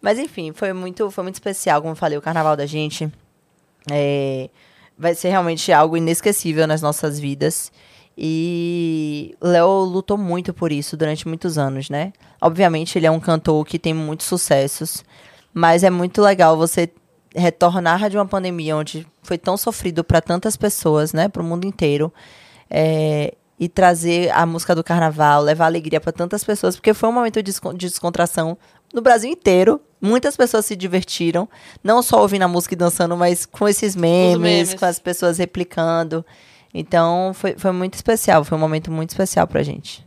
Mas 0.00 0.18
enfim, 0.18 0.52
foi 0.52 0.72
muito, 0.72 1.10
foi 1.10 1.22
muito 1.22 1.36
especial, 1.36 1.80
como 1.80 1.92
eu 1.92 1.96
falei, 1.96 2.18
o 2.18 2.22
carnaval 2.22 2.56
da 2.56 2.66
gente. 2.66 3.10
é, 3.90 4.50
vai 4.98 5.14
ser 5.14 5.28
realmente 5.28 5.72
algo 5.72 5.96
inesquecível 5.96 6.66
nas 6.66 6.82
nossas 6.82 7.18
vidas. 7.18 7.70
E 8.16 9.34
Léo 9.40 9.68
lutou 9.84 10.16
muito 10.16 10.54
por 10.54 10.70
isso 10.70 10.96
durante 10.96 11.26
muitos 11.26 11.58
anos, 11.58 11.90
né? 11.90 12.12
Obviamente, 12.40 12.96
ele 12.96 13.06
é 13.06 13.10
um 13.10 13.18
cantor 13.18 13.64
que 13.66 13.78
tem 13.78 13.92
muitos 13.92 14.26
sucessos, 14.26 15.04
mas 15.52 15.82
é 15.82 15.90
muito 15.90 16.22
legal 16.22 16.56
você 16.56 16.88
retornar 17.34 18.08
de 18.08 18.16
uma 18.16 18.26
pandemia 18.26 18.76
onde 18.76 19.06
foi 19.22 19.36
tão 19.38 19.56
sofrido 19.56 20.04
para 20.04 20.20
tantas 20.20 20.56
pessoas, 20.56 21.12
né, 21.12 21.28
para 21.28 21.42
o 21.42 21.44
mundo 21.44 21.66
inteiro, 21.66 22.12
é, 22.70 23.34
e 23.58 23.68
trazer 23.68 24.30
a 24.32 24.44
música 24.46 24.74
do 24.74 24.82
carnaval, 24.84 25.42
levar 25.42 25.66
alegria 25.66 26.00
para 26.00 26.12
tantas 26.12 26.42
pessoas, 26.44 26.76
porque 26.76 26.92
foi 26.94 27.08
um 27.08 27.12
momento 27.12 27.36
de 27.36 27.42
descon- 27.42 27.72
de 27.74 27.88
descontração 27.88 28.56
no 28.92 29.00
Brasil 29.00 29.30
inteiro. 29.30 29.80
Muitas 30.00 30.36
pessoas 30.36 30.66
se 30.66 30.76
divertiram, 30.76 31.48
não 31.82 32.02
só 32.02 32.20
ouvindo 32.20 32.42
a 32.42 32.48
música 32.48 32.74
e 32.74 32.76
dançando, 32.76 33.16
mas 33.16 33.46
com 33.46 33.66
esses 33.68 33.96
memes, 33.96 34.38
memes. 34.38 34.74
com 34.74 34.84
as 34.84 34.98
pessoas 34.98 35.38
replicando. 35.38 36.24
Então, 36.72 37.32
foi, 37.32 37.54
foi 37.56 37.70
muito 37.72 37.94
especial, 37.94 38.44
foi 38.44 38.58
um 38.58 38.60
momento 38.60 38.90
muito 38.90 39.10
especial 39.10 39.46
pra 39.46 39.62
gente. 39.62 40.04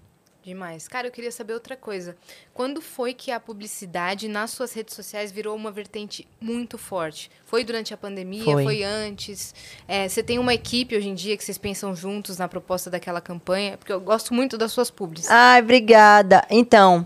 Demais. 0.47 0.87
Cara, 0.87 1.07
eu 1.07 1.11
queria 1.11 1.29
saber 1.29 1.51
outra 1.51 1.75
coisa. 1.75 2.15
Quando 2.53 2.81
foi 2.81 3.13
que 3.13 3.31
a 3.31 3.37
publicidade 3.37 4.29
nas 4.29 4.51
suas 4.51 4.71
redes 4.71 4.95
sociais 4.95 5.29
virou 5.29 5.53
uma 5.53 5.69
vertente 5.69 6.25
muito 6.39 6.77
forte? 6.77 7.29
Foi 7.43 7.65
durante 7.65 7.93
a 7.93 7.97
pandemia? 7.97 8.45
Foi. 8.45 8.63
Foi, 8.63 8.81
antes? 8.81 9.53
É, 9.85 10.07
você 10.07 10.23
tem 10.23 10.39
uma 10.39 10.53
equipe 10.53 10.95
hoje 10.95 11.09
em 11.09 11.13
dia 11.13 11.35
que 11.35 11.43
vocês 11.43 11.57
pensam 11.57 11.93
juntos 11.93 12.37
na 12.37 12.47
proposta 12.47 12.89
daquela 12.89 13.19
campanha? 13.19 13.75
Porque 13.75 13.91
eu 13.91 13.99
gosto 13.99 14.33
muito 14.33 14.57
das 14.57 14.71
suas 14.71 14.89
publis. 14.89 15.29
Ai, 15.29 15.61
obrigada. 15.61 16.41
Então, 16.49 17.05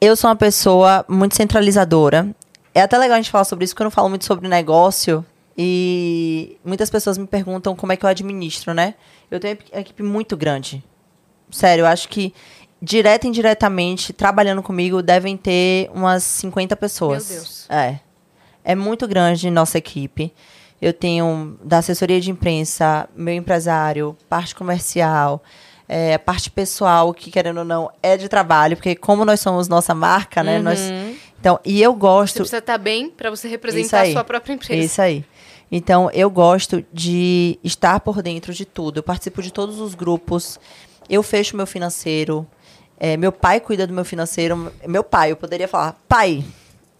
eu 0.00 0.16
sou 0.16 0.30
uma 0.30 0.36
pessoa 0.36 1.04
muito 1.06 1.36
centralizadora. 1.36 2.34
É 2.74 2.80
até 2.80 2.96
legal 2.96 3.16
a 3.16 3.20
gente 3.20 3.30
falar 3.30 3.44
sobre 3.44 3.66
isso, 3.66 3.74
porque 3.74 3.82
eu 3.82 3.88
não 3.88 3.90
falo 3.90 4.08
muito 4.08 4.24
sobre 4.24 4.48
negócio. 4.48 5.22
E 5.58 6.56
muitas 6.64 6.88
pessoas 6.88 7.18
me 7.18 7.26
perguntam 7.26 7.76
como 7.76 7.92
é 7.92 7.98
que 7.98 8.06
eu 8.06 8.08
administro, 8.08 8.72
né? 8.72 8.94
Eu 9.30 9.38
tenho 9.38 9.58
uma 9.70 9.80
equipe 9.82 10.02
muito 10.02 10.38
grande. 10.38 10.82
Sério, 11.52 11.82
eu 11.82 11.86
acho 11.86 12.08
que 12.08 12.32
direta 12.82 13.26
e 13.26 13.30
indiretamente, 13.30 14.12
trabalhando 14.12 14.60
comigo, 14.62 15.00
devem 15.00 15.36
ter 15.36 15.88
umas 15.94 16.24
50 16.24 16.76
pessoas. 16.76 17.28
Meu 17.28 17.38
Deus. 17.38 17.66
É. 17.70 18.00
É 18.64 18.74
muito 18.74 19.06
grande 19.06 19.48
nossa 19.50 19.78
equipe. 19.78 20.32
Eu 20.80 20.92
tenho 20.92 21.56
da 21.62 21.78
assessoria 21.78 22.20
de 22.20 22.30
imprensa, 22.30 23.08
meu 23.14 23.34
empresário, 23.34 24.16
parte 24.28 24.52
comercial, 24.52 25.40
é, 25.88 26.18
parte 26.18 26.50
pessoal, 26.50 27.14
que 27.14 27.30
querendo 27.30 27.58
ou 27.58 27.64
não, 27.64 27.88
é 28.02 28.16
de 28.16 28.28
trabalho, 28.28 28.76
porque 28.76 28.96
como 28.96 29.24
nós 29.24 29.38
somos 29.38 29.68
nossa 29.68 29.94
marca, 29.94 30.42
né? 30.42 30.58
Nós, 30.58 30.80
então, 31.38 31.60
e 31.64 31.80
eu 31.80 31.92
Você 31.92 31.98
gosto. 31.98 32.36
precisa 32.38 32.58
estar 32.58 32.78
bem 32.78 33.10
para 33.10 33.30
você 33.30 33.46
representar 33.46 34.02
a 34.02 34.12
sua 34.12 34.24
própria 34.24 34.54
empresa. 34.54 34.84
Isso 34.84 35.00
aí. 35.00 35.24
Então, 35.70 36.10
eu 36.12 36.28
gosto 36.28 36.84
de 36.92 37.58
estar 37.62 38.00
por 38.00 38.20
dentro 38.20 38.52
de 38.52 38.64
tudo. 38.64 38.98
Eu 38.98 39.02
participo 39.02 39.40
de 39.40 39.52
todos 39.52 39.78
os 39.78 39.94
grupos. 39.94 40.58
Eu 41.08 41.22
fecho 41.22 41.56
meu 41.56 41.66
financeiro. 41.66 42.46
É, 43.04 43.16
meu 43.16 43.32
pai 43.32 43.58
cuida 43.58 43.84
do 43.84 43.92
meu 43.92 44.04
financeiro. 44.04 44.72
Meu 44.86 45.02
pai, 45.02 45.32
eu 45.32 45.36
poderia 45.36 45.66
falar, 45.66 46.00
pai, 46.08 46.44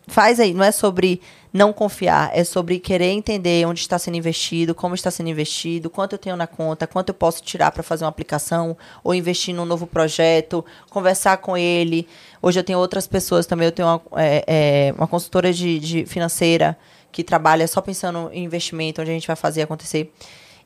faz 0.08 0.40
aí. 0.40 0.52
Não 0.52 0.64
é 0.64 0.72
sobre 0.72 1.22
não 1.52 1.72
confiar, 1.72 2.28
é 2.34 2.42
sobre 2.42 2.80
querer 2.80 3.10
entender 3.12 3.64
onde 3.68 3.78
está 3.78 3.96
sendo 4.00 4.16
investido, 4.16 4.74
como 4.74 4.96
está 4.96 5.12
sendo 5.12 5.28
investido, 5.28 5.88
quanto 5.88 6.14
eu 6.14 6.18
tenho 6.18 6.34
na 6.34 6.48
conta, 6.48 6.88
quanto 6.88 7.10
eu 7.10 7.14
posso 7.14 7.40
tirar 7.40 7.70
para 7.70 7.84
fazer 7.84 8.02
uma 8.02 8.08
aplicação 8.08 8.76
ou 9.04 9.14
investir 9.14 9.54
num 9.54 9.64
novo 9.64 9.86
projeto, 9.86 10.64
conversar 10.90 11.36
com 11.36 11.56
ele. 11.56 12.08
Hoje 12.42 12.58
eu 12.58 12.64
tenho 12.64 12.80
outras 12.80 13.06
pessoas 13.06 13.46
também. 13.46 13.66
Eu 13.66 13.72
tenho 13.72 13.86
uma, 13.86 14.02
é, 14.20 14.44
é, 14.48 14.94
uma 14.98 15.06
consultora 15.06 15.52
de, 15.52 15.78
de 15.78 16.04
financeira 16.04 16.76
que 17.12 17.22
trabalha 17.22 17.68
só 17.68 17.80
pensando 17.80 18.28
em 18.32 18.42
investimento, 18.42 19.00
onde 19.00 19.10
a 19.12 19.14
gente 19.14 19.28
vai 19.28 19.36
fazer 19.36 19.62
acontecer. 19.62 20.12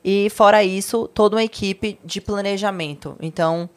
E 0.03 0.31
fora 0.31 0.63
isso, 0.63 1.07
toda 1.07 1.35
uma 1.35 1.43
equipe 1.43 1.99
de 2.03 2.19
planejamento. 2.19 3.15
Então, 3.21 3.69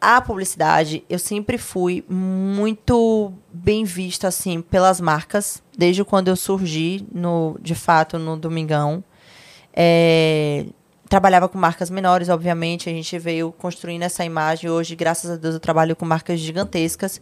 a 0.00 0.20
publicidade, 0.20 1.04
eu 1.08 1.18
sempre 1.18 1.58
fui 1.58 2.04
muito 2.08 3.32
bem 3.52 3.84
vista 3.84 4.28
assim 4.28 4.60
pelas 4.60 5.00
marcas, 5.00 5.62
desde 5.76 6.04
quando 6.04 6.28
eu 6.28 6.36
surgi 6.36 7.06
no, 7.12 7.56
de 7.60 7.74
fato 7.74 8.18
no 8.18 8.36
Domingão. 8.36 9.02
É, 9.72 10.66
trabalhava 11.08 11.48
com 11.48 11.58
marcas 11.58 11.88
menores, 11.90 12.28
obviamente, 12.28 12.88
a 12.88 12.92
gente 12.92 13.18
veio 13.18 13.52
construindo 13.52 14.02
essa 14.02 14.24
imagem. 14.24 14.68
Hoje, 14.68 14.94
graças 14.96 15.30
a 15.30 15.36
Deus, 15.36 15.54
eu 15.54 15.60
trabalho 15.60 15.94
com 15.94 16.04
marcas 16.04 16.40
gigantescas, 16.40 17.20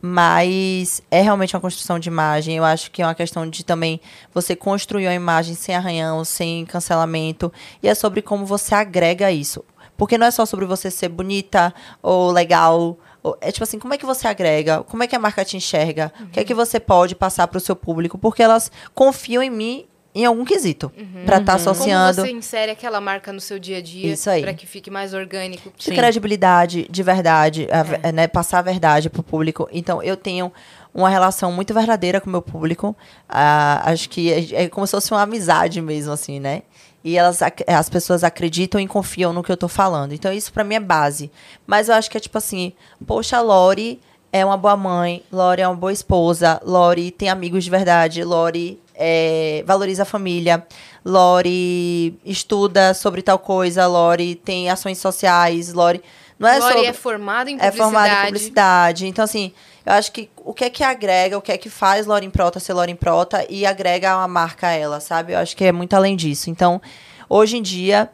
mas 0.00 1.02
é 1.10 1.20
realmente 1.20 1.54
uma 1.54 1.60
construção 1.60 1.98
de 1.98 2.08
imagem. 2.08 2.56
Eu 2.56 2.64
acho 2.64 2.90
que 2.90 3.02
é 3.02 3.06
uma 3.06 3.14
questão 3.14 3.48
de 3.48 3.64
também 3.64 4.00
você 4.34 4.56
construir 4.56 5.06
uma 5.06 5.14
imagem 5.14 5.54
sem 5.54 5.74
arranhão, 5.74 6.24
sem 6.24 6.64
cancelamento, 6.66 7.52
e 7.82 7.88
é 7.88 7.94
sobre 7.94 8.20
como 8.20 8.44
você 8.44 8.74
agrega 8.74 9.30
isso. 9.30 9.64
Porque 10.00 10.16
não 10.16 10.26
é 10.26 10.30
só 10.30 10.46
sobre 10.46 10.64
você 10.64 10.90
ser 10.90 11.10
bonita 11.10 11.74
ou 12.02 12.30
legal. 12.32 12.96
ou- 13.22 13.36
É 13.42 13.52
tipo 13.52 13.62
assim, 13.64 13.78
como 13.78 13.92
é 13.92 13.98
que 13.98 14.06
você 14.06 14.26
agrega? 14.26 14.82
Como 14.84 15.02
é 15.02 15.06
que 15.06 15.14
a 15.14 15.18
marca 15.18 15.44
te 15.44 15.54
enxerga? 15.58 16.10
O 16.22 16.26
que 16.28 16.40
é 16.40 16.44
que 16.44 16.54
você 16.54 16.80
pode 16.80 17.14
passar 17.14 17.46
para 17.48 17.58
o 17.58 17.60
seu 17.60 17.76
público? 17.76 18.16
Porque 18.16 18.42
elas 18.42 18.72
confiam 18.94 19.42
em 19.42 19.50
mim 19.50 19.84
em 20.14 20.24
algum 20.24 20.42
quesito. 20.44 20.90
Para 21.26 21.36
estar 21.36 21.52
associando. 21.54 22.16
Como 22.16 22.26
você 22.28 22.32
insere 22.32 22.72
aquela 22.72 22.98
marca 22.98 23.30
no 23.30 23.40
seu 23.40 23.58
dia 23.58 23.76
a 23.76 23.82
dia 23.82 24.10
para 24.40 24.54
que 24.54 24.66
fique 24.66 24.90
mais 24.90 25.12
orgânico? 25.12 25.70
de 25.76 25.84
credibilidade, 26.00 26.86
de 26.90 27.02
verdade, 27.02 27.68
a 27.70 27.82
ve- 27.82 28.12
né, 28.12 28.26
passar 28.26 28.60
a 28.60 28.62
verdade 28.62 29.10
pro 29.10 29.22
público. 29.22 29.68
Então, 29.70 30.02
eu 30.02 30.16
tenho 30.16 30.50
uma 30.94 31.08
relação 31.08 31.52
muito 31.52 31.72
verdadeira 31.74 32.20
com 32.20 32.26
o 32.28 32.32
meu 32.32 32.42
público. 32.42 32.96
Ah, 33.28 33.82
acho 33.84 34.08
que 34.08 34.32
é, 34.32 34.64
é 34.64 34.68
como 34.68 34.84
se 34.86 34.90
fosse 34.92 35.12
uma 35.12 35.22
amizade 35.22 35.80
mesmo, 35.80 36.10
assim, 36.12 36.40
né? 36.40 36.62
E 37.02 37.16
elas, 37.16 37.40
as 37.66 37.88
pessoas 37.88 38.22
acreditam 38.22 38.80
e 38.80 38.86
confiam 38.86 39.32
no 39.32 39.42
que 39.42 39.50
eu 39.50 39.56
tô 39.56 39.68
falando. 39.68 40.12
Então, 40.12 40.32
isso 40.32 40.52
pra 40.52 40.64
mim 40.64 40.74
é 40.74 40.80
base. 40.80 41.30
Mas 41.66 41.88
eu 41.88 41.94
acho 41.94 42.10
que 42.10 42.16
é 42.16 42.20
tipo 42.20 42.36
assim, 42.36 42.72
poxa, 43.06 43.38
a 43.38 43.40
Lori 43.40 44.00
é 44.32 44.44
uma 44.44 44.56
boa 44.56 44.76
mãe, 44.76 45.22
Lori 45.32 45.62
é 45.62 45.68
uma 45.68 45.76
boa 45.76 45.92
esposa, 45.92 46.60
Lori 46.64 47.10
tem 47.10 47.28
amigos 47.28 47.64
de 47.64 47.70
verdade, 47.70 48.22
Lori 48.22 48.78
é, 49.02 49.64
valoriza 49.66 50.02
a 50.02 50.04
família. 50.04 50.66
Lori 51.02 52.18
estuda 52.22 52.92
sobre 52.92 53.22
tal 53.22 53.38
coisa. 53.38 53.86
Lori 53.86 54.34
tem 54.34 54.68
ações 54.68 54.98
sociais. 54.98 55.72
Lori. 55.72 56.02
Não 56.38 56.46
é 56.46 56.58
Lori 56.58 56.74
sobre, 56.74 56.86
é 56.86 56.92
formada 56.92 57.50
em 57.50 57.54
é 57.54 57.70
publicidade. 57.70 57.90
formada 57.90 58.12
em 58.12 58.26
publicidade. 58.26 59.06
Então, 59.06 59.24
assim, 59.24 59.52
eu 59.90 59.94
acho 59.94 60.12
que 60.12 60.30
o 60.36 60.54
que 60.54 60.64
é 60.64 60.70
que 60.70 60.84
agrega, 60.84 61.36
o 61.36 61.42
que 61.42 61.50
é 61.50 61.58
que 61.58 61.68
faz 61.68 62.06
em 62.22 62.30
Prota 62.30 62.60
ser 62.60 62.76
em 62.88 62.94
Prota 62.94 63.44
e 63.50 63.66
agrega 63.66 64.16
uma 64.16 64.28
marca 64.28 64.68
a 64.68 64.70
ela, 64.70 65.00
sabe? 65.00 65.32
Eu 65.32 65.38
acho 65.38 65.56
que 65.56 65.64
é 65.64 65.72
muito 65.72 65.94
além 65.94 66.14
disso. 66.14 66.48
Então, 66.48 66.80
hoje 67.28 67.56
em 67.56 67.62
dia, 67.62 68.08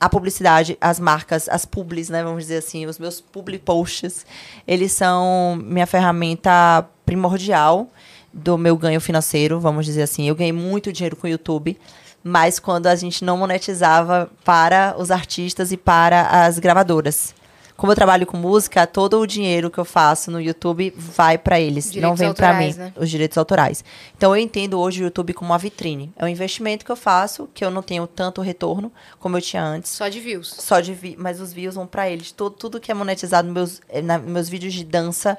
a 0.00 0.08
publicidade, 0.08 0.78
as 0.80 0.98
marcas, 0.98 1.46
as 1.46 1.66
publis, 1.66 2.08
né, 2.08 2.22
vamos 2.22 2.44
dizer 2.44 2.56
assim, 2.56 2.86
os 2.86 2.98
meus 2.98 3.20
public 3.20 3.62
posts, 3.62 4.24
eles 4.66 4.92
são 4.92 5.60
minha 5.62 5.86
ferramenta 5.86 6.88
primordial 7.04 7.88
do 8.32 8.56
meu 8.56 8.76
ganho 8.76 9.00
financeiro, 9.00 9.60
vamos 9.60 9.84
dizer 9.84 10.04
assim. 10.04 10.26
Eu 10.26 10.34
ganhei 10.34 10.52
muito 10.52 10.90
dinheiro 10.90 11.16
com 11.16 11.26
o 11.26 11.30
YouTube, 11.30 11.78
mas 12.24 12.58
quando 12.58 12.86
a 12.86 12.96
gente 12.96 13.22
não 13.22 13.36
monetizava 13.36 14.30
para 14.46 14.94
os 14.96 15.10
artistas 15.10 15.72
e 15.72 15.76
para 15.76 16.46
as 16.46 16.58
gravadoras. 16.58 17.34
Como 17.78 17.92
eu 17.92 17.96
trabalho 17.96 18.26
com 18.26 18.36
música, 18.36 18.86
todo 18.88 19.20
o 19.20 19.26
dinheiro 19.26 19.70
que 19.70 19.78
eu 19.78 19.84
faço 19.84 20.32
no 20.32 20.40
YouTube 20.40 20.92
vai 20.96 21.38
para 21.38 21.60
eles, 21.60 21.86
não 21.86 21.92
Direitos 21.92 22.18
vem 22.18 22.34
para 22.34 22.52
mim, 22.58 22.74
né? 22.74 22.92
os 22.96 23.08
direitos 23.08 23.38
autorais. 23.38 23.84
Então 24.16 24.34
eu 24.36 24.42
entendo 24.42 24.78
hoje 24.80 25.00
o 25.00 25.04
YouTube 25.04 25.32
como 25.32 25.52
uma 25.52 25.58
vitrine. 25.58 26.12
É 26.16 26.24
um 26.24 26.28
investimento 26.28 26.84
que 26.84 26.90
eu 26.90 26.96
faço, 26.96 27.48
que 27.54 27.64
eu 27.64 27.70
não 27.70 27.80
tenho 27.80 28.04
tanto 28.08 28.40
retorno 28.42 28.92
como 29.20 29.36
eu 29.36 29.40
tinha 29.40 29.62
antes 29.62 29.92
Só 29.92 30.08
de 30.08 30.18
views. 30.18 30.48
só 30.58 30.80
de 30.80 30.92
vi 30.92 31.14
mas 31.16 31.40
os 31.40 31.52
views 31.52 31.76
vão 31.76 31.86
pra 31.86 32.10
eles. 32.10 32.32
Tudo, 32.32 32.50
tudo 32.56 32.80
que 32.80 32.90
é 32.90 32.94
monetizado 32.94 33.46
nos 33.46 33.54
meus, 33.54 33.80
eh, 33.88 34.02
na- 34.02 34.18
meus 34.18 34.48
vídeos 34.48 34.74
de 34.74 34.84
dança, 34.84 35.38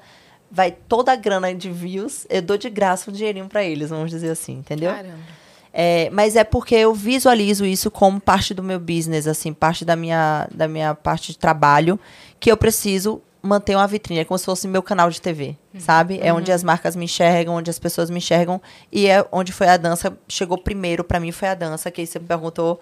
vai 0.50 0.72
toda 0.72 1.12
a 1.12 1.16
grana 1.18 1.54
de 1.54 1.70
views, 1.70 2.26
eu 2.30 2.42
dou 2.42 2.58
de 2.58 2.70
graça 2.70 3.12
um 3.12 3.14
dinheirinho 3.14 3.48
pra 3.50 3.64
eles, 3.66 3.90
vamos 3.90 4.10
dizer 4.10 4.30
assim, 4.32 4.54
entendeu? 4.54 4.92
Caramba. 4.92 5.39
É, 5.74 6.10
mas 6.12 6.36
é 6.36 6.44
porque 6.44 6.76
eu 6.76 6.94
visualizo 6.94 7.66
isso 7.66 7.92
como 7.92 8.20
parte 8.20 8.54
do 8.54 8.64
meu 8.64 8.80
business, 8.80 9.28
assim, 9.28 9.54
parte 9.54 9.86
da 9.86 9.96
minha, 9.96 10.48
da 10.54 10.68
minha 10.68 10.96
parte 10.96 11.32
de 11.32 11.38
trabalho, 11.38 12.00
que 12.40 12.52
eu 12.52 12.58
preciso 12.58 13.22
manter 13.42 13.76
uma 13.76 13.88
vitrine. 13.88 14.22
É 14.22 14.26
como 14.26 14.38
se 14.38 14.46
fosse 14.46 14.68
meu 14.68 14.84
canal 14.84 15.10
de 15.10 15.22
TV, 15.22 15.56
sabe? 15.78 16.20
É 16.22 16.34
onde 16.34 16.52
as 16.52 16.64
marcas 16.64 16.96
me 16.96 17.06
enxergam, 17.06 17.56
onde 17.56 17.70
as 17.70 17.80
pessoas 17.80 18.10
me 18.10 18.18
enxergam. 18.18 18.62
E 18.92 19.08
é 19.08 19.26
onde 19.32 19.52
foi 19.52 19.68
a 19.68 19.78
dança, 19.78 20.18
chegou 20.28 20.58
primeiro 20.58 21.04
pra 21.04 21.20
mim, 21.20 21.32
foi 21.32 21.48
a 21.48 21.56
dança, 21.56 21.90
que 21.92 22.02
aí 22.02 22.08
você 22.08 22.20
me 22.20 22.26
perguntou. 22.26 22.80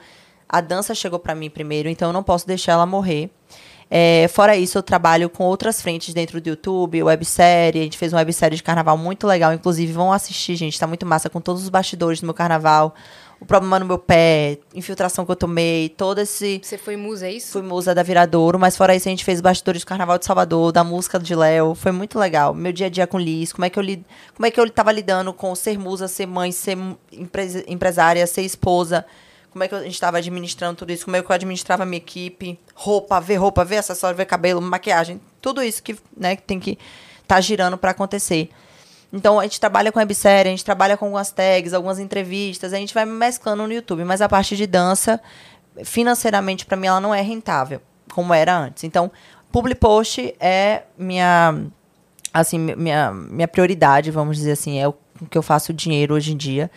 A 0.50 0.62
dança 0.62 0.96
chegou 0.96 1.20
pra 1.20 1.36
mim 1.36 1.50
primeiro, 1.50 1.90
então 1.90 2.10
eu 2.10 2.14
não 2.14 2.24
posso 2.24 2.48
deixar 2.48 2.74
ela 2.74 2.86
morrer. 2.86 3.30
É, 3.90 4.28
fora 4.28 4.56
isso, 4.58 4.78
eu 4.78 4.84
trabalho 4.84 5.30
com 5.30 5.44
outras 5.46 5.82
frentes 5.82 6.14
dentro 6.14 6.42
do 6.42 6.50
YouTube, 6.50 7.04
websérie. 7.04 7.82
A 7.82 7.84
gente 7.84 7.98
fez 7.98 8.12
uma 8.12 8.20
websérie 8.20 8.58
de 8.58 8.64
carnaval 8.64 8.98
muito 8.98 9.26
legal. 9.26 9.54
Inclusive, 9.54 9.92
vão 9.94 10.12
assistir, 10.12 10.56
gente. 10.56 10.80
Tá 10.80 10.86
muito 10.86 11.06
massa 11.06 11.30
com 11.30 11.40
todos 11.40 11.64
os 11.64 11.70
bastidores 11.70 12.20
do 12.20 12.26
meu 12.26 12.34
carnaval. 12.34 12.94
O 13.40 13.46
problema 13.46 13.78
no 13.78 13.86
meu 13.86 14.00
pé, 14.00 14.58
infiltração 14.74 15.24
que 15.24 15.32
eu 15.32 15.36
tomei, 15.36 15.90
todo 15.90 16.20
esse. 16.20 16.60
Você 16.64 16.76
foi 16.76 16.98
musa, 16.98 17.28
é 17.28 17.34
isso? 17.34 17.52
Fui 17.52 17.62
musa 17.62 17.94
da 17.94 18.02
Viradouro, 18.02 18.58
mas 18.58 18.76
fora 18.76 18.96
isso 18.96 19.08
a 19.08 19.12
gente 19.12 19.24
fez 19.24 19.40
bastidores 19.40 19.84
do 19.84 19.88
Carnaval 19.88 20.18
de 20.18 20.26
Salvador, 20.26 20.72
da 20.72 20.84
música 20.84 21.20
de 21.20 21.36
Léo. 21.36 21.76
Foi 21.76 21.92
muito 21.92 22.18
legal. 22.18 22.52
Meu 22.56 22.74
dia 22.74 22.88
a 22.88 22.90
dia 22.90 23.06
com 23.06 23.20
Liz, 23.20 23.54
como 23.54 23.64
é 23.64 23.70
que 23.70 23.78
eu 23.78 23.84
li, 23.84 24.04
como 24.36 24.48
é 24.48 24.50
que 24.50 24.60
eu 24.60 24.68
tava 24.72 24.92
lidando 24.92 25.32
com 25.34 25.54
ser 25.54 25.78
musa, 25.78 26.08
ser 26.08 26.26
mãe, 26.26 26.52
ser 26.52 26.76
empre- 27.12 27.64
empresária, 27.68 28.26
ser 28.26 28.42
esposa. 28.42 29.06
Como 29.58 29.64
é 29.64 29.68
que 29.68 29.74
a 29.74 29.82
gente 29.82 29.96
estava 29.96 30.20
administrando 30.20 30.78
tudo 30.78 30.92
isso, 30.92 31.06
como 31.06 31.18
é 31.18 31.22
que 31.24 31.32
eu 31.32 31.34
administrava 31.34 31.82
a 31.82 31.86
minha 31.86 31.98
equipe, 31.98 32.60
roupa, 32.76 33.20
ver 33.20 33.38
roupa, 33.38 33.66
ver 33.66 33.78
acessório, 33.78 34.16
ver 34.16 34.26
cabelo, 34.26 34.62
maquiagem, 34.62 35.20
tudo 35.42 35.64
isso 35.64 35.82
que, 35.82 35.98
né, 36.16 36.36
que 36.36 36.44
tem 36.44 36.60
que 36.60 36.78
estar 37.24 37.42
girando 37.42 37.76
para 37.76 37.90
acontecer. 37.90 38.52
Então 39.12 39.40
a 39.40 39.44
gente 39.44 39.60
trabalha 39.60 39.92
com 39.92 39.98
websérie, 39.98 40.50
a 40.50 40.52
gente 40.52 40.64
trabalha 40.64 40.96
com 40.96 41.06
algumas 41.06 41.32
tags, 41.32 41.74
algumas 41.74 41.98
entrevistas, 41.98 42.72
a 42.72 42.78
gente 42.78 42.94
vai 42.94 43.04
mesclando 43.04 43.66
no 43.66 43.74
YouTube, 43.74 44.04
mas 44.04 44.22
a 44.22 44.30
parte 44.30 44.56
de 44.56 44.68
dança, 44.68 45.20
financeiramente 45.84 46.64
para 46.64 46.78
mim 46.78 46.86
ela 46.86 47.02
não 47.02 47.16
é 47.16 47.22
rentável, 47.22 47.82
como 48.14 48.36
era 48.36 48.56
antes. 48.56 48.84
Então, 48.84 49.12
public 49.52 49.80
post 49.80 50.36
é 50.40 50.84
minha 50.96 51.66
assim, 52.32 52.60
mi- 52.60 52.76
minha 52.76 53.12
minha 53.12 53.48
prioridade, 53.48 54.12
vamos 54.12 54.38
dizer 54.38 54.52
assim, 54.52 54.80
é 54.80 54.88
o 54.88 54.94
que 55.32 55.38
eu 55.38 55.42
faço 55.42 55.74
dinheiro 55.74 56.14
hoje 56.14 56.34
em 56.34 56.38
dia. 56.38 56.70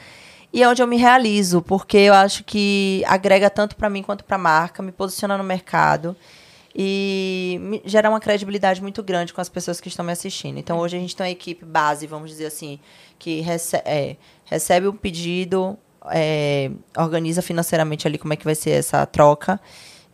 E 0.52 0.62
é 0.62 0.68
onde 0.68 0.82
eu 0.82 0.86
me 0.86 0.96
realizo, 0.96 1.62
porque 1.62 1.96
eu 1.96 2.14
acho 2.14 2.42
que 2.42 3.04
agrega 3.06 3.48
tanto 3.48 3.76
para 3.76 3.88
mim 3.88 4.02
quanto 4.02 4.24
para 4.24 4.36
a 4.36 4.38
marca, 4.38 4.82
me 4.82 4.90
posiciona 4.90 5.38
no 5.38 5.44
mercado 5.44 6.16
e 6.74 7.80
gera 7.84 8.08
uma 8.08 8.20
credibilidade 8.20 8.80
muito 8.80 9.02
grande 9.02 9.32
com 9.32 9.40
as 9.40 9.48
pessoas 9.48 9.80
que 9.80 9.88
estão 9.88 10.04
me 10.04 10.12
assistindo. 10.12 10.58
Então, 10.58 10.78
hoje 10.78 10.96
a 10.96 11.00
gente 11.00 11.14
tem 11.14 11.26
uma 11.26 11.30
equipe 11.30 11.64
base, 11.64 12.06
vamos 12.06 12.30
dizer 12.30 12.46
assim, 12.46 12.78
que 13.18 13.40
rece 13.40 13.76
é, 13.84 14.16
recebe 14.44 14.88
um 14.88 14.96
pedido, 14.96 15.78
é, 16.06 16.70
organiza 16.96 17.42
financeiramente 17.42 18.06
ali 18.06 18.18
como 18.18 18.32
é 18.32 18.36
que 18.36 18.44
vai 18.44 18.54
ser 18.54 18.70
essa 18.70 19.04
troca, 19.06 19.60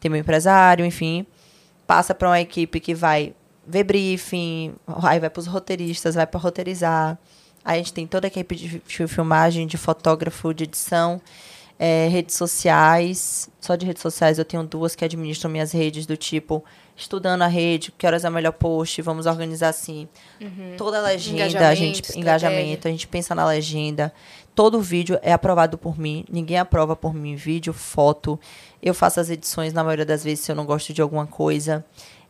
tem 0.00 0.10
meu 0.10 0.20
empresário, 0.20 0.84
enfim, 0.84 1.26
passa 1.86 2.14
para 2.14 2.28
uma 2.28 2.40
equipe 2.40 2.80
que 2.80 2.94
vai 2.94 3.34
ver 3.66 3.84
briefing, 3.84 4.74
aí 5.02 5.18
vai 5.18 5.30
para 5.30 5.40
os 5.40 5.46
roteiristas, 5.46 6.14
vai 6.14 6.26
para 6.26 6.40
roteirizar. 6.40 7.18
A 7.66 7.76
gente 7.76 7.92
tem 7.92 8.06
toda 8.06 8.26
a 8.26 8.28
equipe 8.28 8.54
de 8.54 8.80
fi- 8.86 9.08
filmagem, 9.08 9.66
de 9.66 9.76
fotógrafo, 9.76 10.54
de 10.54 10.64
edição, 10.64 11.20
é, 11.78 12.06
redes 12.08 12.36
sociais. 12.36 13.50
Só 13.60 13.74
de 13.74 13.84
redes 13.84 14.00
sociais 14.00 14.38
eu 14.38 14.44
tenho 14.44 14.62
duas 14.62 14.94
que 14.94 15.04
administram 15.04 15.50
minhas 15.50 15.72
redes, 15.72 16.06
do 16.06 16.16
tipo, 16.16 16.64
estudando 16.96 17.42
a 17.42 17.48
rede, 17.48 17.92
que 17.98 18.06
horas 18.06 18.24
é 18.24 18.28
o 18.28 18.32
melhor 18.32 18.52
post, 18.52 19.02
vamos 19.02 19.26
organizar 19.26 19.68
assim. 19.70 20.06
Toda 20.78 20.98
a 20.98 21.02
legenda, 21.02 21.42
a 21.42 21.46
Engajamento, 21.48 21.76
gente, 21.76 21.94
estratégia. 21.96 22.20
engajamento, 22.20 22.86
a 22.88 22.90
gente 22.92 23.08
pensa 23.08 23.34
na 23.34 23.44
legenda. 23.44 24.12
Todo 24.54 24.80
vídeo 24.80 25.18
é 25.20 25.32
aprovado 25.32 25.76
por 25.76 25.98
mim, 25.98 26.24
ninguém 26.30 26.56
aprova 26.58 26.94
por 26.96 27.12
mim, 27.12 27.34
vídeo, 27.34 27.72
foto. 27.74 28.38
Eu 28.80 28.94
faço 28.94 29.18
as 29.20 29.28
edições 29.28 29.72
na 29.74 29.82
maioria 29.84 30.06
das 30.06 30.22
vezes 30.24 30.44
se 30.44 30.52
eu 30.52 30.56
não 30.56 30.64
gosto 30.64 30.94
de 30.94 31.02
alguma 31.02 31.26
coisa. 31.26 31.84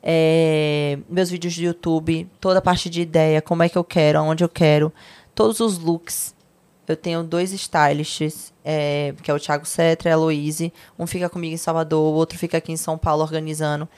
É, 0.08 0.98
meus 1.08 1.30
vídeos 1.30 1.52
de 1.54 1.64
YouTube, 1.66 2.28
toda 2.40 2.58
a 2.58 2.62
parte 2.62 2.88
de 2.88 3.00
ideia, 3.00 3.42
como 3.42 3.62
é 3.62 3.68
que 3.68 3.76
eu 3.76 3.84
quero, 3.84 4.18
aonde 4.18 4.42
eu 4.44 4.48
quero, 4.48 4.92
todos 5.36 5.60
os 5.60 5.78
looks. 5.78 6.34
Eu 6.88 6.96
tenho 6.96 7.22
dois 7.22 7.52
stylists, 7.52 8.52
é, 8.64 9.12
que 9.22 9.30
é 9.30 9.34
o 9.34 9.38
Thiago 9.38 9.66
Cetra 9.66 10.08
e 10.08 10.12
a 10.12 10.14
Aloise. 10.14 10.72
Um 10.98 11.06
fica 11.06 11.28
comigo 11.28 11.54
em 11.54 11.58
Salvador, 11.58 12.00
o 12.00 12.16
outro 12.16 12.38
fica 12.38 12.58
aqui 12.58 12.72
em 12.72 12.76
São 12.76 12.96
Paulo 12.96 13.22
organizando. 13.22 13.88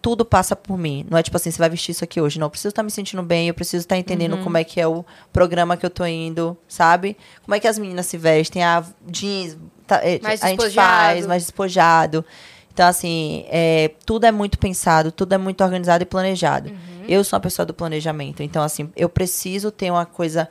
Tudo 0.00 0.24
passa 0.24 0.54
por 0.54 0.78
mim. 0.78 1.04
Não 1.10 1.18
é 1.18 1.22
tipo 1.22 1.36
assim, 1.36 1.50
você 1.50 1.58
vai 1.58 1.68
vestir 1.68 1.90
isso 1.90 2.04
aqui 2.04 2.20
hoje. 2.20 2.38
Não, 2.38 2.46
eu 2.46 2.50
preciso 2.50 2.68
estar 2.68 2.84
me 2.84 2.90
sentindo 2.90 3.22
bem, 3.22 3.48
eu 3.48 3.54
preciso 3.54 3.82
estar 3.82 3.96
entendendo 3.96 4.38
como 4.38 4.56
é 4.56 4.62
que 4.62 4.80
é 4.80 4.86
o 4.86 5.04
programa 5.32 5.76
que 5.76 5.84
eu 5.84 5.90
tô 5.90 6.06
indo, 6.06 6.56
sabe? 6.68 7.16
Como 7.44 7.54
é 7.54 7.60
que 7.60 7.66
as 7.66 7.78
meninas 7.78 8.06
se 8.06 8.16
vestem, 8.16 8.62
a 8.62 8.84
jeans, 9.08 9.58
tá, 9.84 9.96
é, 10.04 10.20
Mais 10.22 10.40
a 10.42 10.48
gente 10.48 10.58
despojado. 10.58 10.88
faz, 10.88 11.26
mais 11.26 11.42
despojado. 11.42 12.24
Então, 12.72 12.86
assim, 12.86 13.44
é, 13.48 13.90
tudo 14.04 14.24
é 14.24 14.30
muito 14.30 14.56
pensado, 14.58 15.10
tudo 15.10 15.32
é 15.32 15.38
muito 15.38 15.64
organizado 15.64 16.02
e 16.02 16.06
planejado. 16.06 16.70
Eu 17.08 17.24
sou 17.24 17.36
uma 17.36 17.40
pessoa 17.40 17.66
do 17.66 17.74
planejamento. 17.74 18.42
Então, 18.42 18.62
assim, 18.62 18.90
eu 18.94 19.08
preciso 19.08 19.70
ter 19.72 19.90
uma 19.90 20.06
coisa 20.06 20.48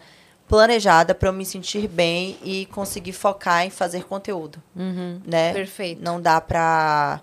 planejada 0.47 1.15
para 1.15 1.29
eu 1.29 1.33
me 1.33 1.45
sentir 1.45 1.87
bem 1.87 2.37
e 2.43 2.65
conseguir 2.67 3.13
focar 3.13 3.65
em 3.65 3.69
fazer 3.69 4.03
conteúdo. 4.05 4.61
Né? 5.25 5.53
Perfeito. 5.53 6.03
Não 6.03 6.21
dá 6.21 6.39
pra 6.39 7.21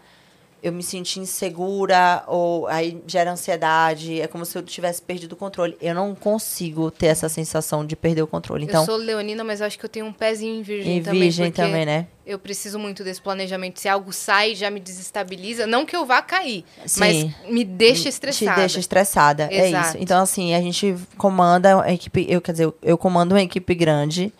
eu 0.62 0.72
me 0.72 0.82
sentir 0.82 1.18
insegura 1.18 2.22
ou 2.28 2.68
aí 2.68 3.02
gera 3.04 3.32
ansiedade. 3.32 4.20
É 4.20 4.28
como 4.28 4.44
se 4.44 4.56
eu 4.56 4.62
tivesse 4.62 5.02
perdido 5.02 5.32
o 5.32 5.36
controle. 5.36 5.76
Eu 5.80 5.92
não 5.92 6.14
consigo 6.14 6.88
ter 6.88 7.06
essa 7.06 7.28
sensação 7.28 7.84
de 7.84 7.96
perder 7.96 8.22
o 8.22 8.28
controle. 8.28 8.64
Então, 8.64 8.82
eu 8.82 8.86
sou 8.86 8.96
leonina, 8.96 9.42
mas 9.42 9.60
eu 9.60 9.66
acho 9.66 9.76
que 9.76 9.84
eu 9.84 9.88
tenho 9.88 10.06
um 10.06 10.12
pezinho 10.12 10.60
em 10.60 10.62
virgem 10.62 10.98
e 10.98 11.02
também. 11.02 11.20
virgem 11.20 11.50
também, 11.50 11.84
né? 11.84 12.06
Eu 12.24 12.38
preciso 12.38 12.78
muito 12.78 13.02
desse 13.02 13.20
planejamento. 13.20 13.80
Se 13.80 13.88
algo 13.88 14.12
sai, 14.12 14.54
já 14.54 14.70
me 14.70 14.78
desestabiliza. 14.78 15.66
Não 15.66 15.84
que 15.84 15.96
eu 15.96 16.06
vá 16.06 16.22
cair, 16.22 16.64
Sim. 16.86 17.00
mas 17.00 17.50
me 17.50 17.64
deixa 17.64 18.04
Te 18.04 18.08
estressada. 18.10 18.60
deixa 18.60 18.78
estressada. 18.78 19.48
É 19.50 19.68
Exato. 19.68 19.88
isso. 19.88 19.96
Então, 19.98 20.22
assim, 20.22 20.54
a 20.54 20.60
gente 20.60 20.94
comanda 21.18 21.82
a 21.82 21.92
equipe. 21.92 22.24
Eu, 22.28 22.40
quer 22.40 22.52
dizer, 22.52 22.64
eu, 22.66 22.74
eu 22.80 22.96
comando 22.96 23.32
uma 23.32 23.42
equipe 23.42 23.74
grande. 23.74 24.32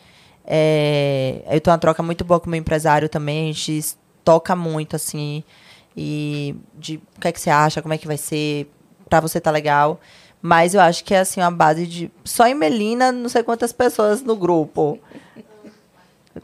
É, 0.46 1.42
eu 1.50 1.60
tenho 1.60 1.72
uma 1.72 1.78
troca 1.80 2.00
muito 2.00 2.24
boa 2.24 2.38
com 2.38 2.46
o 2.46 2.50
meu 2.50 2.60
empresário 2.60 3.08
também. 3.08 3.50
A 3.50 3.52
gente 3.52 3.96
toca 4.24 4.54
muito, 4.54 4.94
assim. 4.94 5.42
E 5.96 6.54
de 6.78 6.96
o 7.16 7.20
que 7.20 7.28
é 7.28 7.32
que 7.32 7.40
você 7.40 7.50
acha, 7.50 7.82
como 7.82 7.92
é 7.94 7.98
que 7.98 8.06
vai 8.06 8.16
ser, 8.16 8.70
pra 9.08 9.20
você 9.20 9.40
tá 9.40 9.50
legal. 9.50 10.00
Mas 10.40 10.74
eu 10.74 10.80
acho 10.80 11.04
que 11.04 11.14
é 11.14 11.20
assim, 11.20 11.40
uma 11.40 11.50
base 11.50 11.86
de. 11.86 12.10
Só 12.24 12.46
em 12.46 12.54
Melina, 12.54 13.12
não 13.12 13.28
sei 13.28 13.42
quantas 13.42 13.72
pessoas 13.72 14.22
no 14.22 14.34
grupo. 14.34 14.98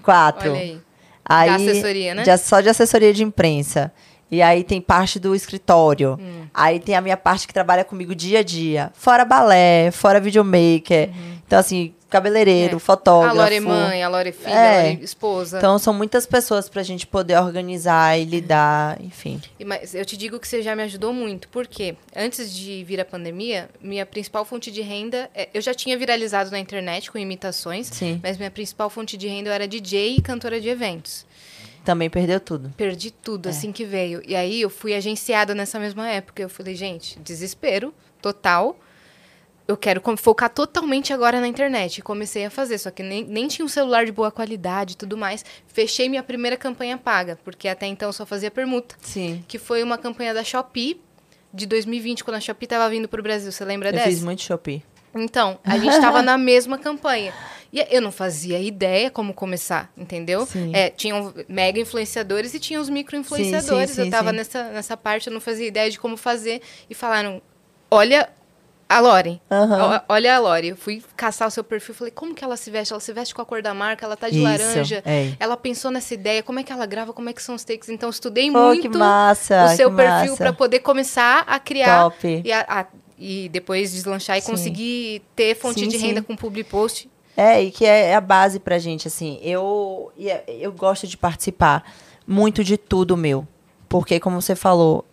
Quatro. 0.03 0.51
Olha 0.51 0.61
aí. 0.61 0.81
Aí, 1.25 1.49
Da 1.51 1.57
assessoria, 1.57 2.15
né? 2.15 2.23
de- 2.23 2.39
só 2.39 2.61
de 2.61 2.69
assessoria 2.69 3.12
de 3.12 3.23
imprensa. 3.23 3.93
E 4.31 4.43
aí 4.43 4.62
tem 4.62 4.81
parte 4.81 5.19
do 5.19 5.35
escritório. 5.35 6.19
Hum. 6.20 6.47
Aí 6.53 6.79
tem 6.81 6.95
a 6.95 7.01
minha 7.01 7.16
parte 7.16 7.47
que 7.47 7.53
trabalha 7.55 7.85
comigo 7.85 8.15
dia 8.15 8.41
a 8.41 8.43
dia. 8.43 8.91
Fora 8.95 9.25
balé, 9.25 9.91
fora 9.91 10.20
videomaker. 10.20 11.11
Então, 11.47 11.59
assim, 11.59 11.95
cabeleireiro. 12.09 12.77
É. 12.77 12.79
fotógrafo. 12.79 13.39
A 13.39 13.43
Lore 13.43 13.55
é 13.57 13.61
mãe, 13.61 14.03
a 14.03 14.09
Lore 14.09 14.29
é 14.31 14.33
filha, 14.33 14.51
É. 14.51 14.79
a 14.79 14.83
Lore 14.91 15.01
é 15.01 15.05
esposa. 15.05 15.59
Então, 15.59 15.79
são 15.79 15.93
muitas 15.93 16.27
pessoas 16.27 16.69
pra 16.69 16.83
gente 16.83 17.07
poder 17.07 17.39
organizar 17.39 18.19
e 18.19 18.25
lidar, 18.25 19.01
enfim. 19.03 19.41
E, 19.59 19.65
Mas 19.65 19.95
eu 19.95 20.05
te 20.05 20.17
digo 20.17 20.39
que 20.39 20.49
você 20.49 20.63
já 20.63 20.75
me 20.75 20.83
ajudou 20.85 21.13
muito, 21.13 21.49
porque 21.49 21.97
antes 22.17 22.53
de 22.55 22.83
vir 22.85 23.01
a 23.01 23.05
pandemia, 23.05 23.69
minha 23.81 24.07
principal 24.07 24.45
fonte 24.45 24.71
de 24.71 24.81
renda. 24.81 25.29
é- 25.35 25.49
eu 25.53 25.61
já 25.61 25.75
tinha 25.75 25.97
viralizado 25.99 26.51
na 26.51 26.59
internet 26.59 27.11
com 27.11 27.19
imitações, 27.19 27.89
Sim. 27.89 28.21
mas 28.23 28.37
minha 28.37 28.51
principal 28.51 28.89
fonte 28.89 29.17
de 29.17 29.27
renda 29.29 29.51
eu 29.51 29.53
era 29.53 29.67
DJ 29.69 30.17
e 30.17 30.23
cantora 30.23 30.61
de 30.61 30.69
eventos. 30.69 31.27
Também 31.85 32.11
perdeu 32.11 32.39
tudo. 32.41 32.73
Perdi 32.77 33.09
É. 33.09 33.13
tudo 33.23 33.49
assim 33.49 33.73
que 33.73 33.85
veio. 33.85 34.21
E 34.27 34.35
aí 34.37 34.61
eu 34.61 34.69
fui 34.69 34.95
agenciada 34.95 35.55
nessa 35.55 35.79
mesma 35.79 36.09
época. 36.09 36.43
Eu 36.43 36.49
falei, 36.49 36.75
gente, 36.75 37.19
desespero 37.21 37.95
total. 38.21 38.77
Eu 39.69 39.77
quero 39.77 40.01
focar 40.16 40.49
totalmente 40.49 41.12
agora 41.12 41.43
na 41.43 41.47
internet. 41.47 41.99
E 41.99 42.03
comecei 42.03 42.47
a 42.47 42.51
fazer, 42.51 42.78
só 42.78 42.90
que 42.90 43.03
nem, 43.03 43.23
nem 43.24 43.47
tinha 43.47 43.66
um 43.66 43.69
celular 43.69 44.07
de 44.07 44.11
boa 44.11 44.31
qualidade 44.31 44.95
e 44.95 44.97
tudo 44.97 45.15
mais. 45.15 45.45
Fechei 45.66 46.09
minha 46.09 46.23
primeira 46.23 46.57
campanha 46.57 46.97
paga, 46.97 47.39
porque 47.45 47.69
até 47.69 47.86
então 47.86 48.09
eu 48.09 48.12
só 48.15 48.24
fazia 48.24 48.51
permuta. 48.51 48.97
Sim. 49.03 49.45
Que 49.47 49.59
foi 49.59 49.82
uma 49.82 49.99
campanha 49.99 50.32
da 50.32 50.43
Shopee 50.43 50.99
de 51.53 51.66
2020, 51.66 52.24
quando 52.24 52.36
a 52.39 52.40
Shopee 52.40 52.66
tava 52.66 52.89
vindo 52.89 53.07
pro 53.09 53.23
Brasil. 53.23 53.53
Você 53.53 53.62
lembra 53.62 53.90
Eu 53.90 53.93
dessa? 53.93 54.07
fiz 54.07 54.23
muito 54.23 54.40
Shopee. 54.40 54.82
Então, 55.15 55.59
a 55.62 55.77
gente 55.77 55.97
tava 56.01 56.23
na 56.23 56.39
mesma 56.39 56.78
campanha. 56.78 57.35
E 57.70 57.86
eu 57.90 58.01
não 58.01 58.11
fazia 58.11 58.59
ideia 58.59 59.11
como 59.11 59.35
começar, 59.35 59.93
entendeu? 59.95 60.47
Sim. 60.47 60.74
É, 60.74 60.89
tinham 60.89 61.35
mega 61.47 61.78
influenciadores 61.78 62.55
e 62.55 62.59
tinham 62.59 62.81
os 62.81 62.89
micro-influenciadores. 62.89 63.90
Sim, 63.90 63.95
sim, 63.97 64.01
eu 64.01 64.05
sim, 64.07 64.11
tava 64.11 64.31
sim. 64.31 64.36
Nessa, 64.36 64.65
nessa 64.70 64.97
parte, 64.97 65.27
eu 65.27 65.32
não 65.35 65.43
fazia 65.43 65.66
ideia 65.66 65.90
de 65.90 65.99
como 66.01 66.16
fazer. 66.16 66.62
E 66.89 66.95
falaram, 66.95 67.43
olha 67.90 68.31
a 68.89 69.01
Lore. 69.01 69.40
O- 69.51 70.12
Olha 70.15 70.36
a 70.36 70.39
Lore. 70.39 70.69
Eu 70.69 70.77
fui 70.77 71.02
caçar 71.16 71.47
o 71.47 71.51
seu 71.51 71.62
perfil, 71.62 71.94
falei, 71.94 72.10
como 72.12 72.35
que 72.35 72.43
ela 72.43 72.56
se 72.56 72.70
veste? 72.70 72.93
Ela 72.93 73.01
se 73.01 73.12
veste 73.12 73.35
com 73.35 73.43
a 73.43 73.44
cor 73.44 73.60
da 73.60 73.74
marca, 73.74 74.06
ela 74.06 74.16
tá 74.16 74.28
de 74.31 74.36
Isso, 74.36 74.44
laranja. 74.44 75.02
é. 75.05 75.32
Ela 75.39 75.56
pensou 75.56 75.90
nessa 75.90 76.15
ideia, 76.15 76.43
como 76.43 76.59
é 76.59 76.62
que 76.62 76.73
ela 76.73 76.86
grava, 76.86 77.12
como 77.12 77.28
é 77.28 77.32
que 77.32 77.43
são 77.43 77.55
os 77.55 77.65
takes. 77.65 77.89
Então, 77.89 78.09
estudei 78.09 78.51
Pô, 78.51 78.59
muito 78.69 78.89
que 78.90 78.97
massa, 78.97 79.66
o 79.66 79.77
seu 79.77 79.93
perfil 79.94 80.36
para 80.36 80.52
poder 80.52 80.81
começar 80.81 81.44
a 81.47 81.59
criar 81.59 82.05
Top. 82.05 82.43
e, 82.44 82.51
a- 82.52 82.65
a- 82.69 82.86
e 83.19 83.48
depois 83.51 83.93
deslanchar 83.93 84.39
e 84.39 84.40
Sim. 84.40 84.52
conseguir 84.52 85.23
ter 85.36 85.55
fonte 85.56 85.81
Sim, 85.81 85.89
de 85.89 85.98
sim. 85.98 86.06
renda 86.09 86.23
com 86.23 86.35
public 86.36 86.70
post. 86.70 87.10
É, 87.36 87.62
e 87.62 87.70
que 87.70 87.85
é 87.85 88.15
a 88.16 88.20
base 88.20 88.59
pra 88.59 88.78
gente, 88.78 89.06
assim. 89.06 89.39
Eu, 89.43 90.10
é- 90.19 90.44
eu 90.48 90.73
gosto 90.73 91.06
de 91.06 91.16
participar 91.16 91.85
muito 92.27 92.65
de 92.65 92.77
tudo 92.77 93.16
meu. 93.16 93.47
Porque, 93.89 94.19
como 94.20 94.40
você 94.43 94.55
falou, 94.55 95.05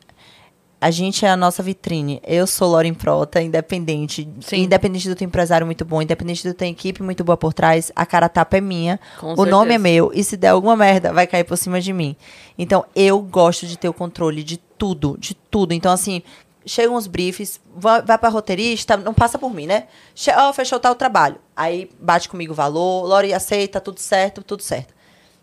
a 0.86 0.92
gente 0.92 1.26
é 1.26 1.30
a 1.32 1.36
nossa 1.36 1.64
vitrine. 1.64 2.22
Eu 2.24 2.46
sou 2.46 2.70
Lauren 2.74 2.94
Prota, 2.94 3.42
independente. 3.42 4.30
Sim. 4.40 4.58
Independente 4.58 5.10
do 5.10 5.16
teu 5.16 5.26
empresário 5.26 5.66
muito 5.66 5.84
bom, 5.84 6.00
independente 6.00 6.48
do 6.48 6.54
tua 6.54 6.68
equipe 6.68 7.02
muito 7.02 7.24
boa 7.24 7.36
por 7.36 7.56
trás, 7.56 7.92
a 7.96 8.06
cara 8.06 8.30
tapa 8.30 8.58
é 8.58 8.62
minha. 8.62 9.00
Com 9.20 9.34
o 9.34 9.46
nome 9.48 9.74
é 9.74 9.80
certeza. 9.80 9.80
meu. 9.80 10.12
E 10.14 10.24
se 10.24 10.38
der 10.38 10.50
alguma 10.50 10.76
merda, 10.76 11.12
vai 11.12 11.26
cair 11.26 11.44
por 11.44 11.58
cima 11.58 11.82
de 11.82 11.92
mim. 11.92 12.16
Então, 12.56 12.86
eu 12.96 13.20
gosto 13.20 13.66
de 13.66 13.80
ter 13.80 13.90
o 13.90 13.94
controle 13.94 14.44
de 14.44 14.58
tudo, 14.58 15.18
de 15.18 15.34
tudo. 15.34 15.74
Então, 15.74 15.92
assim, 15.92 16.22
chegam 16.68 16.94
os 16.94 17.08
briefs, 17.08 17.60
vai, 17.76 18.04
vai 18.04 18.20
pra 18.20 18.30
roteirista, 18.30 18.96
não 18.96 19.12
passa 19.16 19.40
por 19.40 19.52
mim, 19.52 19.66
né? 19.66 19.88
Che 20.14 20.32
ó, 20.38 20.54
fechou 20.54 20.80
tal 20.80 20.94
trabalho. 20.94 21.38
Aí 21.56 21.90
bate 22.00 22.30
comigo 22.30 22.54
o 22.54 22.56
valor, 22.56 23.08
Lori 23.08 23.34
aceita, 23.34 23.82
tudo 23.82 24.00
certo, 24.00 24.44
tudo 24.44 24.62
certo. 24.62 24.94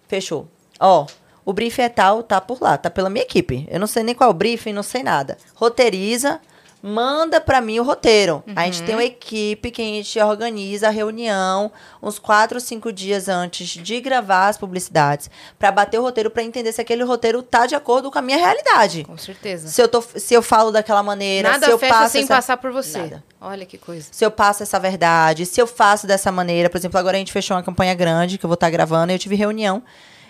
Fechou. 0.06 0.46
Ó, 0.78 1.04
o 1.44 1.52
briefing 1.52 1.82
é 1.82 1.88
tal, 1.88 2.22
tá 2.22 2.40
por 2.40 2.60
lá, 2.62 2.76
tá 2.78 2.88
pela 2.90 3.10
minha 3.10 3.24
equipe. 3.24 3.66
Eu 3.70 3.80
não 3.80 3.86
sei 3.86 4.02
nem 4.02 4.14
qual 4.14 4.28
é 4.28 4.30
o 4.30 4.34
briefing, 4.34 4.72
não 4.72 4.82
sei 4.82 5.02
nada. 5.02 5.36
Roteiriza, 5.54 6.40
manda 6.84 7.40
pra 7.40 7.60
mim 7.60 7.78
o 7.78 7.84
roteiro. 7.84 8.42
A 8.56 8.64
gente 8.64 8.82
tem 8.82 8.94
uma 8.96 9.04
equipe 9.04 9.70
que 9.70 9.80
a 9.80 9.84
gente 9.84 10.18
organiza 10.20 10.88
a 10.88 10.90
reunião 10.90 11.70
uns 12.02 12.18
quatro 12.18 12.56
ou 12.56 12.60
cinco 12.60 12.92
dias 12.92 13.28
antes 13.28 13.68
de 13.68 14.00
gravar 14.00 14.48
as 14.48 14.58
publicidades 14.58 15.30
pra 15.58 15.70
bater 15.70 15.98
o 16.00 16.02
roteiro 16.02 16.28
pra 16.28 16.42
entender 16.42 16.72
se 16.72 16.80
aquele 16.80 17.04
roteiro 17.04 17.40
tá 17.40 17.66
de 17.66 17.76
acordo 17.76 18.10
com 18.10 18.18
a 18.18 18.22
minha 18.22 18.36
realidade. 18.36 19.04
Com 19.04 19.16
certeza. 19.16 19.68
Se 19.68 19.80
eu, 19.80 19.86
tô, 19.86 20.02
se 20.02 20.34
eu 20.34 20.42
falo 20.42 20.72
daquela 20.72 21.02
maneira, 21.04 21.50
Nada 21.50 21.66
se 21.66 21.72
eu 21.72 21.78
fecha 21.78 21.94
passo 21.94 22.12
sem 22.12 22.22
essa- 22.24 22.34
passar 22.34 22.56
por 22.56 22.72
você. 22.72 22.98
Nada. 22.98 23.24
Olha 23.40 23.64
que 23.64 23.78
coisa. 23.78 24.08
se 24.10 24.24
eu 24.24 24.30
passo 24.30 24.62
essa 24.64 24.78
verdade, 24.80 25.46
se 25.46 25.60
eu 25.60 25.66
faço 25.68 26.04
dessa 26.06 26.32
maneira. 26.32 26.68
Por 26.68 26.78
exemplo, 26.78 26.98
agora 26.98 27.16
a 27.16 27.18
gente 27.18 27.32
fechou 27.32 27.56
uma 27.56 27.62
campanha 27.62 27.94
grande 27.94 28.38
que 28.38 28.44
eu 28.44 28.48
vou 28.48 28.54
estar 28.54 28.70
gravando 28.70 29.12
e 29.12 29.14
eu 29.14 29.18
tive 29.20 29.36
reunião 29.36 29.82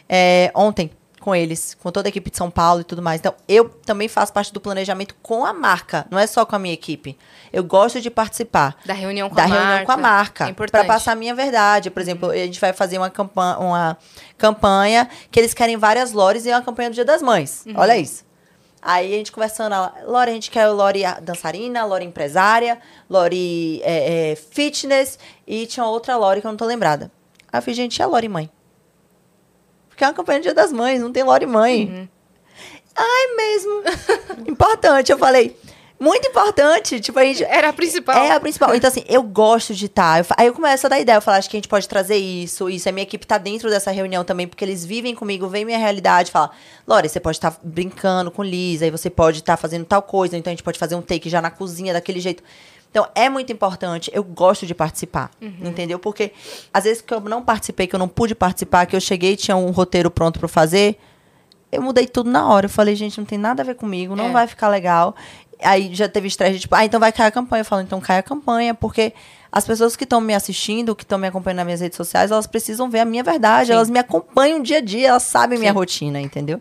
é, 0.06 0.51
ontem 0.55 0.90
com 1.23 1.35
eles, 1.35 1.74
com 1.81 1.90
toda 1.90 2.09
a 2.09 2.11
equipe 2.11 2.31
de 2.31 2.36
São 2.36 2.51
Paulo 2.51 2.81
e 2.82 2.85
tudo 2.85 3.01
mais. 3.01 3.20
Então, 3.20 3.35
eu 3.49 3.69
também 3.69 4.09
faço 4.09 4.32
parte 4.32 4.53
do 4.53 4.61
planejamento 4.61 5.15
com 5.23 5.47
a 5.47 5.53
marca, 5.53 6.05
não 6.11 6.19
é 6.19 6.27
só 6.27 6.44
com 6.44 6.57
a 6.57 6.59
minha 6.59 6.74
equipe. 6.74 7.16
Eu 7.53 7.62
gosto 7.62 8.01
de 8.01 8.11
participar 8.11 8.77
Da 8.85 8.93
reunião 8.93 9.28
com 9.28 9.36
da 9.36 9.44
a 9.44 9.47
reunião 9.47 9.66
marca. 9.66 9.86
com 9.86 9.93
a 9.93 9.97
marca. 9.97 10.44
É. 10.44 10.49
Uhum. 10.49 10.55
Para 10.55 10.85
passar 10.85 11.12
a 11.12 11.15
minha 11.15 11.35
verdade. 11.35 11.90
Por 11.90 12.01
exemplo, 12.03 12.31
a 12.31 12.36
gente 12.36 12.61
vai 12.61 12.73
fazer 12.73 12.99
uma 12.99 13.09
campanha, 13.09 13.59
uma 13.59 13.99
campanha 14.36 15.09
que 15.31 15.39
eles 15.39 15.55
querem 15.55 15.77
várias 15.77 16.12
lores 16.12 16.44
e 16.44 16.51
é 16.51 16.57
uma 16.57 16.62
campanha 16.62 16.90
do 16.90 16.94
Dia 16.94 17.05
das 17.05 17.23
Mães. 17.23 17.62
Uhum. 17.66 17.74
Olha 17.77 17.97
isso. 17.97 18.24
Aí 18.85 19.15
a 19.15 19.16
gente 19.16 19.31
conversando, 19.31 19.74
ela, 19.77 19.94
Lore, 20.09 20.31
a 20.31 20.35
gente 20.35 20.51
quer 20.51 20.69
o 20.69 20.74
Lore 20.74 21.03
dançarina, 21.23 21.85
Lore 21.85 22.05
empresária, 22.05 22.78
Lore 23.09 23.81
é, 23.85 24.32
é, 24.32 24.35
fitness 24.36 25.20
e 25.47 25.66
tinha 25.66 25.86
outra 25.86 26.16
Lore 26.16 26.40
que 26.40 26.47
eu 26.49 26.51
não 26.51 26.57
tô 26.57 26.65
lembrada. 26.65 27.09
Aí 27.53 27.59
eu 27.59 27.62
falei, 27.62 27.74
gente, 27.77 27.99
e 27.99 28.03
a 28.03 28.07
Lore 28.07 28.28
mãe? 28.28 28.51
Porque 30.02 30.04
é 30.04 30.08
uma 30.08 30.14
campanha 30.14 30.40
do 30.40 30.42
Dia 30.42 30.54
das 30.54 30.72
Mães, 30.72 31.00
não 31.00 31.12
tem 31.12 31.22
Lore 31.22 31.46
mãe. 31.46 31.84
Uhum. 31.86 32.08
Ai, 32.96 33.36
mesmo. 33.36 33.82
importante. 34.50 35.12
Eu 35.12 35.18
falei, 35.18 35.56
muito 35.98 36.26
importante. 36.26 36.98
Tipo, 36.98 37.20
a 37.20 37.24
gente, 37.24 37.44
Era 37.44 37.68
a 37.68 37.72
principal. 37.72 38.16
é 38.16 38.32
a 38.32 38.40
principal. 38.40 38.74
Então, 38.74 38.88
assim, 38.88 39.04
eu 39.08 39.22
gosto 39.22 39.72
de 39.72 39.86
estar. 39.86 40.26
aí 40.36 40.48
eu 40.48 40.54
começo 40.54 40.86
a 40.86 40.90
dar 40.90 40.98
ideia. 40.98 41.16
Eu 41.16 41.22
falo, 41.22 41.38
acho 41.38 41.48
que 41.48 41.56
a 41.56 41.58
gente 41.58 41.68
pode 41.68 41.88
trazer 41.88 42.16
isso, 42.16 42.68
isso. 42.68 42.88
A 42.88 42.92
minha 42.92 43.04
equipe 43.04 43.24
tá 43.24 43.38
dentro 43.38 43.70
dessa 43.70 43.92
reunião 43.92 44.24
também, 44.24 44.48
porque 44.48 44.64
eles 44.64 44.84
vivem 44.84 45.14
comigo, 45.14 45.46
veem 45.46 45.64
minha 45.64 45.78
realidade. 45.78 46.32
Fala, 46.32 46.50
Lore, 46.86 47.08
você 47.08 47.20
pode 47.20 47.36
estar 47.36 47.56
brincando 47.62 48.32
com 48.32 48.42
Lisa, 48.42 48.84
aí 48.84 48.90
você 48.90 49.08
pode 49.08 49.38
estar 49.38 49.56
fazendo 49.56 49.84
tal 49.84 50.02
coisa. 50.02 50.36
Então, 50.36 50.50
a 50.50 50.54
gente 50.54 50.64
pode 50.64 50.80
fazer 50.80 50.96
um 50.96 51.02
take 51.02 51.30
já 51.30 51.40
na 51.40 51.50
cozinha, 51.50 51.92
daquele 51.92 52.18
jeito. 52.18 52.42
Então, 52.93 53.09
é 53.14 53.28
muito 53.31 53.51
importante. 53.51 54.10
Eu 54.12 54.23
gosto 54.23 54.66
de 54.66 54.74
participar, 54.74 55.31
entendeu? 55.40 55.98
Porque, 55.98 56.31
às 56.73 56.85
vezes, 56.85 57.01
que 57.01 57.12
eu 57.12 57.20
não 57.20 57.43
participei, 57.43 57.86
que 57.86 57.94
eu 57.94 57.98
não 57.98 58.06
pude 58.06 58.35
participar, 58.35 58.85
que 58.85 58.94
eu 58.94 59.01
cheguei 59.01 59.32
e 59.32 59.36
tinha 59.36 59.56
um 59.56 59.70
roteiro 59.70 60.10
pronto 60.10 60.39
pra 60.39 60.47
fazer, 60.47 60.98
eu 61.73 61.81
mudei 61.81 62.06
tudo 62.06 62.31
na 62.31 62.47
hora. 62.47 62.66
Eu 62.66 62.70
falei, 62.70 62.94
gente, 62.94 63.16
não 63.19 63.24
tem 63.24 63.39
nada 63.39 63.62
a 63.62 63.64
ver 63.64 63.77
comigo, 63.77 64.14
não 64.14 64.27
É. 64.27 64.32
vai 64.32 64.47
ficar 64.47 64.69
legal. 64.69 65.16
Aí 65.62 65.94
já 65.94 66.06
teve 66.06 66.28
estresse, 66.28 66.59
tipo, 66.60 66.74
ah, 66.74 66.85
então 66.85 67.01
vai 67.01 67.10
cair 67.12 67.28
a 67.28 67.31
campanha. 67.31 67.62
Eu 67.62 67.64
falo, 67.64 67.81
então 67.81 67.98
cai 67.98 68.19
a 68.19 68.23
campanha, 68.23 68.74
porque 68.74 69.14
as 69.51 69.64
pessoas 69.64 69.97
que 69.97 70.05
estão 70.05 70.20
me 70.20 70.35
assistindo, 70.35 70.94
que 70.94 71.02
estão 71.02 71.19
me 71.19 71.28
acompanhando 71.28 71.59
nas 71.59 71.64
minhas 71.66 71.81
redes 71.81 71.97
sociais, 71.97 72.31
elas 72.31 72.47
precisam 72.47 72.90
ver 72.90 73.01
a 73.01 73.05
minha 73.06 73.23
verdade, 73.24 73.69
Sim. 73.69 73.73
elas 73.73 73.89
me 73.89 73.98
acompanham 73.98 74.60
dia 74.60 74.78
a 74.78 74.81
dia, 74.82 75.09
elas 75.09 75.23
sabem 75.23 75.59
minha 75.59 75.73
rotina, 75.73 76.20
entendeu? 76.20 76.59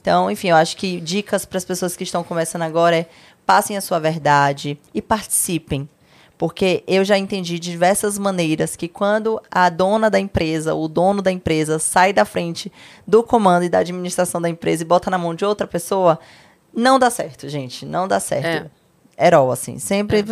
Então, 0.00 0.30
enfim, 0.30 0.48
eu 0.48 0.56
acho 0.56 0.76
que 0.76 1.00
dicas 1.00 1.44
para 1.44 1.58
as 1.58 1.64
pessoas 1.64 1.94
que 1.96 2.02
estão 2.02 2.24
começando 2.24 2.62
agora 2.62 2.96
é 2.96 3.06
passem 3.48 3.78
a 3.78 3.80
sua 3.80 3.98
verdade 3.98 4.78
e 4.92 5.00
participem. 5.00 5.88
Porque 6.36 6.84
eu 6.86 7.02
já 7.02 7.16
entendi 7.16 7.58
de 7.58 7.70
diversas 7.70 8.18
maneiras 8.18 8.76
que 8.76 8.86
quando 8.86 9.40
a 9.50 9.70
dona 9.70 10.10
da 10.10 10.20
empresa, 10.20 10.74
o 10.74 10.86
dono 10.86 11.22
da 11.22 11.32
empresa, 11.32 11.78
sai 11.78 12.12
da 12.12 12.26
frente 12.26 12.70
do 13.06 13.22
comando 13.22 13.64
e 13.64 13.68
da 13.70 13.78
administração 13.78 14.38
da 14.38 14.50
empresa 14.50 14.82
e 14.82 14.86
bota 14.86 15.10
na 15.10 15.16
mão 15.16 15.34
de 15.34 15.46
outra 15.46 15.66
pessoa, 15.66 16.20
não 16.74 16.98
dá 16.98 17.08
certo, 17.08 17.48
gente. 17.48 17.86
Não 17.86 18.06
dá 18.06 18.20
certo. 18.20 18.70
Herol, 19.18 19.50
assim. 19.50 19.78
Sempre 19.78 20.22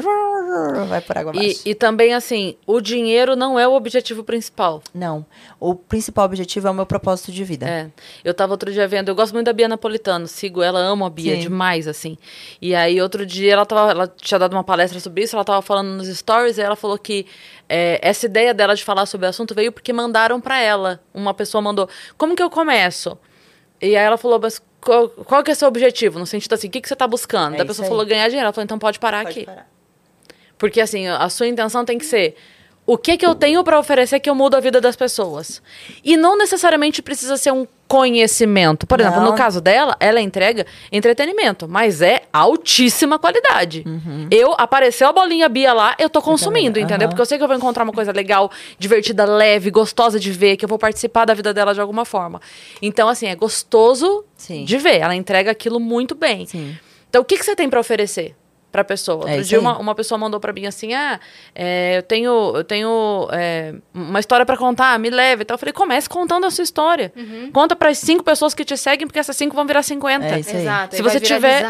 vai 0.88 1.00
por 1.00 1.18
água 1.18 1.32
abaixo. 1.32 1.62
E, 1.64 1.70
e 1.70 1.74
também, 1.74 2.14
assim, 2.14 2.56
o 2.66 2.80
dinheiro 2.80 3.34
não 3.34 3.58
é 3.58 3.66
o 3.66 3.72
objetivo 3.72 4.22
principal. 4.22 4.82
Não. 4.94 5.26
O 5.58 5.74
principal 5.74 6.24
objetivo 6.24 6.68
é 6.68 6.70
o 6.70 6.74
meu 6.74 6.86
propósito 6.86 7.32
de 7.32 7.42
vida. 7.42 7.68
É. 7.68 7.90
Eu 8.24 8.32
tava 8.32 8.52
outro 8.52 8.72
dia 8.72 8.86
vendo, 8.86 9.08
eu 9.08 9.14
gosto 9.14 9.32
muito 9.32 9.46
da 9.46 9.52
Bia 9.52 9.68
Napolitano, 9.68 10.28
sigo 10.28 10.62
ela, 10.62 10.78
amo 10.78 11.04
a 11.04 11.10
Bia 11.10 11.34
Sim. 11.34 11.40
demais, 11.40 11.88
assim. 11.88 12.16
E 12.62 12.74
aí, 12.74 13.00
outro 13.00 13.26
dia, 13.26 13.52
ela, 13.52 13.66
tava, 13.66 13.90
ela 13.90 14.14
tinha 14.16 14.38
dado 14.38 14.52
uma 14.52 14.64
palestra 14.64 15.00
sobre 15.00 15.24
isso, 15.24 15.34
ela 15.34 15.44
tava 15.44 15.60
falando 15.62 15.88
nos 15.88 16.08
stories, 16.08 16.58
e 16.58 16.62
ela 16.62 16.76
falou 16.76 16.96
que 16.96 17.26
é, 17.68 17.98
essa 18.02 18.26
ideia 18.26 18.54
dela 18.54 18.74
de 18.76 18.84
falar 18.84 19.06
sobre 19.06 19.26
o 19.26 19.30
assunto 19.30 19.54
veio 19.54 19.72
porque 19.72 19.92
mandaram 19.92 20.40
pra 20.40 20.60
ela. 20.60 21.00
Uma 21.12 21.34
pessoa 21.34 21.60
mandou, 21.60 21.88
como 22.16 22.36
que 22.36 22.42
eu 22.42 22.50
começo? 22.50 23.18
E 23.80 23.96
aí 23.96 24.04
ela 24.04 24.16
falou, 24.16 24.38
mas 24.40 24.62
qual, 24.86 25.08
qual 25.08 25.42
que 25.42 25.50
é 25.50 25.54
o 25.54 25.56
seu 25.56 25.66
objetivo? 25.66 26.18
No 26.18 26.26
sentido 26.26 26.52
assim, 26.54 26.68
o 26.68 26.70
que, 26.70 26.80
que 26.80 26.88
você 26.88 26.94
tá 26.94 27.08
buscando? 27.08 27.56
É 27.56 27.64
pessoa 27.64 27.84
aí. 27.84 27.90
falou, 27.90 28.06
ganhar 28.06 28.28
dinheiro. 28.28 28.46
Ela 28.46 28.52
falou, 28.52 28.64
então 28.64 28.78
pode 28.78 28.98
parar 29.00 29.24
Pode 29.24 29.40
aqui. 29.40 29.44
parar. 29.46 29.68
Porque 30.56 30.80
assim, 30.80 31.08
a 31.08 31.28
sua 31.28 31.48
intenção 31.48 31.84
tem 31.84 31.98
que 31.98 32.06
ser 32.06 32.36
o 32.86 32.96
que 32.96 33.16
que 33.16 33.26
eu 33.26 33.34
tenho 33.34 33.62
pra 33.64 33.78
oferecer 33.78 34.20
que 34.20 34.30
eu 34.30 34.34
mudo 34.34 34.54
a 34.54 34.60
vida 34.60 34.80
das 34.80 34.94
pessoas. 34.94 35.60
E 36.04 36.16
não 36.16 36.38
necessariamente 36.38 37.02
precisa 37.02 37.36
ser 37.36 37.52
um 37.52 37.66
conhecimento. 37.88 38.86
Por 38.86 39.00
exemplo, 39.00 39.20
Não. 39.20 39.30
no 39.30 39.36
caso 39.36 39.60
dela, 39.60 39.96
ela 40.00 40.20
entrega 40.20 40.66
entretenimento, 40.90 41.68
mas 41.68 42.02
é 42.02 42.22
altíssima 42.32 43.18
qualidade. 43.18 43.84
Eu, 44.30 44.54
apareceu 44.58 45.08
a 45.08 45.12
bolinha 45.12 45.48
Bia 45.48 45.72
lá, 45.72 45.94
eu 45.98 46.10
tô 46.10 46.20
consumindo, 46.20 46.74
também, 46.74 46.84
entendeu? 46.84 47.08
Porque 47.08 47.20
eu 47.20 47.26
sei 47.26 47.38
que 47.38 47.44
eu 47.44 47.48
vou 47.48 47.56
encontrar 47.56 47.84
uma 47.84 47.92
coisa 47.92 48.12
legal, 48.12 48.50
divertida, 48.78 49.24
leve, 49.24 49.70
gostosa 49.70 50.18
de 50.18 50.32
ver, 50.32 50.56
que 50.56 50.64
eu 50.64 50.68
vou 50.68 50.78
participar 50.78 51.24
da 51.24 51.34
vida 51.34 51.52
dela 51.54 51.72
de 51.72 51.80
alguma 51.80 52.04
forma. 52.04 52.40
Então, 52.82 53.08
assim, 53.08 53.26
é 53.26 53.34
gostoso 53.34 54.24
Sim. 54.36 54.64
de 54.64 54.78
ver. 54.78 55.00
Ela 55.00 55.14
entrega 55.14 55.50
aquilo 55.50 55.78
muito 55.78 56.14
bem. 56.14 56.46
Sim. 56.46 56.76
Então, 57.08 57.22
o 57.22 57.24
que, 57.24 57.38
que 57.38 57.44
você 57.44 57.54
tem 57.54 57.68
pra 57.68 57.80
oferecer 57.80 58.34
pra 58.76 58.84
pessoa? 58.84 59.22
É 59.24 59.28
Outro 59.28 59.40
isso 59.40 59.48
dia, 59.48 59.60
uma, 59.60 59.78
uma 59.78 59.94
pessoa 59.94 60.18
mandou 60.18 60.38
pra 60.38 60.52
mim 60.52 60.66
assim: 60.66 60.92
ah, 60.92 61.18
é, 61.54 61.96
eu 61.98 62.02
tenho, 62.02 62.52
eu 62.56 62.62
tenho 62.64 63.26
é, 63.32 63.74
uma 63.94 64.20
história 64.20 64.44
pra 64.44 64.56
contar, 64.56 64.98
me 64.98 65.08
leve. 65.08 65.42
Então, 65.44 65.54
eu 65.54 65.58
falei: 65.58 65.72
comece 65.72 66.08
contando 66.08 66.44
a 66.44 66.50
sua 66.50 66.62
história. 66.62 67.12
Conta 67.52 67.74
pras 67.74 67.98
cinco 67.98 68.22
pessoas 68.22 68.52
que 68.54 68.64
te 68.64 68.76
seguem, 68.76 69.06
porque 69.06 69.18
essas 69.18 69.36
cinco 69.36 69.56
vão 69.56 69.66
virar 69.66 69.82
50. 69.82 70.26
É 70.26 70.40
isso 70.40 70.50
aí. 70.50 70.62
Exato. 70.62 70.96
Se 70.96 71.02
você 71.02 71.18
tiver- 71.20 71.62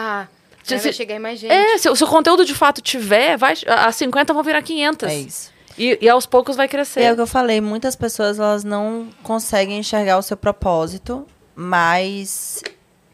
Se 0.64 0.76
vai 0.78 0.92
chegar 0.92 1.14
em 1.14 1.18
mais 1.20 1.38
gente. 1.38 1.52
É, 1.52 1.78
se, 1.78 1.88
o- 1.88 1.94
se 1.94 2.02
o 2.02 2.06
conteúdo 2.08 2.44
de 2.44 2.52
fato 2.54 2.80
tiver, 2.82 3.36
vai, 3.36 3.54
as 3.68 3.94
50 3.94 4.34
vão 4.34 4.42
virar 4.42 4.60
500. 4.62 5.08
É 5.08 5.14
isso. 5.14 5.52
E, 5.78 5.96
e 6.00 6.08
aos 6.08 6.26
poucos 6.26 6.56
vai 6.56 6.66
crescer. 6.66 7.02
É 7.02 7.12
o 7.12 7.14
que 7.14 7.20
eu 7.20 7.26
falei, 7.26 7.60
muitas 7.60 7.94
pessoas 7.94 8.38
elas 8.40 8.64
não 8.64 9.08
conseguem 9.22 9.78
enxergar 9.78 10.18
o 10.18 10.22
seu 10.22 10.36
propósito, 10.36 11.24
mas 11.54 12.62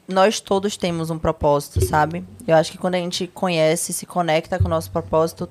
nós 0.08 0.40
todos 0.40 0.76
temos 0.76 1.10
um 1.10 1.18
propósito, 1.18 1.84
sabe? 1.84 2.24
Eu 2.46 2.56
acho 2.56 2.72
que 2.72 2.78
quando 2.78 2.94
a 2.96 2.98
gente 2.98 3.26
conhece, 3.26 3.92
se 3.92 4.04
conecta 4.06 4.58
com 4.58 4.66
o 4.66 4.68
nosso 4.68 4.90
propósito, 4.90 5.48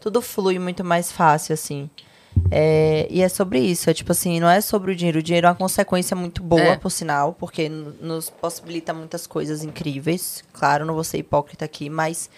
tudo 0.00 0.20
flui 0.20 0.58
muito 0.58 0.84
mais 0.84 1.10
fácil, 1.12 1.54
assim. 1.54 1.88
É, 2.50 3.06
e 3.10 3.22
é 3.22 3.28
sobre 3.28 3.60
isso, 3.60 3.88
é 3.88 3.94
tipo 3.94 4.10
assim, 4.12 4.40
não 4.40 4.48
é 4.48 4.60
sobre 4.60 4.90
o 4.92 4.96
dinheiro. 4.96 5.20
O 5.20 5.22
dinheiro 5.22 5.46
é 5.46 5.50
uma 5.50 5.56
consequência 5.56 6.16
muito 6.16 6.42
boa, 6.42 6.60
É. 6.60 6.76
por 6.76 6.90
sinal, 6.90 7.32
porque 7.32 7.68
nos 7.68 8.28
possibilita 8.28 8.92
muitas 8.92 9.26
coisas 9.26 9.62
incríveis. 9.62 10.42
Claro, 10.52 10.84
não 10.84 10.94
vou 10.94 11.04
ser 11.04 11.18
hipócrita 11.18 11.64
aqui, 11.64 11.88
mas. 11.88 12.28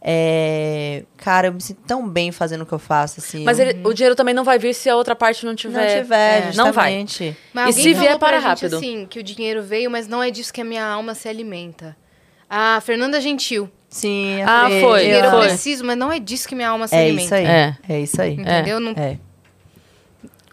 É, 0.00 1.04
cara, 1.16 1.48
eu 1.48 1.52
me 1.52 1.60
sinto 1.60 1.80
tão 1.86 2.08
bem 2.08 2.30
fazendo 2.32 2.62
o 2.62 2.66
que 2.66 2.72
eu 2.72 2.78
faço, 2.78 3.20
assim. 3.20 3.44
Mas 3.44 3.58
eu- 3.58 3.66
ele- 3.68 3.80
o 3.84 3.92
dinheiro 3.92 4.14
também 4.14 4.34
não 4.34 4.44
vai 4.44 4.58
vir 4.58 4.74
se 4.74 4.88
a 4.88 4.96
outra 4.96 5.14
parte 5.16 5.44
não 5.44 5.54
tiver. 5.54 5.94
não 5.96 6.02
tiver, 6.02 6.48
É, 6.50 6.52
não 6.54 6.72
vai. 6.72 7.04
Mas 7.52 7.76
E 7.76 7.82
se 7.82 7.94
vier, 7.94 8.18
para 8.18 8.36
gente, 8.38 8.46
rápido. 8.46 8.76
assim, 8.76 9.06
que 9.08 9.18
o 9.18 9.22
dinheiro 9.22 9.62
veio, 9.62 9.90
mas 9.90 10.06
não 10.08 10.22
é 10.22 10.30
disso 10.30 10.52
que 10.52 10.60
a 10.60 10.64
minha 10.64 10.84
alma 10.84 11.14
se 11.14 11.28
alimenta. 11.28 11.96
A 12.48 12.80
Fernanda 12.80 13.20
Gentil. 13.20 13.68
Sim, 13.88 14.42
Ah, 14.42 14.68
eu- 14.70 14.80
foi, 14.80 15.00
Dinheiro 15.04 15.26
eu 15.28 15.40
preciso, 15.40 15.84
mas 15.84 15.96
não 15.96 16.12
é 16.12 16.18
disso 16.18 16.46
que 16.48 16.54
minha 16.54 16.68
alma 16.68 16.86
se 16.86 16.94
É 16.94 17.00
alimenta. 17.00 17.22
isso 17.24 17.34
aí. 17.34 17.44
É. 17.46 17.76
É, 17.88 18.00
isso 18.00 18.20
aí. 18.22 18.34
Entendeu? 18.34 18.78
Não- 18.80 18.92
É. 18.92 19.16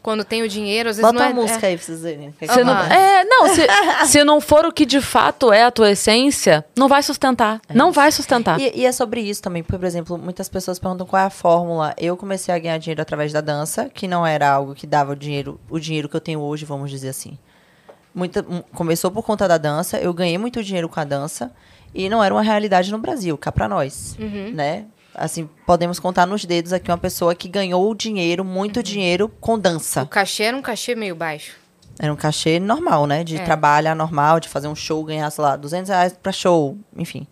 Quando 0.04 0.24
tem 0.26 0.44
o 0.44 0.50
dinheiro, 0.50 0.90
às 0.90 0.98
vezes 0.98 1.10
Bota 1.12 1.18
não 1.24 1.26
é... 1.30 1.34
uma 1.34 1.42
música 1.44 1.66
é- 1.66 1.70
aí 1.70 1.78
pra 1.78 1.86
vocês 1.86 2.02
verem. 2.02 2.34
Se 2.38 2.64
não, 2.64 2.74
Aham. 2.74 2.94
é, 2.94 3.24
não, 3.24 3.48
se, 3.48 3.62
se 4.12 4.24
não 4.26 4.42
for 4.42 4.66
o 4.66 4.72
que 4.74 4.86
de 4.86 5.00
fato 5.00 5.52
é 5.52 5.64
a 5.64 5.72
tua 5.72 5.92
essência, 5.92 6.66
não 6.78 6.90
vai 6.90 7.02
sustentar. 7.02 7.62
não 7.74 7.90
vai 7.92 8.12
sustentar. 8.12 8.60
E, 8.60 8.82
e 8.82 8.86
é 8.86 8.92
sobre 8.92 9.22
isso 9.22 9.42
também, 9.42 9.64
porque, 9.64 9.78
por 9.80 9.86
exemplo, 9.88 10.18
muitas 10.18 10.50
pessoas 10.50 10.78
perguntam 10.78 11.08
qual 11.08 11.22
é 11.22 11.26
a 11.26 11.30
fórmula. 11.30 11.94
Eu 11.98 12.18
comecei 12.18 12.54
a 12.54 12.60
ganhar 12.60 12.78
dinheiro 12.78 13.02
através 13.02 13.32
da 13.32 13.40
dança, 13.40 13.90
que 13.94 14.06
não 14.08 14.28
era 14.28 14.50
algo 14.52 14.76
que 14.76 14.86
dava 14.86 15.14
o 15.14 15.16
dinheiro, 15.16 15.58
o 15.70 15.80
dinheiro 15.80 16.10
que 16.10 16.16
eu 16.18 16.22
tenho 16.22 16.42
hoje, 16.42 16.66
vamos 16.66 16.92
dizer 16.92 17.08
assim. 17.10 17.38
Muita, 18.14 18.42
um- 18.48 18.62
começou 18.76 19.10
por 19.10 19.24
conta 19.24 19.48
da 19.48 19.58
dança, 19.58 19.98
eu 19.98 20.14
ganhei 20.14 20.38
muito 20.38 20.62
dinheiro 20.62 20.88
com 20.90 21.00
a 21.00 21.04
dança, 21.04 21.50
e 21.96 22.10
não 22.10 22.24
era 22.24 22.34
uma 22.36 22.42
realidade 22.44 22.92
no 22.92 22.98
Brasil, 22.98 23.38
cá 23.38 23.52
pra 23.52 23.70
nós, 23.70 24.18
né? 24.54 24.86
Assim, 25.16 25.48
podemos 25.66 26.00
contar 26.00 26.26
nos 26.26 26.44
dedos 26.46 26.74
aqui 26.74 26.90
uma 26.90 26.98
pessoa 26.98 27.36
que 27.36 27.48
ganhou 27.48 27.94
dinheiro, 27.94 28.44
muito 28.44 28.82
dinheiro 28.82 29.30
com 29.40 29.58
dança. 29.60 30.04
O 30.04 30.08
cachê 30.08 30.44
era 30.44 30.58
um 30.58 30.62
cachê 30.62 30.96
meio 30.96 31.16
baixo. 31.16 31.56
Era 32.00 32.12
um 32.12 32.16
cachê 32.16 32.60
normal, 32.60 33.06
né? 33.06 33.24
De 33.24 33.36
É. 33.38 33.44
trabalho 33.44 33.94
normal, 33.94 34.40
de 34.40 34.50
fazer 34.50 34.68
um 34.68 34.76
show, 34.76 35.04
ganhar, 35.04 35.30
sei 35.30 35.44
lá, 35.44 35.56
200 35.56 35.90
reais 35.90 36.14
pra 36.22 36.32
show, 36.32 36.76
enfim. 36.98 37.28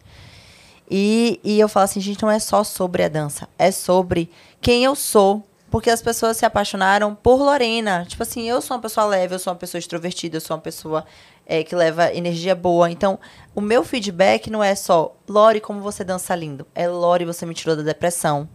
E, 0.90 1.40
e 1.44 1.60
eu 1.60 1.70
falo 1.70 1.86
assim, 1.86 2.00
gente, 2.02 2.22
não 2.22 2.30
é 2.30 2.38
só 2.40 2.64
sobre 2.64 3.04
a 3.04 3.08
dança, 3.10 3.48
é 3.58 3.72
sobre 3.72 4.30
quem 4.60 4.84
eu 4.84 4.96
sou. 4.96 5.44
Porque 5.72 5.90
as 5.90 6.02
pessoas 6.02 6.36
se 6.36 6.46
apaixonaram 6.46 7.16
por 7.16 7.38
Lorena. 7.42 8.06
Tipo 8.06 8.24
assim, 8.24 8.42
eu 8.48 8.60
sou 8.62 8.76
uma 8.76 8.82
pessoa 8.84 9.06
leve, 9.06 9.36
eu 9.36 9.40
sou 9.40 9.54
uma 9.54 9.58
pessoa 9.58 9.80
extrovertida, 9.80 10.36
eu 10.36 10.42
sou 10.42 10.54
uma 10.58 10.62
pessoa 10.62 11.06
é, 11.52 11.66
que 11.66 11.76
leva 11.76 12.14
energia 12.14 12.56
boa. 12.56 12.90
Então, 12.90 13.20
o 13.54 13.60
meu 13.60 13.84
feedback 13.84 14.50
não 14.50 14.64
é 14.64 14.74
só, 14.74 15.14
Lore, 15.28 15.60
como 15.60 15.82
você 15.82 16.02
dança 16.02 16.34
lindo. 16.34 16.66
É, 16.74 16.88
Lore, 16.88 17.26
você 17.26 17.46
me 17.46 17.54
tirou 17.54 17.76
da 17.76 17.84
depressão. 17.84 18.48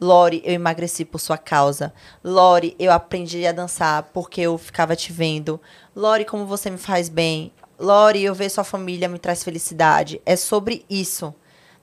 Lore, 0.00 0.42
eu 0.44 0.52
emagreci 0.52 1.04
por 1.04 1.20
sua 1.20 1.38
causa. 1.38 1.94
Lore, 2.24 2.74
eu 2.76 2.90
aprendi 2.90 3.46
a 3.46 3.52
dançar 3.52 4.02
porque 4.12 4.40
eu 4.40 4.58
ficava 4.58 4.96
te 4.96 5.12
vendo. 5.12 5.60
Lore, 5.94 6.24
como 6.24 6.44
você 6.44 6.68
me 6.68 6.76
faz 6.76 7.08
bem. 7.08 7.52
Lore, 7.78 8.20
eu 8.20 8.34
ver 8.34 8.50
sua 8.50 8.64
família 8.64 9.08
me 9.08 9.20
traz 9.20 9.44
felicidade. 9.44 10.20
É 10.26 10.34
sobre 10.34 10.84
isso. 10.90 11.32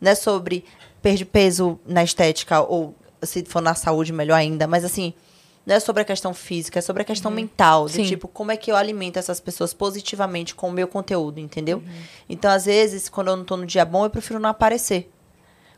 Não 0.02 0.12
é 0.12 0.16
sobre 0.16 0.66
perder 1.02 1.26
peso 1.26 1.80
na 1.86 2.04
estética 2.04 2.60
ou 2.60 2.94
se 3.24 3.46
for 3.46 3.62
na 3.62 3.74
saúde, 3.74 4.12
melhor 4.12 4.36
ainda. 4.36 4.68
Mas 4.68 4.84
assim, 4.84 5.14
não 5.68 5.76
é 5.76 5.82
sobre 5.82 6.02
a 6.02 6.06
questão 6.06 6.34
física, 6.34 6.80
é 6.80 6.82
sobre 6.82 7.02
a 7.02 7.06
questão 7.06 7.30
mental. 7.30 7.88
Do 7.88 7.92
Sim. 7.92 8.06
tipo, 8.06 8.26
como 8.30 8.54
é 8.54 8.56
que 8.56 8.72
eu 8.72 8.76
alimento 8.78 9.20
essas 9.20 9.42
pessoas 9.42 9.74
positivamente 9.74 10.56
com 10.56 10.70
o 10.70 10.72
meu 10.72 10.88
conteúdo, 10.88 11.42
entendeu? 11.42 11.84
Então, 12.30 12.50
às 12.50 12.64
vezes, 12.64 13.10
quando 13.10 13.28
eu 13.28 13.36
não 13.36 13.44
tô 13.44 13.58
no 13.58 13.66
dia 13.66 13.84
bom, 13.84 14.06
eu 14.06 14.10
prefiro 14.10 14.40
não 14.40 14.50
aparecer. 14.50 15.12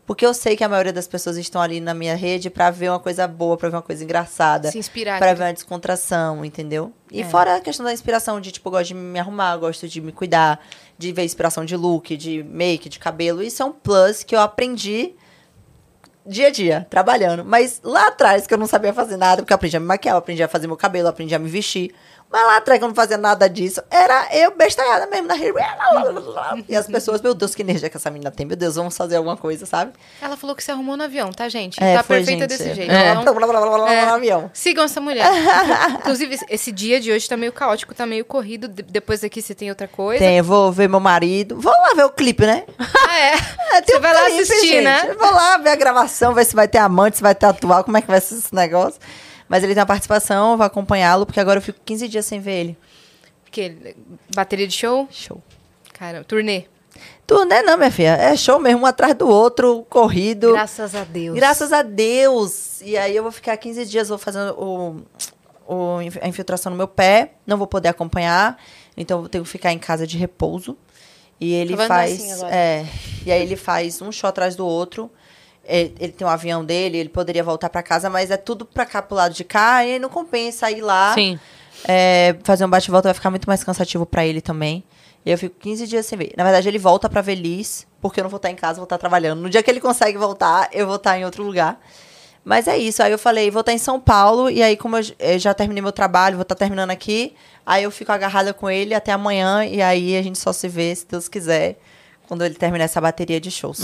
Porque 0.05 0.23
eu 0.23 0.31
sei 0.31 0.55
que 0.55 0.63
a 0.63 0.69
maioria 0.69 0.93
das 0.93 1.07
pessoas 1.07 1.37
estão 1.37 1.59
ali 1.59 1.79
na 1.79 1.95
minha 1.95 2.15
rede 2.15 2.51
pra 2.51 2.69
ver 2.69 2.89
uma 2.89 2.99
coisa 2.99 3.27
boa, 3.27 3.57
pra 3.57 3.69
ver 3.69 3.77
uma 3.77 3.81
coisa 3.81 4.03
engraçada. 4.03 4.71
Se 4.71 4.77
inspirar. 4.77 5.17
Pra 5.17 5.33
ver 5.33 5.45
uma 5.45 5.53
descontração, 5.53 6.45
entendeu? 6.45 6.93
E 7.11 7.23
fora 7.23 7.55
a 7.55 7.59
questão 7.59 7.83
da 7.83 7.91
inspiração, 7.91 8.39
de 8.39 8.51
tipo, 8.51 8.69
eu 8.69 8.71
gosto 8.71 8.89
de 8.89 8.93
me 8.93 9.17
arrumar, 9.17 9.57
gosto 9.57 9.87
de 9.87 9.99
me 9.99 10.11
cuidar, 10.11 10.63
de 10.99 11.11
ver 11.11 11.23
inspiração 11.23 11.65
de 11.65 11.75
look, 11.75 12.15
de 12.15 12.43
make, 12.43 12.89
de 12.89 12.99
cabelo. 12.99 13.41
Isso 13.41 13.63
é 13.63 13.65
um 13.65 13.71
plus 13.71 14.21
que 14.21 14.35
eu 14.35 14.39
aprendi 14.39 15.15
dia 16.29 16.47
a 16.47 16.51
dia, 16.51 16.87
trabalhando. 16.89 17.43
Mas 17.43 17.81
lá 17.83 18.07
atrás, 18.07 18.45
que 18.45 18.53
eu 18.53 18.57
não 18.57 18.67
sabia 18.67 18.93
fazer 18.93 19.17
nada, 19.17 19.41
porque 19.41 19.51
eu 19.51 19.55
aprendi 19.55 19.75
a 19.75 19.79
me 19.79 19.85
maquiar, 19.85 20.15
aprendi 20.15 20.43
a 20.43 20.47
fazer 20.47 20.67
meu 20.67 20.77
cabelo, 20.77 21.07
aprendi 21.07 21.33
a 21.33 21.39
me 21.39 21.49
vestir. 21.49 21.93
Mas 22.31 22.45
lá 22.45 22.57
atrás, 22.57 22.79
eu 22.79 22.87
não 22.87 22.93
fazia 22.93 23.17
nada 23.17 23.49
disso, 23.49 23.81
era 23.89 24.27
eu 24.35 24.55
bestalhada 24.55 25.07
mesmo 25.07 25.27
na 25.27 25.33
rede. 25.33 25.57
E 26.67 26.75
as 26.75 26.85
pessoas, 26.85 27.21
meu 27.21 27.33
Deus, 27.33 27.55
que 27.55 27.63
energia 27.63 27.89
que 27.89 27.97
essa 27.97 28.11
menina 28.11 28.29
tem. 28.29 28.45
Meu 28.45 28.55
Deus, 28.55 28.75
vamos 28.75 28.95
fazer 28.95 29.15
alguma 29.15 29.35
coisa, 29.35 29.65
sabe? 29.65 29.93
Ela 30.21 30.37
falou 30.37 30.55
que 30.55 30.63
se 30.63 30.71
arrumou 30.71 30.95
no 30.95 31.03
avião, 31.03 31.31
tá, 31.31 31.49
gente? 31.49 31.83
É, 31.83 31.95
tá 31.97 32.03
foi, 32.03 32.17
perfeita 32.17 32.41
gente. 32.47 32.49
desse 32.49 32.75
jeito. 32.75 32.91
É. 32.91 33.13
Então, 33.13 33.33
Blá, 33.33 33.47
blá, 33.47 33.59
blá, 33.59 33.67
blá, 33.69 33.77
blá, 33.79 33.93
É. 33.93 34.05
no 34.05 34.13
avião. 34.13 34.51
Sigam 34.53 34.83
essa 34.83 35.01
mulher. 35.01 35.25
Inclusive, 35.99 36.37
esse- 36.49 36.71
dia 36.71 36.99
de 36.99 37.11
hoje 37.11 37.27
tá 37.27 37.35
meio 37.35 37.51
caótico, 37.51 37.95
tá 37.95 38.05
meio 38.05 38.23
corrido. 38.23 38.67
De- 38.67 38.83
depois 38.83 39.23
aqui 39.23 39.41
você 39.41 39.55
tem 39.55 39.69
outra 39.69 39.87
coisa. 39.87 40.23
Tem, 40.23 40.37
eu 40.37 40.43
vou 40.43 40.71
ver 40.71 40.87
meu 40.87 40.99
marido. 40.99 41.59
Vou 41.59 41.71
lá 41.73 41.93
ver 41.95 42.03
o 42.05 42.11
clipe, 42.11 42.45
né? 42.45 42.63
Ah, 42.77 43.17
é? 43.19 43.33
É, 43.71 43.81
Você 43.83 43.97
um 43.97 44.01
vai 44.01 44.13
lá 44.13 44.25
clipe, 44.25 44.41
assistir, 44.41 44.67
gente. 44.67 44.83
né? 44.83 45.05
Eu 45.09 45.17
vou 45.19 45.31
lá 45.31 45.57
ver 45.57 45.69
a 45.69 45.75
gravação, 45.75 46.33
ver 46.33 46.43
se 46.45 46.55
vai 46.55 46.67
ter 46.67 46.79
amante, 46.79 47.17
se 47.17 47.21
vai 47.23 47.35
ter 47.35 47.45
atual, 47.45 47.83
como 47.83 47.97
é 47.97 48.01
que 48.01 48.07
vai 48.07 48.19
ser 48.21 48.35
esse 48.35 48.53
negócio. 48.53 48.99
Mas 49.49 49.63
ele 49.63 49.73
tem 49.73 49.81
uma 49.81 49.87
participação, 49.87 50.51
eu 50.51 50.57
vou 50.57 50.65
acompanhá-lo, 50.65 51.25
porque 51.25 51.39
agora 51.39 51.57
eu 51.57 51.61
fico 51.61 51.79
15 51.83 52.07
dias 52.07 52.25
sem 52.25 52.39
ver 52.39 52.51
ele. 52.59 52.77
Que, 53.51 53.95
bateria 54.35 54.67
de 54.67 54.73
show? 54.73 55.07
Show. 55.11 55.41
Cara, 55.93 56.23
turnê. 56.23 56.65
Tu, 57.25 57.45
né, 57.45 57.61
não, 57.63 57.77
minha 57.77 57.89
filha? 57.91 58.15
É 58.15 58.35
show 58.35 58.59
mesmo, 58.59 58.81
um 58.81 58.85
atrás 58.85 59.15
do 59.15 59.27
outro, 59.27 59.85
corrido. 59.89 60.51
Graças 60.51 60.93
a 60.95 61.03
Deus. 61.03 61.35
Graças 61.35 61.73
a 61.73 61.81
Deus. 61.81 62.81
E 62.81 62.95
aí 62.97 63.15
eu 63.15 63.23
vou 63.23 63.31
ficar 63.31 63.57
15 63.57 63.85
dias, 63.85 64.09
vou 64.09 64.17
fazendo 64.17 64.53
o, 64.59 65.01
o- 65.67 65.97
a 66.21 66.27
infiltração 66.27 66.69
no 66.71 66.77
meu 66.77 66.87
pé, 66.87 67.33
não 67.45 67.57
vou 67.57 67.67
poder 67.67 67.89
acompanhar, 67.89 68.57
então 68.95 69.17
eu 69.17 69.21
vou 69.23 69.29
ter 69.29 69.41
que 69.41 69.47
ficar 69.47 69.71
em 69.73 69.79
casa 69.79 70.05
de 70.05 70.17
repouso. 70.17 70.77
E 71.39 71.53
ele 71.53 71.75
faz. 71.87 72.11
assim 72.19 72.45
é, 72.51 72.85
e 73.25 73.31
aí 73.31 73.41
ele 73.41 73.55
faz 73.55 74.01
um 74.01 74.11
show 74.11 74.27
atrás 74.27 74.55
do 74.55 74.65
outro. 74.67 75.09
É, 75.71 75.91
Ele 75.99 76.11
tem 76.11 76.25
um 76.25 76.29
avião 76.29 76.65
dele, 76.65 76.97
ele 76.97 77.09
poderia 77.09 77.43
voltar 77.43 77.69
pra 77.69 77.83
casa, 77.83 78.09
mas 78.09 78.31
é 78.31 78.37
tudo 78.37 78.65
pra 78.65 78.87
cá, 78.87 79.03
pro 79.03 79.15
lado 79.15 79.35
de 79.35 79.43
cá, 79.43 79.85
e 79.85 79.99
não 79.99 80.09
compensa 80.09 80.71
ir 80.71 80.81
lá. 80.81 81.13
Sim. 81.13 81.39
É, 81.87 82.35
fazer 82.43 82.65
um 82.65 82.69
bate-volta 82.69 83.07
vai 83.07 83.13
ficar 83.13 83.29
muito 83.29 83.47
mais 83.47 83.63
cansativo 83.63 84.05
pra 84.05 84.25
ele 84.25 84.41
também. 84.41 84.83
E 85.23 85.31
eu 85.31 85.37
fico 85.37 85.55
15 85.59 85.85
dias 85.85 86.05
sem 86.07 86.17
ver. 86.17 86.33
Na 86.35 86.43
verdade, 86.43 86.67
ele 86.67 86.79
volta 86.79 87.07
pra 87.07 87.21
Feliz, 87.21 87.85
porque 88.01 88.19
eu 88.19 88.23
não 88.23 88.29
vou 88.31 88.37
estar 88.37 88.49
em 88.49 88.55
casa, 88.55 88.77
vou 88.77 88.85
estar 88.85 88.97
trabalhando. 88.97 89.41
No 89.41 89.49
dia 89.49 89.61
que 89.61 89.69
ele 89.69 89.79
consegue 89.79 90.17
voltar, 90.17 90.69
eu 90.71 90.87
vou 90.87 90.95
estar 90.95 91.19
em 91.19 91.23
outro 91.23 91.43
lugar. 91.43 91.79
Mas 92.43 92.67
é 92.67 92.77
isso. 92.77 93.03
Aí 93.03 93.11
eu 93.11 93.19
falei, 93.19 93.51
vou 93.51 93.59
estar 93.59 93.73
em 93.73 93.77
São 93.77 93.99
Paulo, 93.99 94.49
e 94.49 94.63
aí, 94.63 94.75
como 94.75 94.97
eu 94.97 95.03
já 95.37 95.53
terminei 95.53 95.83
meu 95.83 95.91
trabalho, 95.91 96.35
vou 96.35 96.43
estar 96.43 96.55
terminando 96.55 96.89
aqui, 96.89 97.35
aí 97.65 97.83
eu 97.83 97.91
fico 97.91 98.11
agarrada 98.11 98.53
com 98.53 98.69
ele 98.69 98.95
até 98.95 99.11
amanhã, 99.11 99.63
e 99.65 99.81
aí 99.81 100.17
a 100.17 100.21
gente 100.21 100.39
só 100.39 100.51
se 100.51 100.67
vê, 100.67 100.95
se 100.95 101.05
Deus 101.05 101.27
quiser, 101.27 101.77
quando 102.27 102.43
ele 102.43 102.55
terminar 102.55 102.85
essa 102.85 102.99
bateria 102.99 103.39
de 103.39 103.51
shows. 103.51 103.81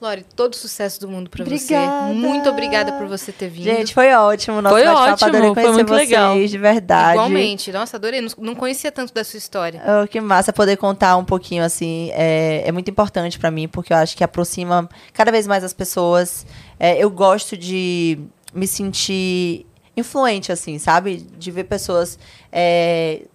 Lore, 0.00 0.24
todo 0.34 0.56
sucesso 0.56 0.98
do 0.98 1.08
mundo 1.08 1.28
pra 1.28 1.42
Obrigada. 1.42 2.06
você. 2.08 2.14
Muito 2.14 2.48
obrigada 2.48 2.92
por 2.92 3.06
você 3.06 3.30
ter 3.32 3.48
vindo. 3.48 3.64
Gente, 3.64 3.92
foi 3.92 4.10
ótimo. 4.14 4.62
Nosso 4.62 4.74
Foi 4.74 4.86
ótimo, 4.86 5.28
adorei 5.28 5.40
foi 5.40 5.54
conhecer 5.54 5.72
muito 5.72 5.88
vocês, 5.88 6.08
legal. 6.08 6.46
de 6.46 6.58
verdade. 6.58 7.12
Igualmente. 7.18 7.70
Nossa, 7.70 7.96
adorei. 7.98 8.22
Não, 8.22 8.30
não 8.38 8.54
conhecia 8.54 8.90
tanto 8.90 9.12
da 9.12 9.22
sua 9.22 9.36
história. 9.36 9.82
Oh, 10.02 10.08
que 10.08 10.18
massa 10.18 10.54
poder 10.54 10.78
contar 10.78 11.18
um 11.18 11.24
pouquinho, 11.24 11.62
assim. 11.62 12.10
É, 12.14 12.62
é 12.66 12.72
muito 12.72 12.90
importante 12.90 13.38
pra 13.38 13.50
mim, 13.50 13.68
porque 13.68 13.92
eu 13.92 13.96
acho 13.98 14.16
que 14.16 14.24
aproxima 14.24 14.88
cada 15.12 15.30
vez 15.30 15.46
mais 15.46 15.62
as 15.62 15.74
pessoas. 15.74 16.46
É, 16.78 16.96
eu 16.96 17.10
gosto 17.10 17.54
de 17.54 18.18
me 18.54 18.66
sentir 18.66 19.66
influente, 19.94 20.50
assim, 20.50 20.78
sabe? 20.78 21.18
De 21.38 21.50
ver 21.50 21.64
pessoas 21.64 22.18
é, 22.50 23.26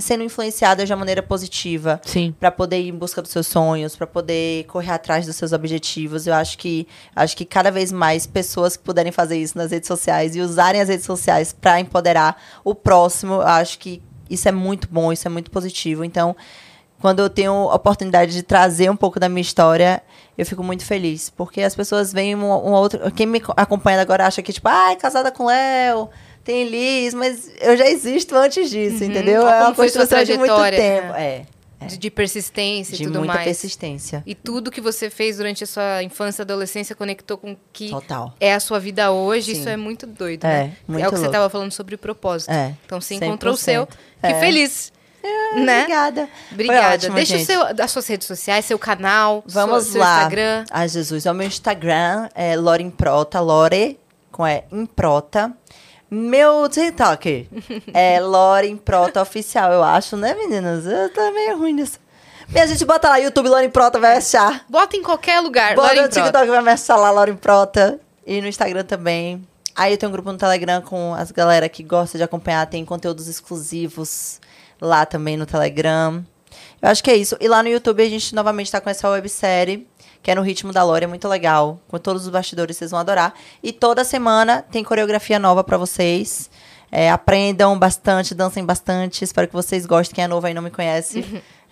sendo 0.00 0.24
influenciadas 0.24 0.86
de 0.86 0.92
uma 0.92 0.98
maneira 0.98 1.22
positiva 1.22 2.00
Sim. 2.04 2.34
para 2.38 2.50
poder 2.50 2.80
ir 2.80 2.88
em 2.88 2.94
busca 2.94 3.22
dos 3.22 3.30
seus 3.30 3.46
sonhos, 3.46 3.94
para 3.94 4.06
poder 4.06 4.64
correr 4.64 4.92
atrás 4.92 5.26
dos 5.26 5.36
seus 5.36 5.52
objetivos. 5.52 6.26
Eu 6.26 6.34
acho 6.34 6.58
que 6.58 6.86
acho 7.14 7.36
que 7.36 7.44
cada 7.44 7.70
vez 7.70 7.92
mais 7.92 8.26
pessoas 8.26 8.76
que 8.76 8.82
puderem 8.82 9.12
fazer 9.12 9.36
isso 9.36 9.56
nas 9.56 9.70
redes 9.70 9.86
sociais 9.86 10.34
e 10.34 10.40
usarem 10.40 10.80
as 10.80 10.88
redes 10.88 11.06
sociais 11.06 11.52
para 11.52 11.80
empoderar 11.80 12.40
o 12.64 12.74
próximo, 12.74 13.34
eu 13.34 13.42
acho 13.42 13.78
que 13.78 14.02
isso 14.28 14.48
é 14.48 14.52
muito 14.52 14.88
bom, 14.90 15.12
isso 15.12 15.26
é 15.26 15.30
muito 15.30 15.50
positivo. 15.50 16.04
Então, 16.04 16.36
quando 17.00 17.20
eu 17.20 17.30
tenho 17.30 17.52
a 17.52 17.74
oportunidade 17.74 18.32
de 18.32 18.42
trazer 18.42 18.90
um 18.90 18.96
pouco 18.96 19.18
da 19.18 19.28
minha 19.28 19.40
história, 19.40 20.02
eu 20.36 20.44
fico 20.44 20.62
muito 20.62 20.84
feliz. 20.84 21.30
Porque 21.30 21.62
as 21.62 21.74
pessoas 21.74 22.12
veem 22.12 22.36
um, 22.36 22.44
um 22.44 22.72
outro. 22.72 23.10
Quem 23.12 23.26
me 23.26 23.42
acompanha 23.56 24.00
agora 24.00 24.26
acha 24.26 24.42
que, 24.42 24.52
tipo, 24.52 24.68
ai, 24.68 24.96
casada 24.96 25.32
com 25.32 25.46
Léo, 25.46 26.08
tem 26.44 26.68
Liz, 26.68 27.14
mas 27.14 27.50
eu 27.60 27.76
já 27.76 27.86
existo 27.88 28.34
antes 28.36 28.70
disso, 28.70 29.04
entendeu? 29.04 29.42
Olha 29.42 29.50
É 29.50 29.56
uma 29.56 29.64
como 29.64 29.74
foi 29.76 29.88
sua 29.88 30.00
construção 30.02 30.24
de 30.24 30.38
muito 30.38 30.54
trajetória, 30.54 30.78
tempo. 30.78 31.14
É, 31.14 31.42
De, 31.86 31.96
de 31.98 32.10
persistência 32.10 32.96
de 32.96 33.02
e 33.04 33.06
tudo 33.06 33.18
muita 33.20 33.34
mais. 33.34 33.44
persistência. 33.46 34.22
E 34.26 34.34
tudo 34.34 34.70
que 34.70 34.80
você 34.82 35.08
fez 35.08 35.38
durante 35.38 35.64
a 35.64 35.66
sua 35.66 36.02
infância 36.02 36.42
e 36.42 36.44
adolescência 36.44 36.94
conectou 36.94 37.38
com 37.38 37.52
o 37.52 37.56
que 37.72 37.88
Total. 37.90 38.34
é 38.38 38.52
a 38.52 38.60
sua 38.60 38.78
vida 38.78 39.10
hoje. 39.12 39.54
Sim. 39.54 39.60
Isso 39.60 39.68
é 39.68 39.76
muito 39.78 40.06
doido, 40.06 40.44
É, 40.44 40.48
né? 40.64 40.72
muito 40.86 41.02
é 41.04 41.08
o 41.08 41.10
que 41.10 41.18
você 41.18 41.26
estava 41.26 41.48
falando 41.48 41.72
sobre 41.72 41.94
o 41.94 41.98
propósito. 41.98 42.50
É, 42.50 42.74
Então 42.84 43.00
você 43.00 43.14
encontrou 43.14 43.54
o 43.54 43.56
100%. 43.56 43.60
seu. 43.60 43.86
Que 43.86 43.94
É. 44.22 44.40
feliz. 44.40 44.92
né? 45.54 45.80
Obrigada. 45.82 46.28
Obrigada. 46.52 46.94
Ótimo, 46.94 47.14
Deixa 47.16 47.34
o 47.34 47.38
gente. 47.38 47.46
seu, 47.46 47.62
as 47.84 47.90
suas 47.90 48.06
redes 48.06 48.26
sociais, 48.26 48.64
seu 48.64 48.78
canal, 48.78 49.42
Vamos 49.46 49.84
sua- 49.84 49.92
seu 49.92 50.00
lá. 50.00 50.16
Instagram. 50.18 50.64
Ai, 50.70 50.88
Jesus. 50.88 51.26
É 51.26 51.30
o 51.30 51.34
meu 51.34 51.46
Instagram, 51.46 52.28
é 52.34 52.56
Lore 52.56 52.82
Improta, 52.82 53.38
Lore, 53.40 53.98
com 54.32 54.46
é 54.46 54.64
Improta. 54.72 55.52
Meu 56.10 56.68
TikTok 56.68 57.48
é 57.94 58.18
Lore 58.18 58.68
Improta 58.68 59.22
Oficial, 59.22 59.72
eu 59.72 59.84
acho, 59.84 60.16
né, 60.16 60.34
meninas? 60.34 60.84
Eu 60.84 61.08
tô 61.12 61.30
meio 61.30 61.56
ruim 61.56 61.72
nisso. 61.72 62.00
E 62.52 62.58
a 62.58 62.66
gente 62.66 62.84
bota 62.84 63.08
lá, 63.08 63.18
YouTube 63.18 63.48
Lore 63.48 63.66
Improta, 63.66 64.00
vai 64.00 64.16
achar. 64.16 64.64
Bota 64.68 64.96
em 64.96 65.02
qualquer 65.02 65.38
lugar. 65.38 65.76
Bota 65.76 65.86
Lauren 65.86 66.02
no 66.02 66.08
Prota. 66.08 66.26
TikTok, 66.26 66.50
vai 66.50 66.62
me 66.62 66.70
achar 66.72 66.96
lá, 66.96 67.12
Lore 67.12 67.30
Improta. 67.30 68.00
E 68.26 68.40
no 68.40 68.48
Instagram 68.48 68.82
também. 68.82 69.46
Aí 69.76 69.92
eu 69.92 69.98
tenho 69.98 70.10
um 70.10 70.12
grupo 70.12 70.32
no 70.32 70.36
Telegram 70.36 70.82
com 70.82 71.14
as 71.14 71.30
galera 71.30 71.68
que 71.68 71.84
gosta 71.84 72.18
de 72.18 72.24
acompanhar, 72.24 72.66
tem 72.66 72.84
conteúdos 72.84 73.28
exclusivos 73.28 74.40
lá 74.80 75.06
também 75.06 75.36
no 75.36 75.46
Telegram. 75.46 76.24
Eu 76.82 76.88
acho 76.88 77.04
que 77.04 77.10
é 77.10 77.16
isso. 77.16 77.36
E 77.40 77.46
lá 77.46 77.62
no 77.62 77.68
YouTube 77.68 78.02
a 78.02 78.08
gente 78.08 78.34
novamente 78.34 78.72
tá 78.72 78.80
com 78.80 78.90
essa 78.90 79.08
websérie, 79.08 79.86
que 80.22 80.30
é 80.30 80.34
no 80.34 80.42
ritmo 80.42 80.72
da 80.72 80.82
Lore, 80.82 81.04
é 81.04 81.06
muito 81.06 81.26
legal. 81.28 81.80
Com 81.88 81.98
todos 81.98 82.24
os 82.24 82.28
bastidores, 82.28 82.76
vocês 82.76 82.90
vão 82.90 83.00
adorar. 83.00 83.34
E 83.62 83.72
toda 83.72 84.04
semana 84.04 84.62
tem 84.62 84.84
coreografia 84.84 85.38
nova 85.38 85.64
pra 85.64 85.78
vocês. 85.78 86.50
É, 86.92 87.10
aprendam 87.10 87.78
bastante, 87.78 88.34
dancem 88.34 88.64
bastante. 88.64 89.24
Espero 89.24 89.48
que 89.48 89.54
vocês 89.54 89.86
gostem. 89.86 90.16
Quem 90.16 90.24
é 90.24 90.28
novo 90.28 90.46
aí 90.46 90.54
não 90.54 90.62
me 90.62 90.70
conhece. 90.70 91.24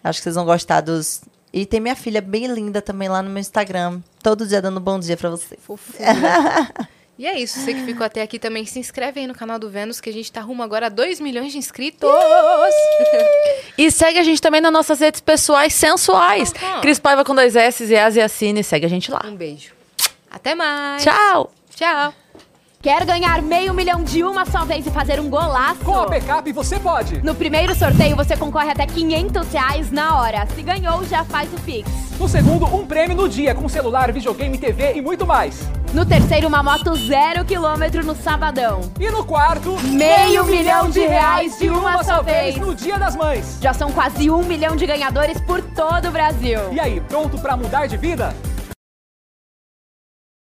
Acho 0.02 0.20
que 0.20 0.22
vocês 0.22 0.34
vão 0.34 0.44
gostar 0.44 0.80
dos. 0.80 1.22
E 1.52 1.66
tem 1.66 1.80
minha 1.80 1.96
filha 1.96 2.20
bem 2.20 2.46
linda 2.46 2.80
também 2.80 3.08
lá 3.08 3.22
no 3.22 3.30
meu 3.30 3.40
Instagram. 3.40 4.00
Todo 4.22 4.46
dia 4.46 4.62
dando 4.62 4.80
bom 4.80 4.98
dia 4.98 5.16
pra 5.16 5.30
vocês. 5.30 5.60
Fofura. 5.62 5.98
E 7.18 7.26
é 7.26 7.36
isso, 7.36 7.58
você 7.58 7.74
que 7.74 7.82
ficou 7.84 8.06
até 8.06 8.22
aqui 8.22 8.38
também, 8.38 8.64
se 8.64 8.78
inscreve 8.78 9.18
aí 9.18 9.26
no 9.26 9.34
canal 9.34 9.58
do 9.58 9.68
Vênus, 9.68 10.00
que 10.00 10.08
a 10.08 10.12
gente 10.12 10.30
tá 10.30 10.40
rumo 10.40 10.62
agora 10.62 10.86
a 10.86 10.88
2 10.88 11.18
milhões 11.18 11.50
de 11.50 11.58
inscritos. 11.58 12.08
E 13.76 13.90
segue 13.90 14.20
a 14.20 14.22
gente 14.22 14.40
também 14.40 14.60
nas 14.60 14.72
nossas 14.72 15.00
redes 15.00 15.20
pessoais 15.20 15.74
sensuais. 15.74 16.54
Aham. 16.54 16.80
Cris 16.80 17.00
Paiva 17.00 17.24
com 17.24 17.34
dois 17.34 17.56
S 17.56 17.84
e 17.84 17.96
Asiacine. 17.96 18.62
Segue 18.62 18.86
a 18.86 18.88
gente 18.88 19.10
lá. 19.10 19.22
Um 19.24 19.34
beijo. 19.34 19.72
Até 20.30 20.54
mais. 20.54 21.02
Tchau! 21.02 21.52
Tchau. 21.74 22.14
Quer 22.80 23.04
ganhar 23.04 23.42
meio 23.42 23.74
milhão 23.74 24.04
de 24.04 24.22
uma 24.22 24.44
só 24.46 24.64
vez 24.64 24.86
e 24.86 24.90
fazer 24.90 25.18
um 25.18 25.28
golaço? 25.28 25.80
Com 25.84 25.98
a 25.98 26.06
Backup 26.06 26.52
você 26.52 26.78
pode. 26.78 27.20
No 27.24 27.34
primeiro 27.34 27.74
sorteio, 27.74 28.14
você 28.14 28.36
concorre 28.36 28.70
até 28.70 28.86
500 28.86 29.52
reais 29.52 29.90
na 29.90 30.16
hora. 30.20 30.46
Se 30.54 30.62
ganhou, 30.62 31.04
já 31.04 31.24
faz 31.24 31.52
o 31.52 31.56
Pix. 31.62 31.90
No 32.20 32.28
segundo, 32.28 32.66
um 32.72 32.86
prêmio 32.86 33.16
no 33.16 33.28
dia 33.28 33.52
com 33.52 33.68
celular, 33.68 34.12
videogame, 34.12 34.56
TV 34.56 34.92
e 34.94 35.02
muito 35.02 35.26
mais. 35.26 35.60
No 35.92 36.06
terceiro, 36.06 36.46
uma 36.46 36.62
moto 36.62 36.94
zero 36.94 37.44
quilômetro 37.44 38.06
no 38.06 38.14
sabadão. 38.14 38.80
E 39.00 39.10
no 39.10 39.24
quarto, 39.24 39.76
Meio 39.82 40.44
milhão 40.44 40.88
de 40.88 41.00
reais 41.00 41.58
de 41.58 41.68
uma 41.68 42.04
só 42.04 42.22
vez. 42.22 42.56
no 42.58 42.76
Dia 42.76 42.96
das 42.96 43.16
Mães. 43.16 43.58
Já 43.60 43.74
são 43.74 43.90
quase 43.90 44.30
um 44.30 44.44
milhão 44.44 44.76
de 44.76 44.86
ganhadores 44.86 45.40
por 45.40 45.60
todo 45.60 46.08
o 46.08 46.12
Brasil. 46.12 46.60
E 46.70 46.78
aí, 46.78 47.00
pronto 47.00 47.38
pra 47.38 47.56
mudar 47.56 47.86
de 47.86 47.96
vida? 47.96 48.32